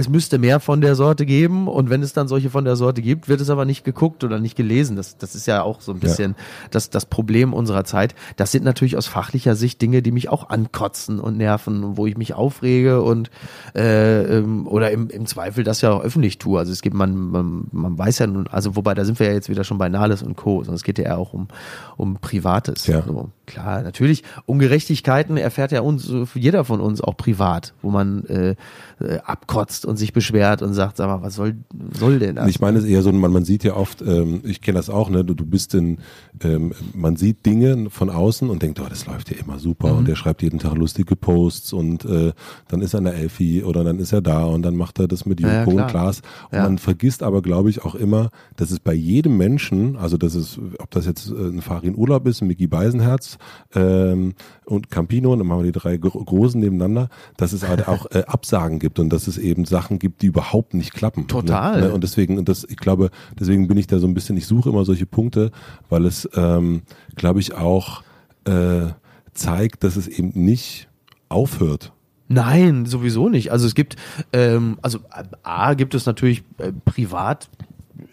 es 0.00 0.08
müsste 0.08 0.38
mehr 0.38 0.60
von 0.60 0.80
der 0.80 0.94
Sorte 0.94 1.26
geben 1.26 1.68
und 1.68 1.90
wenn 1.90 2.02
es 2.02 2.12
dann 2.12 2.26
solche 2.26 2.50
von 2.50 2.64
der 2.64 2.76
Sorte 2.76 3.02
gibt, 3.02 3.28
wird 3.28 3.40
es 3.40 3.50
aber 3.50 3.64
nicht 3.64 3.84
geguckt 3.84 4.24
oder 4.24 4.40
nicht 4.40 4.56
gelesen. 4.56 4.96
Das, 4.96 5.16
das 5.16 5.34
ist 5.34 5.46
ja 5.46 5.62
auch 5.62 5.80
so 5.80 5.92
ein 5.92 6.00
bisschen 6.00 6.34
das, 6.70 6.90
das 6.90 7.06
Problem 7.06 7.52
unserer 7.52 7.84
Zeit. 7.84 8.14
Das 8.36 8.50
sind 8.50 8.64
natürlich 8.64 8.96
aus 8.96 9.06
fachlicher 9.06 9.54
Sicht 9.54 9.80
Dinge, 9.80 10.02
die 10.02 10.12
mich 10.12 10.28
auch 10.28 10.48
ankotzen 10.50 11.20
und 11.20 11.36
nerven, 11.36 11.96
wo 11.96 12.06
ich 12.06 12.16
mich 12.16 12.34
aufrege 12.34 13.02
und 13.02 13.30
äh, 13.74 14.38
ähm, 14.38 14.66
oder 14.66 14.90
im, 14.90 15.08
im 15.08 15.26
Zweifel 15.26 15.64
das 15.64 15.80
ja 15.80 15.92
auch 15.92 16.02
öffentlich 16.02 16.38
tue. 16.38 16.58
Also 16.58 16.72
es 16.72 16.82
gibt, 16.82 16.96
man, 16.96 17.16
man, 17.16 17.68
man 17.72 17.98
weiß 17.98 18.18
ja 18.18 18.26
nun, 18.26 18.46
also 18.48 18.76
wobei 18.76 18.94
da 18.94 19.04
sind 19.04 19.18
wir 19.20 19.26
ja 19.26 19.32
jetzt 19.34 19.48
wieder 19.48 19.64
schon 19.64 19.78
bei 19.78 19.88
Nahles 19.88 20.22
und 20.22 20.36
Co. 20.36 20.58
Sondern 20.58 20.76
es 20.76 20.82
geht 20.82 20.98
ja 20.98 21.04
eher 21.04 21.18
auch 21.18 21.32
um, 21.32 21.48
um 21.96 22.16
Privates. 22.16 22.86
Ja. 22.86 23.02
So, 23.02 23.30
klar, 23.46 23.82
natürlich, 23.82 24.24
Ungerechtigkeiten 24.46 25.36
erfährt 25.36 25.72
ja 25.72 25.80
uns, 25.80 26.10
jeder 26.34 26.64
von 26.64 26.80
uns 26.80 27.00
auch 27.00 27.16
privat, 27.16 27.74
wo 27.82 27.90
man 27.90 28.24
äh, 28.26 28.54
äh, 29.00 29.18
abkotzt 29.24 29.84
und 29.90 29.96
sich 29.98 30.12
beschwert 30.14 30.62
und 30.62 30.72
sagt, 30.72 30.96
sag 30.96 31.08
mal, 31.08 31.20
was 31.22 31.34
soll, 31.34 31.56
soll 31.98 32.18
denn 32.20 32.36
das? 32.36 32.48
Ich 32.48 32.60
meine 32.60 32.78
es 32.78 32.84
eher 32.84 33.02
so, 33.02 33.12
man, 33.12 33.32
man 33.32 33.44
sieht 33.44 33.64
ja 33.64 33.74
oft, 33.76 34.00
ähm, 34.02 34.40
ich 34.44 34.60
kenne 34.62 34.78
das 34.78 34.88
auch, 34.88 35.10
ne, 35.10 35.24
du, 35.24 35.34
du 35.34 35.44
bist 35.44 35.74
in, 35.74 35.98
ähm, 36.42 36.72
man 36.94 37.16
sieht 37.16 37.44
Dinge 37.44 37.90
von 37.90 38.08
außen 38.08 38.48
und 38.48 38.62
denkt, 38.62 38.80
oh, 38.80 38.86
das 38.88 39.06
läuft 39.06 39.30
ja 39.30 39.36
immer 39.36 39.58
super 39.58 39.90
Mhm. 39.92 39.98
und 39.98 40.08
der 40.08 40.14
schreibt 40.14 40.42
jeden 40.42 40.58
Tag 40.58 40.74
lustige 40.76 41.16
Posts 41.16 41.72
und 41.74 42.04
äh, 42.04 42.32
dann 42.68 42.80
ist 42.80 42.94
er 42.94 42.98
in 42.98 43.04
der 43.04 43.14
Elfi 43.16 43.62
oder 43.64 43.84
dann 43.84 43.98
ist 43.98 44.12
er 44.12 44.22
da 44.22 44.44
und 44.44 44.62
dann 44.62 44.76
macht 44.76 44.98
er 45.00 45.08
das 45.08 45.26
mit 45.26 45.40
Ja, 45.40 45.48
ja, 45.52 45.64
Joko 45.64 45.76
und. 45.82 45.86
Klaas. 45.88 46.22
Und 46.50 46.56
Ja. 46.58 46.62
man 46.64 46.78
vergisst 46.78 47.22
aber, 47.22 47.42
glaube 47.42 47.68
ich, 47.70 47.84
auch 47.84 47.94
immer, 47.96 48.30
dass 48.56 48.70
es 48.70 48.78
bei 48.80 48.94
jedem 48.94 49.36
Menschen, 49.36 49.96
also 49.96 50.16
das 50.16 50.34
ist, 50.34 50.58
ob 50.78 50.90
das 50.92 51.04
jetzt 51.06 51.30
äh, 51.30 51.34
ein 51.34 51.60
Farin 51.60 51.96
Urlaub 51.96 52.26
ist, 52.28 52.40
ein 52.40 52.46
Mickey 52.48 52.66
Beisenherz 52.68 53.36
ähm, 53.74 54.34
und 54.66 54.90
Campino, 54.90 55.32
und 55.32 55.38
dann 55.40 55.48
machen 55.48 55.64
wir 55.64 55.72
die 55.72 55.78
drei 55.78 55.96
Gro- 55.96 56.22
Großen 56.24 56.60
nebeneinander, 56.60 57.08
dass 57.36 57.52
es 57.52 57.66
halt 57.66 57.88
auch 57.88 58.06
äh, 58.12 58.22
Absagen 58.26 58.78
gibt 58.78 58.98
und 58.98 59.10
dass 59.10 59.26
es 59.26 59.38
eben 59.38 59.64
Sachen 59.70 59.98
gibt, 59.98 60.20
die 60.20 60.26
überhaupt 60.26 60.74
nicht 60.74 60.92
klappen. 60.92 61.26
Total. 61.26 61.80
Ne? 61.80 61.86
Ne? 61.86 61.94
Und 61.94 62.04
deswegen, 62.04 62.36
und 62.38 62.48
das, 62.48 62.64
ich 62.68 62.76
glaube, 62.76 63.10
deswegen 63.38 63.66
bin 63.68 63.78
ich 63.78 63.86
da 63.86 63.98
so 63.98 64.06
ein 64.06 64.12
bisschen, 64.12 64.36
ich 64.36 64.46
suche 64.46 64.68
immer 64.68 64.84
solche 64.84 65.06
Punkte, 65.06 65.50
weil 65.88 66.04
es, 66.04 66.28
ähm, 66.34 66.82
glaube 67.16 67.40
ich, 67.40 67.54
auch 67.54 68.02
äh, 68.44 68.88
zeigt, 69.32 69.84
dass 69.84 69.96
es 69.96 70.06
eben 70.06 70.32
nicht 70.34 70.88
aufhört. 71.30 71.92
Nein, 72.28 72.86
sowieso 72.86 73.28
nicht. 73.28 73.50
Also 73.50 73.66
es 73.66 73.74
gibt, 73.74 73.96
ähm, 74.32 74.78
also 74.82 74.98
äh, 74.98 75.24
A 75.42 75.74
gibt 75.74 75.94
es 75.94 76.06
natürlich 76.06 76.44
äh, 76.58 76.72
privat 76.84 77.48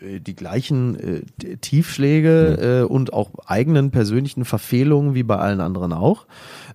äh, 0.02 0.20
die 0.20 0.36
gleichen 0.36 1.00
äh, 1.00 1.58
Tiefschläge 1.58 2.82
äh, 2.82 2.92
und 2.92 3.14
auch 3.14 3.32
eigenen 3.46 3.92
persönlichen 3.92 4.46
Verfehlungen 4.46 5.14
wie 5.14 5.24
bei 5.24 5.38
allen 5.38 5.62
anderen 5.62 5.94
auch. 5.94 6.26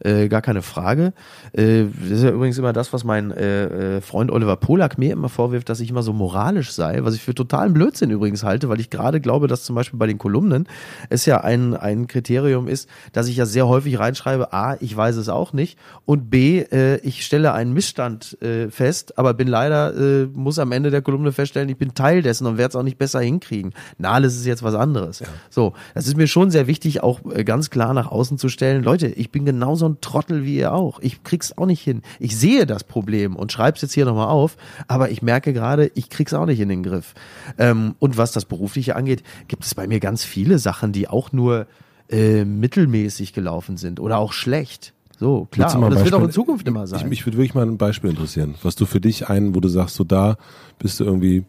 Äh, 0.00 0.28
gar 0.28 0.42
keine 0.42 0.62
Frage. 0.62 1.12
Äh, 1.52 1.84
das 2.00 2.18
ist 2.18 2.24
ja 2.24 2.30
übrigens 2.30 2.58
immer 2.58 2.72
das, 2.72 2.92
was 2.92 3.04
mein 3.04 3.30
äh, 3.30 3.96
äh, 3.96 4.00
Freund 4.00 4.30
Oliver 4.30 4.56
Polak 4.56 4.98
mir 4.98 5.12
immer 5.12 5.28
vorwirft, 5.28 5.68
dass 5.68 5.80
ich 5.80 5.90
immer 5.90 6.02
so 6.02 6.12
moralisch 6.12 6.72
sei, 6.72 7.00
was 7.02 7.14
ich 7.14 7.22
für 7.22 7.34
totalen 7.34 7.72
Blödsinn 7.74 8.10
übrigens 8.10 8.44
halte, 8.44 8.68
weil 8.68 8.80
ich 8.80 8.90
gerade 8.90 9.20
glaube, 9.20 9.48
dass 9.48 9.64
zum 9.64 9.76
Beispiel 9.76 9.98
bei 9.98 10.06
den 10.06 10.18
Kolumnen 10.18 10.68
es 11.08 11.26
ja 11.26 11.40
ein, 11.40 11.74
ein 11.74 12.06
Kriterium 12.06 12.68
ist, 12.68 12.88
dass 13.12 13.28
ich 13.28 13.36
ja 13.36 13.46
sehr 13.46 13.68
häufig 13.68 13.98
reinschreibe, 13.98 14.52
A, 14.52 14.76
ich 14.80 14.96
weiß 14.96 15.16
es 15.16 15.28
auch 15.28 15.52
nicht 15.52 15.78
und 16.04 16.30
B, 16.30 16.60
äh, 16.60 16.96
ich 16.98 17.24
stelle 17.24 17.52
einen 17.52 17.72
Missstand 17.72 18.40
äh, 18.42 18.70
fest, 18.70 19.18
aber 19.18 19.34
bin 19.34 19.48
leider, 19.48 19.94
äh, 19.96 20.26
muss 20.26 20.58
am 20.58 20.72
Ende 20.72 20.90
der 20.90 21.02
Kolumne 21.02 21.32
feststellen, 21.32 21.68
ich 21.68 21.76
bin 21.76 21.94
Teil 21.94 22.22
dessen 22.22 22.46
und 22.46 22.58
werde 22.58 22.70
es 22.70 22.76
auch 22.76 22.82
nicht 22.82 22.98
besser 22.98 23.20
hinkriegen. 23.20 23.72
Nahles 23.98 24.36
ist 24.36 24.46
jetzt 24.46 24.62
was 24.62 24.74
anderes. 24.74 25.22
So, 25.50 25.74
das 25.94 26.06
ist 26.06 26.16
mir 26.16 26.26
schon 26.26 26.50
sehr 26.50 26.66
wichtig, 26.66 27.02
auch 27.02 27.20
äh, 27.32 27.44
ganz 27.44 27.70
klar 27.70 27.94
nach 27.94 28.10
außen 28.10 28.38
zu 28.38 28.48
stellen, 28.48 28.82
Leute, 28.82 29.08
ich 29.08 29.30
bin 29.30 29.44
genauso 29.44 29.88
ein 29.88 29.91
Trottel 30.00 30.44
wie 30.44 30.56
ihr 30.56 30.72
auch. 30.72 30.98
Ich 31.00 31.22
krieg's 31.22 31.56
auch 31.58 31.66
nicht 31.66 31.82
hin. 31.82 32.02
Ich 32.18 32.36
sehe 32.36 32.66
das 32.66 32.84
Problem 32.84 33.36
und 33.36 33.52
schreib's 33.52 33.82
jetzt 33.82 33.92
hier 33.92 34.04
nochmal 34.04 34.28
auf, 34.28 34.56
aber 34.88 35.10
ich 35.10 35.22
merke 35.22 35.52
gerade, 35.52 35.90
ich 35.94 36.08
krieg's 36.08 36.32
auch 36.34 36.46
nicht 36.46 36.60
in 36.60 36.68
den 36.68 36.82
Griff. 36.82 37.14
Ähm, 37.58 37.94
und 37.98 38.16
was 38.16 38.32
das 38.32 38.44
Berufliche 38.44 38.96
angeht, 38.96 39.22
gibt 39.48 39.64
es 39.64 39.74
bei 39.74 39.86
mir 39.86 40.00
ganz 40.00 40.24
viele 40.24 40.58
Sachen, 40.58 40.92
die 40.92 41.08
auch 41.08 41.32
nur 41.32 41.66
äh, 42.08 42.44
mittelmäßig 42.44 43.32
gelaufen 43.32 43.76
sind 43.76 44.00
oder 44.00 44.18
auch 44.18 44.32
schlecht. 44.32 44.94
So, 45.18 45.46
klar, 45.50 45.74
und 45.76 45.90
das 45.90 46.00
ein 46.00 46.04
wird 46.04 46.14
auch 46.14 46.18
in 46.18 46.24
Beispiel- 46.24 46.34
Zukunft 46.34 46.66
immer 46.66 46.86
sein. 46.88 47.00
Ich, 47.00 47.06
mich 47.06 47.24
würde 47.26 47.38
wirklich 47.38 47.54
mal 47.54 47.64
ein 47.66 47.78
Beispiel 47.78 48.10
interessieren, 48.10 48.56
was 48.62 48.74
du 48.74 48.86
für 48.86 49.00
dich 49.00 49.28
ein, 49.28 49.54
wo 49.54 49.60
du 49.60 49.68
sagst, 49.68 49.94
so 49.94 50.02
da 50.04 50.36
bist 50.80 50.98
du 50.98 51.04
irgendwie, 51.04 51.44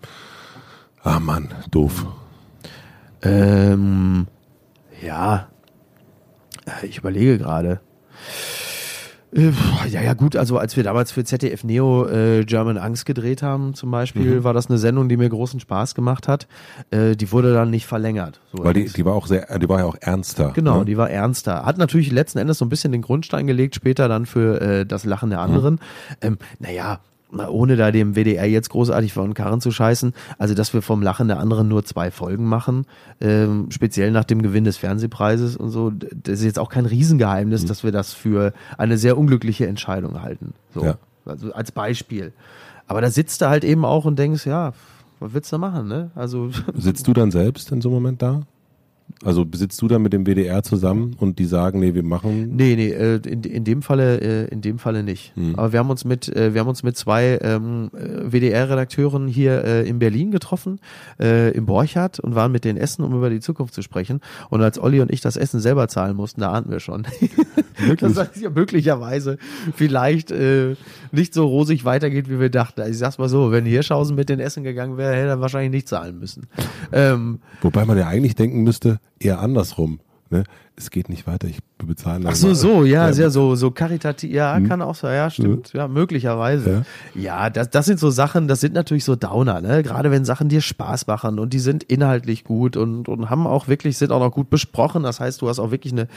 ah 1.03 1.19
Mann, 1.19 1.49
doof. 1.71 2.05
Ähm, 3.23 4.27
ja, 5.01 5.47
Äh, 6.65 6.85
ich 6.85 6.97
überlege 6.99 7.37
gerade. 7.37 7.81
Äh, 9.35 9.51
Ja, 9.89 10.01
ja, 10.01 10.13
gut, 10.13 10.35
also 10.35 10.57
als 10.59 10.77
wir 10.77 10.83
damals 10.83 11.11
für 11.11 11.23
ZDF 11.23 11.63
Neo 11.63 12.07
äh, 12.07 12.43
German 12.45 12.77
Angst 12.77 13.05
gedreht 13.05 13.41
haben, 13.41 13.73
zum 13.73 13.89
Beispiel, 13.91 14.39
Mhm. 14.39 14.43
war 14.43 14.53
das 14.53 14.69
eine 14.69 14.77
Sendung, 14.77 15.09
die 15.09 15.17
mir 15.17 15.27
großen 15.29 15.59
Spaß 15.59 15.95
gemacht 15.95 16.27
hat. 16.27 16.47
Äh, 16.91 17.15
die 17.15 17.31
wurde 17.31 17.53
dann 17.53 17.69
nicht 17.71 17.85
verlängert. 17.87 18.39
So, 18.51 18.63
Weil 18.63 18.73
die, 18.75 18.85
die 18.85 19.05
war 19.05 19.13
auch 19.13 19.25
sehr, 19.27 19.57
die 19.59 19.67
war 19.67 19.79
ja 19.79 19.85
auch 19.85 19.97
ernster. 19.99 20.51
Genau, 20.53 20.79
ne? 20.79 20.85
die 20.85 20.97
war 20.97 21.09
ernster. 21.09 21.65
Hat 21.65 21.77
natürlich 21.79 22.11
letzten 22.11 22.37
Endes 22.39 22.59
so 22.59 22.65
ein 22.65 22.69
bisschen 22.69 22.91
den 22.91 23.01
Grundstein 23.01 23.47
gelegt, 23.47 23.75
später 23.75 24.07
dann 24.07 24.25
für 24.27 24.61
äh, 24.61 24.85
das 24.85 25.03
Lachen 25.03 25.31
der 25.31 25.39
anderen. 25.39 25.79
Ähm, 26.21 26.37
naja, 26.59 26.99
na, 26.99 26.99
ohne 27.49 27.75
da 27.75 27.91
dem 27.91 28.15
WDR 28.15 28.45
jetzt 28.49 28.69
großartig 28.69 29.13
vor 29.13 29.23
den 29.25 29.33
Karren 29.33 29.61
zu 29.61 29.71
scheißen, 29.71 30.13
also 30.37 30.53
dass 30.53 30.73
wir 30.73 30.81
vom 30.81 31.01
Lachen 31.01 31.27
der 31.27 31.39
anderen 31.39 31.67
nur 31.67 31.83
zwei 31.85 32.11
Folgen 32.11 32.45
machen, 32.45 32.85
ähm, 33.21 33.67
speziell 33.69 34.11
nach 34.11 34.23
dem 34.25 34.41
Gewinn 34.41 34.63
des 34.63 34.77
Fernsehpreises 34.77 35.55
und 35.57 35.69
so, 35.69 35.91
das 35.91 36.39
ist 36.39 36.45
jetzt 36.45 36.59
auch 36.59 36.69
kein 36.69 36.85
Riesengeheimnis, 36.85 37.65
dass 37.65 37.83
wir 37.83 37.91
das 37.91 38.13
für 38.13 38.53
eine 38.77 38.97
sehr 38.97 39.17
unglückliche 39.17 39.67
Entscheidung 39.67 40.21
halten. 40.21 40.53
So, 40.73 40.83
Ja. 40.85 40.97
also 41.25 41.51
als 41.53 41.71
Beispiel. 41.71 42.33
Aber 42.87 43.01
da 43.01 43.09
sitzt 43.09 43.41
du 43.41 43.47
halt 43.49 43.63
eben 43.63 43.85
auch 43.85 44.05
und 44.05 44.19
denkst, 44.19 44.45
ja, 44.45 44.73
was 45.19 45.33
willst 45.33 45.51
du 45.51 45.57
machen, 45.57 45.87
ne? 45.87 46.11
Also 46.15 46.49
Sitzt 46.75 47.07
du 47.07 47.13
dann 47.13 47.31
selbst 47.31 47.71
in 47.71 47.81
so 47.81 47.89
einem 47.89 47.95
Moment 47.95 48.21
da? 48.21 48.41
Also 49.23 49.45
sitzt 49.53 49.81
du 49.81 49.87
dann 49.87 50.01
mit 50.01 50.13
dem 50.13 50.25
WDR 50.25 50.63
zusammen 50.63 51.15
und 51.19 51.39
die 51.39 51.45
sagen, 51.45 51.79
nee, 51.79 51.93
wir 51.93 52.03
machen. 52.03 52.55
Nee, 52.55 52.75
nee, 52.75 52.89
äh, 52.89 53.19
in, 53.25 53.43
in 53.43 53.63
dem 53.63 53.81
Falle, 53.81 54.19
äh, 54.19 54.47
in 54.49 54.61
dem 54.61 54.79
Falle 54.79 55.03
nicht. 55.03 55.35
Hm. 55.35 55.55
Aber 55.55 55.71
wir 55.71 55.79
haben 55.79 55.89
uns 55.89 56.05
mit, 56.05 56.27
äh, 56.35 56.53
wir 56.53 56.61
haben 56.61 56.67
uns 56.67 56.83
mit 56.83 56.97
zwei 56.97 57.39
ähm, 57.41 57.89
äh, 57.93 58.31
WDR-Redakteuren 58.31 59.27
hier 59.27 59.63
äh, 59.63 59.87
in 59.87 59.99
Berlin 59.99 60.31
getroffen, 60.31 60.79
äh, 61.19 61.51
im 61.51 61.65
Borchardt 61.65 62.19
und 62.19 62.35
waren 62.35 62.51
mit 62.51 62.65
denen 62.65 62.77
essen, 62.77 63.03
um 63.03 63.13
über 63.13 63.29
die 63.29 63.39
Zukunft 63.39 63.73
zu 63.73 63.81
sprechen. 63.81 64.19
Und 64.49 64.61
als 64.61 64.79
Olli 64.79 64.99
und 64.99 65.11
ich 65.11 65.21
das 65.21 65.37
Essen 65.37 65.59
selber 65.59 65.87
zahlen 65.87 66.15
mussten, 66.15 66.41
da 66.41 66.51
ahnten 66.51 66.71
wir 66.71 66.79
schon. 66.79 67.07
dass 67.99 68.13
das 68.13 68.39
ja 68.39 68.49
möglicherweise 68.49 69.37
vielleicht 69.75 70.31
äh, 70.31 70.75
nicht 71.11 71.33
so 71.33 71.45
rosig 71.45 71.85
weitergeht, 71.85 72.29
wie 72.29 72.39
wir 72.39 72.49
dachten. 72.49 72.81
Also 72.81 72.91
ich 72.91 72.97
sag's 72.97 73.17
mal 73.17 73.29
so, 73.29 73.51
wenn 73.51 73.65
Hirschhausen 73.65 74.15
mit 74.15 74.29
den 74.29 74.39
Essen 74.39 74.63
gegangen 74.63 74.97
wäre, 74.97 75.13
hätte 75.13 75.29
er 75.29 75.41
wahrscheinlich 75.41 75.71
nicht 75.71 75.87
zahlen 75.87 76.19
müssen. 76.19 76.47
Ähm, 76.91 77.39
Wobei 77.61 77.85
man 77.85 77.97
ja 77.97 78.07
eigentlich 78.07 78.35
denken 78.35 78.63
müsste, 78.63 78.99
eher 79.19 79.39
andersrum. 79.39 79.99
Ne? 80.29 80.43
es 80.75 80.89
geht 80.89 81.09
nicht 81.09 81.27
weiter, 81.27 81.47
ich 81.47 81.59
bezahle. 81.85 82.25
Ach 82.27 82.35
so, 82.35 82.53
so, 82.53 82.83
ja, 82.83 83.07
ja, 83.07 83.13
sehr 83.13 83.29
so, 83.29 83.55
so 83.55 83.71
karitativ, 83.71 84.31
ja, 84.31 84.55
hm. 84.55 84.67
kann 84.67 84.81
auch 84.81 84.95
so, 84.95 85.07
ja, 85.07 85.29
stimmt, 85.29 85.73
ja, 85.73 85.87
möglicherweise. 85.87 86.85
Ja, 87.15 87.21
ja 87.21 87.49
das, 87.49 87.69
das 87.69 87.85
sind 87.85 87.99
so 87.99 88.09
Sachen, 88.09 88.47
das 88.47 88.61
sind 88.61 88.73
natürlich 88.73 89.03
so 89.03 89.15
Downer, 89.15 89.61
ne, 89.61 89.83
gerade 89.83 90.11
wenn 90.11 90.25
Sachen 90.25 90.49
dir 90.49 90.61
Spaß 90.61 91.07
machen 91.07 91.39
und 91.39 91.53
die 91.53 91.59
sind 91.59 91.83
inhaltlich 91.83 92.43
gut 92.43 92.77
und, 92.77 93.07
und 93.07 93.29
haben 93.29 93.47
auch 93.47 93.67
wirklich, 93.67 93.97
sind 93.97 94.11
auch 94.11 94.19
noch 94.19 94.31
gut 94.31 94.49
besprochen, 94.49 95.03
das 95.03 95.19
heißt, 95.19 95.41
du 95.41 95.49
hast 95.49 95.59
auch 95.59 95.71
wirklich 95.71 95.93
eine, 95.93 96.07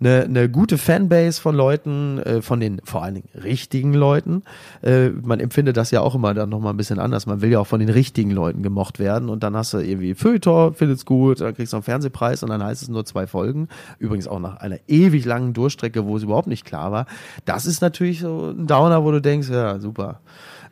eine, 0.00 0.24
eine 0.24 0.48
gute 0.48 0.78
Fanbase 0.78 1.40
von 1.40 1.54
Leuten, 1.54 2.18
äh, 2.18 2.42
von 2.42 2.60
den 2.60 2.80
vor 2.84 3.02
allen 3.02 3.14
Dingen 3.14 3.28
richtigen 3.42 3.94
Leuten. 3.94 4.42
Äh, 4.82 5.10
man 5.10 5.40
empfindet 5.40 5.76
das 5.76 5.90
ja 5.90 6.00
auch 6.00 6.14
immer 6.14 6.34
dann 6.34 6.48
nochmal 6.48 6.72
ein 6.72 6.76
bisschen 6.76 6.98
anders. 6.98 7.26
Man 7.26 7.40
will 7.40 7.50
ja 7.50 7.60
auch 7.60 7.66
von 7.66 7.80
den 7.80 7.88
richtigen 7.88 8.30
Leuten 8.30 8.62
gemocht 8.62 8.98
werden 8.98 9.28
und 9.28 9.42
dann 9.42 9.56
hast 9.56 9.72
du 9.74 9.78
irgendwie 9.78 10.14
Feuilleton, 10.14 10.74
findet's 10.74 11.04
gut, 11.04 11.40
dann 11.40 11.54
kriegst 11.54 11.72
du 11.72 11.76
einen 11.76 11.82
Fernsehpreis 11.82 12.42
und 12.42 12.50
dann 12.50 12.62
heißt 12.62 12.82
es 12.82 12.88
nur 12.88 13.04
zwei 13.04 13.26
Folgen. 13.26 13.68
Übrigens 13.98 14.28
auch 14.28 14.40
nach 14.40 14.56
einer 14.56 14.78
ewig 15.08 15.24
langen 15.24 15.52
Durchstrecke, 15.52 16.04
wo 16.04 16.16
es 16.16 16.22
überhaupt 16.22 16.48
nicht 16.48 16.64
klar 16.64 16.92
war. 16.92 17.06
Das 17.44 17.66
ist 17.66 17.80
natürlich 17.80 18.20
so 18.20 18.50
ein 18.50 18.66
Downer, 18.66 19.04
wo 19.04 19.10
du 19.10 19.20
denkst, 19.20 19.48
ja, 19.48 19.78
super. 19.78 20.20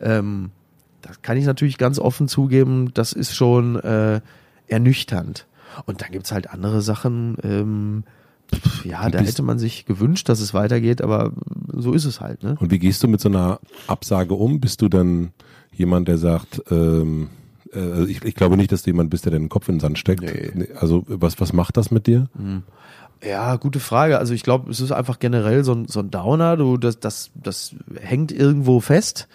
Ähm, 0.01 0.51
das 1.03 1.22
kann 1.22 1.37
ich 1.37 1.45
natürlich 1.45 1.78
ganz 1.78 1.99
offen 1.99 2.28
zugeben, 2.28 2.91
das 2.95 3.12
ist 3.12 3.34
schon 3.34 3.76
äh, 3.76 4.20
ernüchternd. 4.66 5.47
Und 5.84 6.03
dann 6.03 6.11
gibt's 6.11 6.32
halt 6.32 6.51
andere 6.51 6.82
Sachen, 6.82 7.37
ähm, 7.43 8.05
ja, 8.84 9.09
da 9.11 9.18
hätte 9.18 9.43
man 9.43 9.59
sich 9.59 9.87
gewünscht, 9.87 10.28
dass 10.28 10.41
es 10.41 10.55
weitergeht, 10.55 11.03
aber 11.03 11.32
so 11.72 11.93
ist 11.93 12.05
es 12.05 12.20
halt. 12.20 12.43
Ne? 12.43 12.57
Und 12.59 12.70
wie 12.70 12.78
gehst 12.78 13.03
du 13.03 13.09
mit 13.09 13.20
so 13.20 13.28
einer 13.28 13.59
Absage 13.87 14.34
um? 14.34 14.61
Bist 14.61 14.82
du 14.82 14.89
dann 14.89 15.32
jemand, 15.72 16.09
der 16.09 16.18
sagt, 16.18 16.62
ähm, 16.70 17.28
äh, 17.74 18.05
ich, 18.05 18.24
ich, 18.24 18.34
glaube 18.34 18.57
nicht, 18.57 18.72
dass 18.72 18.82
du 18.82 18.91
jemand 18.91 19.11
bist, 19.11 19.24
der 19.24 19.32
den 19.32 19.49
Kopf 19.49 19.68
in 19.68 19.76
den 19.76 19.80
Sand 19.80 19.99
steckt. 19.99 20.22
Nee. 20.22 20.68
Also 20.78 21.05
was, 21.09 21.41
was 21.41 21.53
macht 21.53 21.76
das 21.76 21.91
mit 21.91 22.07
dir? 22.07 22.28
Mhm. 22.39 22.62
Ja, 23.23 23.57
gute 23.57 23.81
Frage. 23.81 24.19
Also 24.19 24.35
ich 24.35 24.43
glaube, 24.43 24.71
es 24.71 24.81
ist 24.81 24.93
einfach 24.93 25.19
generell 25.19 25.64
so 25.64 25.73
ein, 25.73 25.89
so 25.89 26.01
ein 26.01 26.11
Downer. 26.11 26.57
Du, 26.57 26.77
das, 26.77 27.01
das, 27.01 27.31
das 27.35 27.75
hängt 28.01 28.33
irgendwo 28.33 28.81
fest. 28.81 29.29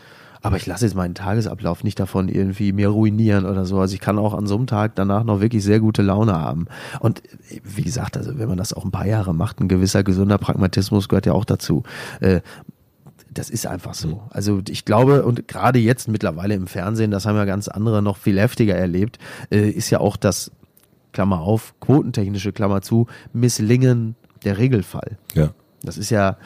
Aber 0.44 0.58
ich 0.58 0.66
lasse 0.66 0.86
jetzt 0.86 0.96
meinen 0.96 1.14
Tagesablauf 1.14 1.84
nicht 1.84 2.00
davon 2.00 2.28
irgendwie 2.28 2.74
mir 2.74 2.90
ruinieren 2.90 3.46
oder 3.46 3.66
so. 3.66 3.80
Also 3.80 3.94
ich 3.94 4.00
kann 4.00 4.18
auch 4.18 4.34
an 4.34 4.48
so 4.48 4.56
einem 4.58 4.66
Tag 4.66 4.96
danach 4.96 5.24
noch 5.24 5.40
wirklich 5.40 5.64
sehr 5.64 5.80
gute 5.80 6.02
Laune 6.02 6.34
haben. 6.34 6.66
Und 7.00 7.22
wie 7.64 7.84
gesagt, 7.84 8.18
also 8.18 8.38
wenn 8.40 8.50
man 8.50 8.58
das 8.58 8.74
auch 8.74 8.84
ein 8.84 8.92
paar 8.92 9.06
Jahre 9.06 9.36
macht, 9.36 9.60
ein 9.60 9.68
gewisser 9.68 10.04
gesunder 10.04 10.40
Pragmatismus 10.40 11.10
gehört 11.10 11.28
ja 11.28 11.34
auch 11.34 11.46
dazu. 11.46 11.84
Äh, 12.22 12.42
das 13.32 13.50
ist 13.50 13.68
einfach 13.68 13.94
so. 13.94 14.24
Also 14.32 14.62
ich 14.68 14.84
glaube, 14.84 15.24
und 15.24 15.48
gerade 15.48 15.80
jetzt 15.80 16.08
mittlerweile 16.08 16.56
im 16.56 16.68
Fernsehen, 16.68 17.12
das 17.12 17.26
haben 17.26 17.38
ja 17.38 17.46
ganz 17.46 17.68
andere 17.68 18.02
noch 18.02 18.18
viel 18.18 18.40
heftiger 18.40 18.76
erlebt, 18.76 19.20
äh, 19.52 19.70
ist 19.70 19.90
ja 19.90 20.00
auch 20.00 20.18
das, 20.18 20.52
Klammer 21.12 21.42
auf, 21.42 21.74
quotentechnische 21.80 22.52
Klammer 22.52 22.82
zu, 22.82 23.08
Misslingen 23.34 24.16
der 24.44 24.58
Regelfall. 24.58 25.18
Ja. 25.34 25.52
Das 25.84 25.98
ist 25.98 26.10
ja, 26.10 26.38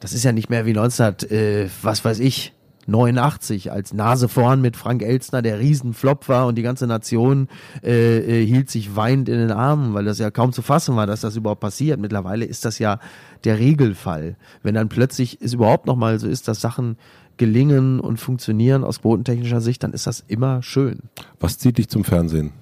das 0.00 0.12
ist 0.12 0.24
ja 0.24 0.32
nicht 0.32 0.50
mehr 0.50 0.66
wie 0.66 0.72
19, 0.72 1.30
äh, 1.30 1.68
was 1.82 2.04
weiß 2.04 2.20
ich, 2.20 2.52
89, 2.86 3.70
als 3.70 3.92
Nase 3.92 4.28
vorn 4.28 4.60
mit 4.60 4.76
Frank 4.76 5.02
Elstner 5.02 5.42
der 5.42 5.58
Riesenflop 5.60 6.28
war 6.28 6.46
und 6.46 6.56
die 6.56 6.62
ganze 6.62 6.86
Nation 6.86 7.48
äh, 7.82 8.42
äh, 8.42 8.46
hielt 8.46 8.70
sich 8.70 8.96
weinend 8.96 9.28
in 9.28 9.38
den 9.38 9.52
Armen, 9.52 9.94
weil 9.94 10.04
das 10.04 10.18
ja 10.18 10.30
kaum 10.30 10.52
zu 10.52 10.62
fassen 10.62 10.96
war, 10.96 11.06
dass 11.06 11.20
das 11.20 11.36
überhaupt 11.36 11.60
passiert. 11.60 12.00
Mittlerweile 12.00 12.44
ist 12.44 12.64
das 12.64 12.78
ja 12.78 12.98
der 13.44 13.58
Regelfall. 13.58 14.36
Wenn 14.62 14.74
dann 14.74 14.88
plötzlich 14.88 15.38
es 15.40 15.54
überhaupt 15.54 15.86
nochmal 15.86 16.18
so 16.18 16.28
ist, 16.28 16.48
dass 16.48 16.60
Sachen 16.60 16.96
gelingen 17.36 18.00
und 18.00 18.18
funktionieren 18.18 18.84
aus 18.84 19.00
quotentechnischer 19.00 19.60
Sicht, 19.60 19.82
dann 19.82 19.92
ist 19.92 20.06
das 20.06 20.24
immer 20.26 20.62
schön. 20.62 20.98
Was 21.38 21.58
zieht 21.58 21.78
dich 21.78 21.88
zum 21.88 22.04
Fernsehen? 22.04 22.52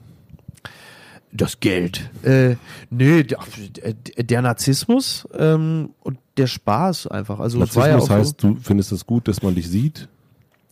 Das 1.32 1.60
Geld. 1.60 2.10
Äh, 2.22 2.56
nee, 2.90 3.22
der, 3.22 3.94
der 3.94 4.42
Narzissmus 4.42 5.28
ähm, 5.36 5.90
und 6.00 6.18
der 6.36 6.46
Spaß 6.46 7.08
einfach. 7.08 7.38
Also 7.40 7.58
Narzissmus 7.58 8.08
ja 8.08 8.16
heißt, 8.16 8.42
du 8.42 8.56
findest 8.60 8.92
es 8.92 9.06
gut, 9.06 9.28
dass 9.28 9.42
man 9.42 9.54
dich 9.54 9.68
sieht? 9.68 10.08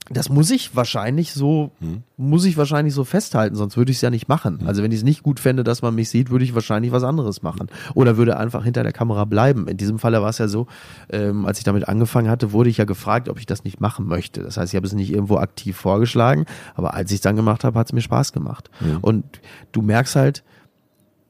Das 0.09 0.29
muss 0.29 0.51
ich 0.51 0.77
wahrscheinlich 0.77 1.33
so, 1.33 1.73
hm. 1.81 2.03
muss 2.17 2.45
ich 2.45 2.57
wahrscheinlich 2.57 2.95
so 2.95 3.05
festhalten, 3.05 3.57
sonst 3.57 3.77
würde 3.77 3.91
ich 3.91 3.99
es 3.99 4.03
ja 4.03 4.11
nicht 4.11 4.29
machen. 4.29 4.61
Hm. 4.61 4.69
Also 4.69 4.83
wenn 4.83 4.93
ich 4.93 4.99
es 4.99 5.05
nicht 5.05 5.23
gut 5.23 5.41
fände, 5.41 5.65
dass 5.65 5.83
man 5.83 5.95
mich 5.95 6.11
sieht, 6.11 6.31
würde 6.31 6.45
ich 6.45 6.55
wahrscheinlich 6.55 6.93
was 6.93 7.03
anderes 7.03 7.43
machen. 7.43 7.69
Oder 7.95 8.17
würde 8.17 8.37
einfach 8.37 8.63
hinter 8.63 8.85
der 8.85 8.93
Kamera 8.93 9.25
bleiben. 9.25 9.67
In 9.67 9.77
diesem 9.77 9.99
Falle 9.99 10.23
war 10.23 10.31
es 10.31 10.39
ja 10.39 10.47
so, 10.47 10.67
ähm, 11.11 11.45
als 11.45 11.59
ich 11.59 11.65
damit 11.65 11.89
angefangen 11.89 12.31
hatte, 12.31 12.53
wurde 12.53 12.71
ich 12.71 12.77
ja 12.77 12.85
gefragt, 12.85 13.29
ob 13.29 13.39
ich 13.39 13.47
das 13.47 13.65
nicht 13.65 13.81
machen 13.81 14.07
möchte. 14.07 14.43
Das 14.43 14.57
heißt, 14.57 14.73
ich 14.73 14.77
habe 14.77 14.87
es 14.87 14.93
nicht 14.93 15.11
irgendwo 15.11 15.39
aktiv 15.39 15.77
vorgeschlagen, 15.77 16.47
aber 16.75 16.95
als 16.95 17.11
ich 17.11 17.17
es 17.17 17.23
dann 17.23 17.35
gemacht 17.35 17.65
habe, 17.65 17.79
hat 17.79 17.89
es 17.89 17.93
mir 17.93 18.01
Spaß 18.01 18.33
gemacht. 18.33 18.71
Hm. 18.79 18.99
Und 19.01 19.25
du 19.73 19.83
merkst 19.83 20.15
halt, 20.15 20.45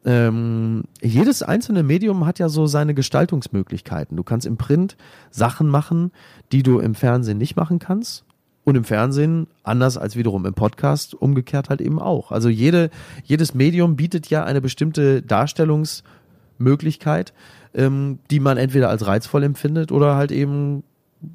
ähm, 0.05 0.85
jedes 1.03 1.43
einzelne 1.43 1.83
Medium 1.83 2.27
hat 2.27 2.39
ja 2.39 2.49
so 2.49 2.66
seine 2.66 2.95
Gestaltungsmöglichkeiten. 2.95 4.16
Du 4.16 4.22
kannst 4.22 4.47
im 4.47 4.57
Print 4.57 4.97
Sachen 5.31 5.66
machen, 5.68 6.12
die 6.53 6.62
du 6.62 6.79
im 6.79 6.95
Fernsehen 6.95 7.39
nicht 7.39 7.57
machen 7.57 7.81
kannst. 7.81 8.26
Und 8.67 8.77
im 8.77 8.85
Fernsehen, 8.85 9.47
anders 9.62 9.97
als 9.97 10.17
wiederum 10.17 10.45
im 10.45 10.53
Podcast, 10.53 11.14
umgekehrt 11.14 11.69
halt 11.69 11.81
eben 11.81 12.01
auch. 12.01 12.33
Also 12.33 12.49
jede, 12.49 12.91
jedes 13.23 13.55
Medium 13.55 13.95
bietet 13.95 14.29
ja 14.29 14.43
eine 14.43 14.61
bestimmte 14.61 15.23
Darstellungsmöglichkeit, 15.23 17.33
ähm, 17.75 18.19
die 18.31 18.41
man 18.41 18.57
entweder 18.57 18.91
als 18.91 19.07
reizvoll 19.07 19.45
empfindet 19.45 19.93
oder 19.93 20.17
halt 20.17 20.33
eben 20.33 20.83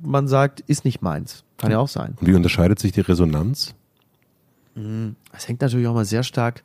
man 0.02 0.28
sagt, 0.28 0.60
ist 0.60 0.86
nicht 0.86 1.02
meins. 1.02 1.44
Kann 1.58 1.72
ja 1.72 1.80
auch 1.80 1.88
sein. 1.88 2.16
Und 2.20 2.28
wie 2.28 2.34
unterscheidet 2.34 2.80
sich 2.80 2.92
die 2.92 3.02
Resonanz? 3.02 3.76
Es 5.34 5.48
hängt 5.48 5.62
natürlich 5.62 5.88
auch 5.88 5.94
mal 5.94 6.06
sehr 6.06 6.24
stark 6.24 6.60
äh, 6.60 6.62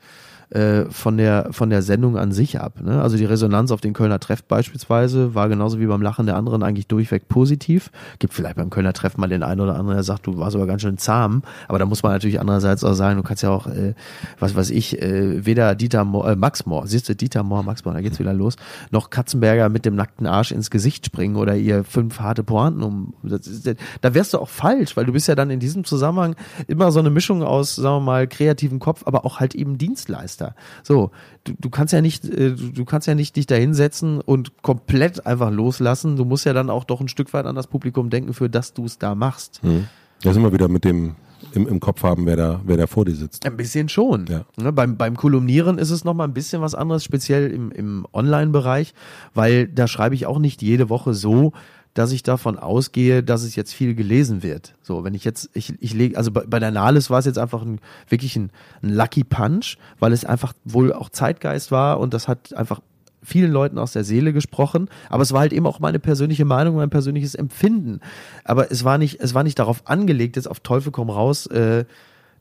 von, 0.90 1.16
der, 1.16 1.48
von 1.50 1.70
der 1.70 1.82
Sendung 1.82 2.16
an 2.16 2.30
sich 2.30 2.60
ab. 2.60 2.80
Ne? 2.80 3.02
Also 3.02 3.16
die 3.16 3.24
Resonanz 3.24 3.72
auf 3.72 3.80
den 3.80 3.92
Kölner 3.92 4.20
Treff 4.20 4.44
beispielsweise 4.44 5.34
war 5.34 5.48
genauso 5.48 5.80
wie 5.80 5.86
beim 5.86 6.02
Lachen 6.02 6.26
der 6.26 6.36
anderen 6.36 6.62
eigentlich 6.62 6.86
durchweg 6.86 7.28
positiv. 7.28 7.90
Gibt 8.18 8.32
vielleicht 8.32 8.56
beim 8.56 8.70
Kölner 8.70 8.92
Treff 8.92 9.16
mal 9.16 9.28
den 9.28 9.42
einen 9.42 9.60
oder 9.60 9.74
anderen, 9.74 9.96
der 9.96 10.04
sagt, 10.04 10.26
du 10.26 10.38
warst 10.38 10.56
aber 10.56 10.66
ganz 10.66 10.82
schön 10.82 10.98
zahm. 10.98 11.42
Aber 11.68 11.78
da 11.78 11.86
muss 11.86 12.02
man 12.02 12.12
natürlich 12.12 12.40
andererseits 12.40 12.84
auch 12.84 12.94
sagen, 12.94 13.16
du 13.16 13.22
kannst 13.22 13.42
ja 13.42 13.50
auch, 13.50 13.66
äh, 13.66 13.94
was 14.38 14.54
weiß 14.54 14.70
ich, 14.70 15.00
äh, 15.02 15.44
weder 15.44 15.74
Dieter 15.74 16.04
Mohr, 16.04 16.30
äh, 16.30 16.36
Max 16.36 16.66
Mohr, 16.66 16.86
siehst 16.86 17.08
du, 17.08 17.16
Dieter 17.16 17.42
Mohr, 17.42 17.62
Max 17.62 17.84
Mohr, 17.84 17.94
da 17.94 18.00
geht's 18.00 18.18
wieder 18.18 18.32
los, 18.32 18.56
noch 18.90 19.10
Katzenberger 19.10 19.68
mit 19.68 19.84
dem 19.84 19.94
nackten 19.94 20.26
Arsch 20.26 20.52
ins 20.52 20.70
Gesicht 20.70 21.06
springen 21.06 21.36
oder 21.36 21.56
ihr 21.56 21.84
fünf 21.84 22.20
harte 22.20 22.44
Pointen 22.44 22.82
um. 22.82 23.14
Ist, 23.24 23.74
da 24.00 24.14
wärst 24.14 24.34
du 24.34 24.38
auch 24.38 24.48
falsch, 24.48 24.96
weil 24.96 25.06
du 25.06 25.12
bist 25.12 25.28
ja 25.28 25.34
dann 25.34 25.50
in 25.50 25.60
diesem 25.60 25.84
Zusammenhang 25.84 26.36
immer 26.66 26.92
so 26.92 27.00
eine 27.00 27.10
Mischung 27.10 27.42
aus, 27.42 27.76
sagen 27.76 27.96
wir 27.96 28.00
mal, 28.00 28.26
kreativem 28.26 28.78
Kopf, 28.78 29.02
aber 29.06 29.24
auch 29.24 29.40
halt 29.40 29.54
eben 29.54 29.78
Dienstleister. 29.78 30.35
Meister. 30.36 30.54
So, 30.82 31.10
du, 31.44 31.54
du 31.58 31.70
kannst 31.70 31.92
ja 31.92 32.00
nicht, 32.00 32.24
äh, 32.24 32.52
du 32.52 32.84
kannst 32.84 33.06
ja 33.06 33.14
nicht 33.14 33.36
dich 33.36 33.46
da 33.46 33.54
hinsetzen 33.54 34.20
und 34.20 34.62
komplett 34.62 35.26
einfach 35.26 35.50
loslassen. 35.50 36.16
Du 36.16 36.24
musst 36.24 36.44
ja 36.44 36.52
dann 36.52 36.70
auch 36.70 36.84
doch 36.84 37.00
ein 37.00 37.08
Stück 37.08 37.32
weit 37.32 37.46
an 37.46 37.54
das 37.54 37.66
Publikum 37.66 38.10
denken, 38.10 38.34
für 38.34 38.48
das 38.48 38.74
du 38.74 38.84
es 38.84 38.98
da 38.98 39.14
machst. 39.14 39.62
Mhm. 39.62 39.86
Da 40.22 40.32
sind 40.32 40.42
wir 40.42 40.52
wieder 40.52 40.68
mit 40.68 40.84
dem 40.84 41.16
im, 41.52 41.68
im 41.68 41.80
Kopf 41.80 42.02
haben, 42.02 42.26
wer 42.26 42.36
da, 42.36 42.60
wer 42.64 42.76
da 42.76 42.86
vor 42.86 43.04
dir 43.04 43.14
sitzt. 43.14 43.46
Ein 43.46 43.56
bisschen 43.56 43.88
schon. 43.88 44.26
Ja. 44.26 44.44
Ne, 44.56 44.72
beim, 44.72 44.96
beim 44.96 45.16
Kolumnieren 45.16 45.78
ist 45.78 45.90
es 45.90 46.04
nochmal 46.04 46.26
ein 46.26 46.34
bisschen 46.34 46.62
was 46.62 46.74
anderes, 46.74 47.04
speziell 47.04 47.50
im, 47.50 47.70
im 47.72 48.06
Online-Bereich, 48.12 48.94
weil 49.34 49.68
da 49.68 49.86
schreibe 49.86 50.14
ich 50.14 50.26
auch 50.26 50.38
nicht 50.38 50.62
jede 50.62 50.88
Woche 50.88 51.14
so, 51.14 51.52
dass 51.96 52.12
ich 52.12 52.22
davon 52.22 52.58
ausgehe, 52.58 53.22
dass 53.22 53.42
es 53.42 53.56
jetzt 53.56 53.72
viel 53.72 53.94
gelesen 53.94 54.42
wird. 54.42 54.74
So, 54.82 55.02
wenn 55.02 55.14
ich 55.14 55.24
jetzt, 55.24 55.48
ich, 55.54 55.72
ich 55.80 55.94
lege, 55.94 56.18
also 56.18 56.30
bei, 56.30 56.44
bei 56.46 56.58
der 56.58 56.70
Nahles 56.70 57.08
war 57.08 57.18
es 57.18 57.24
jetzt 57.24 57.38
einfach 57.38 57.62
ein, 57.62 57.80
wirklich 58.06 58.36
ein, 58.36 58.50
ein 58.82 58.94
Lucky 58.94 59.24
Punch, 59.24 59.78
weil 59.98 60.12
es 60.12 60.26
einfach 60.26 60.52
wohl 60.64 60.92
auch 60.92 61.08
Zeitgeist 61.08 61.72
war 61.72 61.98
und 61.98 62.12
das 62.12 62.28
hat 62.28 62.52
einfach 62.52 62.80
vielen 63.22 63.50
Leuten 63.50 63.78
aus 63.78 63.92
der 63.92 64.04
Seele 64.04 64.34
gesprochen, 64.34 64.90
aber 65.08 65.22
es 65.22 65.32
war 65.32 65.40
halt 65.40 65.54
eben 65.54 65.66
auch 65.66 65.80
meine 65.80 65.98
persönliche 65.98 66.44
Meinung, 66.44 66.76
mein 66.76 66.90
persönliches 66.90 67.34
Empfinden. 67.34 68.00
Aber 68.44 68.70
es 68.70 68.84
war 68.84 68.98
nicht, 68.98 69.18
es 69.20 69.32
war 69.32 69.42
nicht 69.42 69.58
darauf 69.58 69.88
angelegt, 69.88 70.36
jetzt 70.36 70.48
auf 70.48 70.60
Teufel 70.60 70.92
komm 70.92 71.08
raus, 71.08 71.46
äh, 71.46 71.86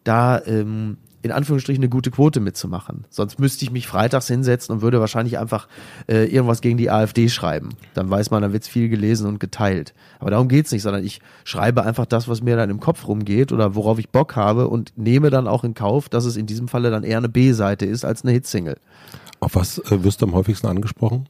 da 0.04 0.42
ähm, 0.46 0.98
in 1.26 1.32
Anführungsstrichen 1.32 1.82
eine 1.82 1.90
gute 1.90 2.12
Quote 2.12 2.40
mitzumachen. 2.40 3.06
Sonst 3.10 3.40
müsste 3.40 3.66
ich 3.66 3.72
mich 3.72 3.88
freitags 3.88 4.28
hinsetzen 4.28 4.76
und 4.76 4.82
würde 4.84 5.00
wahrscheinlich 5.00 5.40
einfach 5.40 5.68
äh, 6.08 6.26
irgendwas 6.26 6.62
gegen 6.62 6.78
die 6.78 6.92
AfD 6.92 7.30
schreiben. 7.30 7.70
Dann 7.96 8.12
weiß 8.12 8.30
man, 8.30 8.44
dann 8.44 8.54
wird's 8.54 8.68
viel 8.68 8.90
gelesen 8.90 9.26
und 9.26 9.40
geteilt. 9.40 9.96
Aber 10.20 10.30
darum 10.30 10.48
geht's 10.48 10.72
nicht, 10.72 10.84
sondern 10.84 11.04
ich 11.04 11.22
schreibe 11.44 11.82
einfach 11.82 12.06
das, 12.06 12.28
was 12.28 12.44
mir 12.44 12.56
dann 12.56 12.70
im 12.70 12.80
Kopf 12.80 13.08
rumgeht 13.08 13.52
oder 13.52 13.74
worauf 13.74 13.98
ich 13.98 14.10
Bock 14.10 14.36
habe 14.36 14.68
und 14.68 14.94
nehme 14.98 15.32
dann 15.32 15.48
auch 15.48 15.64
in 15.64 15.74
Kauf, 15.74 16.10
dass 16.10 16.26
es 16.26 16.38
in 16.38 16.46
diesem 16.46 16.68
Falle 16.68 16.92
dann 16.92 17.04
eher 17.04 17.18
eine 17.18 17.30
B-Seite 17.30 17.88
ist 17.88 18.06
als 18.06 18.22
eine 18.22 18.32
Hitsingle. 18.32 18.78
Auf 19.40 19.56
was 19.56 19.80
äh, 19.80 20.04
wirst 20.04 20.22
du 20.22 20.28
am 20.28 20.36
häufigsten 20.36 20.68
angesprochen? 20.68 21.28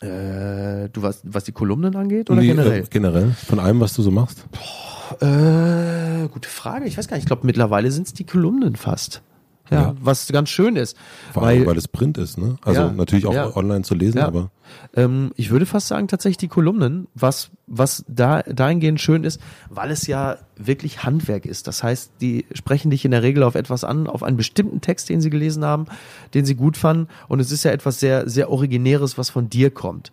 Äh, 0.00 0.88
du 0.90 1.02
was, 1.02 1.22
was 1.24 1.44
die 1.44 1.52
Kolumnen 1.52 1.96
angeht 1.96 2.30
oder 2.30 2.40
nee, 2.40 2.48
generell? 2.48 2.82
Äh, 2.82 2.86
generell, 2.88 3.32
von 3.32 3.58
allem, 3.58 3.80
was 3.80 3.94
du 3.94 4.02
so 4.02 4.10
machst. 4.10 4.44
Boah, 4.52 5.22
äh, 5.22 6.28
gute 6.28 6.48
Frage. 6.48 6.86
Ich 6.86 6.96
weiß 6.96 7.08
gar 7.08 7.16
nicht. 7.16 7.24
Ich 7.24 7.28
glaube, 7.28 7.46
mittlerweile 7.46 7.90
sind 7.90 8.06
es 8.06 8.12
die 8.12 8.24
Kolumnen 8.24 8.76
fast. 8.76 9.22
Ja, 9.70 9.80
Ja. 9.80 9.94
was 10.00 10.28
ganz 10.32 10.48
schön 10.48 10.76
ist. 10.76 10.96
Vor 11.32 11.42
allem, 11.42 11.60
weil, 11.60 11.66
weil 11.68 11.76
es 11.76 11.88
Print 11.88 12.16
ist, 12.18 12.38
ne? 12.38 12.56
Also 12.62 12.80
Ja, 12.82 12.92
natürlich 12.92 13.26
auch 13.26 13.34
ja. 13.34 13.54
online 13.56 13.82
zu 13.82 13.94
lesen, 13.94 14.18
Ja. 14.18 14.26
aber 14.26 14.50
ähm, 14.96 15.30
ich 15.36 15.50
würde 15.50 15.66
fast 15.66 15.88
sagen, 15.88 16.08
tatsächlich 16.08 16.38
die 16.38 16.48
Kolumnen, 16.48 17.06
was, 17.14 17.50
was 17.66 18.04
da 18.08 18.42
dahingehend 18.42 19.00
schön 19.00 19.24
ist, 19.24 19.40
weil 19.70 19.90
es 19.90 20.06
ja 20.06 20.36
wirklich 20.56 21.04
Handwerk 21.04 21.46
ist. 21.46 21.66
Das 21.66 21.82
heißt, 21.82 22.12
die 22.20 22.46
sprechen 22.52 22.90
dich 22.90 23.04
in 23.04 23.10
der 23.10 23.22
Regel 23.22 23.42
auf 23.42 23.54
etwas 23.54 23.84
an, 23.84 24.06
auf 24.06 24.22
einen 24.22 24.36
bestimmten 24.36 24.80
Text, 24.80 25.08
den 25.08 25.20
sie 25.20 25.30
gelesen 25.30 25.64
haben, 25.64 25.86
den 26.34 26.44
sie 26.44 26.54
gut 26.54 26.76
fanden. 26.76 27.08
Und 27.28 27.40
es 27.40 27.50
ist 27.52 27.64
ja 27.64 27.70
etwas 27.70 28.00
sehr, 28.00 28.28
sehr 28.28 28.50
Originäres, 28.50 29.16
was 29.18 29.30
von 29.30 29.48
dir 29.50 29.70
kommt. 29.70 30.12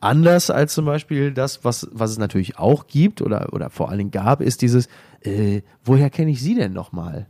Anders 0.00 0.50
als 0.50 0.74
zum 0.74 0.84
Beispiel 0.84 1.32
das, 1.32 1.64
was, 1.64 1.88
was 1.92 2.10
es 2.10 2.18
natürlich 2.18 2.58
auch 2.58 2.86
gibt 2.86 3.22
oder, 3.22 3.52
oder 3.54 3.70
vor 3.70 3.88
allen 3.88 3.98
Dingen 3.98 4.10
gab, 4.10 4.42
ist 4.42 4.60
dieses, 4.60 4.86
äh, 5.22 5.62
woher 5.82 6.10
kenne 6.10 6.30
ich 6.30 6.42
sie 6.42 6.54
denn 6.54 6.72
nochmal? 6.74 7.26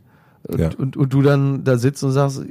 Und, 0.47 0.59
Ja. 0.59 0.69
und, 0.77 0.95
und 0.97 1.13
du 1.13 1.21
dann 1.21 1.63
da 1.63 1.77
sitzt 1.77 2.03
und 2.03 2.11
sagst, 2.11 2.43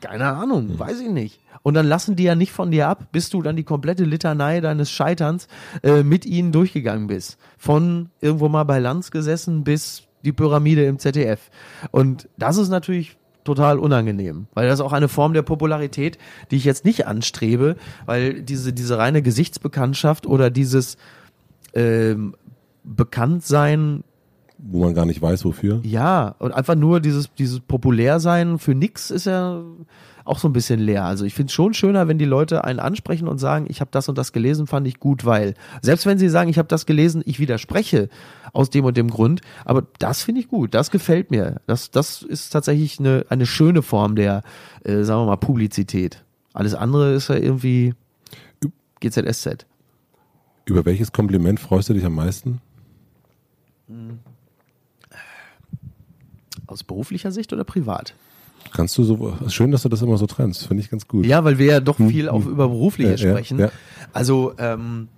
keine 0.00 0.26
Ahnung, 0.26 0.78
weiß 0.78 1.00
ich 1.00 1.10
nicht. 1.10 1.40
Und 1.62 1.74
dann 1.74 1.86
lassen 1.86 2.14
die 2.16 2.22
ja 2.22 2.34
nicht 2.34 2.52
von 2.52 2.70
dir 2.70 2.88
ab, 2.88 3.08
bis 3.12 3.30
du 3.30 3.42
dann 3.42 3.56
die 3.56 3.64
komplette 3.64 4.04
Litanei 4.04 4.60
deines 4.60 4.90
Scheiterns 4.90 5.48
äh, 5.82 6.02
mit 6.02 6.24
ihnen 6.24 6.52
durchgegangen 6.52 7.08
bist. 7.08 7.36
Von 7.58 8.10
irgendwo 8.20 8.48
mal 8.48 8.64
bei 8.64 8.78
Lanz 8.78 9.10
gesessen 9.10 9.64
bis 9.64 10.04
die 10.24 10.32
Pyramide 10.32 10.84
im 10.86 10.98
ZDF. 10.98 11.50
Und 11.90 12.28
das 12.38 12.56
ist 12.56 12.68
natürlich 12.68 13.16
total 13.44 13.78
unangenehm, 13.78 14.46
weil 14.54 14.68
das 14.68 14.78
ist 14.78 14.84
auch 14.84 14.92
eine 14.92 15.08
Form 15.08 15.32
der 15.32 15.42
Popularität, 15.42 16.18
die 16.50 16.56
ich 16.56 16.64
jetzt 16.64 16.84
nicht 16.84 17.06
anstrebe, 17.06 17.76
weil 18.04 18.42
diese, 18.42 18.72
diese 18.72 18.98
reine 18.98 19.22
Gesichtsbekanntschaft 19.22 20.26
oder 20.26 20.50
dieses 20.50 20.96
ähm, 21.74 22.34
Bekanntsein 22.84 24.04
wo 24.58 24.80
man 24.80 24.94
gar 24.94 25.06
nicht 25.06 25.22
weiß, 25.22 25.44
wofür. 25.44 25.80
ja, 25.84 26.34
und 26.38 26.52
einfach 26.52 26.74
nur 26.74 27.00
dieses, 27.00 27.32
dieses 27.34 27.60
Populärsein 27.60 28.58
für 28.58 28.74
nix 28.74 29.10
ist 29.10 29.26
ja 29.26 29.62
auch 30.24 30.38
so 30.38 30.48
ein 30.48 30.52
bisschen 30.52 30.78
leer. 30.78 31.04
Also 31.04 31.24
ich 31.24 31.34
finde 31.34 31.48
es 31.48 31.54
schon 31.54 31.74
schöner, 31.74 32.06
wenn 32.06 32.18
die 32.18 32.24
Leute 32.24 32.64
einen 32.64 32.80
ansprechen 32.80 33.28
und 33.28 33.38
sagen, 33.38 33.66
ich 33.68 33.80
habe 33.80 33.90
das 33.90 34.08
und 34.08 34.18
das 34.18 34.32
gelesen, 34.32 34.66
fand 34.66 34.86
ich 34.86 35.00
gut, 35.00 35.24
weil. 35.24 35.54
Selbst 35.80 36.06
wenn 36.06 36.18
sie 36.18 36.28
sagen, 36.28 36.50
ich 36.50 36.58
habe 36.58 36.68
das 36.68 36.86
gelesen, 36.86 37.22
ich 37.24 37.38
widerspreche 37.40 38.08
aus 38.52 38.68
dem 38.68 38.84
und 38.84 38.96
dem 38.96 39.08
Grund, 39.08 39.40
aber 39.64 39.86
das 39.98 40.22
finde 40.22 40.40
ich 40.40 40.48
gut, 40.48 40.74
das 40.74 40.90
gefällt 40.90 41.30
mir. 41.30 41.60
Das, 41.66 41.90
das 41.90 42.22
ist 42.22 42.50
tatsächlich 42.50 42.98
eine, 42.98 43.24
eine 43.30 43.46
schöne 43.46 43.82
Form 43.82 44.16
der, 44.16 44.42
äh, 44.84 45.02
sagen 45.02 45.22
wir 45.22 45.26
mal, 45.26 45.36
Publizität. 45.36 46.24
Alles 46.52 46.74
andere 46.74 47.14
ist 47.14 47.28
ja 47.28 47.36
irgendwie 47.36 47.94
GZSZ. 49.00 49.66
Über 50.66 50.84
welches 50.84 51.12
Kompliment 51.12 51.60
freust 51.60 51.88
du 51.88 51.94
dich 51.94 52.04
am 52.04 52.14
meisten? 52.14 52.60
Aus 56.68 56.84
beruflicher 56.84 57.32
Sicht 57.32 57.52
oder 57.52 57.64
privat? 57.64 58.14
Kannst 58.72 58.96
du 58.98 59.02
so, 59.04 59.36
schön, 59.48 59.70
dass 59.70 59.82
du 59.82 59.88
das 59.88 60.02
immer 60.02 60.18
so 60.18 60.26
trennst, 60.26 60.66
finde 60.66 60.82
ich 60.82 60.90
ganz 60.90 61.08
gut. 61.08 61.26
Ja, 61.26 61.42
weil 61.42 61.58
wir 61.58 61.66
ja 61.66 61.80
doch 61.80 61.96
viel 61.96 62.28
auch 62.28 62.44
über 62.44 62.68
berufliches 62.68 63.20
Ja, 63.20 63.28
ja, 63.28 63.34
sprechen. 63.34 63.58
ja. 63.58 63.70
Also, 64.12 64.52
ähm, 64.58 65.08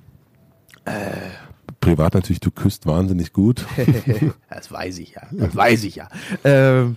Privat 1.80 2.14
natürlich, 2.14 2.40
du 2.40 2.51
küsst 2.51 2.86
wahnsinnig 2.86 3.32
gut. 3.32 3.66
das 4.51 4.70
weiß 4.70 4.98
ich 4.98 5.12
ja. 5.12 5.22
Das 5.32 5.57
weiß 5.57 5.84
ich 5.84 5.96
ja. 5.96 6.09
Ähm, 6.44 6.96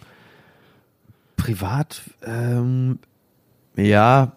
privat, 1.37 2.01
ähm, 2.25 2.99
ja, 3.77 4.33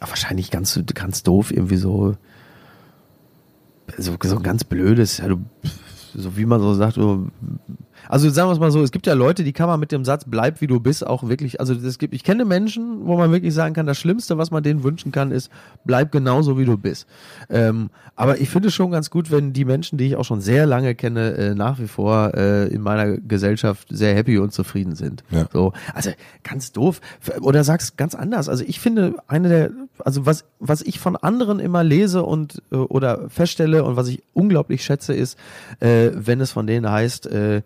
wahrscheinlich 0.00 0.50
ganz, 0.50 0.78
ganz 0.94 1.22
doof, 1.22 1.50
irgendwie 1.50 1.76
so, 1.76 2.16
so, 3.98 4.16
so 4.22 4.40
ganz 4.40 4.64
blödes, 4.64 5.18
ja, 5.18 5.28
du, 5.28 5.44
so 6.14 6.36
wie 6.36 6.46
man 6.46 6.60
so 6.60 6.74
sagt, 6.74 6.94
so, 6.94 7.26
also 8.08 8.28
sagen 8.30 8.48
wir 8.48 8.52
es 8.52 8.58
mal 8.58 8.70
so, 8.70 8.82
es 8.82 8.90
gibt 8.90 9.06
ja 9.06 9.14
Leute, 9.14 9.44
die 9.44 9.52
kann 9.52 9.68
man 9.68 9.80
mit 9.80 9.92
dem 9.92 10.04
Satz 10.04 10.24
bleib 10.26 10.60
wie 10.60 10.66
du 10.66 10.80
bist 10.80 11.06
auch 11.06 11.28
wirklich, 11.28 11.60
also 11.60 11.74
es 11.74 11.98
gibt, 11.98 12.14
ich 12.14 12.24
kenne 12.24 12.44
Menschen, 12.44 13.06
wo 13.06 13.16
man 13.16 13.32
wirklich 13.32 13.54
sagen 13.54 13.74
kann, 13.74 13.86
das 13.86 13.98
Schlimmste, 13.98 14.38
was 14.38 14.50
man 14.50 14.62
denen 14.62 14.82
wünschen 14.84 15.12
kann, 15.12 15.30
ist, 15.30 15.50
bleib 15.84 16.12
genauso 16.12 16.58
wie 16.58 16.64
du 16.64 16.76
bist. 16.76 17.06
Ähm, 17.50 17.90
aber 18.16 18.40
ich 18.40 18.48
finde 18.48 18.68
es 18.68 18.74
schon 18.74 18.90
ganz 18.90 19.10
gut, 19.10 19.30
wenn 19.30 19.52
die 19.52 19.64
Menschen, 19.64 19.98
die 19.98 20.06
ich 20.06 20.16
auch 20.16 20.24
schon 20.24 20.40
sehr 20.40 20.66
lange 20.66 20.94
kenne, 20.94 21.34
äh, 21.34 21.54
nach 21.54 21.78
wie 21.78 21.88
vor 21.88 22.34
äh, 22.34 22.68
in 22.68 22.80
meiner 22.80 23.16
Gesellschaft 23.18 23.88
sehr 23.90 24.14
happy 24.14 24.38
und 24.38 24.52
zufrieden 24.52 24.94
sind. 24.94 25.24
Ja. 25.30 25.46
So, 25.52 25.72
also 25.92 26.10
ganz 26.42 26.72
doof. 26.72 27.00
Oder 27.40 27.64
sag's 27.64 27.96
ganz 27.96 28.14
anders. 28.14 28.48
Also 28.48 28.64
ich 28.66 28.80
finde 28.80 29.16
eine 29.26 29.48
der, 29.48 29.70
also 29.98 30.26
was 30.26 30.44
was 30.60 30.82
ich 30.82 30.98
von 30.98 31.16
anderen 31.16 31.58
immer 31.58 31.84
lese 31.84 32.22
und 32.22 32.62
äh, 32.70 32.76
oder 32.76 33.28
feststelle 33.28 33.84
und 33.84 33.96
was 33.96 34.08
ich 34.08 34.22
unglaublich 34.32 34.84
schätze, 34.84 35.14
ist, 35.14 35.38
äh, 35.80 36.10
wenn 36.14 36.40
es 36.40 36.52
von 36.52 36.66
denen 36.66 36.90
heißt, 36.90 37.26
äh, 37.26 37.62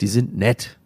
die 0.00 0.08
sind 0.08 0.36
nett 0.36 0.78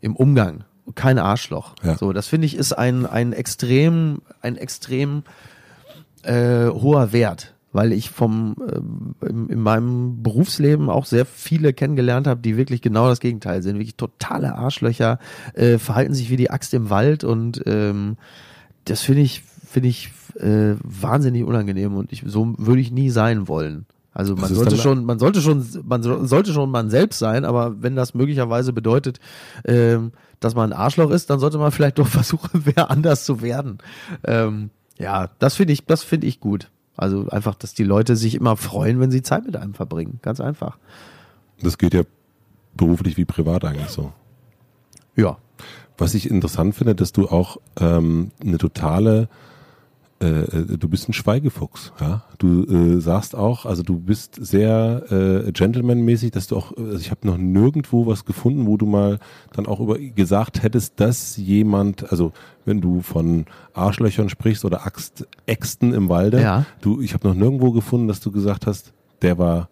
im 0.00 0.16
Umgang, 0.16 0.64
kein 0.94 1.18
Arschloch. 1.18 1.74
Ja. 1.82 1.96
So, 1.96 2.12
das 2.12 2.26
finde 2.26 2.46
ich 2.46 2.56
ist 2.56 2.72
ein 2.72 3.06
ein 3.06 3.32
extrem 3.32 4.22
ein 4.40 4.56
extrem 4.56 5.22
äh, 6.22 6.66
hoher 6.66 7.12
Wert, 7.12 7.54
weil 7.72 7.92
ich 7.92 8.10
vom 8.10 8.56
ähm, 8.60 9.14
in, 9.26 9.48
in 9.48 9.60
meinem 9.60 10.22
Berufsleben 10.22 10.90
auch 10.90 11.06
sehr 11.06 11.24
viele 11.24 11.72
kennengelernt 11.72 12.26
habe, 12.26 12.40
die 12.40 12.56
wirklich 12.56 12.82
genau 12.82 13.08
das 13.08 13.20
Gegenteil 13.20 13.62
sind, 13.62 13.76
wirklich 13.76 13.96
totale 13.96 14.56
Arschlöcher, 14.56 15.18
äh, 15.54 15.78
verhalten 15.78 16.14
sich 16.14 16.30
wie 16.30 16.36
die 16.36 16.50
Axt 16.50 16.74
im 16.74 16.90
Wald 16.90 17.24
und 17.24 17.62
ähm, 17.66 18.16
das 18.84 19.02
finde 19.02 19.22
ich 19.22 19.42
finde 19.42 19.88
ich 19.88 20.10
äh, 20.36 20.74
wahnsinnig 20.82 21.44
unangenehm 21.44 21.94
und 21.94 22.12
ich 22.12 22.24
so 22.26 22.54
würde 22.58 22.80
ich 22.80 22.90
nie 22.90 23.10
sein 23.10 23.46
wollen. 23.46 23.86
Also 24.12 24.34
man 24.34 24.52
sollte 24.52 24.76
schon, 24.76 25.04
man 25.04 25.18
sollte 25.18 25.40
schon, 25.40 25.64
man 25.84 26.02
so- 26.02 26.24
sollte 26.26 26.52
schon 26.52 26.70
man 26.70 26.90
selbst 26.90 27.18
sein, 27.18 27.44
aber 27.44 27.80
wenn 27.82 27.94
das 27.96 28.12
möglicherweise 28.14 28.72
bedeutet, 28.72 29.20
ähm, 29.64 30.12
dass 30.40 30.54
man 30.54 30.72
ein 30.72 30.78
Arschloch 30.78 31.10
ist, 31.10 31.30
dann 31.30 31.38
sollte 31.38 31.58
man 31.58 31.70
vielleicht 31.70 31.98
doch 31.98 32.06
versuchen, 32.08 32.62
wer 32.64 32.90
anders 32.90 33.24
zu 33.24 33.40
werden. 33.42 33.78
Ähm, 34.24 34.70
ja, 34.98 35.30
das 35.38 35.56
finde 35.56 35.72
ich, 35.72 35.86
das 35.86 36.02
finde 36.02 36.26
ich 36.26 36.40
gut. 36.40 36.70
Also 36.96 37.28
einfach, 37.28 37.54
dass 37.54 37.72
die 37.72 37.84
Leute 37.84 38.16
sich 38.16 38.34
immer 38.34 38.56
freuen, 38.56 39.00
wenn 39.00 39.10
sie 39.10 39.22
Zeit 39.22 39.46
mit 39.46 39.56
einem 39.56 39.74
verbringen. 39.74 40.18
Ganz 40.22 40.40
einfach. 40.40 40.76
Das 41.62 41.78
geht 41.78 41.94
ja 41.94 42.02
beruflich 42.74 43.16
wie 43.16 43.24
privat 43.24 43.64
eigentlich 43.64 43.88
so. 43.88 44.12
Ja. 45.16 45.38
Was 45.96 46.14
ich 46.14 46.30
interessant 46.30 46.74
finde, 46.74 46.94
dass 46.94 47.12
du 47.12 47.28
auch 47.28 47.58
ähm, 47.78 48.32
eine 48.42 48.58
totale, 48.58 49.28
äh, 50.22 50.26
äh, 50.26 50.76
du 50.78 50.88
bist 50.88 51.08
ein 51.08 51.12
Schweigefuchs, 51.12 51.92
ja. 52.00 52.24
Du 52.38 52.64
äh, 52.64 53.00
sagst 53.00 53.34
auch, 53.34 53.64
also 53.66 53.82
du 53.82 53.98
bist 53.98 54.34
sehr 54.40 55.04
äh, 55.10 55.52
gentlemanmäßig, 55.52 56.30
dass 56.30 56.46
du 56.46 56.56
auch, 56.56 56.76
also 56.76 56.96
ich 56.98 57.10
habe 57.10 57.26
noch 57.26 57.38
nirgendwo 57.38 58.06
was 58.06 58.24
gefunden, 58.24 58.66
wo 58.66 58.76
du 58.76 58.86
mal 58.86 59.18
dann 59.52 59.66
auch 59.66 59.80
über 59.80 59.98
gesagt 59.98 60.62
hättest, 60.62 61.00
dass 61.00 61.36
jemand, 61.36 62.10
also 62.10 62.32
wenn 62.64 62.80
du 62.80 63.00
von 63.00 63.46
Arschlöchern 63.72 64.28
sprichst 64.28 64.64
oder 64.64 64.86
Axt, 64.86 65.26
Äxten 65.46 65.94
im 65.94 66.08
Walde, 66.08 66.40
Ja. 66.42 66.66
du, 66.82 67.00
ich 67.00 67.14
habe 67.14 67.26
noch 67.26 67.34
nirgendwo 67.34 67.72
gefunden, 67.72 68.06
dass 68.08 68.20
du 68.20 68.30
gesagt 68.30 68.66
hast, 68.66 68.92
der 69.22 69.38
war 69.38 69.62
äh, 69.62 69.66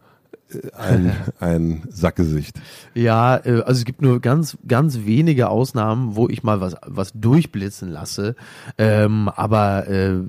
ein, 0.76 1.14
ein 1.40 1.82
Sackgesicht. 1.88 2.60
Ja, 2.94 3.36
äh, 3.36 3.62
also 3.62 3.78
es 3.78 3.84
gibt 3.84 4.02
nur 4.02 4.20
ganz, 4.20 4.56
ganz 4.66 5.00
wenige 5.04 5.48
Ausnahmen, 5.48 6.16
wo 6.16 6.28
ich 6.28 6.42
mal 6.42 6.60
was, 6.60 6.76
was 6.86 7.12
durchblitzen 7.14 7.90
lasse. 7.90 8.36
Ähm, 8.76 9.28
aber 9.28 9.88
äh, 9.88 10.20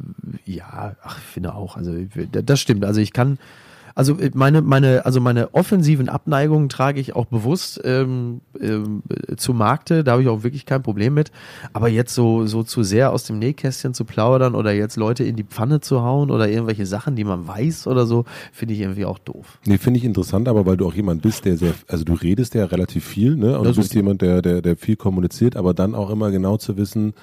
ja, 0.45 0.95
ach, 1.03 1.17
ich 1.17 1.25
finde 1.25 1.53
auch, 1.53 1.77
also 1.77 1.93
das 2.29 2.59
stimmt. 2.59 2.85
Also 2.85 3.01
ich 3.01 3.13
kann, 3.13 3.39
also 3.95 4.17
meine, 4.33 4.61
meine, 4.61 5.05
also 5.05 5.19
meine 5.21 5.53
offensiven 5.53 6.09
Abneigungen 6.09 6.69
trage 6.69 6.99
ich 6.99 7.15
auch 7.15 7.25
bewusst 7.25 7.79
ähm, 7.83 8.41
ähm, 8.59 9.03
zu 9.37 9.53
Markte, 9.53 10.03
da 10.03 10.13
habe 10.13 10.21
ich 10.21 10.27
auch 10.27 10.43
wirklich 10.43 10.65
kein 10.65 10.81
Problem 10.83 11.13
mit. 11.13 11.31
Aber 11.73 11.89
jetzt 11.89 12.13
so, 12.15 12.45
so 12.45 12.63
zu 12.63 12.83
sehr 12.83 13.11
aus 13.11 13.23
dem 13.23 13.39
Nähkästchen 13.39 13.93
zu 13.93 14.05
plaudern 14.05 14.55
oder 14.55 14.71
jetzt 14.73 14.95
Leute 14.97 15.23
in 15.23 15.35
die 15.35 15.43
Pfanne 15.43 15.79
zu 15.81 16.01
hauen 16.01 16.31
oder 16.31 16.49
irgendwelche 16.49 16.85
Sachen, 16.85 17.15
die 17.15 17.23
man 17.23 17.47
weiß 17.47 17.87
oder 17.87 18.05
so, 18.05 18.25
finde 18.51 18.73
ich 18.73 18.81
irgendwie 18.81 19.05
auch 19.05 19.19
doof. 19.19 19.59
Nee, 19.65 19.77
finde 19.77 19.97
ich 19.99 20.05
interessant, 20.05 20.47
aber 20.47 20.65
weil 20.65 20.77
du 20.77 20.85
auch 20.87 20.93
jemand 20.93 21.21
bist, 21.21 21.45
der 21.45 21.57
sehr, 21.57 21.73
also 21.87 22.03
du 22.03 22.13
redest 22.13 22.53
ja 22.55 22.65
relativ 22.65 23.05
viel, 23.05 23.35
ne? 23.35 23.57
Und 23.57 23.65
Das 23.65 23.75
du 23.75 23.81
bist 23.81 23.91
ist- 23.91 23.95
jemand, 23.95 24.21
der, 24.21 24.41
der, 24.41 24.61
der 24.61 24.77
viel 24.77 24.95
kommuniziert, 24.95 25.55
aber 25.55 25.73
dann 25.73 25.95
auch 25.95 26.09
immer 26.09 26.31
genau 26.31 26.57
zu 26.57 26.77
wissen, 26.77 27.13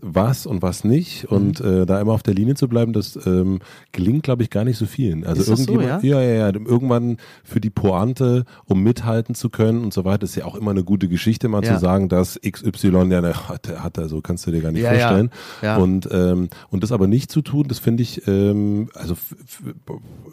was 0.00 0.46
und 0.46 0.62
was 0.62 0.84
nicht 0.84 1.30
Mhm. 1.30 1.36
und 1.36 1.60
äh, 1.60 1.86
da 1.86 2.00
immer 2.00 2.12
auf 2.12 2.22
der 2.22 2.34
Linie 2.34 2.54
zu 2.54 2.68
bleiben, 2.68 2.92
das 2.92 3.18
ähm, 3.26 3.58
gelingt, 3.92 4.22
glaube 4.22 4.42
ich, 4.42 4.50
gar 4.50 4.64
nicht 4.64 4.76
so 4.78 4.86
vielen. 4.86 5.24
Also 5.26 5.40
Ist 5.42 5.48
das 5.50 5.60
so, 5.64 5.72
irgendjemand, 5.72 6.04
ja? 6.04 6.20
ja, 6.20 6.34
ja, 6.34 6.46
irgendwann 6.48 7.16
für 7.44 7.60
die 7.60 7.70
Pointe, 7.70 8.44
um 8.66 8.82
mithalten 8.82 9.34
zu 9.34 9.50
können 9.50 9.82
und 9.82 9.92
so 9.92 10.04
weiter, 10.04 10.24
ist 10.24 10.36
ja 10.36 10.44
auch 10.44 10.54
immer 10.54 10.70
eine 10.70 10.84
gute 10.84 11.08
Geschichte, 11.08 11.48
mal 11.48 11.64
Ja. 11.64 11.74
zu 11.74 11.80
sagen, 11.80 12.08
dass 12.08 12.38
XY 12.40 13.08
ja 13.10 13.48
hat, 13.48 13.68
hat 13.82 13.98
er 13.98 14.08
so, 14.08 14.20
kannst 14.20 14.46
du 14.46 14.50
dir 14.50 14.60
gar 14.60 14.72
nicht 14.72 14.82
Ja, 14.82 14.92
ja. 14.92 15.00
vorstellen. 15.00 15.30
Ja. 15.62 15.76
Und 15.78 16.08
ähm, 16.12 16.48
und 16.70 16.82
das 16.82 16.92
aber 16.92 17.06
nicht 17.06 17.30
zu 17.32 17.42
tun, 17.42 17.66
das 17.68 17.78
finde 17.78 18.02
ich, 18.02 18.26
ähm, 18.28 18.88
also 18.94 19.14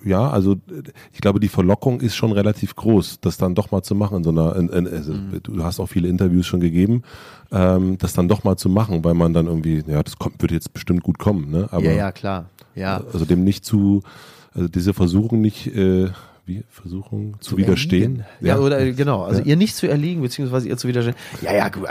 ja, 0.04 0.30
also 0.30 0.56
ich 1.14 1.22
glaube, 1.22 1.40
die 1.40 1.48
Verlockung 1.48 2.02
ist 2.02 2.16
schon 2.16 2.32
relativ 2.32 2.76
groß, 2.76 3.20
das 3.22 3.38
dann 3.38 3.56
doch 3.56 3.72
mal 3.72 3.82
zu 3.82 3.96
machen. 3.96 4.18
In 4.18 4.24
so 4.24 4.30
einer, 4.30 4.56
in, 4.56 4.70
in, 4.70 4.88
also, 4.88 5.14
Mhm. 5.14 5.40
Du 5.44 5.64
hast 5.64 5.80
auch 5.80 5.88
viele 5.88 6.08
Interviews 6.08 6.46
schon 6.46 6.60
gegeben, 6.60 7.04
ähm, 7.52 7.98
das 8.00 8.14
dann 8.14 8.28
doch 8.28 8.44
mal 8.44 8.58
zu 8.58 8.70
machen, 8.70 9.04
weil 9.04 9.14
man 9.14 9.34
dann 9.34 9.45
irgendwie, 9.48 9.84
ja, 9.88 10.02
das 10.04 10.18
kommt, 10.18 10.42
wird 10.42 10.52
jetzt 10.52 10.74
bestimmt 10.74 11.04
gut 11.04 11.18
kommen, 11.18 11.50
ne? 11.50 11.68
Aber 11.72 11.84
ja, 11.84 11.94
ja, 11.94 12.12
klar. 12.12 12.50
Ja. 12.76 13.02
also 13.14 13.26
dem 13.26 13.44
nicht 13.44 13.66
zu, 13.66 14.02
also 14.54 14.68
diese 14.68 14.94
Versuchung 14.94 15.42
nicht, 15.42 15.68
äh, 15.68 16.10
wie 16.46 16.64
Versuchung 16.70 17.38
zu, 17.40 17.52
zu 17.52 17.58
widerstehen. 17.58 18.24
Ja, 18.40 18.56
ja, 18.56 18.60
oder 18.60 18.92
genau, 18.92 19.24
also 19.24 19.40
ja. 19.40 19.48
ihr 19.48 19.56
nicht 19.56 19.76
zu 19.76 19.88
erliegen, 19.88 20.22
beziehungsweise 20.22 20.68
ihr 20.70 20.78
zu 20.78 20.88
widerstehen. 20.88 21.16
Ja, 21.42 21.54
ja, 21.56 21.70
du, 21.70 21.86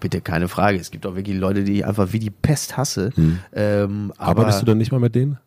bitte 0.00 0.20
keine 0.20 0.48
Frage. 0.48 0.78
Es 0.78 0.90
gibt 0.90 1.06
auch 1.06 1.14
wirklich 1.14 1.36
Leute, 1.36 1.64
die 1.64 1.78
ich 1.78 1.86
einfach 1.86 2.12
wie 2.12 2.18
die 2.18 2.30
Pest 2.30 2.76
hasse. 2.76 3.10
Hm. 3.14 3.38
Ähm, 3.52 4.12
aber, 4.16 4.40
Arbeitest 4.40 4.62
du 4.62 4.66
dann 4.66 4.78
nicht 4.78 4.92
mal 4.92 5.00
mit 5.00 5.14
denen? 5.14 5.38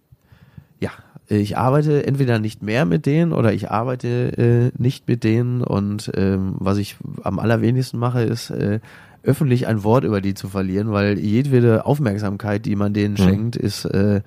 Ja, 0.80 0.92
ich 1.28 1.58
arbeite 1.58 2.06
entweder 2.06 2.38
nicht 2.38 2.62
mehr 2.62 2.86
mit 2.86 3.06
denen 3.06 3.34
oder 3.34 3.52
ich 3.54 3.72
arbeite 3.72 4.72
äh, 4.78 4.82
nicht 4.82 5.08
mit 5.08 5.24
denen 5.24 5.64
und 5.64 6.12
ähm, 6.16 6.56
was 6.60 6.78
ich 6.78 6.98
am 7.24 7.40
allerwenigsten 7.40 7.98
mache, 7.98 8.22
ist 8.22 8.52
äh, 8.52 8.80
öffentlich 9.26 9.68
ein 9.68 9.84
Wort 9.84 10.04
über 10.04 10.22
die 10.22 10.34
zu 10.34 10.48
verlieren, 10.48 10.92
weil 10.92 11.20
jedwede 11.20 11.86
Aufmerksamkeit, 11.86 12.66
die 12.66 12.76
man 12.76 12.94
denen 12.94 13.14
mhm. 13.14 13.18
schenkt, 13.18 13.56
ist 13.56 13.86
äh, 13.86 14.22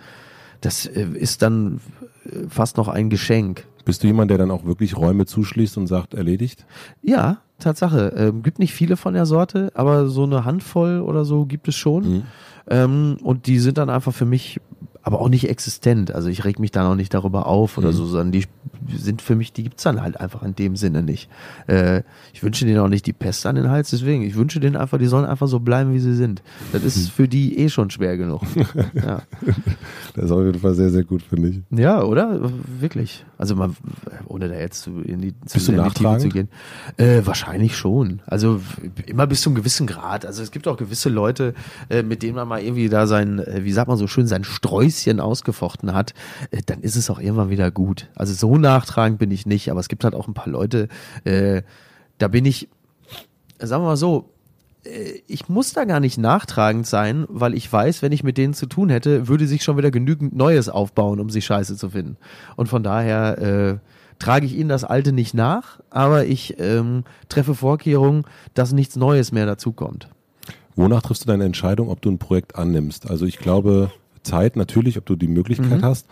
das 0.60 0.86
äh, 0.86 1.06
ist 1.14 1.42
dann 1.42 1.80
äh, 2.24 2.48
fast 2.48 2.76
noch 2.76 2.88
ein 2.88 3.10
Geschenk. 3.10 3.64
Bist 3.84 4.02
du 4.02 4.06
jemand, 4.06 4.30
der 4.30 4.38
dann 4.38 4.50
auch 4.50 4.64
wirklich 4.64 4.96
Räume 4.96 5.24
zuschließt 5.26 5.78
und 5.78 5.86
sagt, 5.86 6.14
erledigt? 6.14 6.66
Ja, 7.02 7.38
Tatsache. 7.58 8.12
Ähm, 8.16 8.42
gibt 8.42 8.58
nicht 8.58 8.74
viele 8.74 8.96
von 8.96 9.14
der 9.14 9.24
Sorte, 9.24 9.72
aber 9.74 10.08
so 10.08 10.24
eine 10.24 10.44
Handvoll 10.44 11.00
oder 11.00 11.24
so 11.24 11.46
gibt 11.46 11.68
es 11.68 11.76
schon. 11.76 12.08
Mhm. 12.08 12.22
Ähm, 12.68 13.16
und 13.22 13.46
die 13.46 13.58
sind 13.58 13.78
dann 13.78 13.88
einfach 13.88 14.12
für 14.12 14.26
mich 14.26 14.60
aber 15.02 15.20
auch 15.20 15.28
nicht 15.28 15.48
existent. 15.48 16.14
Also 16.14 16.28
ich 16.28 16.44
reg 16.44 16.58
mich 16.58 16.70
dann 16.70 16.86
auch 16.86 16.94
nicht 16.94 17.14
darüber 17.14 17.46
auf 17.46 17.78
oder 17.78 17.88
mhm. 17.88 17.92
so, 17.92 18.06
sondern 18.06 18.32
die 18.32 18.44
sind 18.94 19.22
für 19.22 19.36
mich, 19.36 19.52
die 19.52 19.62
gibt's 19.62 19.82
dann 19.82 20.02
halt 20.02 20.20
einfach 20.20 20.42
in 20.42 20.54
dem 20.54 20.76
Sinne 20.76 21.02
nicht. 21.02 21.28
Äh, 21.66 22.02
ich 22.32 22.42
wünsche 22.42 22.64
denen 22.64 22.78
auch 22.78 22.88
nicht 22.88 23.06
die 23.06 23.12
Pest 23.12 23.46
an 23.46 23.56
den 23.56 23.70
Hals, 23.70 23.90
deswegen, 23.90 24.22
ich 24.22 24.34
wünsche 24.34 24.60
denen 24.60 24.76
einfach, 24.76 24.98
die 24.98 25.06
sollen 25.06 25.24
einfach 25.24 25.48
so 25.48 25.60
bleiben, 25.60 25.92
wie 25.92 25.98
sie 25.98 26.14
sind. 26.14 26.42
Das 26.72 26.84
ist 26.84 26.98
mhm. 26.98 27.10
für 27.10 27.28
die 27.28 27.58
eh 27.58 27.68
schon 27.68 27.90
schwer 27.90 28.16
genug. 28.16 28.42
ja. 28.94 29.22
Das 30.14 30.24
ist 30.24 30.30
auf 30.30 30.44
jeden 30.44 30.60
Fall 30.60 30.74
sehr, 30.74 30.90
sehr 30.90 31.04
gut, 31.04 31.22
finde 31.22 31.48
ich. 31.48 31.60
Ja, 31.70 32.02
oder? 32.02 32.50
Wirklich. 32.80 33.24
Also 33.38 33.54
man, 33.54 33.76
ohne 34.26 34.48
da 34.48 34.54
jetzt 34.54 34.82
zu, 34.82 35.00
in 35.00 35.20
die, 35.20 35.34
zu, 35.46 35.54
Bist 35.54 35.68
du 35.68 35.90
Tiefe 35.90 36.18
zu 36.18 36.28
gehen. 36.28 36.48
Äh, 36.96 37.22
wahrscheinlich 37.24 37.76
schon. 37.76 38.20
Also 38.26 38.60
immer 39.06 39.26
bis 39.26 39.42
zu 39.42 39.50
einem 39.50 39.56
gewissen 39.56 39.86
Grad. 39.86 40.26
Also 40.26 40.42
es 40.42 40.50
gibt 40.50 40.66
auch 40.66 40.76
gewisse 40.76 41.08
Leute, 41.08 41.54
äh, 41.88 42.02
mit 42.02 42.22
denen 42.22 42.34
man 42.34 42.48
mal 42.48 42.60
irgendwie 42.60 42.88
da 42.88 43.06
sein, 43.06 43.38
äh, 43.38 43.64
wie 43.64 43.72
sagt 43.72 43.88
man 43.88 43.96
so 43.96 44.06
schön, 44.06 44.26
sein 44.26 44.44
Sträußchen 44.88 45.20
ausgefochten 45.20 45.94
hat, 45.94 46.14
äh, 46.50 46.62
dann 46.64 46.80
ist 46.80 46.96
es 46.96 47.10
auch 47.10 47.20
irgendwann 47.20 47.50
wieder 47.50 47.70
gut. 47.70 48.08
Also 48.14 48.34
so 48.34 48.56
nachtragend 48.56 49.18
bin 49.18 49.30
ich 49.30 49.46
nicht, 49.46 49.70
aber 49.70 49.80
es 49.80 49.88
gibt 49.88 50.04
halt 50.04 50.14
auch 50.14 50.28
ein 50.28 50.34
paar 50.34 50.48
Leute, 50.48 50.88
äh, 51.24 51.62
da 52.18 52.28
bin 52.28 52.44
ich, 52.44 52.68
sagen 53.58 53.82
wir 53.82 53.88
mal 53.88 53.96
so, 53.96 54.30
äh, 54.84 55.20
ich 55.26 55.48
muss 55.48 55.72
da 55.72 55.84
gar 55.84 56.00
nicht 56.00 56.18
nachtragend 56.18 56.86
sein, 56.86 57.26
weil 57.28 57.54
ich 57.54 57.72
weiß, 57.72 58.02
wenn 58.02 58.12
ich 58.12 58.24
mit 58.24 58.38
denen 58.38 58.54
zu 58.54 58.66
tun 58.66 58.90
hätte, 58.90 59.28
würde 59.28 59.46
sich 59.46 59.62
schon 59.62 59.76
wieder 59.76 59.90
genügend 59.90 60.34
Neues 60.34 60.68
aufbauen, 60.68 61.20
um 61.20 61.30
sie 61.30 61.42
scheiße 61.42 61.76
zu 61.76 61.90
finden. 61.90 62.16
Und 62.56 62.68
von 62.68 62.82
daher 62.82 63.38
äh, 63.38 63.78
trage 64.18 64.46
ich 64.46 64.56
ihnen 64.56 64.68
das 64.68 64.84
Alte 64.84 65.12
nicht 65.12 65.34
nach, 65.34 65.80
aber 65.90 66.26
ich 66.26 66.58
ähm, 66.58 67.04
treffe 67.28 67.54
Vorkehrungen, 67.54 68.24
dass 68.54 68.72
nichts 68.72 68.96
Neues 68.96 69.32
mehr 69.32 69.46
dazukommt. 69.46 70.08
Wonach 70.74 71.02
triffst 71.02 71.24
du 71.24 71.26
deine 71.26 71.44
Entscheidung, 71.44 71.88
ob 71.88 72.00
du 72.02 72.08
ein 72.08 72.18
Projekt 72.18 72.54
annimmst? 72.54 73.10
Also 73.10 73.26
ich 73.26 73.38
glaube, 73.38 73.90
Zeit 74.22 74.56
natürlich, 74.56 74.98
ob 74.98 75.06
du 75.06 75.16
die 75.16 75.28
Möglichkeit 75.28 75.80
mhm. 75.80 75.84
hast. 75.84 76.06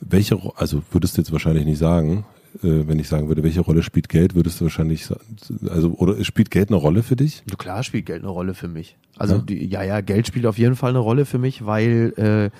Welche, 0.00 0.38
also 0.56 0.82
würdest 0.92 1.16
du 1.16 1.22
jetzt 1.22 1.32
wahrscheinlich 1.32 1.64
nicht 1.64 1.78
sagen, 1.78 2.24
äh, 2.62 2.86
wenn 2.86 2.98
ich 2.98 3.08
sagen 3.08 3.28
würde, 3.28 3.42
welche 3.42 3.60
Rolle 3.60 3.82
spielt 3.82 4.08
Geld, 4.08 4.34
würdest 4.34 4.60
du 4.60 4.64
wahrscheinlich 4.64 5.06
sagen, 5.06 5.20
also 5.68 5.92
oder 5.94 6.22
spielt 6.24 6.50
Geld 6.50 6.70
eine 6.70 6.76
Rolle 6.76 7.02
für 7.02 7.16
dich? 7.16 7.42
Ja, 7.48 7.56
klar 7.56 7.82
spielt 7.82 8.06
Geld 8.06 8.22
eine 8.22 8.30
Rolle 8.30 8.54
für 8.54 8.68
mich. 8.68 8.96
Also 9.16 9.36
ja, 9.36 9.42
die, 9.42 9.66
ja, 9.66 9.82
ja, 9.82 10.00
Geld 10.00 10.26
spielt 10.26 10.46
auf 10.46 10.58
jeden 10.58 10.76
Fall 10.76 10.90
eine 10.90 11.00
Rolle 11.00 11.24
für 11.26 11.38
mich, 11.38 11.66
weil 11.66 12.12
äh, 12.16 12.50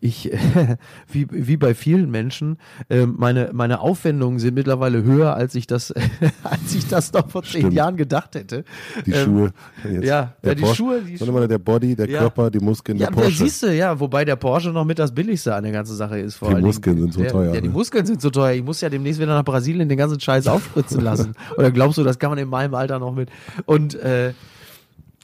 ich, 0.00 0.30
wie, 1.10 1.26
wie 1.30 1.56
bei 1.56 1.74
vielen 1.74 2.10
Menschen, 2.10 2.58
äh, 2.88 3.06
meine, 3.06 3.50
meine 3.52 3.80
Aufwendungen 3.80 4.38
sind 4.38 4.54
mittlerweile 4.54 5.02
höher, 5.02 5.34
als 5.34 5.54
ich 5.54 5.66
das, 5.66 5.92
als 6.42 6.74
ich 6.74 6.86
das 6.86 7.12
noch 7.12 7.28
vor 7.30 7.42
zehn 7.42 7.70
Jahren 7.72 7.96
gedacht 7.96 8.34
hätte. 8.34 8.64
Die 9.04 9.12
ähm, 9.12 9.24
Schuhe. 9.24 9.52
Jetzt. 9.84 10.04
Ja, 10.04 10.34
ja, 10.42 10.54
die 10.54 10.62
Porsche, 10.62 10.76
Schuhe. 10.76 11.02
Die 11.02 11.18
Schuhe. 11.18 11.48
der 11.48 11.58
Body, 11.58 11.96
der 11.96 12.08
ja. 12.08 12.20
Körper, 12.20 12.50
die 12.50 12.60
Muskeln, 12.60 12.98
ja, 12.98 13.06
der 13.06 13.14
Porsche. 13.14 13.30
Ja, 13.30 13.36
siehst 13.36 13.62
du, 13.62 13.74
ja, 13.74 13.98
wobei 13.98 14.24
der 14.24 14.36
Porsche 14.36 14.70
noch 14.70 14.84
mit 14.84 14.98
das 14.98 15.14
Billigste 15.14 15.54
an 15.54 15.64
der 15.64 15.72
ganzen 15.72 15.96
Sache 15.96 16.18
ist. 16.18 16.36
Vor 16.36 16.54
die 16.54 16.60
Muskeln 16.60 16.98
sind 16.98 17.14
so 17.14 17.20
der, 17.20 17.30
teuer. 17.30 17.54
Ja, 17.54 17.60
die 17.60 17.68
ne? 17.68 17.74
Muskeln 17.74 18.06
sind 18.06 18.20
so 18.20 18.30
teuer. 18.30 18.52
Ich 18.52 18.64
muss 18.64 18.80
ja 18.80 18.88
demnächst 18.88 19.20
wieder 19.20 19.34
nach 19.34 19.44
Brasilien 19.44 19.88
den 19.88 19.98
ganzen 19.98 20.20
Scheiß 20.20 20.46
aufspritzen 20.46 21.00
lassen. 21.00 21.32
Oder 21.56 21.70
glaubst 21.70 21.98
du, 21.98 22.04
das 22.04 22.18
kann 22.18 22.30
man 22.30 22.38
in 22.38 22.48
meinem 22.48 22.74
Alter 22.74 22.98
noch 22.98 23.14
mit? 23.14 23.30
Und 23.64 23.94
äh, 23.94 24.32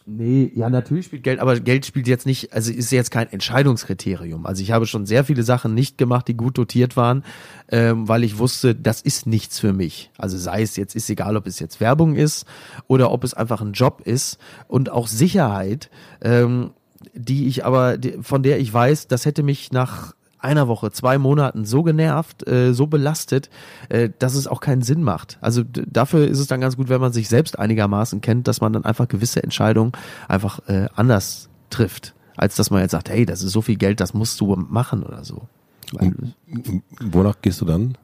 Nee, 0.05 0.51
ja, 0.55 0.69
natürlich 0.69 1.07
spielt 1.07 1.23
Geld, 1.23 1.39
aber 1.39 1.61
Geld 1.61 1.87
spielt 1.87 2.09
jetzt 2.09 2.27
nicht, 2.27 2.53
also 2.53 2.73
ist 2.73 2.91
jetzt 2.91 3.12
kein 3.12 3.33
Entscheidungskriterium. 3.33 4.47
Also 4.47 4.62
ich 4.62 4.73
habe 4.73 4.87
schon 4.87 5.07
sehr 5.07 5.24
viele 5.24 5.45
Sachen 5.45 5.74
nicht 5.74 5.97
gemacht, 5.97 6.27
die 6.27 6.37
gut 6.37 6.59
dotiert 6.59 6.97
waren, 6.97 7.24
ähm, 7.69 8.09
weil 8.09 8.24
ich 8.24 8.39
wusste, 8.39 8.74
das 8.74 9.01
ist 9.01 9.27
nichts 9.27 9.61
für 9.61 9.73
mich. 9.73 10.11
Also 10.19 10.39
sei 10.39 10.62
es 10.62 10.77
jetzt, 10.77 10.97
ist 10.97 11.09
egal, 11.09 11.37
ob 11.37 11.47
es 11.47 11.61
jetzt 11.61 11.81
Werbung 11.81 12.16
ist 12.16 12.47
oder 12.89 13.12
ob 13.12 13.23
es 13.23 13.33
einfach 13.33 13.61
ein 13.61 13.73
Job 13.73 14.03
ist 14.05 14.39
und 14.66 14.91
auch 14.91 15.07
Sicherheit, 15.07 15.89
ähm, 16.20 16.70
die 17.15 17.47
ich 17.47 17.65
aber, 17.65 17.97
von 18.23 18.43
der 18.43 18.59
ich 18.59 18.73
weiß, 18.73 19.07
das 19.07 19.24
hätte 19.24 19.43
mich 19.45 19.70
nach 19.70 20.15
einer 20.43 20.69
Woche, 20.69 20.90
zwei 20.90 21.19
Monaten 21.19 21.64
so 21.64 21.82
genervt, 21.82 22.47
äh, 22.47 22.73
so 22.73 22.86
belastet, 22.86 23.51
äh, 23.89 24.10
dass 24.19 24.35
es 24.35 24.47
auch 24.47 24.60
keinen 24.60 24.82
Sinn 24.82 25.02
macht. 25.02 25.39
Also 25.40 25.62
dafür 25.64 26.27
ist 26.27 26.39
es 26.39 26.47
dann 26.47 26.60
ganz 26.60 26.77
gut, 26.77 26.89
wenn 26.89 27.01
man 27.01 27.12
sich 27.12 27.28
selbst 27.28 27.59
einigermaßen 27.59 28.20
kennt, 28.20 28.48
dass 28.48 28.60
man 28.60 28.73
dann 28.73 28.85
einfach 28.85 29.09
gewisse 29.09 29.43
Entscheidungen 29.43 29.93
einfach 30.28 30.60
äh, 30.69 30.86
anders 30.94 31.48
trifft, 31.70 32.14
als 32.36 32.56
dass 32.56 32.70
man 32.70 32.82
jetzt 32.82 32.93
sagt, 32.93 33.10
hey, 33.10 33.27
das 33.27 33.43
ist 33.43 33.52
so 33.52 33.62
viel 33.62 33.77
Geld, 33.77 34.01
das 34.01 34.14
musst 34.14 34.40
du 34.40 34.55
machen 34.56 35.02
oder 35.02 35.24
so. 35.24 35.48
Und, 35.98 36.35
wonach 37.01 37.36
gehst 37.43 37.60
du 37.60 37.64
dann? 37.64 37.97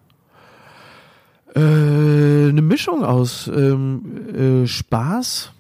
Äh, 1.54 1.60
eine 2.50 2.62
Mischung 2.62 3.04
aus 3.04 3.48
ähm, 3.48 4.62
äh, 4.62 4.66
Spaß, 4.66 5.52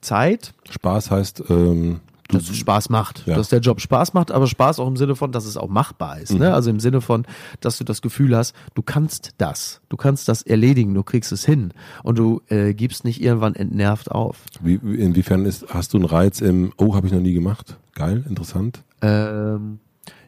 Zeit. 0.00 0.52
Spaß 0.70 1.10
heißt 1.10 1.44
ähm, 1.48 2.00
dass 2.30 2.48
es 2.48 2.56
Spaß 2.56 2.90
macht, 2.90 3.26
ja. 3.26 3.36
dass 3.36 3.48
der 3.48 3.60
Job 3.60 3.80
Spaß 3.80 4.14
macht, 4.14 4.30
aber 4.30 4.46
Spaß 4.46 4.78
auch 4.80 4.88
im 4.88 4.96
Sinne 4.96 5.16
von, 5.16 5.32
dass 5.32 5.44
es 5.44 5.56
auch 5.56 5.68
machbar 5.68 6.20
ist. 6.20 6.30
Ne? 6.30 6.36
Mhm. 6.36 6.42
Ne? 6.42 6.54
Also 6.54 6.70
im 6.70 6.80
Sinne 6.80 7.00
von, 7.00 7.26
dass 7.60 7.78
du 7.78 7.84
das 7.84 8.02
Gefühl 8.02 8.36
hast, 8.36 8.54
du 8.74 8.82
kannst 8.82 9.30
das, 9.38 9.80
du 9.88 9.96
kannst 9.96 10.28
das 10.28 10.42
erledigen, 10.42 10.94
du 10.94 11.02
kriegst 11.02 11.32
es 11.32 11.44
hin 11.44 11.72
und 12.02 12.18
du 12.18 12.40
äh, 12.48 12.74
gibst 12.74 13.04
nicht 13.04 13.22
irgendwann 13.22 13.54
entnervt 13.54 14.10
auf. 14.10 14.38
Wie, 14.60 14.74
inwiefern 14.74 15.44
ist, 15.44 15.66
hast 15.72 15.92
du 15.92 15.98
einen 15.98 16.06
Reiz 16.06 16.40
im, 16.40 16.72
oh, 16.76 16.94
habe 16.94 17.06
ich 17.06 17.12
noch 17.12 17.20
nie 17.20 17.34
gemacht? 17.34 17.78
Geil, 17.94 18.24
interessant. 18.28 18.82
Ähm, 19.02 19.80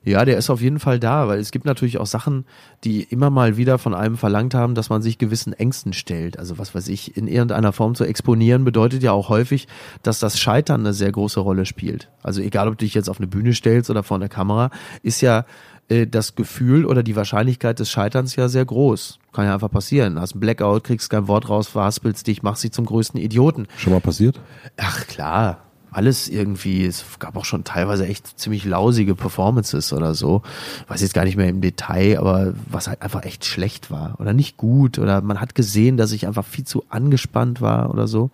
ja, 0.04 0.24
der 0.24 0.36
ist 0.36 0.50
auf 0.50 0.60
jeden 0.60 0.80
Fall 0.80 0.98
da, 0.98 1.28
weil 1.28 1.38
es 1.38 1.52
gibt 1.52 1.64
natürlich 1.64 1.98
auch 1.98 2.06
Sachen, 2.06 2.44
die 2.82 3.02
immer 3.02 3.30
mal 3.30 3.56
wieder 3.56 3.78
von 3.78 3.94
einem 3.94 4.16
verlangt 4.16 4.54
haben, 4.54 4.74
dass 4.74 4.90
man 4.90 5.00
sich 5.00 5.18
gewissen 5.18 5.52
Ängsten 5.52 5.92
stellt. 5.92 6.38
Also 6.38 6.58
was 6.58 6.74
weiß 6.74 6.88
ich, 6.88 7.16
in 7.16 7.28
irgendeiner 7.28 7.72
Form 7.72 7.94
zu 7.94 8.04
exponieren 8.04 8.64
bedeutet 8.64 9.02
ja 9.02 9.12
auch 9.12 9.28
häufig, 9.28 9.68
dass 10.02 10.18
das 10.18 10.40
Scheitern 10.40 10.80
eine 10.80 10.92
sehr 10.92 11.12
große 11.12 11.38
Rolle 11.38 11.66
spielt. 11.66 12.08
Also 12.22 12.42
egal, 12.42 12.66
ob 12.68 12.78
du 12.78 12.84
dich 12.84 12.94
jetzt 12.94 13.08
auf 13.08 13.18
eine 13.18 13.28
Bühne 13.28 13.54
stellst 13.54 13.90
oder 13.90 14.02
vor 14.02 14.16
einer 14.16 14.28
Kamera, 14.28 14.70
ist 15.02 15.20
ja 15.20 15.44
äh, 15.88 16.06
das 16.06 16.34
Gefühl 16.34 16.84
oder 16.84 17.04
die 17.04 17.14
Wahrscheinlichkeit 17.14 17.78
des 17.78 17.90
Scheiterns 17.90 18.34
ja 18.34 18.48
sehr 18.48 18.64
groß. 18.64 19.20
Kann 19.32 19.46
ja 19.46 19.54
einfach 19.54 19.70
passieren. 19.70 20.20
Hast 20.20 20.34
ein 20.34 20.40
Blackout, 20.40 20.84
kriegst 20.84 21.10
kein 21.10 21.28
Wort 21.28 21.48
raus, 21.48 21.68
verhaspelst 21.68 22.26
dich, 22.26 22.42
machst 22.42 22.64
dich 22.64 22.72
zum 22.72 22.86
größten 22.86 23.20
Idioten. 23.20 23.68
Schon 23.76 23.92
mal 23.92 24.00
passiert? 24.00 24.40
Ach 24.76 25.06
klar 25.06 25.71
alles 25.92 26.28
irgendwie, 26.28 26.84
es 26.84 27.04
gab 27.18 27.36
auch 27.36 27.44
schon 27.44 27.64
teilweise 27.64 28.06
echt 28.06 28.38
ziemlich 28.40 28.64
lausige 28.64 29.14
Performances 29.14 29.92
oder 29.92 30.14
so. 30.14 30.42
Weiß 30.88 31.02
jetzt 31.02 31.14
gar 31.14 31.24
nicht 31.24 31.36
mehr 31.36 31.48
im 31.48 31.60
Detail, 31.60 32.18
aber 32.18 32.54
was 32.70 32.88
halt 32.88 33.02
einfach 33.02 33.24
echt 33.24 33.44
schlecht 33.44 33.90
war 33.90 34.16
oder 34.18 34.32
nicht 34.32 34.56
gut 34.56 34.98
oder 34.98 35.20
man 35.20 35.40
hat 35.40 35.54
gesehen, 35.54 35.96
dass 35.96 36.12
ich 36.12 36.26
einfach 36.26 36.46
viel 36.46 36.64
zu 36.64 36.84
angespannt 36.88 37.60
war 37.60 37.90
oder 37.90 38.08
so. 38.08 38.30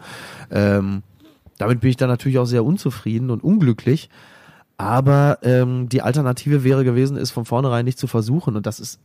Ähm, 0.51 1.03
damit 1.59 1.81
bin 1.81 1.91
ich 1.91 1.97
dann 1.97 2.09
natürlich 2.09 2.39
auch 2.39 2.47
sehr 2.47 2.65
unzufrieden 2.65 3.31
und 3.31 3.43
unglücklich. 3.43 4.09
Aber 4.77 5.39
ähm, 5.43 5.89
die 5.89 6.03
Alternative 6.03 6.63
wäre 6.63 6.85
gewesen, 6.85 7.17
es 7.17 7.33
von 7.33 7.45
vornherein 7.45 7.85
nicht 7.85 7.99
zu 7.99 8.07
versuchen 8.07 8.57
und 8.57 8.65
das 8.65 8.79
ist 8.79 9.01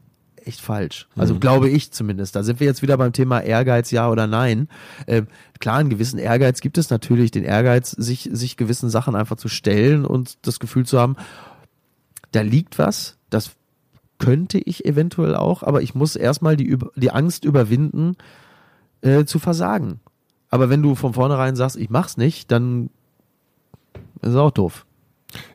echt 0.48 0.62
falsch. 0.62 1.08
Also 1.16 1.36
mhm. 1.36 1.40
glaube 1.40 1.70
ich 1.70 1.92
zumindest. 1.92 2.36
Da 2.36 2.44
sind 2.44 2.60
wir 2.60 2.68
jetzt 2.68 2.82
wieder 2.82 2.98
beim 2.98 3.14
Thema 3.14 3.40
Ehrgeiz, 3.40 3.92
ja 3.92 4.10
oder 4.10 4.28
nein. 4.28 4.68
Äh, 5.06 5.24
klar, 5.60 5.78
einen 5.78 5.90
gewissen 5.90 6.20
Ehrgeiz 6.20 6.62
gibt 6.62 6.78
es 6.78 6.90
natürlich, 6.90 7.32
den 7.32 7.44
Ehrgeiz, 7.44 7.92
sich, 7.92 8.30
sich 8.32 8.58
gewissen 8.58 8.90
Sachen 8.90 9.16
einfach 9.16 9.38
zu 9.38 9.48
stellen 9.48 10.06
und 10.06 10.38
das 10.46 10.60
Gefühl 10.60 10.86
zu 10.86 11.00
haben, 11.00 11.16
da 12.32 12.42
liegt 12.42 12.80
was, 12.80 13.18
das 13.30 13.52
könnte 14.20 14.58
ich 14.60 14.86
eventuell 14.86 15.36
auch, 15.36 15.64
aber 15.64 15.82
ich 15.82 15.96
muss 15.96 16.16
erstmal 16.16 16.56
die, 16.56 16.78
die 16.96 17.12
Angst 17.12 17.46
überwinden, 17.46 18.16
äh, 19.02 19.26
zu 19.26 19.40
versagen. 19.40 20.00
Aber 20.50 20.70
wenn 20.70 20.82
du 20.82 20.96
von 20.96 21.14
vornherein 21.14 21.56
sagst, 21.56 21.76
ich 21.76 21.90
mach's 21.90 22.18
nicht, 22.18 22.52
dann 22.52 22.90
ist 24.22 24.30
es 24.30 24.36
auch 24.36 24.52
doof. 24.52 24.86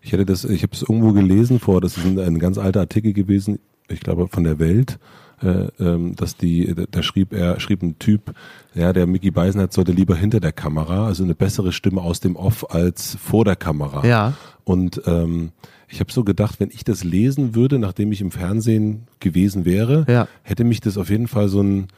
Ich 0.02 0.12
hätte 0.12 0.26
das, 0.26 0.44
ich 0.44 0.62
habe 0.62 0.72
es 0.74 0.82
irgendwo 0.82 1.12
gelesen 1.12 1.60
vor, 1.60 1.80
das 1.80 1.96
ist 1.96 2.04
ein, 2.04 2.18
ein 2.18 2.38
ganz 2.38 2.58
alter 2.58 2.80
Artikel 2.80 3.12
gewesen 3.12 3.58
ich 3.88 4.00
glaube, 4.00 4.28
von 4.28 4.44
der 4.44 4.58
Welt, 4.58 4.98
äh, 5.42 5.68
ähm, 5.80 6.16
dass 6.16 6.36
die, 6.36 6.74
da 6.90 7.02
schrieb 7.02 7.32
er, 7.32 7.60
schrieb 7.60 7.82
ein 7.82 7.98
Typ, 7.98 8.34
ja, 8.74 8.92
der 8.92 9.06
Mickey 9.06 9.30
Beisenherz 9.30 9.74
sollte 9.74 9.92
lieber 9.92 10.16
hinter 10.16 10.40
der 10.40 10.52
Kamera, 10.52 11.06
also 11.06 11.24
eine 11.24 11.34
bessere 11.34 11.72
Stimme 11.72 12.00
aus 12.02 12.20
dem 12.20 12.36
Off 12.36 12.70
als 12.70 13.16
vor 13.16 13.44
der 13.44 13.56
Kamera. 13.56 14.06
Ja. 14.06 14.32
Und 14.64 15.00
ähm, 15.06 15.52
ich 15.88 16.00
habe 16.00 16.12
so 16.12 16.24
gedacht, 16.24 16.60
wenn 16.60 16.70
ich 16.70 16.84
das 16.84 17.04
lesen 17.04 17.54
würde, 17.54 17.78
nachdem 17.78 18.12
ich 18.12 18.20
im 18.20 18.30
Fernsehen 18.30 19.06
gewesen 19.20 19.64
wäre, 19.64 20.04
Ja. 20.08 20.28
hätte 20.42 20.64
mich 20.64 20.80
das 20.80 20.98
auf 20.98 21.08
jeden 21.08 21.28
Fall 21.28 21.48
so 21.48 21.62
ein 21.62 21.88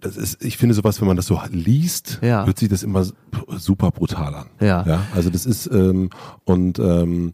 das 0.00 0.16
ist, 0.16 0.44
ich 0.44 0.56
finde 0.58 0.76
sowas, 0.76 1.00
wenn 1.00 1.08
man 1.08 1.16
das 1.16 1.26
so 1.26 1.40
liest, 1.50 2.20
Ja. 2.22 2.46
hört 2.46 2.58
sich 2.58 2.68
das 2.68 2.84
immer 2.84 3.04
super 3.56 3.90
brutal 3.90 4.32
an. 4.34 4.46
Ja. 4.60 4.84
ja 4.86 5.02
also 5.14 5.28
das 5.28 5.44
ist 5.44 5.66
ähm, 5.72 6.10
und 6.44 6.78
ähm, 6.78 7.32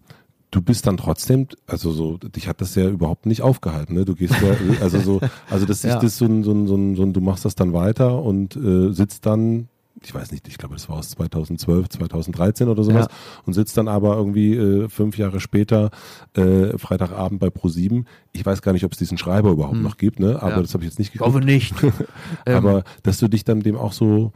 du 0.55 0.63
bist 0.63 0.87
dann 0.87 0.97
trotzdem, 0.97 1.49
also 1.67 1.91
so, 1.91 2.17
dich 2.19 2.47
hat 2.47 2.61
das 2.61 2.75
ja 2.77 2.89
überhaupt 2.89 3.27
nicht 3.27 3.43
aufgehalten, 3.43 3.95
ne? 3.95 4.05
Du 4.05 4.15
gehst 4.15 4.35
ja, 4.41 4.57
also 4.81 5.01
so, 5.01 5.21
also 5.51 5.67
das 5.67 5.79
ist 5.79 5.91
Ja. 5.91 5.99
das 5.99 6.17
so 6.17 6.27
ein, 6.27 6.45
so 6.45 6.53
ein, 6.53 6.67
so 6.69 6.77
ein, 6.77 6.95
so 6.95 7.03
ein, 7.03 7.13
du 7.13 7.21
machst 7.21 7.45
das 7.45 7.55
dann 7.57 7.73
weiter 7.73 8.23
und 8.23 8.55
äh, 8.57 8.93
sitzt 8.93 9.27
dann, 9.27 9.69
ich 10.03 10.15
weiß 10.15 10.33
nicht, 10.33 10.47
ich 10.49 10.59
glaube, 10.59 10.75
das 10.75 10.89
war 10.89 10.97
aus 10.99 11.11
2012, 11.11 11.89
2013 11.89 12.69
oder 12.69 12.85
sowas, 12.85 13.07
Ja. 13.11 13.17
und 13.47 13.55
sitzt 13.55 13.77
dann 13.79 13.89
aber 13.89 14.17
irgendwie 14.17 14.55
äh, 14.55 14.89
fünf 14.89 15.17
Jahre 15.19 15.41
später 15.41 15.91
äh, 16.37 16.77
Freitagabend 16.79 17.41
bei 17.41 17.49
Pro7. 17.49 18.05
Ich 18.33 18.45
weiß 18.47 18.63
gar 18.63 18.73
nicht, 18.73 18.85
ob 18.85 18.93
es 18.93 18.99
diesen 18.99 19.19
Schreiber 19.19 19.51
überhaupt 19.51 19.77
noch 19.81 19.97
gibt, 19.97 20.21
ne? 20.21 20.37
Aber 20.41 20.51
Hm. 20.51 20.57
Ja. 20.57 20.63
das 20.63 20.75
habe 20.75 20.85
ich 20.85 20.91
jetzt 20.91 20.99
nicht 20.99 21.15
Ich 21.15 21.21
hoffe 21.21 21.39
nicht. 21.41 21.75
Ähm, 22.47 22.57
Aber 22.57 22.85
dass 23.03 23.19
du 23.19 23.29
dich 23.29 23.45
dann 23.45 23.61
dem 23.61 23.77
auch 23.77 23.93
so, 23.93 24.33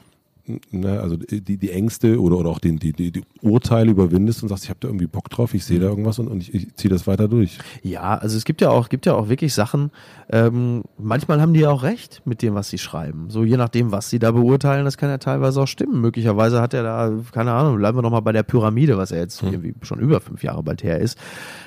ne, 0.70 1.00
also 1.00 1.16
die, 1.16 1.56
die 1.56 1.70
Ängste 1.70 2.20
oder, 2.20 2.36
oder 2.36 2.50
auch 2.50 2.58
den, 2.58 2.78
die, 2.78 2.92
die, 2.92 3.12
die 3.12 3.22
Urteile 3.42 3.90
überwindest 3.90 4.42
und 4.42 4.48
sagst, 4.48 4.64
ich 4.64 4.70
habe 4.70 4.80
da 4.80 4.88
irgendwie 4.88 5.06
Bock 5.06 5.28
drauf, 5.30 5.54
ich 5.54 5.64
sehe 5.64 5.78
da 5.78 5.86
irgendwas 5.86 6.18
und, 6.18 6.28
und 6.28 6.42
ich, 6.42 6.54
ich 6.54 6.74
ziehe 6.74 6.90
das 6.90 7.06
weiter 7.06 7.28
durch. 7.28 7.58
Ja, 7.82 8.16
also 8.16 8.36
es 8.36 8.44
gibt 8.44 8.60
ja 8.60 8.70
auch, 8.70 8.88
gibt 8.88 9.06
ja 9.06 9.14
auch 9.14 9.28
wirklich 9.28 9.54
Sachen, 9.54 9.90
ähm, 10.30 10.82
manchmal 10.98 11.40
haben 11.40 11.54
die 11.54 11.60
ja 11.60 11.70
auch 11.70 11.82
recht 11.82 12.22
mit 12.24 12.42
dem, 12.42 12.54
was 12.54 12.68
sie 12.68 12.78
schreiben. 12.78 13.30
So 13.30 13.44
je 13.44 13.56
nachdem, 13.56 13.92
was 13.92 14.10
sie 14.10 14.18
da 14.18 14.32
beurteilen, 14.32 14.84
das 14.84 14.96
kann 14.96 15.10
ja 15.10 15.18
teilweise 15.18 15.60
auch 15.62 15.68
stimmen. 15.68 16.00
Möglicherweise 16.00 16.60
hat 16.60 16.74
er 16.74 16.82
da, 16.82 17.12
keine 17.32 17.52
Ahnung, 17.52 17.76
bleiben 17.76 17.98
wir 17.98 18.02
nochmal 18.02 18.22
bei 18.22 18.32
der 18.32 18.42
Pyramide, 18.42 18.96
was 18.96 19.10
er 19.10 19.20
jetzt 19.20 19.42
irgendwie 19.42 19.74
schon 19.82 20.00
über 20.00 20.20
fünf 20.20 20.42
Jahre 20.42 20.62
bald 20.62 20.82
her 20.82 20.98
ist. 20.98 21.18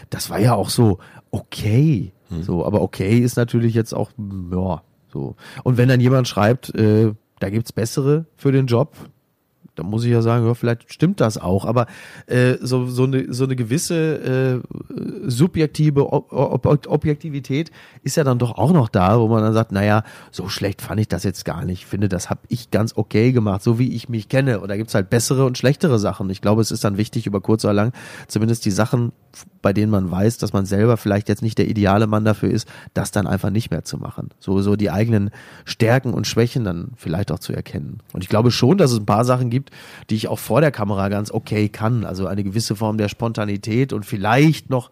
Das 0.09 0.29
war 0.29 0.39
ja 0.39 0.53
auch 0.53 0.69
so, 0.69 0.99
okay. 1.31 2.13
So, 2.39 2.65
aber 2.65 2.81
okay 2.81 3.19
ist 3.19 3.35
natürlich 3.35 3.73
jetzt 3.73 3.93
auch, 3.93 4.11
ja, 4.51 4.81
so. 5.11 5.35
Und 5.63 5.77
wenn 5.77 5.89
dann 5.89 5.99
jemand 5.99 6.29
schreibt, 6.29 6.73
äh, 6.75 7.13
da 7.41 7.49
gibt's 7.49 7.73
bessere 7.73 8.25
für 8.35 8.51
den 8.51 8.67
Job, 8.67 8.95
da 9.75 9.83
muss 9.83 10.03
ich 10.03 10.11
ja 10.11 10.21
sagen, 10.21 10.45
ja, 10.45 10.53
vielleicht 10.53 10.93
stimmt 10.93 11.21
das 11.21 11.37
auch, 11.37 11.65
aber 11.65 11.87
äh, 12.27 12.55
so, 12.61 12.87
so, 12.87 13.03
eine, 13.03 13.33
so 13.33 13.45
eine 13.45 13.55
gewisse 13.55 14.61
äh, 14.63 15.29
subjektive 15.29 16.11
Ob 16.11 16.31
Ob 16.31 16.87
Objektivität 16.87 17.71
ist 18.03 18.17
ja 18.17 18.23
dann 18.23 18.37
doch 18.37 18.57
auch 18.57 18.73
noch 18.73 18.89
da, 18.89 19.19
wo 19.19 19.27
man 19.27 19.41
dann 19.43 19.53
sagt, 19.53 19.71
naja, 19.71 20.03
so 20.31 20.49
schlecht 20.49 20.81
fand 20.81 20.99
ich 20.99 21.07
das 21.07 21.23
jetzt 21.23 21.45
gar 21.45 21.65
nicht. 21.65 21.81
Ich 21.81 21.85
finde, 21.85 22.09
das 22.09 22.29
habe 22.29 22.41
ich 22.49 22.71
ganz 22.71 22.93
okay 22.95 23.31
gemacht, 23.31 23.63
so 23.63 23.79
wie 23.79 23.93
ich 23.93 24.09
mich 24.09 24.29
kenne. 24.29 24.59
Und 24.59 24.69
da 24.69 24.77
gibt's 24.77 24.93
halt 24.93 25.09
bessere 25.09 25.45
und 25.45 25.57
schlechtere 25.57 25.99
Sachen. 25.99 26.29
Ich 26.29 26.41
glaube, 26.41 26.61
es 26.61 26.71
ist 26.71 26.83
dann 26.83 26.97
wichtig, 26.97 27.25
über 27.25 27.41
kurz 27.41 27.63
oder 27.63 27.73
lang 27.73 27.93
zumindest 28.27 28.65
die 28.65 28.71
Sachen, 28.71 29.11
bei 29.61 29.73
denen 29.73 29.91
man 29.91 30.11
weiß, 30.11 30.37
dass 30.37 30.53
man 30.53 30.65
selber 30.65 30.97
vielleicht 30.97 31.29
jetzt 31.29 31.41
nicht 31.41 31.57
der 31.57 31.69
ideale 31.69 32.07
Mann 32.07 32.25
dafür 32.25 32.49
ist, 32.49 32.67
das 32.93 33.11
dann 33.11 33.27
einfach 33.27 33.49
nicht 33.49 33.71
mehr 33.71 33.83
zu 33.83 33.97
machen. 33.97 34.29
So, 34.39 34.61
so 34.61 34.75
die 34.75 34.91
eigenen 34.91 35.31
Stärken 35.65 36.13
und 36.13 36.27
Schwächen 36.27 36.63
dann 36.63 36.91
vielleicht 36.95 37.31
auch 37.31 37.39
zu 37.39 37.53
erkennen. 37.53 37.99
Und 38.13 38.23
ich 38.23 38.29
glaube 38.29 38.51
schon, 38.51 38.77
dass 38.77 38.91
es 38.91 38.99
ein 38.99 39.05
paar 39.05 39.25
Sachen 39.25 39.49
gibt, 39.49 39.60
die 40.09 40.15
ich 40.15 40.27
auch 40.27 40.39
vor 40.39 40.61
der 40.61 40.71
Kamera 40.71 41.09
ganz 41.09 41.31
okay 41.31 41.69
kann. 41.69 42.05
Also 42.05 42.27
eine 42.27 42.43
gewisse 42.43 42.75
Form 42.75 42.97
der 42.97 43.09
Spontanität 43.09 43.93
und 43.93 44.05
vielleicht 44.05 44.69
noch, 44.69 44.91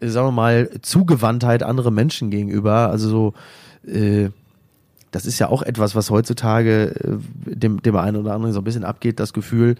äh, 0.00 0.08
sagen 0.08 0.28
wir 0.28 0.32
mal, 0.32 0.70
Zugewandtheit 0.82 1.62
andere 1.62 1.90
Menschen 1.90 2.30
gegenüber. 2.30 2.90
Also 2.90 3.08
so, 3.08 3.34
äh, 3.90 4.30
das 5.10 5.26
ist 5.26 5.38
ja 5.38 5.48
auch 5.48 5.62
etwas, 5.62 5.94
was 5.94 6.10
heutzutage 6.10 7.20
äh, 7.46 7.54
dem, 7.54 7.82
dem 7.82 7.96
einen 7.96 8.16
oder 8.16 8.34
anderen 8.34 8.52
so 8.52 8.60
ein 8.60 8.64
bisschen 8.64 8.84
abgeht, 8.84 9.20
das 9.20 9.32
Gefühl, 9.32 9.76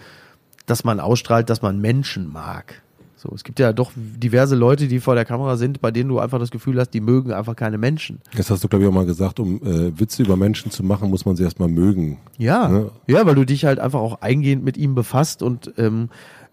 dass 0.67 0.85
man 0.85 1.01
ausstrahlt, 1.01 1.51
dass 1.51 1.63
man 1.63 1.81
Menschen 1.81 2.33
mag. 2.33 2.83
So, 3.27 3.35
es 3.35 3.43
gibt 3.43 3.59
ja 3.59 3.73
doch 3.73 3.91
diverse 3.97 4.55
Leute, 4.55 4.87
die 4.87 5.01
vor 5.01 5.15
der 5.15 5.25
Kamera 5.25 5.57
sind, 5.57 5.81
bei 5.81 5.91
denen 5.91 6.11
du 6.11 6.19
einfach 6.19 6.39
das 6.39 6.51
Gefühl 6.51 6.79
hast, 6.79 6.91
die 6.91 7.01
mögen 7.01 7.33
einfach 7.33 7.57
keine 7.57 7.79
Menschen. 7.79 8.21
Das 8.37 8.51
hast 8.51 8.63
du, 8.63 8.69
glaube 8.69 8.85
ich, 8.85 8.89
auch 8.91 8.95
mal 8.95 9.07
gesagt, 9.07 9.41
um 9.41 9.63
äh, 9.63 9.99
Witze 9.99 10.23
über 10.23 10.37
Menschen 10.37 10.71
zu 10.71 10.83
machen, 10.85 11.09
muss 11.09 11.25
man 11.25 11.35
sie 11.35 11.43
erstmal 11.43 11.69
mögen. 11.69 12.19
Ja, 12.37 12.69
Ne? 12.69 12.91
ja, 13.07 13.25
weil 13.25 13.35
du 13.35 13.47
dich 13.47 13.65
halt 13.65 13.79
einfach 13.79 14.01
auch 14.01 14.21
eingehend 14.21 14.63
mit 14.63 14.77
ihm 14.77 14.95
befasst 14.95 15.43
und 15.43 15.73
ähm, 15.79 16.11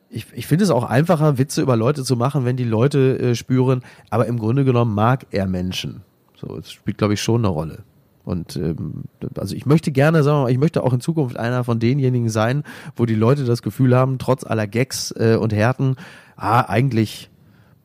ich, 0.09 0.27
ich 0.33 0.47
finde 0.47 0.63
es 0.63 0.71
auch 0.71 0.83
einfacher, 0.83 1.37
Witze 1.37 1.61
über 1.61 1.75
Leute 1.75 2.03
zu 2.03 2.15
machen, 2.15 2.45
wenn 2.45 2.55
die 2.57 2.63
Leute 2.63 3.19
äh, 3.19 3.35
spüren, 3.35 3.81
aber 4.09 4.27
im 4.27 4.39
Grunde 4.39 4.63
genommen 4.63 4.93
mag 4.95 5.25
er 5.31 5.47
Menschen. 5.47 6.01
So, 6.39 6.57
es 6.57 6.71
spielt, 6.71 6.97
glaube 6.97 7.15
ich, 7.15 7.21
schon 7.21 7.41
eine 7.41 7.49
Rolle. 7.49 7.79
Und 8.23 8.55
ähm, 8.55 9.05
also 9.35 9.55
ich 9.55 9.65
möchte 9.65 9.91
gerne, 9.91 10.21
sagen 10.23 10.37
wir 10.37 10.43
mal, 10.43 10.51
ich 10.51 10.57
möchte 10.59 10.83
auch 10.83 10.93
in 10.93 11.01
Zukunft 11.01 11.37
einer 11.37 11.63
von 11.63 11.79
denjenigen 11.79 12.29
sein, 12.29 12.63
wo 12.95 13.05
die 13.05 13.15
Leute 13.15 13.45
das 13.45 13.61
Gefühl 13.61 13.95
haben, 13.95 14.19
trotz 14.19 14.43
aller 14.45 14.67
Gags 14.67 15.11
äh, 15.17 15.37
und 15.39 15.53
Härten, 15.53 15.95
ah, 16.41 16.61
eigentlich 16.61 17.29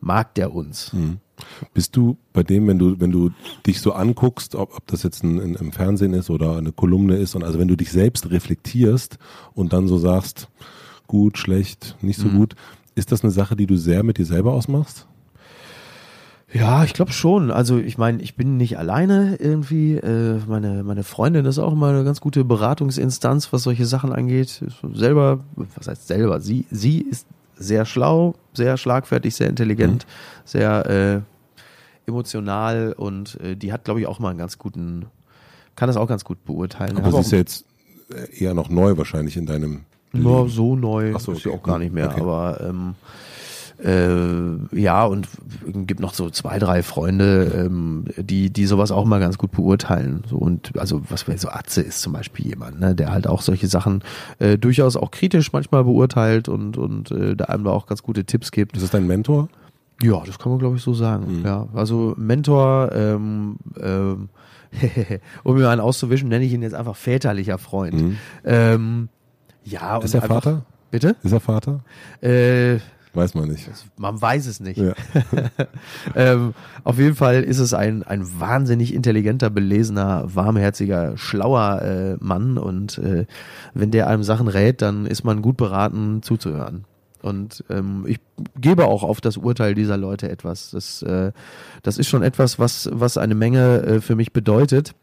mag 0.00 0.34
der 0.34 0.54
uns. 0.54 0.94
Bist 1.74 1.96
du 1.96 2.16
bei 2.32 2.42
dem, 2.42 2.66
wenn 2.66 2.78
du, 2.78 2.98
wenn 2.98 3.12
du 3.12 3.30
dich 3.66 3.80
so 3.80 3.92
anguckst, 3.92 4.54
ob, 4.54 4.74
ob 4.74 4.86
das 4.86 5.02
jetzt 5.02 5.22
ein, 5.22 5.54
im 5.54 5.72
Fernsehen 5.72 6.14
ist 6.14 6.30
oder 6.30 6.56
eine 6.56 6.72
Kolumne 6.72 7.16
ist, 7.16 7.34
und 7.34 7.44
also 7.44 7.58
wenn 7.58 7.68
du 7.68 7.76
dich 7.76 7.92
selbst 7.92 8.30
reflektierst 8.30 9.18
und 9.54 9.72
dann 9.72 9.86
so 9.88 9.98
sagst, 9.98 10.48
gut, 11.06 11.38
schlecht, 11.38 11.96
nicht 12.00 12.18
so 12.18 12.28
gut, 12.28 12.56
ist 12.94 13.12
das 13.12 13.22
eine 13.22 13.30
Sache, 13.30 13.56
die 13.56 13.66
du 13.66 13.76
sehr 13.76 14.02
mit 14.02 14.16
dir 14.18 14.24
selber 14.24 14.52
ausmachst? 14.54 15.06
Ja, 16.52 16.84
ich 16.84 16.94
glaube 16.94 17.12
schon. 17.12 17.50
Also 17.50 17.76
ich 17.76 17.98
meine, 17.98 18.22
ich 18.22 18.36
bin 18.36 18.56
nicht 18.56 18.78
alleine 18.78 19.36
irgendwie. 19.36 19.96
Äh, 19.96 20.40
meine, 20.46 20.84
meine 20.84 21.02
Freundin 21.02 21.44
ist 21.44 21.58
auch 21.58 21.72
immer 21.72 21.88
eine 21.88 22.04
ganz 22.04 22.20
gute 22.20 22.44
Beratungsinstanz, 22.44 23.52
was 23.52 23.64
solche 23.64 23.84
Sachen 23.84 24.12
angeht. 24.12 24.64
Selber, 24.94 25.40
was 25.74 25.88
heißt 25.88 26.06
selber? 26.06 26.40
Sie, 26.40 26.64
sie 26.70 27.00
ist 27.00 27.26
sehr 27.56 27.84
schlau, 27.86 28.34
sehr 28.52 28.76
schlagfertig, 28.76 29.34
sehr 29.34 29.48
intelligent, 29.48 30.06
sehr 30.44 30.86
äh, 30.86 31.20
emotional 32.08 32.92
und 32.96 33.40
äh, 33.40 33.56
die 33.56 33.72
hat, 33.72 33.84
glaube 33.84 34.00
ich, 34.00 34.06
auch 34.06 34.18
mal 34.18 34.30
einen 34.30 34.38
ganz 34.38 34.58
guten, 34.58 35.06
kann 35.74 35.88
das 35.88 35.96
auch 35.96 36.06
ganz 36.06 36.24
gut 36.24 36.44
beurteilen. 36.44 36.96
Aber 36.98 37.06
Hab 37.06 37.12
sie 37.14 37.20
ist 37.20 37.32
ja 37.32 37.38
jetzt 37.38 37.64
äh, 38.10 38.44
eher 38.44 38.54
noch 38.54 38.68
neu 38.68 38.96
wahrscheinlich 38.96 39.36
in 39.36 39.46
deinem 39.46 39.84
Ja, 40.12 40.20
Leben. 40.38 40.48
so 40.48 40.76
neu 40.76 41.12
Ach 41.16 41.20
so, 41.20 41.32
ist 41.32 41.42
sie 41.42 41.48
okay. 41.48 41.58
auch 41.58 41.62
gar 41.62 41.78
nicht 41.78 41.92
mehr, 41.92 42.10
Okay. 42.10 42.20
aber 42.20 42.60
ähm, 42.60 42.94
äh, 43.82 44.78
ja, 44.78 45.04
und 45.04 45.28
gibt 45.86 46.00
noch 46.00 46.14
so 46.14 46.30
zwei, 46.30 46.58
drei 46.58 46.82
Freunde, 46.82 47.52
ähm, 47.66 48.04
die, 48.16 48.50
die 48.50 48.66
sowas 48.66 48.90
auch 48.90 49.04
mal 49.04 49.20
ganz 49.20 49.38
gut 49.38 49.52
beurteilen. 49.52 50.22
So, 50.28 50.36
und 50.36 50.78
also 50.78 51.02
was 51.08 51.24
so 51.36 51.48
Atze 51.48 51.82
ist 51.82 52.00
zum 52.00 52.12
Beispiel 52.12 52.46
jemand, 52.46 52.80
ne, 52.80 52.94
der 52.94 53.12
halt 53.12 53.26
auch 53.26 53.42
solche 53.42 53.66
Sachen 53.66 54.02
äh, 54.38 54.56
durchaus 54.58 54.96
auch 54.96 55.10
kritisch 55.10 55.52
manchmal 55.52 55.84
beurteilt 55.84 56.48
und, 56.48 56.76
und 56.78 57.10
äh, 57.10 57.36
da 57.36 57.46
einem 57.46 57.64
da 57.64 57.70
auch 57.70 57.86
ganz 57.86 58.02
gute 58.02 58.24
Tipps 58.24 58.50
gibt. 58.50 58.76
Ist 58.76 58.82
das 58.82 58.90
dein 58.90 59.06
Mentor? 59.06 59.48
Ja, 60.02 60.22
das 60.26 60.38
kann 60.38 60.50
man 60.52 60.58
glaube 60.58 60.76
ich 60.76 60.82
so 60.82 60.94
sagen. 60.94 61.42
Ja, 61.44 61.68
also 61.74 62.14
Mentor, 62.16 62.92
ähm, 62.92 63.56
ähm, 63.80 64.28
um 65.44 65.56
mir 65.56 65.68
einen 65.70 65.80
auszuwischen, 65.80 66.28
nenne 66.28 66.44
ich 66.44 66.52
ihn 66.52 66.62
jetzt 66.62 66.74
einfach 66.74 66.96
väterlicher 66.96 67.58
Freund. 67.58 67.94
Mhm. 67.94 68.16
Ähm, 68.44 69.08
ja, 69.64 69.98
Ist 69.98 70.14
und 70.14 70.20
er 70.20 70.22
einfach- 70.22 70.42
Vater? 70.44 70.62
Bitte? 70.90 71.16
Ist 71.22 71.32
er 71.32 71.40
Vater? 71.40 71.80
Äh, 72.22 72.78
Weiß 73.16 73.34
man 73.34 73.48
nicht. 73.48 73.68
man 73.96 74.20
weiß 74.20 74.46
es 74.46 74.60
nicht. 74.60 74.76
Ja. 74.76 74.92
ähm, 76.14 76.52
auf 76.84 76.98
jeden 76.98 77.14
Fall 77.14 77.42
ist 77.42 77.58
es 77.58 77.72
ein, 77.72 78.02
ein 78.02 78.38
wahnsinnig 78.38 78.92
intelligenter, 78.92 79.48
belesener, 79.48 80.34
warmherziger, 80.34 81.16
schlauer 81.16 81.80
äh, 81.80 82.16
Mann 82.20 82.58
und 82.58 82.98
äh, 82.98 83.24
wenn 83.72 83.90
der 83.90 84.08
einem 84.08 84.22
Sachen 84.22 84.48
rät, 84.48 84.82
dann 84.82 85.06
ist 85.06 85.24
man 85.24 85.40
gut 85.40 85.56
beraten 85.56 86.22
zuzuhören. 86.22 86.84
Und 87.22 87.64
ähm, 87.70 88.04
ich 88.06 88.20
gebe 88.60 88.84
auch 88.84 89.02
auf 89.02 89.22
das 89.22 89.38
Urteil 89.38 89.74
dieser 89.74 89.96
Leute 89.96 90.28
etwas. 90.28 90.70
Das, 90.72 91.00
äh, 91.00 91.32
das 91.82 91.96
ist 91.96 92.08
schon 92.08 92.22
etwas, 92.22 92.58
was, 92.58 92.90
was 92.92 93.16
eine 93.16 93.34
Menge 93.34 93.82
äh, 93.82 94.00
für 94.02 94.14
mich 94.14 94.34
bedeutet. 94.34 94.94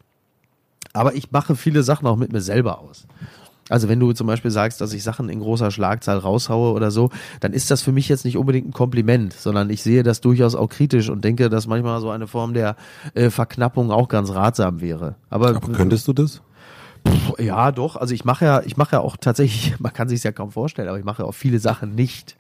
Aber 0.94 1.16
ich 1.16 1.32
mache 1.32 1.56
viele 1.56 1.82
Sachen 1.82 2.08
auch 2.08 2.16
mit 2.16 2.32
mir 2.32 2.42
selber 2.42 2.80
aus. 2.80 3.08
Also 3.70 3.88
wenn 3.88 4.00
du 4.00 4.12
zum 4.12 4.28
Beispiel 4.28 4.52
sagst, 4.52 4.82
dass 4.82 4.94
ich 4.94 5.04
Sachen 5.04 5.30
in 5.30 5.40
großer 5.40 5.72
Schlagzahl 5.72 6.18
raushaue 6.18 6.74
oder 6.74 6.92
so, 6.92 7.10
dann 7.40 7.54
ist 7.54 7.72
das 7.72 7.82
für 7.82 7.92
mich 7.92 8.10
jetzt 8.10 8.26
nicht 8.26 8.38
unbedingt 8.38 8.68
ein 8.68 8.74
Kompliment, 8.74 9.34
sondern 9.34 9.70
ich 9.70 9.82
sehe 9.82 10.04
das 10.04 10.20
durchaus 10.20 10.54
auch 10.56 10.68
kritisch 10.68 11.10
und 11.10 11.24
denke, 11.24 11.50
dass 11.50 11.68
manchmal 11.68 12.02
so 12.02 12.10
eine 12.10 12.28
Form 12.28 12.54
der 12.54 12.76
äh, 13.14 13.30
Verknappung 13.30 13.92
auch 13.92 14.10
ganz 14.10 14.32
ratsam 14.32 14.82
wäre. 14.82 15.16
Aber, 15.30 15.50
Aber 15.50 15.60
könntest 15.72 16.08
du 16.08 16.14
das? 16.14 16.42
Pff, 17.08 17.40
ja, 17.40 17.72
doch. 17.72 17.96
Also 17.96 18.14
ich 18.14 18.26
mache 18.26 18.46
ja, 18.46 18.62
ich 18.66 18.78
mache 18.78 18.98
ja 18.98 19.00
auch 19.00 19.18
tatsächlich, 19.18 19.76
man 19.80 19.94
kann 19.94 20.10
sich 20.10 20.24
ja 20.24 20.32
kaum 20.32 20.52
vorstellen, 20.52 20.90
aber 20.90 21.00
ich 21.00 21.06
mache 21.06 21.24
ja 21.24 21.28
auch 21.28 21.34
viele 21.34 21.60
Sachen 21.60 21.96
nicht. 21.96 22.36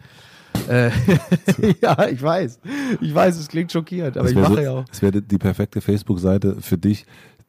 Äh, 0.68 0.92
ja, 1.82 2.08
ich 2.08 2.22
weiß. 2.22 2.60
Ich 3.02 3.14
weiß, 3.14 3.38
es 3.38 3.48
klingt 3.48 3.72
schockierend, 3.72 4.18
aber 4.18 4.30
ich 4.30 4.36
mache 4.36 4.54
so, 4.54 4.60
ja 4.60 4.72
auch. 4.72 4.86
das 4.86 5.02
wäre 5.02 5.22
die 5.22 5.38
perfekte 5.38 5.82
Facebook-Seite 5.82 6.58
für 6.62 6.78
dich. 6.78 7.06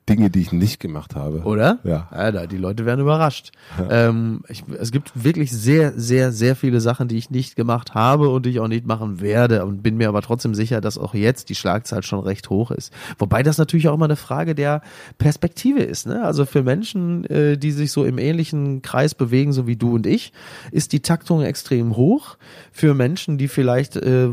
Dinge, 0.09 0.29
die 0.29 0.41
ich 0.41 0.53
nicht 0.53 0.81
gemacht 0.81 1.15
habe. 1.15 1.43
Oder? 1.45 1.79
Ja. 1.83 2.09
Alter, 2.11 2.47
die 2.47 2.59
Leute 2.59 2.85
werden 2.85 3.01
überrascht. 3.01 3.53
Ähm, 3.91 4.41
ich, 4.49 4.65
es 4.81 4.93
gibt 4.93 5.25
wirklich 5.25 5.53
sehr, 5.53 5.93
sehr, 5.93 6.33
sehr 6.33 6.57
viele 6.57 6.81
Sachen, 6.81 7.07
die 7.07 7.17
ich 7.17 7.31
nicht 7.31 7.55
gemacht 7.55 7.95
habe 7.95 8.31
und 8.31 8.47
die 8.47 8.51
ich 8.51 8.61
auch 8.61 8.69
nicht 8.69 8.87
machen 8.87 9.21
werde 9.21 9.67
und 9.67 9.83
bin 9.83 9.97
mir 9.97 10.09
aber 10.09 10.23
trotzdem 10.23 10.55
sicher, 10.55 10.81
dass 10.81 10.97
auch 10.97 11.13
jetzt 11.13 11.51
die 11.51 11.55
Schlagzahl 11.55 12.03
schon 12.03 12.21
recht 12.21 12.49
hoch 12.51 12.71
ist. 12.71 12.93
Wobei 13.19 13.43
das 13.43 13.59
natürlich 13.59 13.89
auch 13.89 13.95
immer 13.95 14.07
eine 14.07 14.17
Frage 14.17 14.55
der 14.55 14.81
Perspektive 15.19 15.81
ist. 15.81 16.07
Ne? 16.07 16.25
Also 16.25 16.47
für 16.47 16.63
Menschen, 16.63 17.25
äh, 17.27 17.59
die 17.59 17.73
sich 17.73 17.93
so 17.93 18.05
im 18.05 18.19
ähnlichen 18.19 18.81
Kreis 18.81 19.15
bewegen, 19.15 19.53
so 19.53 19.67
wie 19.67 19.77
du 19.77 19.95
und 19.95 20.07
ich, 20.07 20.33
ist 20.71 20.93
die 20.93 21.01
Taktung 21.01 21.43
extrem 21.43 21.97
hoch. 21.97 22.37
Für 22.73 22.95
Menschen, 22.95 23.37
die 23.37 23.49
vielleicht, 23.49 23.97
äh, 23.97 24.31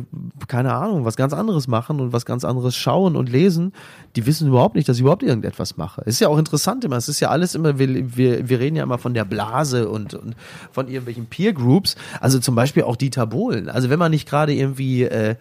keine 0.47 0.73
Ahnung, 0.73 1.03
was 1.03 1.17
ganz 1.17 1.33
anderes 1.33 1.67
machen 1.67 1.99
und 1.99 2.13
was 2.13 2.25
ganz 2.25 2.45
anderes 2.45 2.75
schauen 2.75 3.15
und 3.15 3.29
lesen, 3.29 3.73
die 4.15 4.25
wissen 4.25 4.47
überhaupt 4.47 4.75
nicht, 4.75 4.87
dass 4.89 4.97
ich 4.97 5.01
überhaupt 5.01 5.23
irgendetwas 5.23 5.77
mache. 5.77 6.01
Ist 6.05 6.19
ja 6.19 6.27
auch 6.27 6.37
interessant 6.37 6.83
immer. 6.83 6.97
Es 6.97 7.09
ist 7.09 7.19
ja 7.19 7.29
alles 7.29 7.55
immer, 7.55 7.79
wir, 7.79 8.17
wir, 8.17 8.49
wir 8.49 8.59
reden 8.59 8.75
ja 8.75 8.83
immer 8.83 8.97
von 8.97 9.13
der 9.13 9.25
Blase 9.25 9.89
und, 9.89 10.13
und 10.13 10.35
von 10.71 10.87
irgendwelchen 10.87 11.27
Peer 11.27 11.53
Groups. 11.53 11.95
Also 12.19 12.39
zum 12.39 12.55
Beispiel 12.55 12.83
auch 12.83 12.95
Dieter 12.95 13.27
Bohlen. 13.27 13.69
Also 13.69 13.89
wenn 13.89 13.99
man 13.99 14.11
nicht 14.11 14.27
gerade 14.27 14.53
irgendwie 14.53 15.03
äh, 15.03 15.35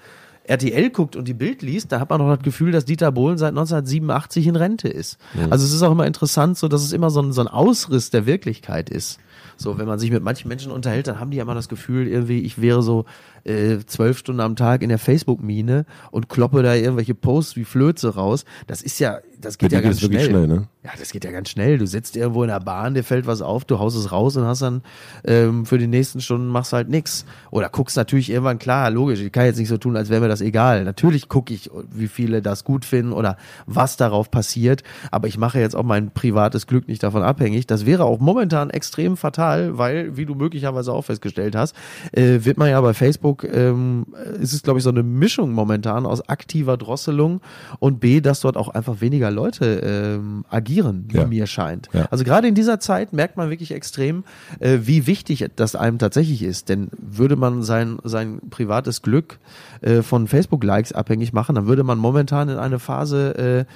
RTL 0.44 0.90
guckt 0.90 1.16
und 1.16 1.28
die 1.28 1.34
Bild 1.34 1.62
liest, 1.62 1.92
da 1.92 2.00
hat 2.00 2.10
man 2.10 2.18
doch 2.18 2.28
das 2.34 2.42
Gefühl, 2.42 2.72
dass 2.72 2.84
Dieter 2.84 3.12
Bohlen 3.12 3.38
seit 3.38 3.50
1987 3.50 4.46
in 4.46 4.56
Rente 4.56 4.88
ist. 4.88 5.18
Also 5.50 5.64
es 5.64 5.72
ist 5.72 5.82
auch 5.82 5.92
immer 5.92 6.06
interessant, 6.06 6.58
so 6.58 6.66
dass 6.68 6.82
es 6.82 6.92
immer 6.92 7.10
so 7.10 7.22
ein, 7.22 7.32
so 7.32 7.40
ein 7.40 7.48
Ausriss 7.48 8.10
der 8.10 8.26
Wirklichkeit 8.26 8.90
ist. 8.90 9.18
So, 9.60 9.76
wenn 9.76 9.86
man 9.86 9.98
sich 9.98 10.10
mit 10.10 10.22
manchen 10.22 10.48
Menschen 10.48 10.72
unterhält, 10.72 11.06
dann 11.06 11.20
haben 11.20 11.30
die 11.30 11.36
ja 11.36 11.42
immer 11.42 11.54
das 11.54 11.68
Gefühl, 11.68 12.08
irgendwie, 12.08 12.40
ich 12.40 12.62
wäre 12.62 12.82
so 12.82 13.04
äh, 13.44 13.76
zwölf 13.84 14.16
Stunden 14.16 14.40
am 14.40 14.56
Tag 14.56 14.80
in 14.80 14.88
der 14.88 14.98
Facebook-Mine 14.98 15.84
und 16.10 16.30
kloppe 16.30 16.62
da 16.62 16.74
irgendwelche 16.74 17.14
Posts 17.14 17.56
wie 17.56 17.64
Flöze 17.64 18.14
raus. 18.14 18.46
Das 18.66 18.80
ist 18.80 18.98
ja, 19.00 19.18
das 19.40 19.58
geht 19.58 19.70
Bei 19.70 19.76
ja 19.76 19.82
ganz 19.82 20.00
geht 20.00 20.10
schnell. 20.10 20.20
wirklich 20.20 20.30
schnell, 20.30 20.46
ne? 20.46 20.68
Ja, 20.84 20.90
das 20.98 21.10
geht 21.12 21.24
ja 21.24 21.30
ganz 21.30 21.50
schnell. 21.50 21.78
Du 21.78 21.86
sitzt 21.86 22.16
irgendwo 22.16 22.42
in 22.42 22.48
der 22.48 22.60
Bahn, 22.60 22.94
dir 22.94 23.04
fällt 23.04 23.26
was 23.26 23.42
auf, 23.42 23.64
du 23.64 23.78
haust 23.78 23.96
es 23.96 24.12
raus 24.12 24.36
und 24.36 24.44
hast 24.44 24.62
dann 24.62 24.82
ähm, 25.24 25.66
für 25.66 25.78
die 25.78 25.86
nächsten 25.86 26.20
Stunden 26.20 26.48
machst 26.48 26.72
halt 26.72 26.88
nix. 26.88 27.24
Oder 27.50 27.68
guckst 27.68 27.96
natürlich 27.96 28.30
irgendwann, 28.30 28.58
klar, 28.58 28.90
logisch, 28.90 29.20
ich 29.20 29.32
kann 29.32 29.44
jetzt 29.44 29.58
nicht 29.58 29.68
so 29.68 29.78
tun, 29.78 29.96
als 29.96 30.08
wäre 30.08 30.20
mir 30.20 30.28
das 30.28 30.40
egal. 30.40 30.84
Natürlich 30.84 31.28
gucke 31.28 31.52
ich, 31.52 31.70
wie 31.90 32.08
viele 32.08 32.42
das 32.42 32.64
gut 32.64 32.84
finden 32.84 33.12
oder 33.12 33.36
was 33.66 33.96
darauf 33.96 34.30
passiert, 34.30 34.82
aber 35.10 35.28
ich 35.28 35.38
mache 35.38 35.58
jetzt 35.58 35.76
auch 35.76 35.82
mein 35.82 36.12
privates 36.12 36.66
Glück 36.66 36.88
nicht 36.88 37.02
davon 37.02 37.22
abhängig. 37.22 37.66
Das 37.66 37.86
wäre 37.86 38.04
auch 38.04 38.20
momentan 38.20 38.70
extrem 38.70 39.16
fatal, 39.16 39.78
weil, 39.78 40.16
wie 40.16 40.26
du 40.26 40.34
möglicherweise 40.34 40.92
auch 40.92 41.02
festgestellt 41.02 41.56
hast, 41.56 41.74
äh, 42.12 42.40
wird 42.44 42.58
man 42.58 42.70
ja 42.70 42.80
bei 42.80 42.94
Facebook, 42.94 43.44
ähm, 43.44 44.06
ist 44.40 44.52
es 44.52 44.62
glaube 44.62 44.78
ich 44.78 44.84
so 44.84 44.90
eine 44.90 45.02
Mischung 45.02 45.52
momentan 45.52 46.06
aus 46.06 46.28
aktiver 46.28 46.76
Drosselung 46.76 47.40
und 47.78 48.00
B, 48.00 48.20
dass 48.20 48.40
dort 48.40 48.56
auch 48.56 48.68
einfach 48.68 49.00
weniger 49.00 49.29
Leute 49.30 49.64
ähm, 49.84 50.44
agieren, 50.48 51.04
wie 51.08 51.18
Ja. 51.18 51.26
mir 51.26 51.46
scheint. 51.46 51.88
Ja. 51.92 52.06
Also 52.10 52.24
gerade 52.24 52.48
in 52.48 52.54
dieser 52.54 52.80
Zeit 52.80 53.12
merkt 53.12 53.36
man 53.36 53.50
wirklich 53.50 53.72
extrem, 53.72 54.24
äh, 54.58 54.78
wie 54.82 55.06
wichtig 55.06 55.46
das 55.56 55.74
einem 55.74 55.98
tatsächlich 55.98 56.42
ist. 56.42 56.68
Denn 56.68 56.88
würde 56.98 57.36
man 57.36 57.62
sein, 57.62 57.98
sein 58.04 58.40
privates 58.50 59.02
Glück 59.02 59.38
äh, 59.80 60.02
von 60.02 60.26
Facebook-Likes 60.28 60.92
abhängig 60.92 61.32
machen, 61.32 61.54
dann 61.54 61.66
würde 61.66 61.84
man 61.84 61.98
momentan 61.98 62.48
in 62.48 62.56
eine 62.56 62.78
Phase 62.78 63.66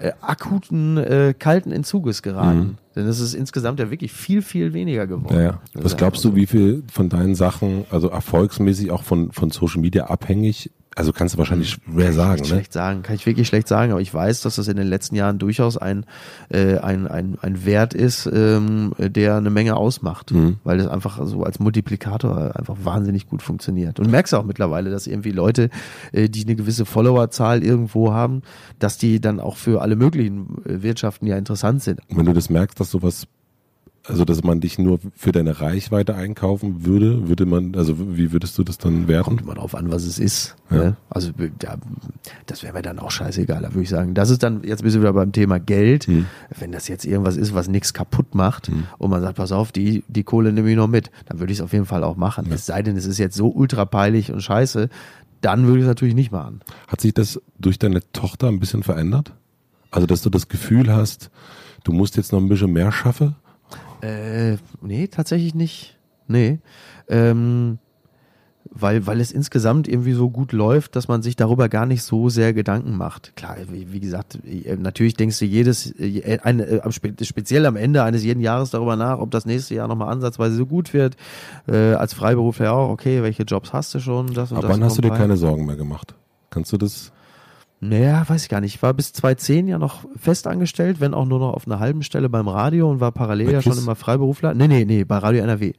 äh, 0.00 0.06
äh, 0.06 0.12
akuten, 0.20 0.96
äh, 0.96 1.34
kalten 1.38 1.70
Entzuges 1.70 2.22
geraten. 2.22 2.78
Denn 2.96 3.06
es 3.06 3.20
ist 3.20 3.34
insgesamt 3.34 3.78
ja 3.78 3.90
wirklich 3.90 4.12
viel, 4.12 4.42
viel 4.42 4.72
weniger 4.72 5.06
geworden. 5.06 5.34
Ja, 5.34 5.42
ja. 5.42 5.60
Was 5.74 5.96
glaubst 5.96 6.24
du, 6.24 6.34
wie 6.34 6.46
viel 6.46 6.82
von 6.90 7.08
deinen 7.08 7.34
Sachen, 7.34 7.84
also 7.90 8.08
erfolgsmäßig 8.08 8.90
auch 8.90 9.04
von, 9.04 9.32
von 9.32 9.50
Social 9.50 9.80
Media 9.80 10.06
abhängig? 10.06 10.70
Also 10.94 11.12
kannst 11.12 11.34
du 11.34 11.38
wahrscheinlich 11.38 11.70
schwer 11.70 12.12
sagen, 12.12 12.36
Kann 12.36 12.44
ich 12.44 12.50
ne? 12.50 12.56
schlecht 12.56 12.72
sagen, 12.74 13.02
kann 13.02 13.14
ich 13.14 13.24
wirklich 13.24 13.48
schlecht 13.48 13.66
sagen, 13.66 13.92
aber 13.92 14.00
ich 14.02 14.12
weiß, 14.12 14.42
dass 14.42 14.56
das 14.56 14.68
in 14.68 14.76
den 14.76 14.86
letzten 14.86 15.14
Jahren 15.16 15.38
durchaus 15.38 15.78
ein, 15.78 16.04
äh, 16.50 16.76
ein, 16.78 17.06
ein, 17.06 17.38
ein 17.40 17.64
Wert 17.64 17.94
ist, 17.94 18.26
ähm, 18.26 18.92
der 18.98 19.36
eine 19.36 19.48
Menge 19.50 19.76
ausmacht, 19.76 20.32
Mhm. 20.32 20.58
weil 20.64 20.76
das 20.78 20.88
einfach 20.88 21.18
so 21.26 21.44
als 21.44 21.58
Multiplikator 21.60 22.54
einfach 22.56 22.76
wahnsinnig 22.82 23.26
gut 23.26 23.40
funktioniert. 23.42 24.00
Und 24.00 24.10
merkst 24.10 24.34
auch 24.34 24.44
mittlerweile, 24.44 24.90
dass 24.90 25.06
irgendwie 25.06 25.30
Leute, 25.32 25.70
äh, 26.12 26.28
die 26.28 26.44
eine 26.44 26.56
gewisse 26.56 26.84
Followerzahl 26.84 27.62
irgendwo 27.64 28.12
haben, 28.12 28.42
dass 28.78 28.98
die 28.98 29.18
dann 29.20 29.40
auch 29.40 29.56
für 29.56 29.80
alle 29.80 29.96
möglichen 29.96 30.62
äh, 30.66 30.82
Wirtschaften 30.82 31.26
ja 31.26 31.38
interessant 31.38 31.82
sind. 31.82 32.00
Und 32.08 32.18
wenn 32.18 32.26
du 32.26 32.34
das 32.34 32.50
merkst, 32.50 32.78
dass 32.78 32.90
sowas, 32.90 33.26
also 34.04 34.24
dass 34.24 34.42
man 34.42 34.60
dich 34.60 34.78
nur 34.78 34.98
für 35.14 35.30
deine 35.30 35.60
Reichweite 35.60 36.16
einkaufen 36.16 36.84
würde, 36.84 37.28
würde 37.28 37.46
man, 37.46 37.76
also 37.76 38.16
wie 38.16 38.32
würdest 38.32 38.58
du 38.58 38.64
das 38.64 38.78
dann 38.78 39.06
werten? 39.06 39.24
Kommt 39.24 39.42
immer 39.42 39.54
drauf 39.54 39.76
an, 39.76 39.92
was 39.92 40.04
es 40.04 40.18
ist. 40.18 40.56
Ja. 40.70 40.76
Ne? 40.76 40.96
Also 41.08 41.30
ja, 41.62 41.76
das 42.46 42.64
wäre 42.64 42.72
mir 42.72 42.82
dann 42.82 42.98
auch 42.98 43.12
scheißegal. 43.12 43.62
Da 43.62 43.70
würde 43.70 43.82
ich 43.82 43.88
sagen, 43.88 44.14
das 44.14 44.30
ist 44.30 44.42
dann, 44.42 44.64
jetzt 44.64 44.82
bist 44.82 44.96
du 44.96 45.00
wieder 45.00 45.12
beim 45.12 45.30
Thema 45.30 45.60
Geld. 45.60 46.06
Hm. 46.06 46.26
Wenn 46.58 46.72
das 46.72 46.88
jetzt 46.88 47.04
irgendwas 47.04 47.36
ist, 47.36 47.54
was 47.54 47.68
nichts 47.68 47.94
kaputt 47.94 48.34
macht 48.34 48.70
und 48.98 49.10
man 49.10 49.20
sagt, 49.20 49.36
pass 49.36 49.52
auf, 49.52 49.70
die, 49.70 50.02
die 50.08 50.24
Kohle 50.24 50.52
nehme 50.52 50.70
ich 50.70 50.76
noch 50.76 50.88
mit, 50.88 51.10
dann 51.26 51.38
würde 51.38 51.52
ich 51.52 51.58
es 51.58 51.62
auf 51.62 51.72
jeden 51.72 51.86
Fall 51.86 52.02
auch 52.02 52.16
machen. 52.16 52.46
Es 52.50 52.66
sei 52.66 52.82
denn, 52.82 52.96
es 52.96 53.06
ist 53.06 53.18
jetzt 53.18 53.36
so 53.36 53.50
ultra 53.50 53.84
peinlich 53.84 54.32
und 54.32 54.40
scheiße, 54.40 54.88
dann 55.42 55.66
würde 55.66 55.78
ich 55.78 55.84
es 55.84 55.88
natürlich 55.88 56.14
nicht 56.14 56.32
machen. 56.32 56.60
Hat 56.88 57.00
sich 57.00 57.14
das 57.14 57.40
durch 57.58 57.78
deine 57.78 58.00
Tochter 58.12 58.48
ein 58.48 58.58
bisschen 58.58 58.82
verändert? 58.82 59.32
Also, 59.90 60.06
dass 60.06 60.22
du 60.22 60.30
das 60.30 60.48
Gefühl 60.48 60.92
hast, 60.92 61.30
du 61.84 61.92
musst 61.92 62.16
jetzt 62.16 62.32
noch 62.32 62.40
ein 62.40 62.48
bisschen 62.48 62.72
mehr 62.72 62.90
schaffen? 62.90 63.36
Äh, 64.02 64.56
nee, 64.80 65.06
tatsächlich 65.06 65.54
nicht. 65.54 65.96
Nee. 66.26 66.58
Ähm, 67.08 67.78
weil, 68.74 69.06
weil 69.06 69.20
es 69.20 69.32
insgesamt 69.32 69.86
irgendwie 69.86 70.12
so 70.12 70.30
gut 70.30 70.52
läuft, 70.52 70.96
dass 70.96 71.08
man 71.08 71.22
sich 71.22 71.36
darüber 71.36 71.68
gar 71.68 71.84
nicht 71.84 72.02
so 72.02 72.28
sehr 72.28 72.52
Gedanken 72.54 72.96
macht. 72.96 73.36
Klar, 73.36 73.56
wie, 73.70 73.92
wie 73.92 74.00
gesagt, 74.00 74.38
äh, 74.44 74.76
natürlich 74.76 75.14
denkst 75.14 75.38
du 75.38 75.44
jedes, 75.44 75.92
äh, 75.98 76.38
eine, 76.42 76.64
äh, 76.64 76.90
speziell 76.90 77.66
am 77.66 77.76
Ende 77.76 78.02
eines 78.02 78.24
jeden 78.24 78.40
Jahres 78.40 78.70
darüber 78.70 78.96
nach, 78.96 79.18
ob 79.18 79.30
das 79.30 79.46
nächste 79.46 79.74
Jahr 79.74 79.88
nochmal 79.88 80.08
ansatzweise 80.08 80.56
so 80.56 80.66
gut 80.66 80.94
wird. 80.94 81.16
Äh, 81.68 81.94
als 81.94 82.14
Freiberufler 82.14 82.72
auch, 82.72 82.88
okay, 82.88 83.22
welche 83.22 83.42
Jobs 83.42 83.72
hast 83.72 83.94
du 83.94 84.00
schon? 84.00 84.28
Das 84.32 84.50
und 84.50 84.58
Aber 84.58 84.68
das 84.68 84.76
wann 84.76 84.84
hast 84.84 84.98
du 84.98 85.02
dir 85.02 85.10
keine 85.10 85.36
Sorgen 85.36 85.66
mehr 85.66 85.76
gemacht? 85.76 86.14
Kannst 86.50 86.72
du 86.72 86.78
das? 86.78 87.12
Naja, 87.84 88.24
weiß 88.28 88.44
ich 88.44 88.48
gar 88.48 88.60
nicht. 88.60 88.76
Ich 88.76 88.82
war 88.82 88.94
bis 88.94 89.12
2010 89.12 89.66
ja 89.66 89.76
noch 89.76 90.04
fest 90.16 90.46
angestellt, 90.46 91.00
wenn 91.00 91.14
auch 91.14 91.26
nur 91.26 91.40
noch 91.40 91.52
auf 91.52 91.66
einer 91.66 91.80
halben 91.80 92.04
Stelle 92.04 92.28
beim 92.28 92.46
Radio 92.46 92.88
und 92.88 93.00
war 93.00 93.10
parallel 93.10 93.46
Bei 93.46 93.52
ja 93.54 93.62
schon 93.62 93.76
immer 93.76 93.96
Freiberufler. 93.96 94.54
Nee, 94.54 94.68
nee, 94.68 94.84
nee, 94.84 95.02
bei 95.02 95.18
Radio 95.18 95.42
NRW. 95.42 95.72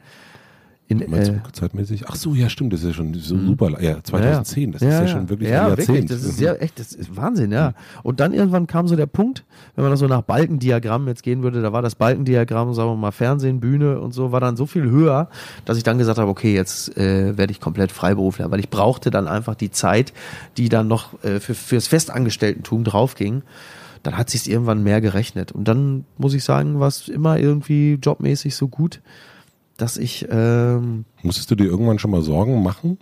In, 0.90 1.10
Meinst 1.10 1.32
äh, 1.32 1.40
zeitmäßig? 1.54 2.04
Ach 2.08 2.16
so, 2.16 2.34
ja, 2.34 2.50
stimmt, 2.50 2.74
das 2.74 2.82
ist 2.82 2.88
ja 2.88 2.94
schon 2.94 3.14
so 3.14 3.38
super. 3.38 3.82
Ja, 3.82 4.04
2010, 4.04 4.74
das 4.74 4.82
ist 4.82 4.88
ja, 4.88 5.08
schon 5.08 5.30
wirklich 5.30 5.50
ja, 5.50 5.64
ein 5.64 5.70
Jahrzehnt. 5.70 5.88
Wirklich, 5.88 6.10
das 6.10 6.24
ist 6.24 6.40
ja 6.42 6.54
echt, 6.56 6.78
das 6.78 6.92
ist 6.92 7.16
Wahnsinn, 7.16 7.54
ja. 7.54 7.74
Und 8.04 8.20
dann 8.20 8.34
irgendwann 8.34 8.68
kam 8.68 8.90
so 8.90 8.98
der 8.98 9.06
Punkt, 9.06 9.46
wenn 9.76 9.84
man 9.84 9.92
das 9.92 10.02
so 10.02 10.08
nach 10.08 10.24
Balkendiagramm 10.24 11.08
jetzt 11.08 11.24
gehen 11.24 11.42
würde, 11.42 11.62
da 11.62 11.72
war 11.72 11.82
das 11.82 11.96
Balkendiagramm, 11.96 12.74
sagen 12.74 12.90
wir 12.90 12.96
mal, 12.98 13.12
Fernsehen, 13.12 13.62
Bühne 13.62 14.02
und 14.02 14.14
so, 14.14 14.34
war 14.34 14.42
dann 14.42 14.58
so 14.58 14.66
viel 14.66 14.84
höher, 14.84 15.30
dass 15.64 15.78
ich 15.78 15.84
dann 15.84 15.98
gesagt 15.98 16.20
habe, 16.20 16.30
okay, 16.30 16.54
jetzt 16.54 16.98
äh, 16.98 17.38
werde 17.38 17.52
ich 17.52 17.62
komplett 17.62 17.94
Freiberufler, 17.94 18.52
weil 18.52 18.60
ich 18.60 18.70
brauchte 18.70 19.10
dann 19.10 19.30
einfach 19.30 19.56
die 19.56 19.72
Zeit, 19.72 20.12
die 20.58 20.68
dann 20.68 20.90
noch 20.90 21.24
äh, 21.24 21.40
für, 21.40 21.56
fürs 21.56 21.88
Festangestelltentum 21.88 22.84
draufging. 22.84 23.44
Dann 24.04 24.18
hat 24.18 24.30
sich 24.30 24.50
irgendwann 24.50 24.84
mehr 24.84 25.00
gerechnet. 25.00 25.54
Und 25.54 25.66
dann 25.70 26.04
muss 26.18 26.34
ich 26.34 26.44
sagen, 26.44 26.82
war 26.82 26.90
es 26.90 27.08
immer 27.08 27.40
irgendwie 27.40 27.98
jobmäßig 28.04 28.54
so 28.54 28.68
gut, 28.68 29.00
dass 29.78 29.98
ich 29.98 30.28
ähm, 30.30 31.06
Musstest 31.22 31.50
du 31.52 31.56
dir 31.56 31.66
irgendwann 31.66 32.00
schon 32.00 32.12
mal 32.12 32.22
Sorgen 32.22 32.64
machen? 32.64 32.98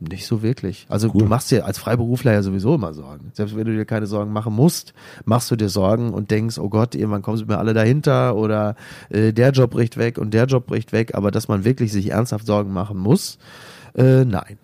nicht 0.00 0.26
so 0.26 0.42
wirklich. 0.42 0.86
Also 0.88 1.10
Cool. 1.12 1.22
du 1.22 1.24
machst 1.26 1.50
dir 1.50 1.66
als 1.66 1.78
Freiberufler 1.78 2.32
ja 2.32 2.42
sowieso 2.42 2.74
immer 2.74 2.94
Sorgen. 2.94 3.30
Selbst 3.34 3.54
wenn 3.54 3.66
du 3.66 3.76
dir 3.76 3.84
keine 3.84 4.06
Sorgen 4.06 4.32
machen 4.32 4.54
musst, 4.54 4.94
machst 5.24 5.50
du 5.50 5.56
dir 5.56 5.68
Sorgen 5.68 6.14
und 6.14 6.30
denkst, 6.30 6.58
oh 6.58 6.68
Gott, 6.68 6.94
irgendwann 6.94 7.22
kommen 7.22 7.36
sie 7.36 7.44
mir 7.44 7.58
alle 7.58 7.74
dahinter 7.74 8.34
oder 8.36 8.76
äh, 9.10 9.32
der 9.32 9.50
Job 9.50 9.72
bricht 9.72 9.98
weg 9.98 10.18
und 10.18 10.32
der 10.32 10.46
Job 10.46 10.66
bricht 10.66 10.92
weg. 10.92 11.14
Aber 11.14 11.30
dass 11.30 11.48
man 11.48 11.64
wirklich 11.64 11.92
sich 11.92 12.10
ernsthaft 12.10 12.46
Sorgen 12.46 12.72
machen 12.72 12.98
muss, 12.98 13.38
äh, 13.94 14.24
nein. 14.24 14.58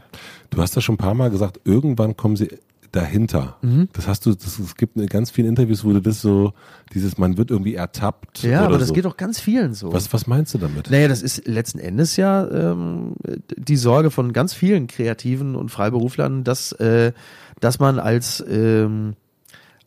Du 0.51 0.63
hast 0.63 0.75
ja 0.75 0.81
schon 0.81 0.95
ein 0.95 0.99
paar 0.99 1.15
Mal 1.15 1.31
gesagt, 1.31 1.61
irgendwann 1.65 2.17
kommen 2.17 2.37
sie 2.37 2.49
dahinter. 2.97 3.57
Mhm. 3.63 3.89
Das 3.93 4.09
hast 4.09 4.27
du, 4.27 4.35
das, 4.35 4.59
es 4.59 4.75
gibt 4.77 4.97
in 4.97 5.07
ganz 5.07 5.31
vielen 5.31 5.49
Interviews, 5.49 5.85
wo 5.85 5.93
du 5.93 6.01
das 6.01 6.21
so, 6.21 6.55
dieses, 6.93 7.19
man 7.19 7.37
wird 7.37 7.51
irgendwie 7.51 7.75
ertappt. 7.75 8.43
Ja, 8.43 8.65
aber 8.65 8.79
das 8.79 8.89
so. 8.89 8.95
geht 8.95 9.05
doch 9.05 9.17
ganz 9.17 9.39
vielen 9.39 9.75
so. 9.75 9.93
Was, 9.93 10.13
was 10.13 10.27
meinst 10.27 10.55
du 10.55 10.59
damit? 10.59 10.91
Naja, 10.91 11.09
das 11.09 11.23
ist 11.23 11.47
letzten 11.47 11.79
Endes 11.79 12.17
ja 12.17 12.49
ähm, 12.49 13.15
die 13.57 13.77
Sorge 13.77 14.11
von 14.11 14.33
ganz 14.33 14.55
vielen 14.55 14.87
Kreativen 14.87 15.55
und 15.55 15.71
Freiberuflern, 15.71 16.43
dass, 16.43 16.73
äh, 16.73 17.13
dass 17.61 17.79
man 17.79 17.99
als, 17.99 18.45
ähm, 18.49 19.15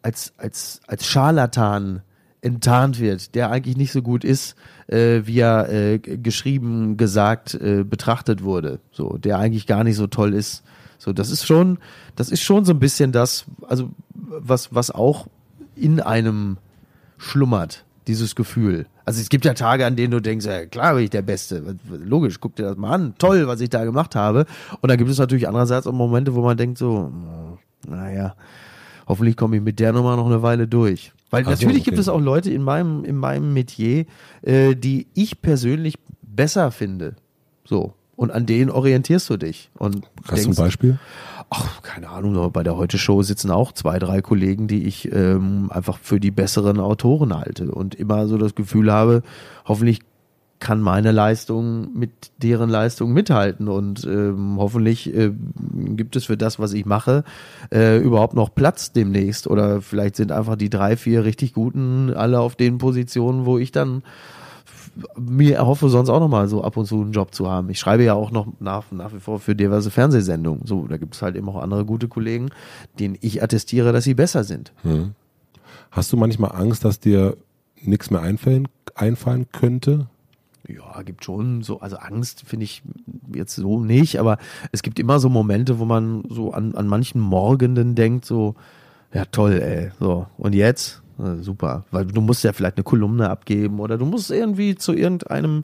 als, 0.01 0.33
als, 0.37 0.81
als 0.87 1.05
Scharlatan 1.05 2.03
enttarnt 2.41 2.99
wird, 2.99 3.35
der 3.35 3.51
eigentlich 3.51 3.75
nicht 3.75 3.91
so 3.91 4.01
gut 4.01 4.23
ist, 4.23 4.55
äh, 4.87 5.21
wie 5.25 5.39
er 5.39 5.69
äh, 5.69 5.99
geschrieben, 5.99 6.95
gesagt, 6.95 7.53
äh, 7.55 7.83
betrachtet 7.83 8.43
wurde. 8.43 8.79
So, 8.91 9.17
der 9.17 9.39
eigentlich 9.39 9.67
gar 9.67 9.83
nicht 9.83 9.97
so 9.97 10.07
toll 10.07 10.33
ist. 10.33 10.63
So, 10.99 11.13
das 11.13 11.31
ist 11.31 11.47
schon, 11.47 11.79
das 12.15 12.29
ist 12.29 12.41
schon 12.41 12.65
so 12.65 12.73
ein 12.73 12.79
bisschen 12.79 13.11
das, 13.11 13.45
also 13.67 13.89
was, 14.13 14.75
was 14.75 14.91
auch 14.91 15.27
in 15.75 16.01
einem 16.01 16.57
schlummert, 17.17 17.85
dieses 18.05 18.35
Gefühl. 18.35 18.85
Also 19.05 19.21
es 19.21 19.29
gibt 19.29 19.45
ja 19.45 19.53
Tage, 19.53 19.85
an 19.85 19.95
denen 19.95 20.11
du 20.11 20.19
denkst, 20.19 20.45
ja, 20.45 20.65
klar 20.65 20.93
bin 20.93 21.05
ich 21.05 21.09
der 21.09 21.21
Beste. 21.21 21.77
Logisch, 21.89 22.39
guck 22.39 22.55
dir 22.55 22.63
das 22.63 22.77
mal 22.77 22.91
an. 22.91 23.15
Toll, 23.17 23.47
was 23.47 23.61
ich 23.61 23.69
da 23.69 23.83
gemacht 23.85 24.15
habe. 24.15 24.45
Und 24.81 24.89
dann 24.89 24.97
gibt 24.97 25.09
es 25.09 25.17
natürlich 25.17 25.47
andererseits 25.47 25.87
auch 25.87 25.93
Momente, 25.93 26.35
wo 26.35 26.41
man 26.41 26.57
denkt 26.57 26.77
so, 26.77 27.11
hm, 27.11 27.57
naja, 27.89 28.35
hoffentlich 29.07 29.37
komme 29.37 29.55
ich 29.55 29.63
mit 29.63 29.79
der 29.79 29.93
Nummer 29.93 30.15
noch 30.15 30.27
eine 30.27 30.43
Weile 30.43 30.67
durch. 30.67 31.13
Weil 31.29 31.43
Ach 31.43 31.47
so, 31.47 31.51
natürlich 31.51 31.83
gibt 31.85 31.95
okay. 31.95 32.01
es 32.01 32.09
auch 32.09 32.19
Leute 32.19 32.51
in 32.51 32.61
meinem, 32.61 33.05
in 33.05 33.15
meinem 33.15 33.53
Metier, 33.53 34.05
äh, 34.41 34.75
die 34.75 35.07
ich 35.13 35.41
persönlich 35.41 35.95
besser 36.21 36.71
finde. 36.71 37.15
So. 37.65 37.93
Und 38.19 38.31
an 38.31 38.45
denen 38.45 38.69
orientierst 38.69 39.29
du 39.29 39.37
dich. 39.37 39.69
Und 39.77 40.05
Hast 40.27 40.45
du 40.45 40.49
ein 40.49 40.55
Beispiel? 40.55 40.99
ach, 41.49 41.81
keine 41.81 42.09
Ahnung, 42.09 42.51
bei 42.51 42.63
der 42.63 42.75
Heute-Show 42.75 43.23
sitzen 43.23 43.49
auch 43.49 43.71
zwei, 43.71 43.97
drei 43.97 44.21
Kollegen, 44.21 44.67
die 44.67 44.83
ich 44.83 45.09
ähm, 45.11 45.71
einfach 45.71 45.97
für 45.97 46.19
die 46.19 46.31
besseren 46.31 46.81
Autoren 46.81 47.33
halte 47.33 47.71
und 47.71 47.95
immer 47.95 48.27
so 48.27 48.37
das 48.37 48.55
Gefühl 48.55 48.91
habe, 48.91 49.23
hoffentlich 49.65 50.01
kann 50.59 50.81
meine 50.81 51.13
Leistung 51.13 51.97
mit 51.97 52.11
deren 52.43 52.69
Leistung 52.69 53.13
mithalten 53.13 53.69
und 53.69 54.03
ähm, 54.03 54.57
hoffentlich 54.57 55.15
äh, 55.15 55.31
gibt 55.95 56.17
es 56.17 56.25
für 56.25 56.35
das, 56.35 56.59
was 56.59 56.73
ich 56.73 56.85
mache, 56.85 57.23
äh, 57.73 57.97
überhaupt 57.99 58.33
noch 58.33 58.53
Platz 58.53 58.91
demnächst 58.91 59.47
oder 59.47 59.81
vielleicht 59.81 60.17
sind 60.17 60.33
einfach 60.33 60.57
die 60.57 60.69
drei, 60.69 60.97
vier 60.97 61.23
richtig 61.23 61.53
guten 61.53 62.13
alle 62.13 62.41
auf 62.41 62.57
den 62.57 62.77
Positionen, 62.77 63.45
wo 63.45 63.57
ich 63.57 63.71
dann 63.71 64.03
mir 65.17 65.55
erhoffe, 65.55 65.89
sonst 65.89 66.09
auch 66.09 66.19
noch 66.19 66.27
mal 66.27 66.47
so 66.47 66.63
ab 66.63 66.77
und 66.77 66.85
zu 66.85 67.01
einen 67.01 67.11
Job 67.11 67.33
zu 67.33 67.49
haben. 67.49 67.69
Ich 67.69 67.79
schreibe 67.79 68.03
ja 68.03 68.13
auch 68.13 68.31
noch 68.31 68.47
nach, 68.59 68.91
nach 68.91 69.13
wie 69.13 69.19
vor 69.19 69.39
für 69.39 69.55
diverse 69.55 69.91
Fernsehsendungen. 69.91 70.65
So, 70.65 70.87
da 70.87 70.97
gibt 70.97 71.15
es 71.15 71.21
halt 71.21 71.35
eben 71.35 71.49
auch 71.49 71.61
andere 71.61 71.85
gute 71.85 72.07
Kollegen, 72.07 72.49
denen 72.99 73.17
ich 73.21 73.43
attestiere, 73.43 73.91
dass 73.91 74.03
sie 74.03 74.13
besser 74.13 74.43
sind. 74.43 74.73
Hm. 74.83 75.13
Hast 75.91 76.11
du 76.13 76.17
manchmal 76.17 76.51
Angst, 76.53 76.85
dass 76.85 76.99
dir 76.99 77.37
nichts 77.81 78.11
mehr 78.11 78.21
einfallen, 78.21 78.67
einfallen 78.95 79.47
könnte? 79.51 80.07
Ja, 80.67 81.01
gibt 81.01 81.25
schon 81.25 81.63
so, 81.63 81.79
also 81.79 81.97
Angst 81.97 82.43
finde 82.45 82.65
ich 82.65 82.83
jetzt 83.33 83.55
so 83.55 83.79
nicht, 83.79 84.19
aber 84.19 84.37
es 84.71 84.83
gibt 84.83 84.99
immer 84.99 85.19
so 85.19 85.29
Momente, 85.29 85.79
wo 85.79 85.85
man 85.85 86.23
so 86.29 86.51
an, 86.51 86.75
an 86.75 86.87
manchen 86.87 87.19
Morgenden 87.21 87.95
denkt, 87.95 88.25
so, 88.25 88.55
ja 89.13 89.25
toll, 89.25 89.53
ey, 89.53 89.91
so, 89.99 90.27
und 90.37 90.53
jetzt? 90.53 91.01
Äh, 91.19 91.41
super, 91.43 91.85
weil 91.91 92.05
du 92.05 92.21
musst 92.21 92.43
ja 92.43 92.53
vielleicht 92.53 92.77
eine 92.77 92.83
Kolumne 92.83 93.29
abgeben 93.29 93.79
oder 93.79 93.97
du 93.97 94.05
musst 94.05 94.31
irgendwie 94.31 94.75
zu 94.75 94.93
irgendeinem 94.93 95.63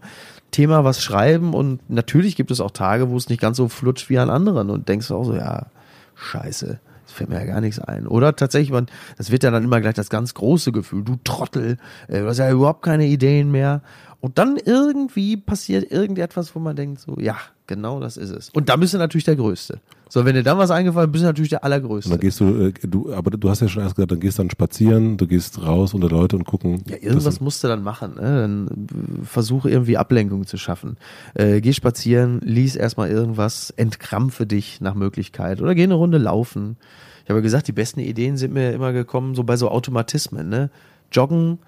Thema 0.52 0.84
was 0.84 1.02
schreiben 1.02 1.53
und 1.53 1.90
natürlich 1.90 2.36
gibt 2.36 2.52
es 2.52 2.61
auch 2.61 2.72
Tage, 2.72 3.10
wo 3.10 3.18
es 3.18 3.30
nicht 3.30 3.41
ganz 3.41 3.57
so 3.57 3.68
flutscht 3.68 4.10
wie 4.10 4.19
an 4.19 4.30
anderen 4.30 4.69
und 4.69 4.90
denkst 4.90 5.11
auch 5.11 5.23
so, 5.23 5.36
ja, 5.36 5.68
scheiße, 6.15 6.80
es 7.06 7.11
fällt 7.11 7.30
mir 7.30 7.40
ja 7.40 7.45
gar 7.45 7.61
nichts 7.61 7.80
ein. 7.80 8.07
Oder 8.07 8.36
tatsächlich, 8.36 8.72
man, 8.72 8.88
das 9.18 9.32
wird 9.32 9.44
ja 9.44 9.52
dann 9.52 9.64
immer 9.64 9.82
gleich 9.82 9.94
das 9.94 10.10
ganz 10.10 10.34
große 10.34 10.72
Gefühl, 10.72 11.03
du 11.03 11.18
Trottel, 11.23 11.77
äh, 12.07 12.22
du 12.22 12.27
hast 12.27 12.40
ja 12.40 12.49
überhaupt 12.52 12.82
keine 12.82 13.06
Ideen 13.06 13.52
mehr. 13.52 13.82
Und 14.22 14.40
dann 14.40 14.57
irgendwie 14.57 15.38
passiert 15.38 15.91
irgendetwas, 15.91 16.56
wo 16.56 16.60
man 16.60 16.76
denkt, 16.76 16.99
so, 16.99 17.15
ja, 17.19 17.38
genau 17.68 17.99
das 17.99 18.18
ist 18.18 18.32
es. 18.32 18.49
Und 18.49 18.69
dann 18.69 18.80
bist 18.80 18.94
du 18.94 18.98
natürlich 18.98 19.26
der 19.26 19.36
Größte. 19.36 19.80
So, 20.16 20.24
wenn 20.24 20.34
dir 20.34 20.44
dann 20.44 20.58
was 20.58 20.72
eingefallen 20.72 21.10
ist, 21.10 21.12
bist 21.12 21.24
du 21.24 21.28
natürlich 21.28 21.50
der 21.50 21.60
Und 21.60 21.66
Allergrößte. 21.66 22.10
dann 22.10 22.20
gehst 22.22 22.40
du, 22.40 22.68
äh, 22.68 22.74
du, 22.84 23.14
aber 23.14 23.32
du 23.32 23.50
hast 23.50 23.60
ja 23.60 23.68
schon 23.68 23.84
erst 23.84 23.98
gesagt, 23.98 24.14
dann 24.14 24.22
gehst 24.22 24.38
du 24.38 24.44
dann 24.44 24.50
spazieren, 24.50 25.18
du 25.18 25.28
gehst 25.28 25.62
raus 25.62 25.94
unter 25.94 26.08
Leute 26.08 26.38
und 26.38 26.46
gucken. 26.46 26.82
Ja, 26.88 26.96
irgendwas 27.02 27.42
musst 27.42 27.66
du 27.66 27.68
dann 27.68 27.84
machen. 27.84 28.14
Ne? 28.16 28.22
Dann 28.22 28.68
äh, 28.68 29.26
versuche 29.26 29.70
irgendwie 29.70 29.98
Ablenkung 29.98 30.48
zu 30.48 30.56
schaffen. 30.56 30.96
Äh, 31.34 31.60
geh 31.60 31.74
spazieren, 31.74 32.40
lies 32.40 32.78
erstmal 32.78 33.10
irgendwas, 33.10 33.72
entkrampfe 33.72 34.46
dich 34.48 34.80
nach 34.80 34.96
Möglichkeit 34.96 35.60
oder 35.62 35.76
geh 35.76 35.84
eine 35.84 35.96
Runde 35.96 36.18
laufen. 36.18 36.78
Ich 37.26 37.30
habe 37.30 37.40
ja 37.40 37.44
gesagt, 37.44 37.68
die 37.68 37.74
besten 37.74 38.00
Ideen 38.00 38.38
sind 38.38 38.54
mir 38.54 38.72
immer 38.72 38.94
gekommen, 38.94 39.36
so 39.36 39.44
bei 39.44 39.58
so 39.58 39.70
Automatismen. 39.70 40.48
Ne? 40.48 40.70
Joggen, 41.12 41.60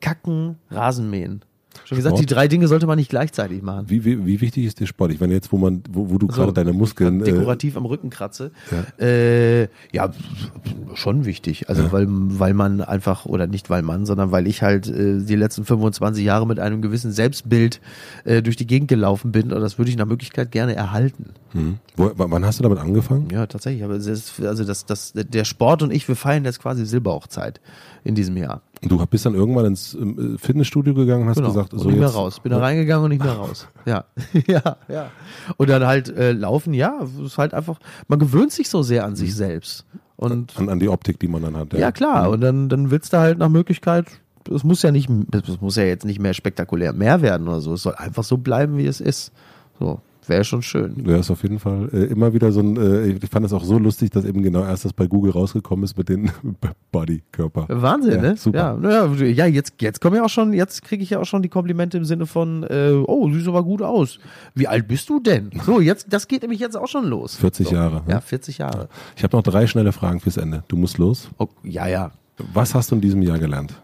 kacken, 0.00 0.58
Rasenmähen. 0.70 1.42
Schon 1.84 1.96
gesagt, 1.96 2.16
Sport? 2.16 2.30
die 2.30 2.34
drei 2.34 2.48
Dinge 2.48 2.68
sollte 2.68 2.86
man 2.86 2.98
nicht 2.98 3.10
gleichzeitig 3.10 3.62
machen. 3.62 3.86
Wie, 3.88 4.04
wie, 4.04 4.24
wie 4.26 4.40
wichtig 4.40 4.64
ist 4.64 4.80
dir 4.80 4.86
Sport? 4.86 5.12
Ich 5.12 5.20
meine, 5.20 5.34
jetzt, 5.34 5.52
wo 5.52 5.58
man, 5.58 5.82
wo, 5.90 6.10
wo 6.10 6.18
du 6.18 6.26
So, 6.28 6.34
gerade 6.34 6.52
deine 6.52 6.72
Muskeln. 6.72 7.20
Äh, 7.20 7.24
dekorativ 7.24 7.76
am 7.76 7.86
Rücken 7.86 8.10
kratze. 8.10 8.52
Ja, 8.70 9.04
äh, 9.04 9.68
ja 9.92 10.10
schon 10.94 11.24
wichtig. 11.24 11.68
Also 11.68 11.92
weil, 11.92 12.06
weil 12.08 12.54
man 12.54 12.80
einfach, 12.80 13.26
oder 13.26 13.46
nicht 13.46 13.70
weil 13.70 13.82
man, 13.82 14.06
sondern 14.06 14.30
weil 14.30 14.46
ich 14.46 14.62
halt 14.62 14.88
äh, 14.88 15.18
die 15.20 15.36
letzten 15.36 15.64
25 15.64 16.24
Jahre 16.24 16.46
mit 16.46 16.58
einem 16.58 16.82
gewissen 16.82 17.12
Selbstbild 17.12 17.80
äh, 18.24 18.42
durch 18.42 18.56
die 18.56 18.66
Gegend 18.66 18.88
gelaufen 18.88 19.32
bin 19.32 19.52
und 19.52 19.60
das 19.60 19.78
würde 19.78 19.90
ich 19.90 19.96
nach 19.96 20.06
Möglichkeit 20.06 20.50
gerne 20.50 20.74
erhalten. 20.74 21.30
hm. 21.52 21.78
wo, 21.96 22.12
wann 22.14 22.44
hast 22.44 22.58
du 22.58 22.62
damit 22.62 22.78
angefangen? 22.78 23.28
Ja, 23.30 23.46
tatsächlich. 23.46 23.84
Aber 23.84 23.96
ist, 23.96 24.40
also 24.40 24.64
das, 24.64 24.86
das, 24.86 25.12
der 25.14 25.44
Sport 25.44 25.82
und 25.82 25.92
ich, 25.92 26.06
wir 26.08 26.16
feiern 26.16 26.44
jetzt 26.44 26.60
quasi 26.60 26.84
Silberhochzeit 26.84 27.60
in 28.04 28.14
diesem 28.14 28.36
Jahr. 28.36 28.62
Du 28.82 29.04
bist 29.06 29.24
dann 29.26 29.34
irgendwann 29.34 29.66
ins 29.66 29.94
ähm, 29.94 30.36
Fitnessstudio 30.38 30.92
gegangen 30.94 31.22
und 31.22 31.28
hast 31.28 31.36
Genau. 31.36 31.48
gesagt, 31.48 31.72
und 31.72 31.78
so 31.78 31.88
nicht 31.88 31.98
mehr 32.00 32.08
raus. 32.08 32.40
Bin 32.40 32.50
da 32.50 32.58
reingegangen 32.58 33.04
und 33.04 33.10
nicht 33.10 33.22
mehr 33.24 33.32
raus. 33.34 33.68
Ja, 33.86 34.04
ja, 34.46 34.76
ja. 34.88 35.10
Und 35.56 35.70
dann 35.70 35.86
halt 35.86 36.08
äh, 36.08 36.32
laufen, 36.32 36.74
ja, 36.74 37.00
ist 37.24 37.38
halt 37.38 37.54
einfach, 37.54 37.78
man 38.08 38.18
gewöhnt 38.18 38.52
sich 38.52 38.68
so 38.68 38.82
sehr 38.82 39.04
an 39.04 39.14
sich 39.16 39.34
selbst. 39.34 39.84
Und 40.16 40.56
an, 40.58 40.68
an 40.68 40.78
die 40.78 40.88
Optik, 40.88 41.18
die 41.20 41.28
man 41.28 41.42
dann 41.42 41.56
hat. 41.56 41.72
ja, 41.74 41.90
klar. 41.92 42.30
Und 42.30 42.40
dann, 42.40 42.68
dann 42.68 42.90
willst 42.90 43.12
du 43.12 43.18
halt 43.18 43.38
nach 43.38 43.48
Möglichkeit, 43.48 44.06
es 44.52 44.64
muss 44.64 44.82
ja 44.82 44.90
nicht, 44.90 45.08
es 45.32 45.60
muss 45.60 45.76
ja 45.76 45.84
jetzt 45.84 46.04
nicht 46.04 46.20
mehr 46.20 46.34
spektakulär 46.34 46.92
mehr 46.92 47.22
werden 47.22 47.46
oder 47.48 47.60
so. 47.60 47.74
Es 47.74 47.82
soll 47.82 47.94
einfach 47.94 48.24
so 48.24 48.36
bleiben, 48.36 48.76
wie 48.76 48.86
es 48.86 49.00
ist. 49.00 49.32
So, 49.78 50.00
wäre 50.28 50.44
schon 50.44 50.62
schön. 50.62 51.04
Ja, 51.06 51.16
ist 51.16 51.30
auf 51.30 51.42
jeden 51.42 51.58
Fall 51.58 51.88
äh, 51.92 52.04
immer 52.04 52.32
wieder 52.32 52.52
so 52.52 52.60
ein, 52.60 52.76
äh, 52.76 53.06
ich 53.08 53.30
fand 53.30 53.44
es 53.46 53.52
auch 53.52 53.64
so 53.64 53.78
lustig, 53.78 54.10
dass 54.10 54.24
eben 54.24 54.42
genau 54.42 54.62
erst 54.64 54.84
das 54.84 54.92
bei 54.92 55.06
Google 55.06 55.32
rausgekommen 55.32 55.84
ist 55.84 55.96
mit 55.98 56.08
den 56.08 56.30
Bodykörper. 56.92 57.66
Wahnsinn, 57.68 58.14
Ja, 58.14 58.20
ne? 58.22 58.36
super. 58.36 58.78
Ja, 58.82 59.06
ja, 59.26 59.46
jetzt, 59.46 59.74
jetzt 59.80 60.00
kommen 60.00 60.16
ja 60.16 60.24
auch 60.24 60.28
schon, 60.28 60.52
jetzt 60.52 60.82
kriege 60.82 61.02
ich 61.02 61.10
ja 61.10 61.18
auch 61.20 61.24
schon 61.24 61.42
die 61.42 61.48
Komplimente 61.48 61.96
im 61.96 62.04
Sinne 62.04 62.26
von, 62.26 62.62
äh, 62.64 62.92
oh, 63.06 63.30
siehst 63.32 63.48
aber 63.48 63.62
gut 63.64 63.82
aus. 63.82 64.18
Wie 64.54 64.68
alt 64.68 64.86
bist 64.88 65.08
du 65.08 65.20
denn? 65.20 65.50
So, 65.64 65.80
jetzt, 65.80 66.06
das 66.12 66.28
geht 66.28 66.42
nämlich 66.42 66.60
jetzt 66.60 66.76
auch 66.76 66.88
schon 66.88 67.06
los. 67.06 67.36
40 67.36 67.68
so. 67.68 67.74
Jahre. 67.74 68.02
Ja, 68.08 68.20
40 68.20 68.58
Jahre. 68.58 68.88
Ich 69.16 69.24
habe 69.24 69.36
noch 69.36 69.42
drei 69.42 69.66
schnelle 69.66 69.92
Fragen 69.92 70.20
fürs 70.20 70.36
Ende. 70.36 70.62
Du 70.68 70.76
musst 70.76 70.98
los. 70.98 71.28
Oh, 71.38 71.48
ja, 71.62 71.86
ja. 71.88 72.12
Was 72.52 72.74
hast 72.74 72.90
du 72.90 72.94
in 72.96 73.00
diesem 73.00 73.22
Jahr 73.22 73.38
gelernt? 73.38 73.74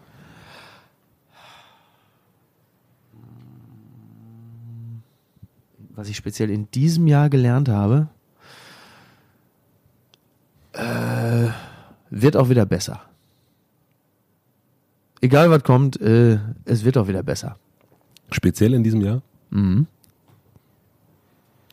Was 5.99 6.07
ich 6.07 6.15
speziell 6.15 6.49
in 6.49 6.71
diesem 6.71 7.07
Jahr 7.07 7.29
gelernt 7.29 7.67
habe, 7.67 8.07
äh, 10.71 11.49
wird 12.09 12.37
auch 12.37 12.47
wieder 12.47 12.65
besser. 12.65 13.01
Egal 15.19 15.51
was 15.51 15.61
kommt, 15.63 15.99
äh, 15.99 16.39
es 16.63 16.85
wird 16.85 16.97
auch 16.97 17.09
wieder 17.09 17.21
besser. 17.21 17.57
Speziell 18.31 18.73
in 18.75 18.81
diesem 18.81 19.01
Jahr? 19.01 19.21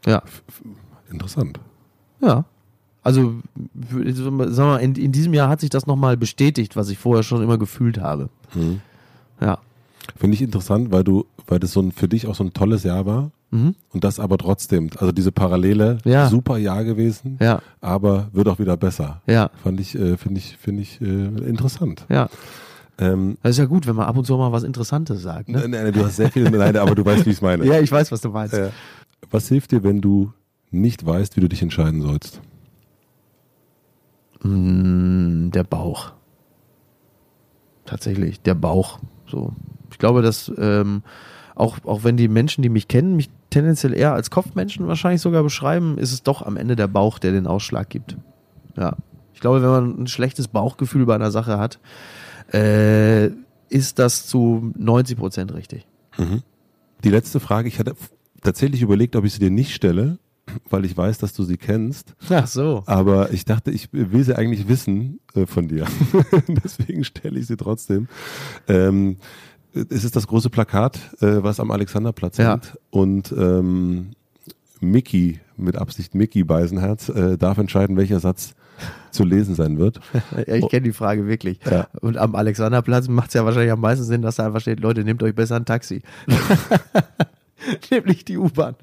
Ja. 0.04 0.24
Interessant. 1.08 1.60
Ja. 2.20 2.46
Also, 3.04 3.36
sag 4.10 4.32
mal, 4.32 4.78
in, 4.78 4.96
in 4.96 5.12
diesem 5.12 5.34
Jahr 5.34 5.48
hat 5.48 5.60
sich 5.60 5.70
das 5.70 5.86
nochmal 5.86 6.16
bestätigt, 6.16 6.74
was 6.74 6.88
ich 6.88 6.98
vorher 6.98 7.22
schon 7.22 7.44
immer 7.44 7.58
gefühlt 7.58 8.00
habe. 8.00 8.28
Mhm. 8.54 8.80
Ja. 9.40 9.58
Finde 10.16 10.34
ich 10.34 10.42
interessant, 10.42 10.90
weil 10.90 11.04
du, 11.04 11.26
weil 11.46 11.60
das 11.60 11.70
so 11.70 11.80
ein, 11.80 11.92
für 11.92 12.08
dich 12.08 12.26
auch 12.26 12.34
so 12.34 12.42
ein 12.42 12.52
tolles 12.52 12.82
Jahr 12.82 13.06
war. 13.06 13.30
Und 13.50 13.74
das 14.04 14.20
aber 14.20 14.36
trotzdem, 14.38 14.90
also 14.98 15.12
diese 15.12 15.32
Parallele, 15.32 15.98
Mhm. 16.04 16.10
Ja. 16.10 16.28
super 16.28 16.58
Jahr 16.58 16.84
gewesen, 16.84 17.38
Ja. 17.40 17.62
aber 17.80 18.28
wird 18.32 18.48
auch 18.48 18.58
wieder 18.58 18.76
besser. 18.76 19.22
Ja. 19.26 19.50
Fand 19.62 19.80
ich, 19.80 19.94
äh, 19.94 20.16
finde 20.18 20.38
ich, 20.40 20.56
finde 20.58 20.82
ich 20.82 21.00
äh, 21.00 21.04
interessant. 21.04 22.04
Ja. 22.10 22.28
Ähm, 22.98 23.38
Das 23.42 23.52
ist 23.52 23.58
ja 23.58 23.64
gut, 23.66 23.86
wenn 23.86 23.96
man 23.96 24.06
ab 24.06 24.16
und 24.16 24.26
zu 24.26 24.36
mal 24.36 24.52
was 24.52 24.62
Interessantes 24.62 25.22
sagt. 25.22 25.48
Ne? 25.48 25.60
nein, 25.60 25.70
nein, 25.70 25.92
du 25.92 26.04
hast 26.04 26.16
sehr 26.16 26.30
viel, 26.30 26.50
nein, 26.50 26.76
aber 26.76 26.94
du 26.94 27.04
weißt, 27.04 27.24
wie 27.24 27.30
ich 27.30 27.36
es 27.36 27.42
meine. 27.42 27.64
Ja, 27.66 27.78
ich 27.80 27.90
weiß, 27.92 28.10
was 28.12 28.20
du 28.20 28.28
meinst. 28.30 28.52
Äh, 28.54 28.70
was 29.30 29.48
hilft 29.48 29.70
dir, 29.72 29.82
wenn 29.84 30.00
du 30.02 30.32
nicht 30.70 31.06
weißt, 31.06 31.36
wie 31.36 31.40
du 31.40 31.48
dich 31.48 31.62
entscheiden 31.62 32.02
sollst? 32.02 32.40
Mm, 34.42 35.50
Der 35.50 35.64
Bauch. 35.64 36.12
Tatsächlich, 37.86 38.40
der 38.40 38.54
Bauch. 38.54 38.98
So. 39.26 39.52
Ich 39.90 39.98
glaube, 39.98 40.20
dass 40.22 40.50
ähm, 40.58 41.02
auch, 41.56 41.78
auch 41.84 42.04
wenn 42.04 42.16
die 42.16 42.28
Menschen, 42.28 42.62
die 42.62 42.68
mich 42.68 42.86
kennen, 42.86 43.16
mich 43.16 43.30
tendenziell 43.50 43.94
eher 43.94 44.12
als 44.12 44.30
Kopfmenschen 44.30 44.86
wahrscheinlich 44.86 45.22
sogar 45.22 45.42
beschreiben, 45.42 45.98
ist 45.98 46.12
es 46.12 46.22
doch 46.22 46.42
am 46.42 46.56
Ende 46.56 46.76
der 46.76 46.86
Bauch, 46.86 47.18
der 47.18 47.32
den 47.32 47.46
Ausschlag 47.46 47.88
gibt. 47.88 48.16
Ja. 48.76 48.94
Ich 49.34 49.40
glaube, 49.40 49.62
wenn 49.62 49.70
man 49.70 50.02
ein 50.02 50.06
schlechtes 50.06 50.48
Bauchgefühl 50.48 51.04
bei 51.04 51.14
einer 51.14 51.30
Sache 51.30 51.58
hat, 51.58 51.78
äh, 52.52 53.30
ist 53.68 53.98
das 53.98 54.26
zu 54.26 54.72
90 54.78 55.18
Prozent 55.18 55.54
richtig. 55.54 55.86
Die 57.04 57.10
letzte 57.10 57.40
Frage, 57.40 57.68
ich 57.68 57.78
hatte 57.78 57.96
tatsächlich 58.42 58.82
überlegt, 58.82 59.16
ob 59.16 59.24
ich 59.24 59.34
sie 59.34 59.40
dir 59.40 59.50
nicht 59.50 59.74
stelle, 59.74 60.18
weil 60.70 60.84
ich 60.84 60.96
weiß, 60.96 61.18
dass 61.18 61.32
du 61.32 61.42
sie 61.42 61.56
kennst. 61.56 62.14
Ach 62.30 62.46
so. 62.46 62.82
Aber 62.86 63.32
ich 63.32 63.44
dachte, 63.44 63.70
ich 63.70 63.88
will 63.92 64.24
sie 64.24 64.36
eigentlich 64.36 64.68
wissen 64.68 65.20
äh, 65.34 65.46
von 65.46 65.68
dir. 65.68 65.86
Deswegen 66.48 67.04
stelle 67.04 67.38
ich 67.38 67.46
sie 67.46 67.56
trotzdem. 67.56 68.08
Ähm, 68.68 69.16
es 69.90 70.04
ist 70.04 70.16
das 70.16 70.26
große 70.26 70.50
Plakat, 70.50 70.98
äh, 71.20 71.42
was 71.42 71.60
am 71.60 71.70
Alexanderplatz 71.70 72.36
Ja. 72.38 72.52
hängt. 72.52 72.76
Und 72.90 73.32
ähm, 73.36 74.10
Mickey, 74.80 75.40
mit 75.56 75.76
Absicht 75.76 76.14
Mickey 76.14 76.44
Beisenherz, 76.44 77.08
äh, 77.08 77.36
darf 77.38 77.58
entscheiden, 77.58 77.96
welcher 77.96 78.20
Satz 78.20 78.54
zu 79.10 79.24
lesen 79.24 79.54
sein 79.54 79.78
wird. 79.78 80.00
Ja, 80.46 80.54
ich 80.54 80.68
kenne 80.68 80.82
die 80.82 80.92
Frage 80.92 81.26
wirklich. 81.26 81.58
Ja. 81.70 81.88
Und 82.00 82.18
am 82.18 82.34
Alexanderplatz 82.34 83.08
macht 83.08 83.28
es 83.28 83.34
ja 83.34 83.44
wahrscheinlich 83.44 83.72
am 83.72 83.80
meisten 83.80 84.04
Sinn, 84.04 84.20
dass 84.22 84.36
da 84.36 84.46
einfach 84.46 84.60
steht, 84.60 84.80
Leute, 84.80 85.02
nehmt 85.04 85.22
euch 85.22 85.34
besser 85.34 85.56
ein 85.56 85.64
Taxi. 85.64 86.02
Nämlich 87.90 88.24
die 88.24 88.36
U-Bahn. 88.38 88.76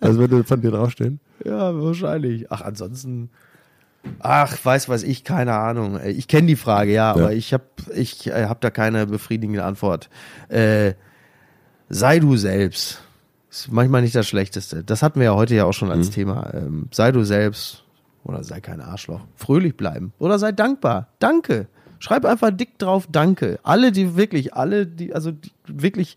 Also 0.00 0.20
würde 0.20 0.44
von 0.44 0.60
dir 0.60 0.70
draufstehen. 0.70 1.20
Ja, 1.44 1.74
wahrscheinlich. 1.80 2.50
Ach, 2.52 2.60
ansonsten, 2.60 3.30
Ach, 4.20 4.56
weiß 4.64 4.88
was 4.88 5.02
ich, 5.02 5.24
keine 5.24 5.54
Ahnung. 5.54 5.98
Äh, 5.98 6.10
Ich 6.10 6.28
kenne 6.28 6.46
die 6.46 6.56
Frage, 6.56 6.92
ja, 6.92 7.08
Ja. 7.08 7.12
aber 7.12 7.32
ich 7.32 7.52
habe 7.52 7.64
ich 7.94 8.26
äh, 8.28 8.46
hab 8.46 8.60
da 8.60 8.70
keine 8.70 9.06
befriedigende 9.06 9.64
Antwort. 9.64 10.08
Äh, 10.48 10.94
sei 11.88 12.18
du 12.18 12.36
selbst. 12.36 13.02
Ist 13.50 13.70
manchmal 13.72 14.02
nicht 14.02 14.14
das 14.14 14.26
Schlechteste. 14.26 14.84
Das 14.84 15.02
hatten 15.02 15.20
wir 15.20 15.26
ja 15.26 15.34
heute 15.34 15.54
ja 15.54 15.64
auch 15.64 15.72
schon 15.72 15.88
Mhm. 15.88 15.94
als 15.94 16.10
Thema. 16.10 16.50
Ähm, 16.54 16.88
sei 16.92 17.12
du 17.12 17.24
selbst 17.24 17.84
oder 18.24 18.42
sei 18.44 18.60
kein 18.60 18.80
Arschloch. 18.80 19.20
Fröhlich 19.36 19.76
bleiben 19.76 20.12
oder 20.18 20.38
sei 20.38 20.52
dankbar. 20.52 21.08
Danke. 21.20 21.68
Schreib 21.98 22.24
einfach 22.26 22.50
dick 22.50 22.78
drauf 22.78 23.08
Danke. 23.10 23.58
Alle, 23.62 23.92
die 23.92 24.16
wirklich, 24.16 24.52
alle, 24.54 24.86
die, 24.86 25.14
also 25.14 25.30
die, 25.32 25.50
wirklich, 25.66 26.16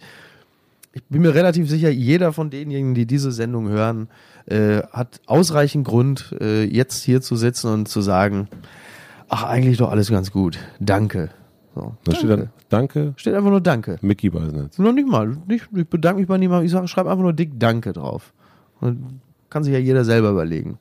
ich 1.00 1.10
bin 1.10 1.22
mir 1.22 1.34
relativ 1.34 1.70
sicher, 1.70 1.90
jeder 1.90 2.34
von 2.34 2.50
denjenigen, 2.50 2.94
die 2.94 3.06
diese 3.06 3.32
Sendung 3.32 3.70
hören, 3.70 4.10
äh, 4.46 4.82
hat 4.92 5.22
ausreichend 5.26 5.88
Grund, 5.88 6.36
äh, 6.40 6.64
jetzt 6.64 7.04
hier 7.04 7.22
zu 7.22 7.36
sitzen 7.36 7.72
und 7.72 7.88
zu 7.88 8.02
sagen, 8.02 8.48
ach, 9.30 9.44
eigentlich 9.44 9.78
doch 9.78 9.92
alles 9.92 10.10
ganz 10.10 10.32
gut. 10.32 10.60
Danke. 10.80 11.30
So, 11.76 11.96
Da 12.04 12.16
steht 12.16 12.30
dann, 12.30 12.50
danke, 12.68 13.14
steht 13.16 13.36
einfach 13.36 13.52
nur 13.52 13.62
Danke. 13.62 13.98
Mickey 14.02 14.30
Beisenetz. 14.30 14.78
Noch 14.80 14.92
nicht 14.92 15.08
mal. 15.08 15.38
Nicht, 15.48 15.70
ich 15.76 15.88
bedanke 15.88 16.20
mich 16.20 16.28
bei 16.28 16.38
niemandem. 16.38 16.66
Ich 16.66 16.72
sage, 16.72 16.88
schreib 16.88 17.06
einfach 17.06 17.22
nur 17.22 17.34
dick 17.34 17.52
Danke 17.60 17.94
drauf. 17.94 18.34
Und 18.82 19.22
kann 19.50 19.64
sich 19.64 19.74
ja 19.74 19.80
jeder 19.80 20.04
selber 20.04 20.32
überlegen. 20.32 20.78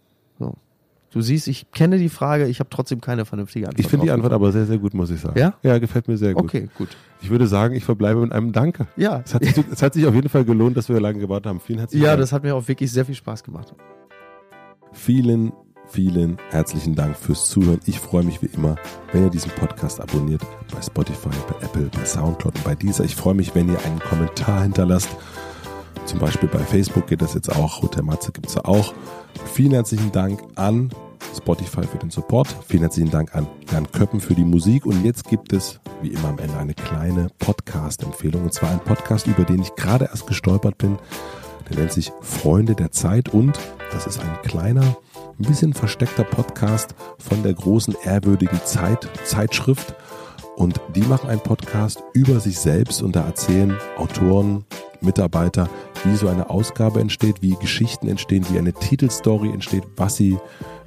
Du 1.10 1.22
siehst, 1.22 1.48
ich 1.48 1.70
kenne 1.72 1.96
die 1.96 2.10
Frage, 2.10 2.46
ich 2.48 2.60
habe 2.60 2.68
trotzdem 2.68 3.00
keine 3.00 3.24
vernünftige 3.24 3.66
Antwort. 3.66 3.80
Ich 3.80 3.88
finde 3.88 4.04
die 4.06 4.10
Antwort 4.12 4.32
aber 4.34 4.52
sehr, 4.52 4.66
sehr 4.66 4.76
gut, 4.78 4.92
muss 4.92 5.08
ich 5.10 5.20
sagen. 5.20 5.38
Ja? 5.38 5.54
Ja, 5.62 5.78
gefällt 5.78 6.06
mir 6.06 6.18
sehr 6.18 6.34
gut. 6.34 6.44
Okay, 6.44 6.68
gut. 6.76 6.88
Ich 7.22 7.30
würde 7.30 7.46
sagen, 7.46 7.74
ich 7.74 7.84
verbleibe 7.84 8.20
mit 8.20 8.32
einem 8.32 8.52
Danke. 8.52 8.86
Ja. 8.96 9.22
Es 9.24 9.34
hat, 9.34 9.42
sich, 9.42 9.56
es 9.72 9.82
hat 9.82 9.94
sich 9.94 10.06
auf 10.06 10.14
jeden 10.14 10.28
Fall 10.28 10.44
gelohnt, 10.44 10.76
dass 10.76 10.88
wir 10.90 11.00
lange 11.00 11.18
gewartet 11.18 11.46
haben. 11.46 11.60
Vielen 11.60 11.78
herzlichen 11.78 12.04
Ja, 12.04 12.10
Dank. 12.10 12.20
das 12.20 12.32
hat 12.32 12.42
mir 12.42 12.54
auch 12.54 12.68
wirklich 12.68 12.92
sehr 12.92 13.06
viel 13.06 13.14
Spaß 13.14 13.42
gemacht. 13.42 13.74
Vielen, 14.92 15.52
vielen 15.86 16.36
herzlichen 16.50 16.94
Dank 16.94 17.16
fürs 17.16 17.46
Zuhören. 17.48 17.80
Ich 17.86 17.98
freue 18.00 18.22
mich 18.24 18.42
wie 18.42 18.46
immer, 18.54 18.76
wenn 19.12 19.24
ihr 19.24 19.30
diesen 19.30 19.50
Podcast 19.52 20.00
abonniert 20.00 20.42
bei 20.74 20.82
Spotify, 20.82 21.30
bei 21.48 21.64
Apple, 21.64 21.88
bei 21.94 22.04
Soundcloud 22.04 22.54
und 22.54 22.64
bei 22.64 22.74
dieser. 22.74 23.04
Ich 23.04 23.16
freue 23.16 23.34
mich, 23.34 23.54
wenn 23.54 23.68
ihr 23.70 23.82
einen 23.84 23.98
Kommentar 23.98 24.62
hinterlasst. 24.62 25.08
Zum 26.04 26.18
Beispiel 26.18 26.48
bei 26.48 26.58
Facebook 26.60 27.06
geht 27.06 27.22
das 27.22 27.34
jetzt 27.34 27.54
auch. 27.54 27.82
Hotel 27.82 28.02
Matze 28.02 28.32
gibt 28.32 28.46
es 28.46 28.54
ja 28.54 28.64
auch. 28.64 28.94
Vielen 29.46 29.72
herzlichen 29.72 30.12
Dank 30.12 30.40
an 30.56 30.90
Spotify 31.36 31.82
für 31.82 31.98
den 31.98 32.10
Support. 32.10 32.48
Vielen 32.66 32.82
herzlichen 32.82 33.10
Dank 33.10 33.34
an 33.34 33.46
Jan 33.72 33.90
Köppen 33.90 34.20
für 34.20 34.34
die 34.34 34.44
Musik. 34.44 34.86
Und 34.86 35.04
jetzt 35.04 35.28
gibt 35.28 35.52
es, 35.52 35.80
wie 36.02 36.08
immer 36.08 36.28
am 36.28 36.38
Ende, 36.38 36.56
eine 36.58 36.74
kleine 36.74 37.28
Podcast-Empfehlung. 37.38 38.44
Und 38.44 38.52
zwar 38.52 38.70
ein 38.70 38.80
Podcast, 38.80 39.26
über 39.26 39.44
den 39.44 39.62
ich 39.62 39.74
gerade 39.74 40.06
erst 40.06 40.26
gestolpert 40.26 40.78
bin. 40.78 40.98
Der 41.68 41.78
nennt 41.78 41.92
sich 41.92 42.12
Freunde 42.22 42.74
der 42.74 42.92
Zeit 42.92 43.28
und 43.28 43.58
das 43.92 44.06
ist 44.06 44.20
ein 44.20 44.38
kleiner, 44.42 44.96
ein 45.38 45.44
bisschen 45.46 45.74
versteckter 45.74 46.24
Podcast 46.24 46.94
von 47.18 47.42
der 47.42 47.54
großen 47.54 47.94
ehrwürdigen 48.04 48.60
Zeit, 48.64 49.08
Zeitschrift. 49.24 49.94
Und 50.58 50.80
die 50.96 51.02
machen 51.02 51.30
einen 51.30 51.40
Podcast 51.40 52.02
über 52.14 52.40
sich 52.40 52.58
selbst 52.58 53.00
und 53.00 53.14
da 53.14 53.24
erzählen 53.24 53.76
Autoren, 53.96 54.64
Mitarbeiter, 55.00 55.70
wie 56.02 56.16
so 56.16 56.26
eine 56.26 56.50
Ausgabe 56.50 57.00
entsteht, 57.00 57.42
wie 57.42 57.54
Geschichten 57.54 58.08
entstehen, 58.08 58.44
wie 58.50 58.58
eine 58.58 58.72
Titelstory 58.72 59.50
entsteht, 59.50 59.84
was 59.96 60.16
sie, 60.16 60.36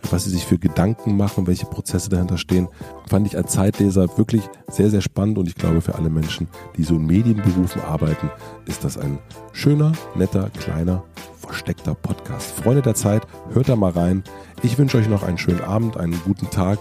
was 0.10 0.26
sie 0.26 0.32
sich 0.32 0.46
für 0.46 0.60
Gedanken 0.60 1.16
machen, 1.16 1.48
welche 1.48 1.68
Prozesse 1.68 2.10
dahinter 2.10 2.38
stehen. 2.38 2.68
Fand 3.08 3.26
ich 3.26 3.38
als 3.38 3.54
Zeitleser 3.54 4.18
wirklich 4.18 4.44
sehr, 4.68 4.90
sehr 4.90 5.00
spannend 5.00 5.38
und 5.38 5.48
ich 5.48 5.56
glaube 5.56 5.80
für 5.80 5.96
alle 5.96 6.10
Menschen, 6.10 6.50
die 6.76 6.84
so 6.84 6.96
in 6.96 7.06
Medienberufen 7.06 7.82
arbeiten, 7.84 8.30
ist 8.66 8.84
das 8.84 8.98
ein 8.98 9.20
schöner, 9.54 9.94
netter, 10.16 10.50
kleiner, 10.50 11.06
versteckter 11.38 11.96
Podcast. 11.96 12.52
Freunde 12.52 12.82
der 12.82 12.96
Zeit, 12.96 13.26
hört 13.54 13.70
da 13.70 13.78
mal 13.78 13.92
rein. 13.92 14.26
Ich 14.64 14.78
wünsche 14.78 14.98
euch 14.98 15.08
noch 15.08 15.24
einen 15.24 15.38
schönen 15.38 15.62
Abend, 15.62 15.96
einen 15.96 16.20
guten 16.26 16.50
Tag. 16.50 16.78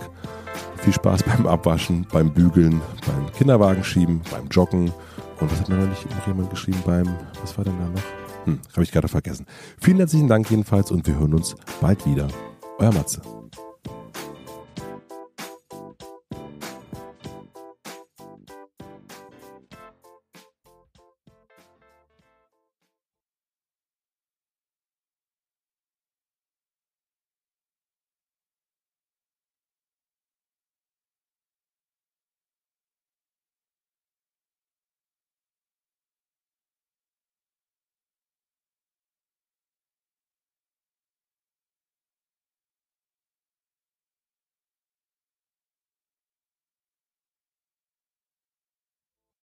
Viel 0.83 0.93
Spaß 0.95 1.23
beim 1.25 1.47
Abwaschen, 1.47 2.07
beim 2.11 2.33
Bügeln, 2.33 2.81
beim 3.07 3.31
Kinderwagen 3.33 3.85
schieben, 3.85 4.23
beim 4.31 4.49
Joggen. 4.49 4.93
Und 5.41 5.51
was 5.51 5.61
hat 5.61 5.69
mir 5.69 5.77
noch 5.77 5.89
nicht 5.89 6.09
noch 6.11 6.27
jemand 6.27 6.51
geschrieben 6.51 6.83
beim, 6.87 7.09
was 7.41 7.57
war 7.57 7.65
denn 7.65 7.79
da 7.79 7.87
noch? 7.89 8.47
Hm, 8.47 8.61
habe 8.73 8.83
ich 8.83 8.91
gerade 8.91 9.09
vergessen. 9.09 9.47
Vielen 9.81 9.99
herzlichen 9.99 10.29
Dank 10.29 10.51
jedenfalls 10.51 10.91
und 10.91 11.07
wir 11.07 11.19
hören 11.19 11.35
uns 11.35 11.55
bald 11.81 12.07
wieder. 12.07 12.29
Euer 12.79 12.93
Matze. 12.93 13.21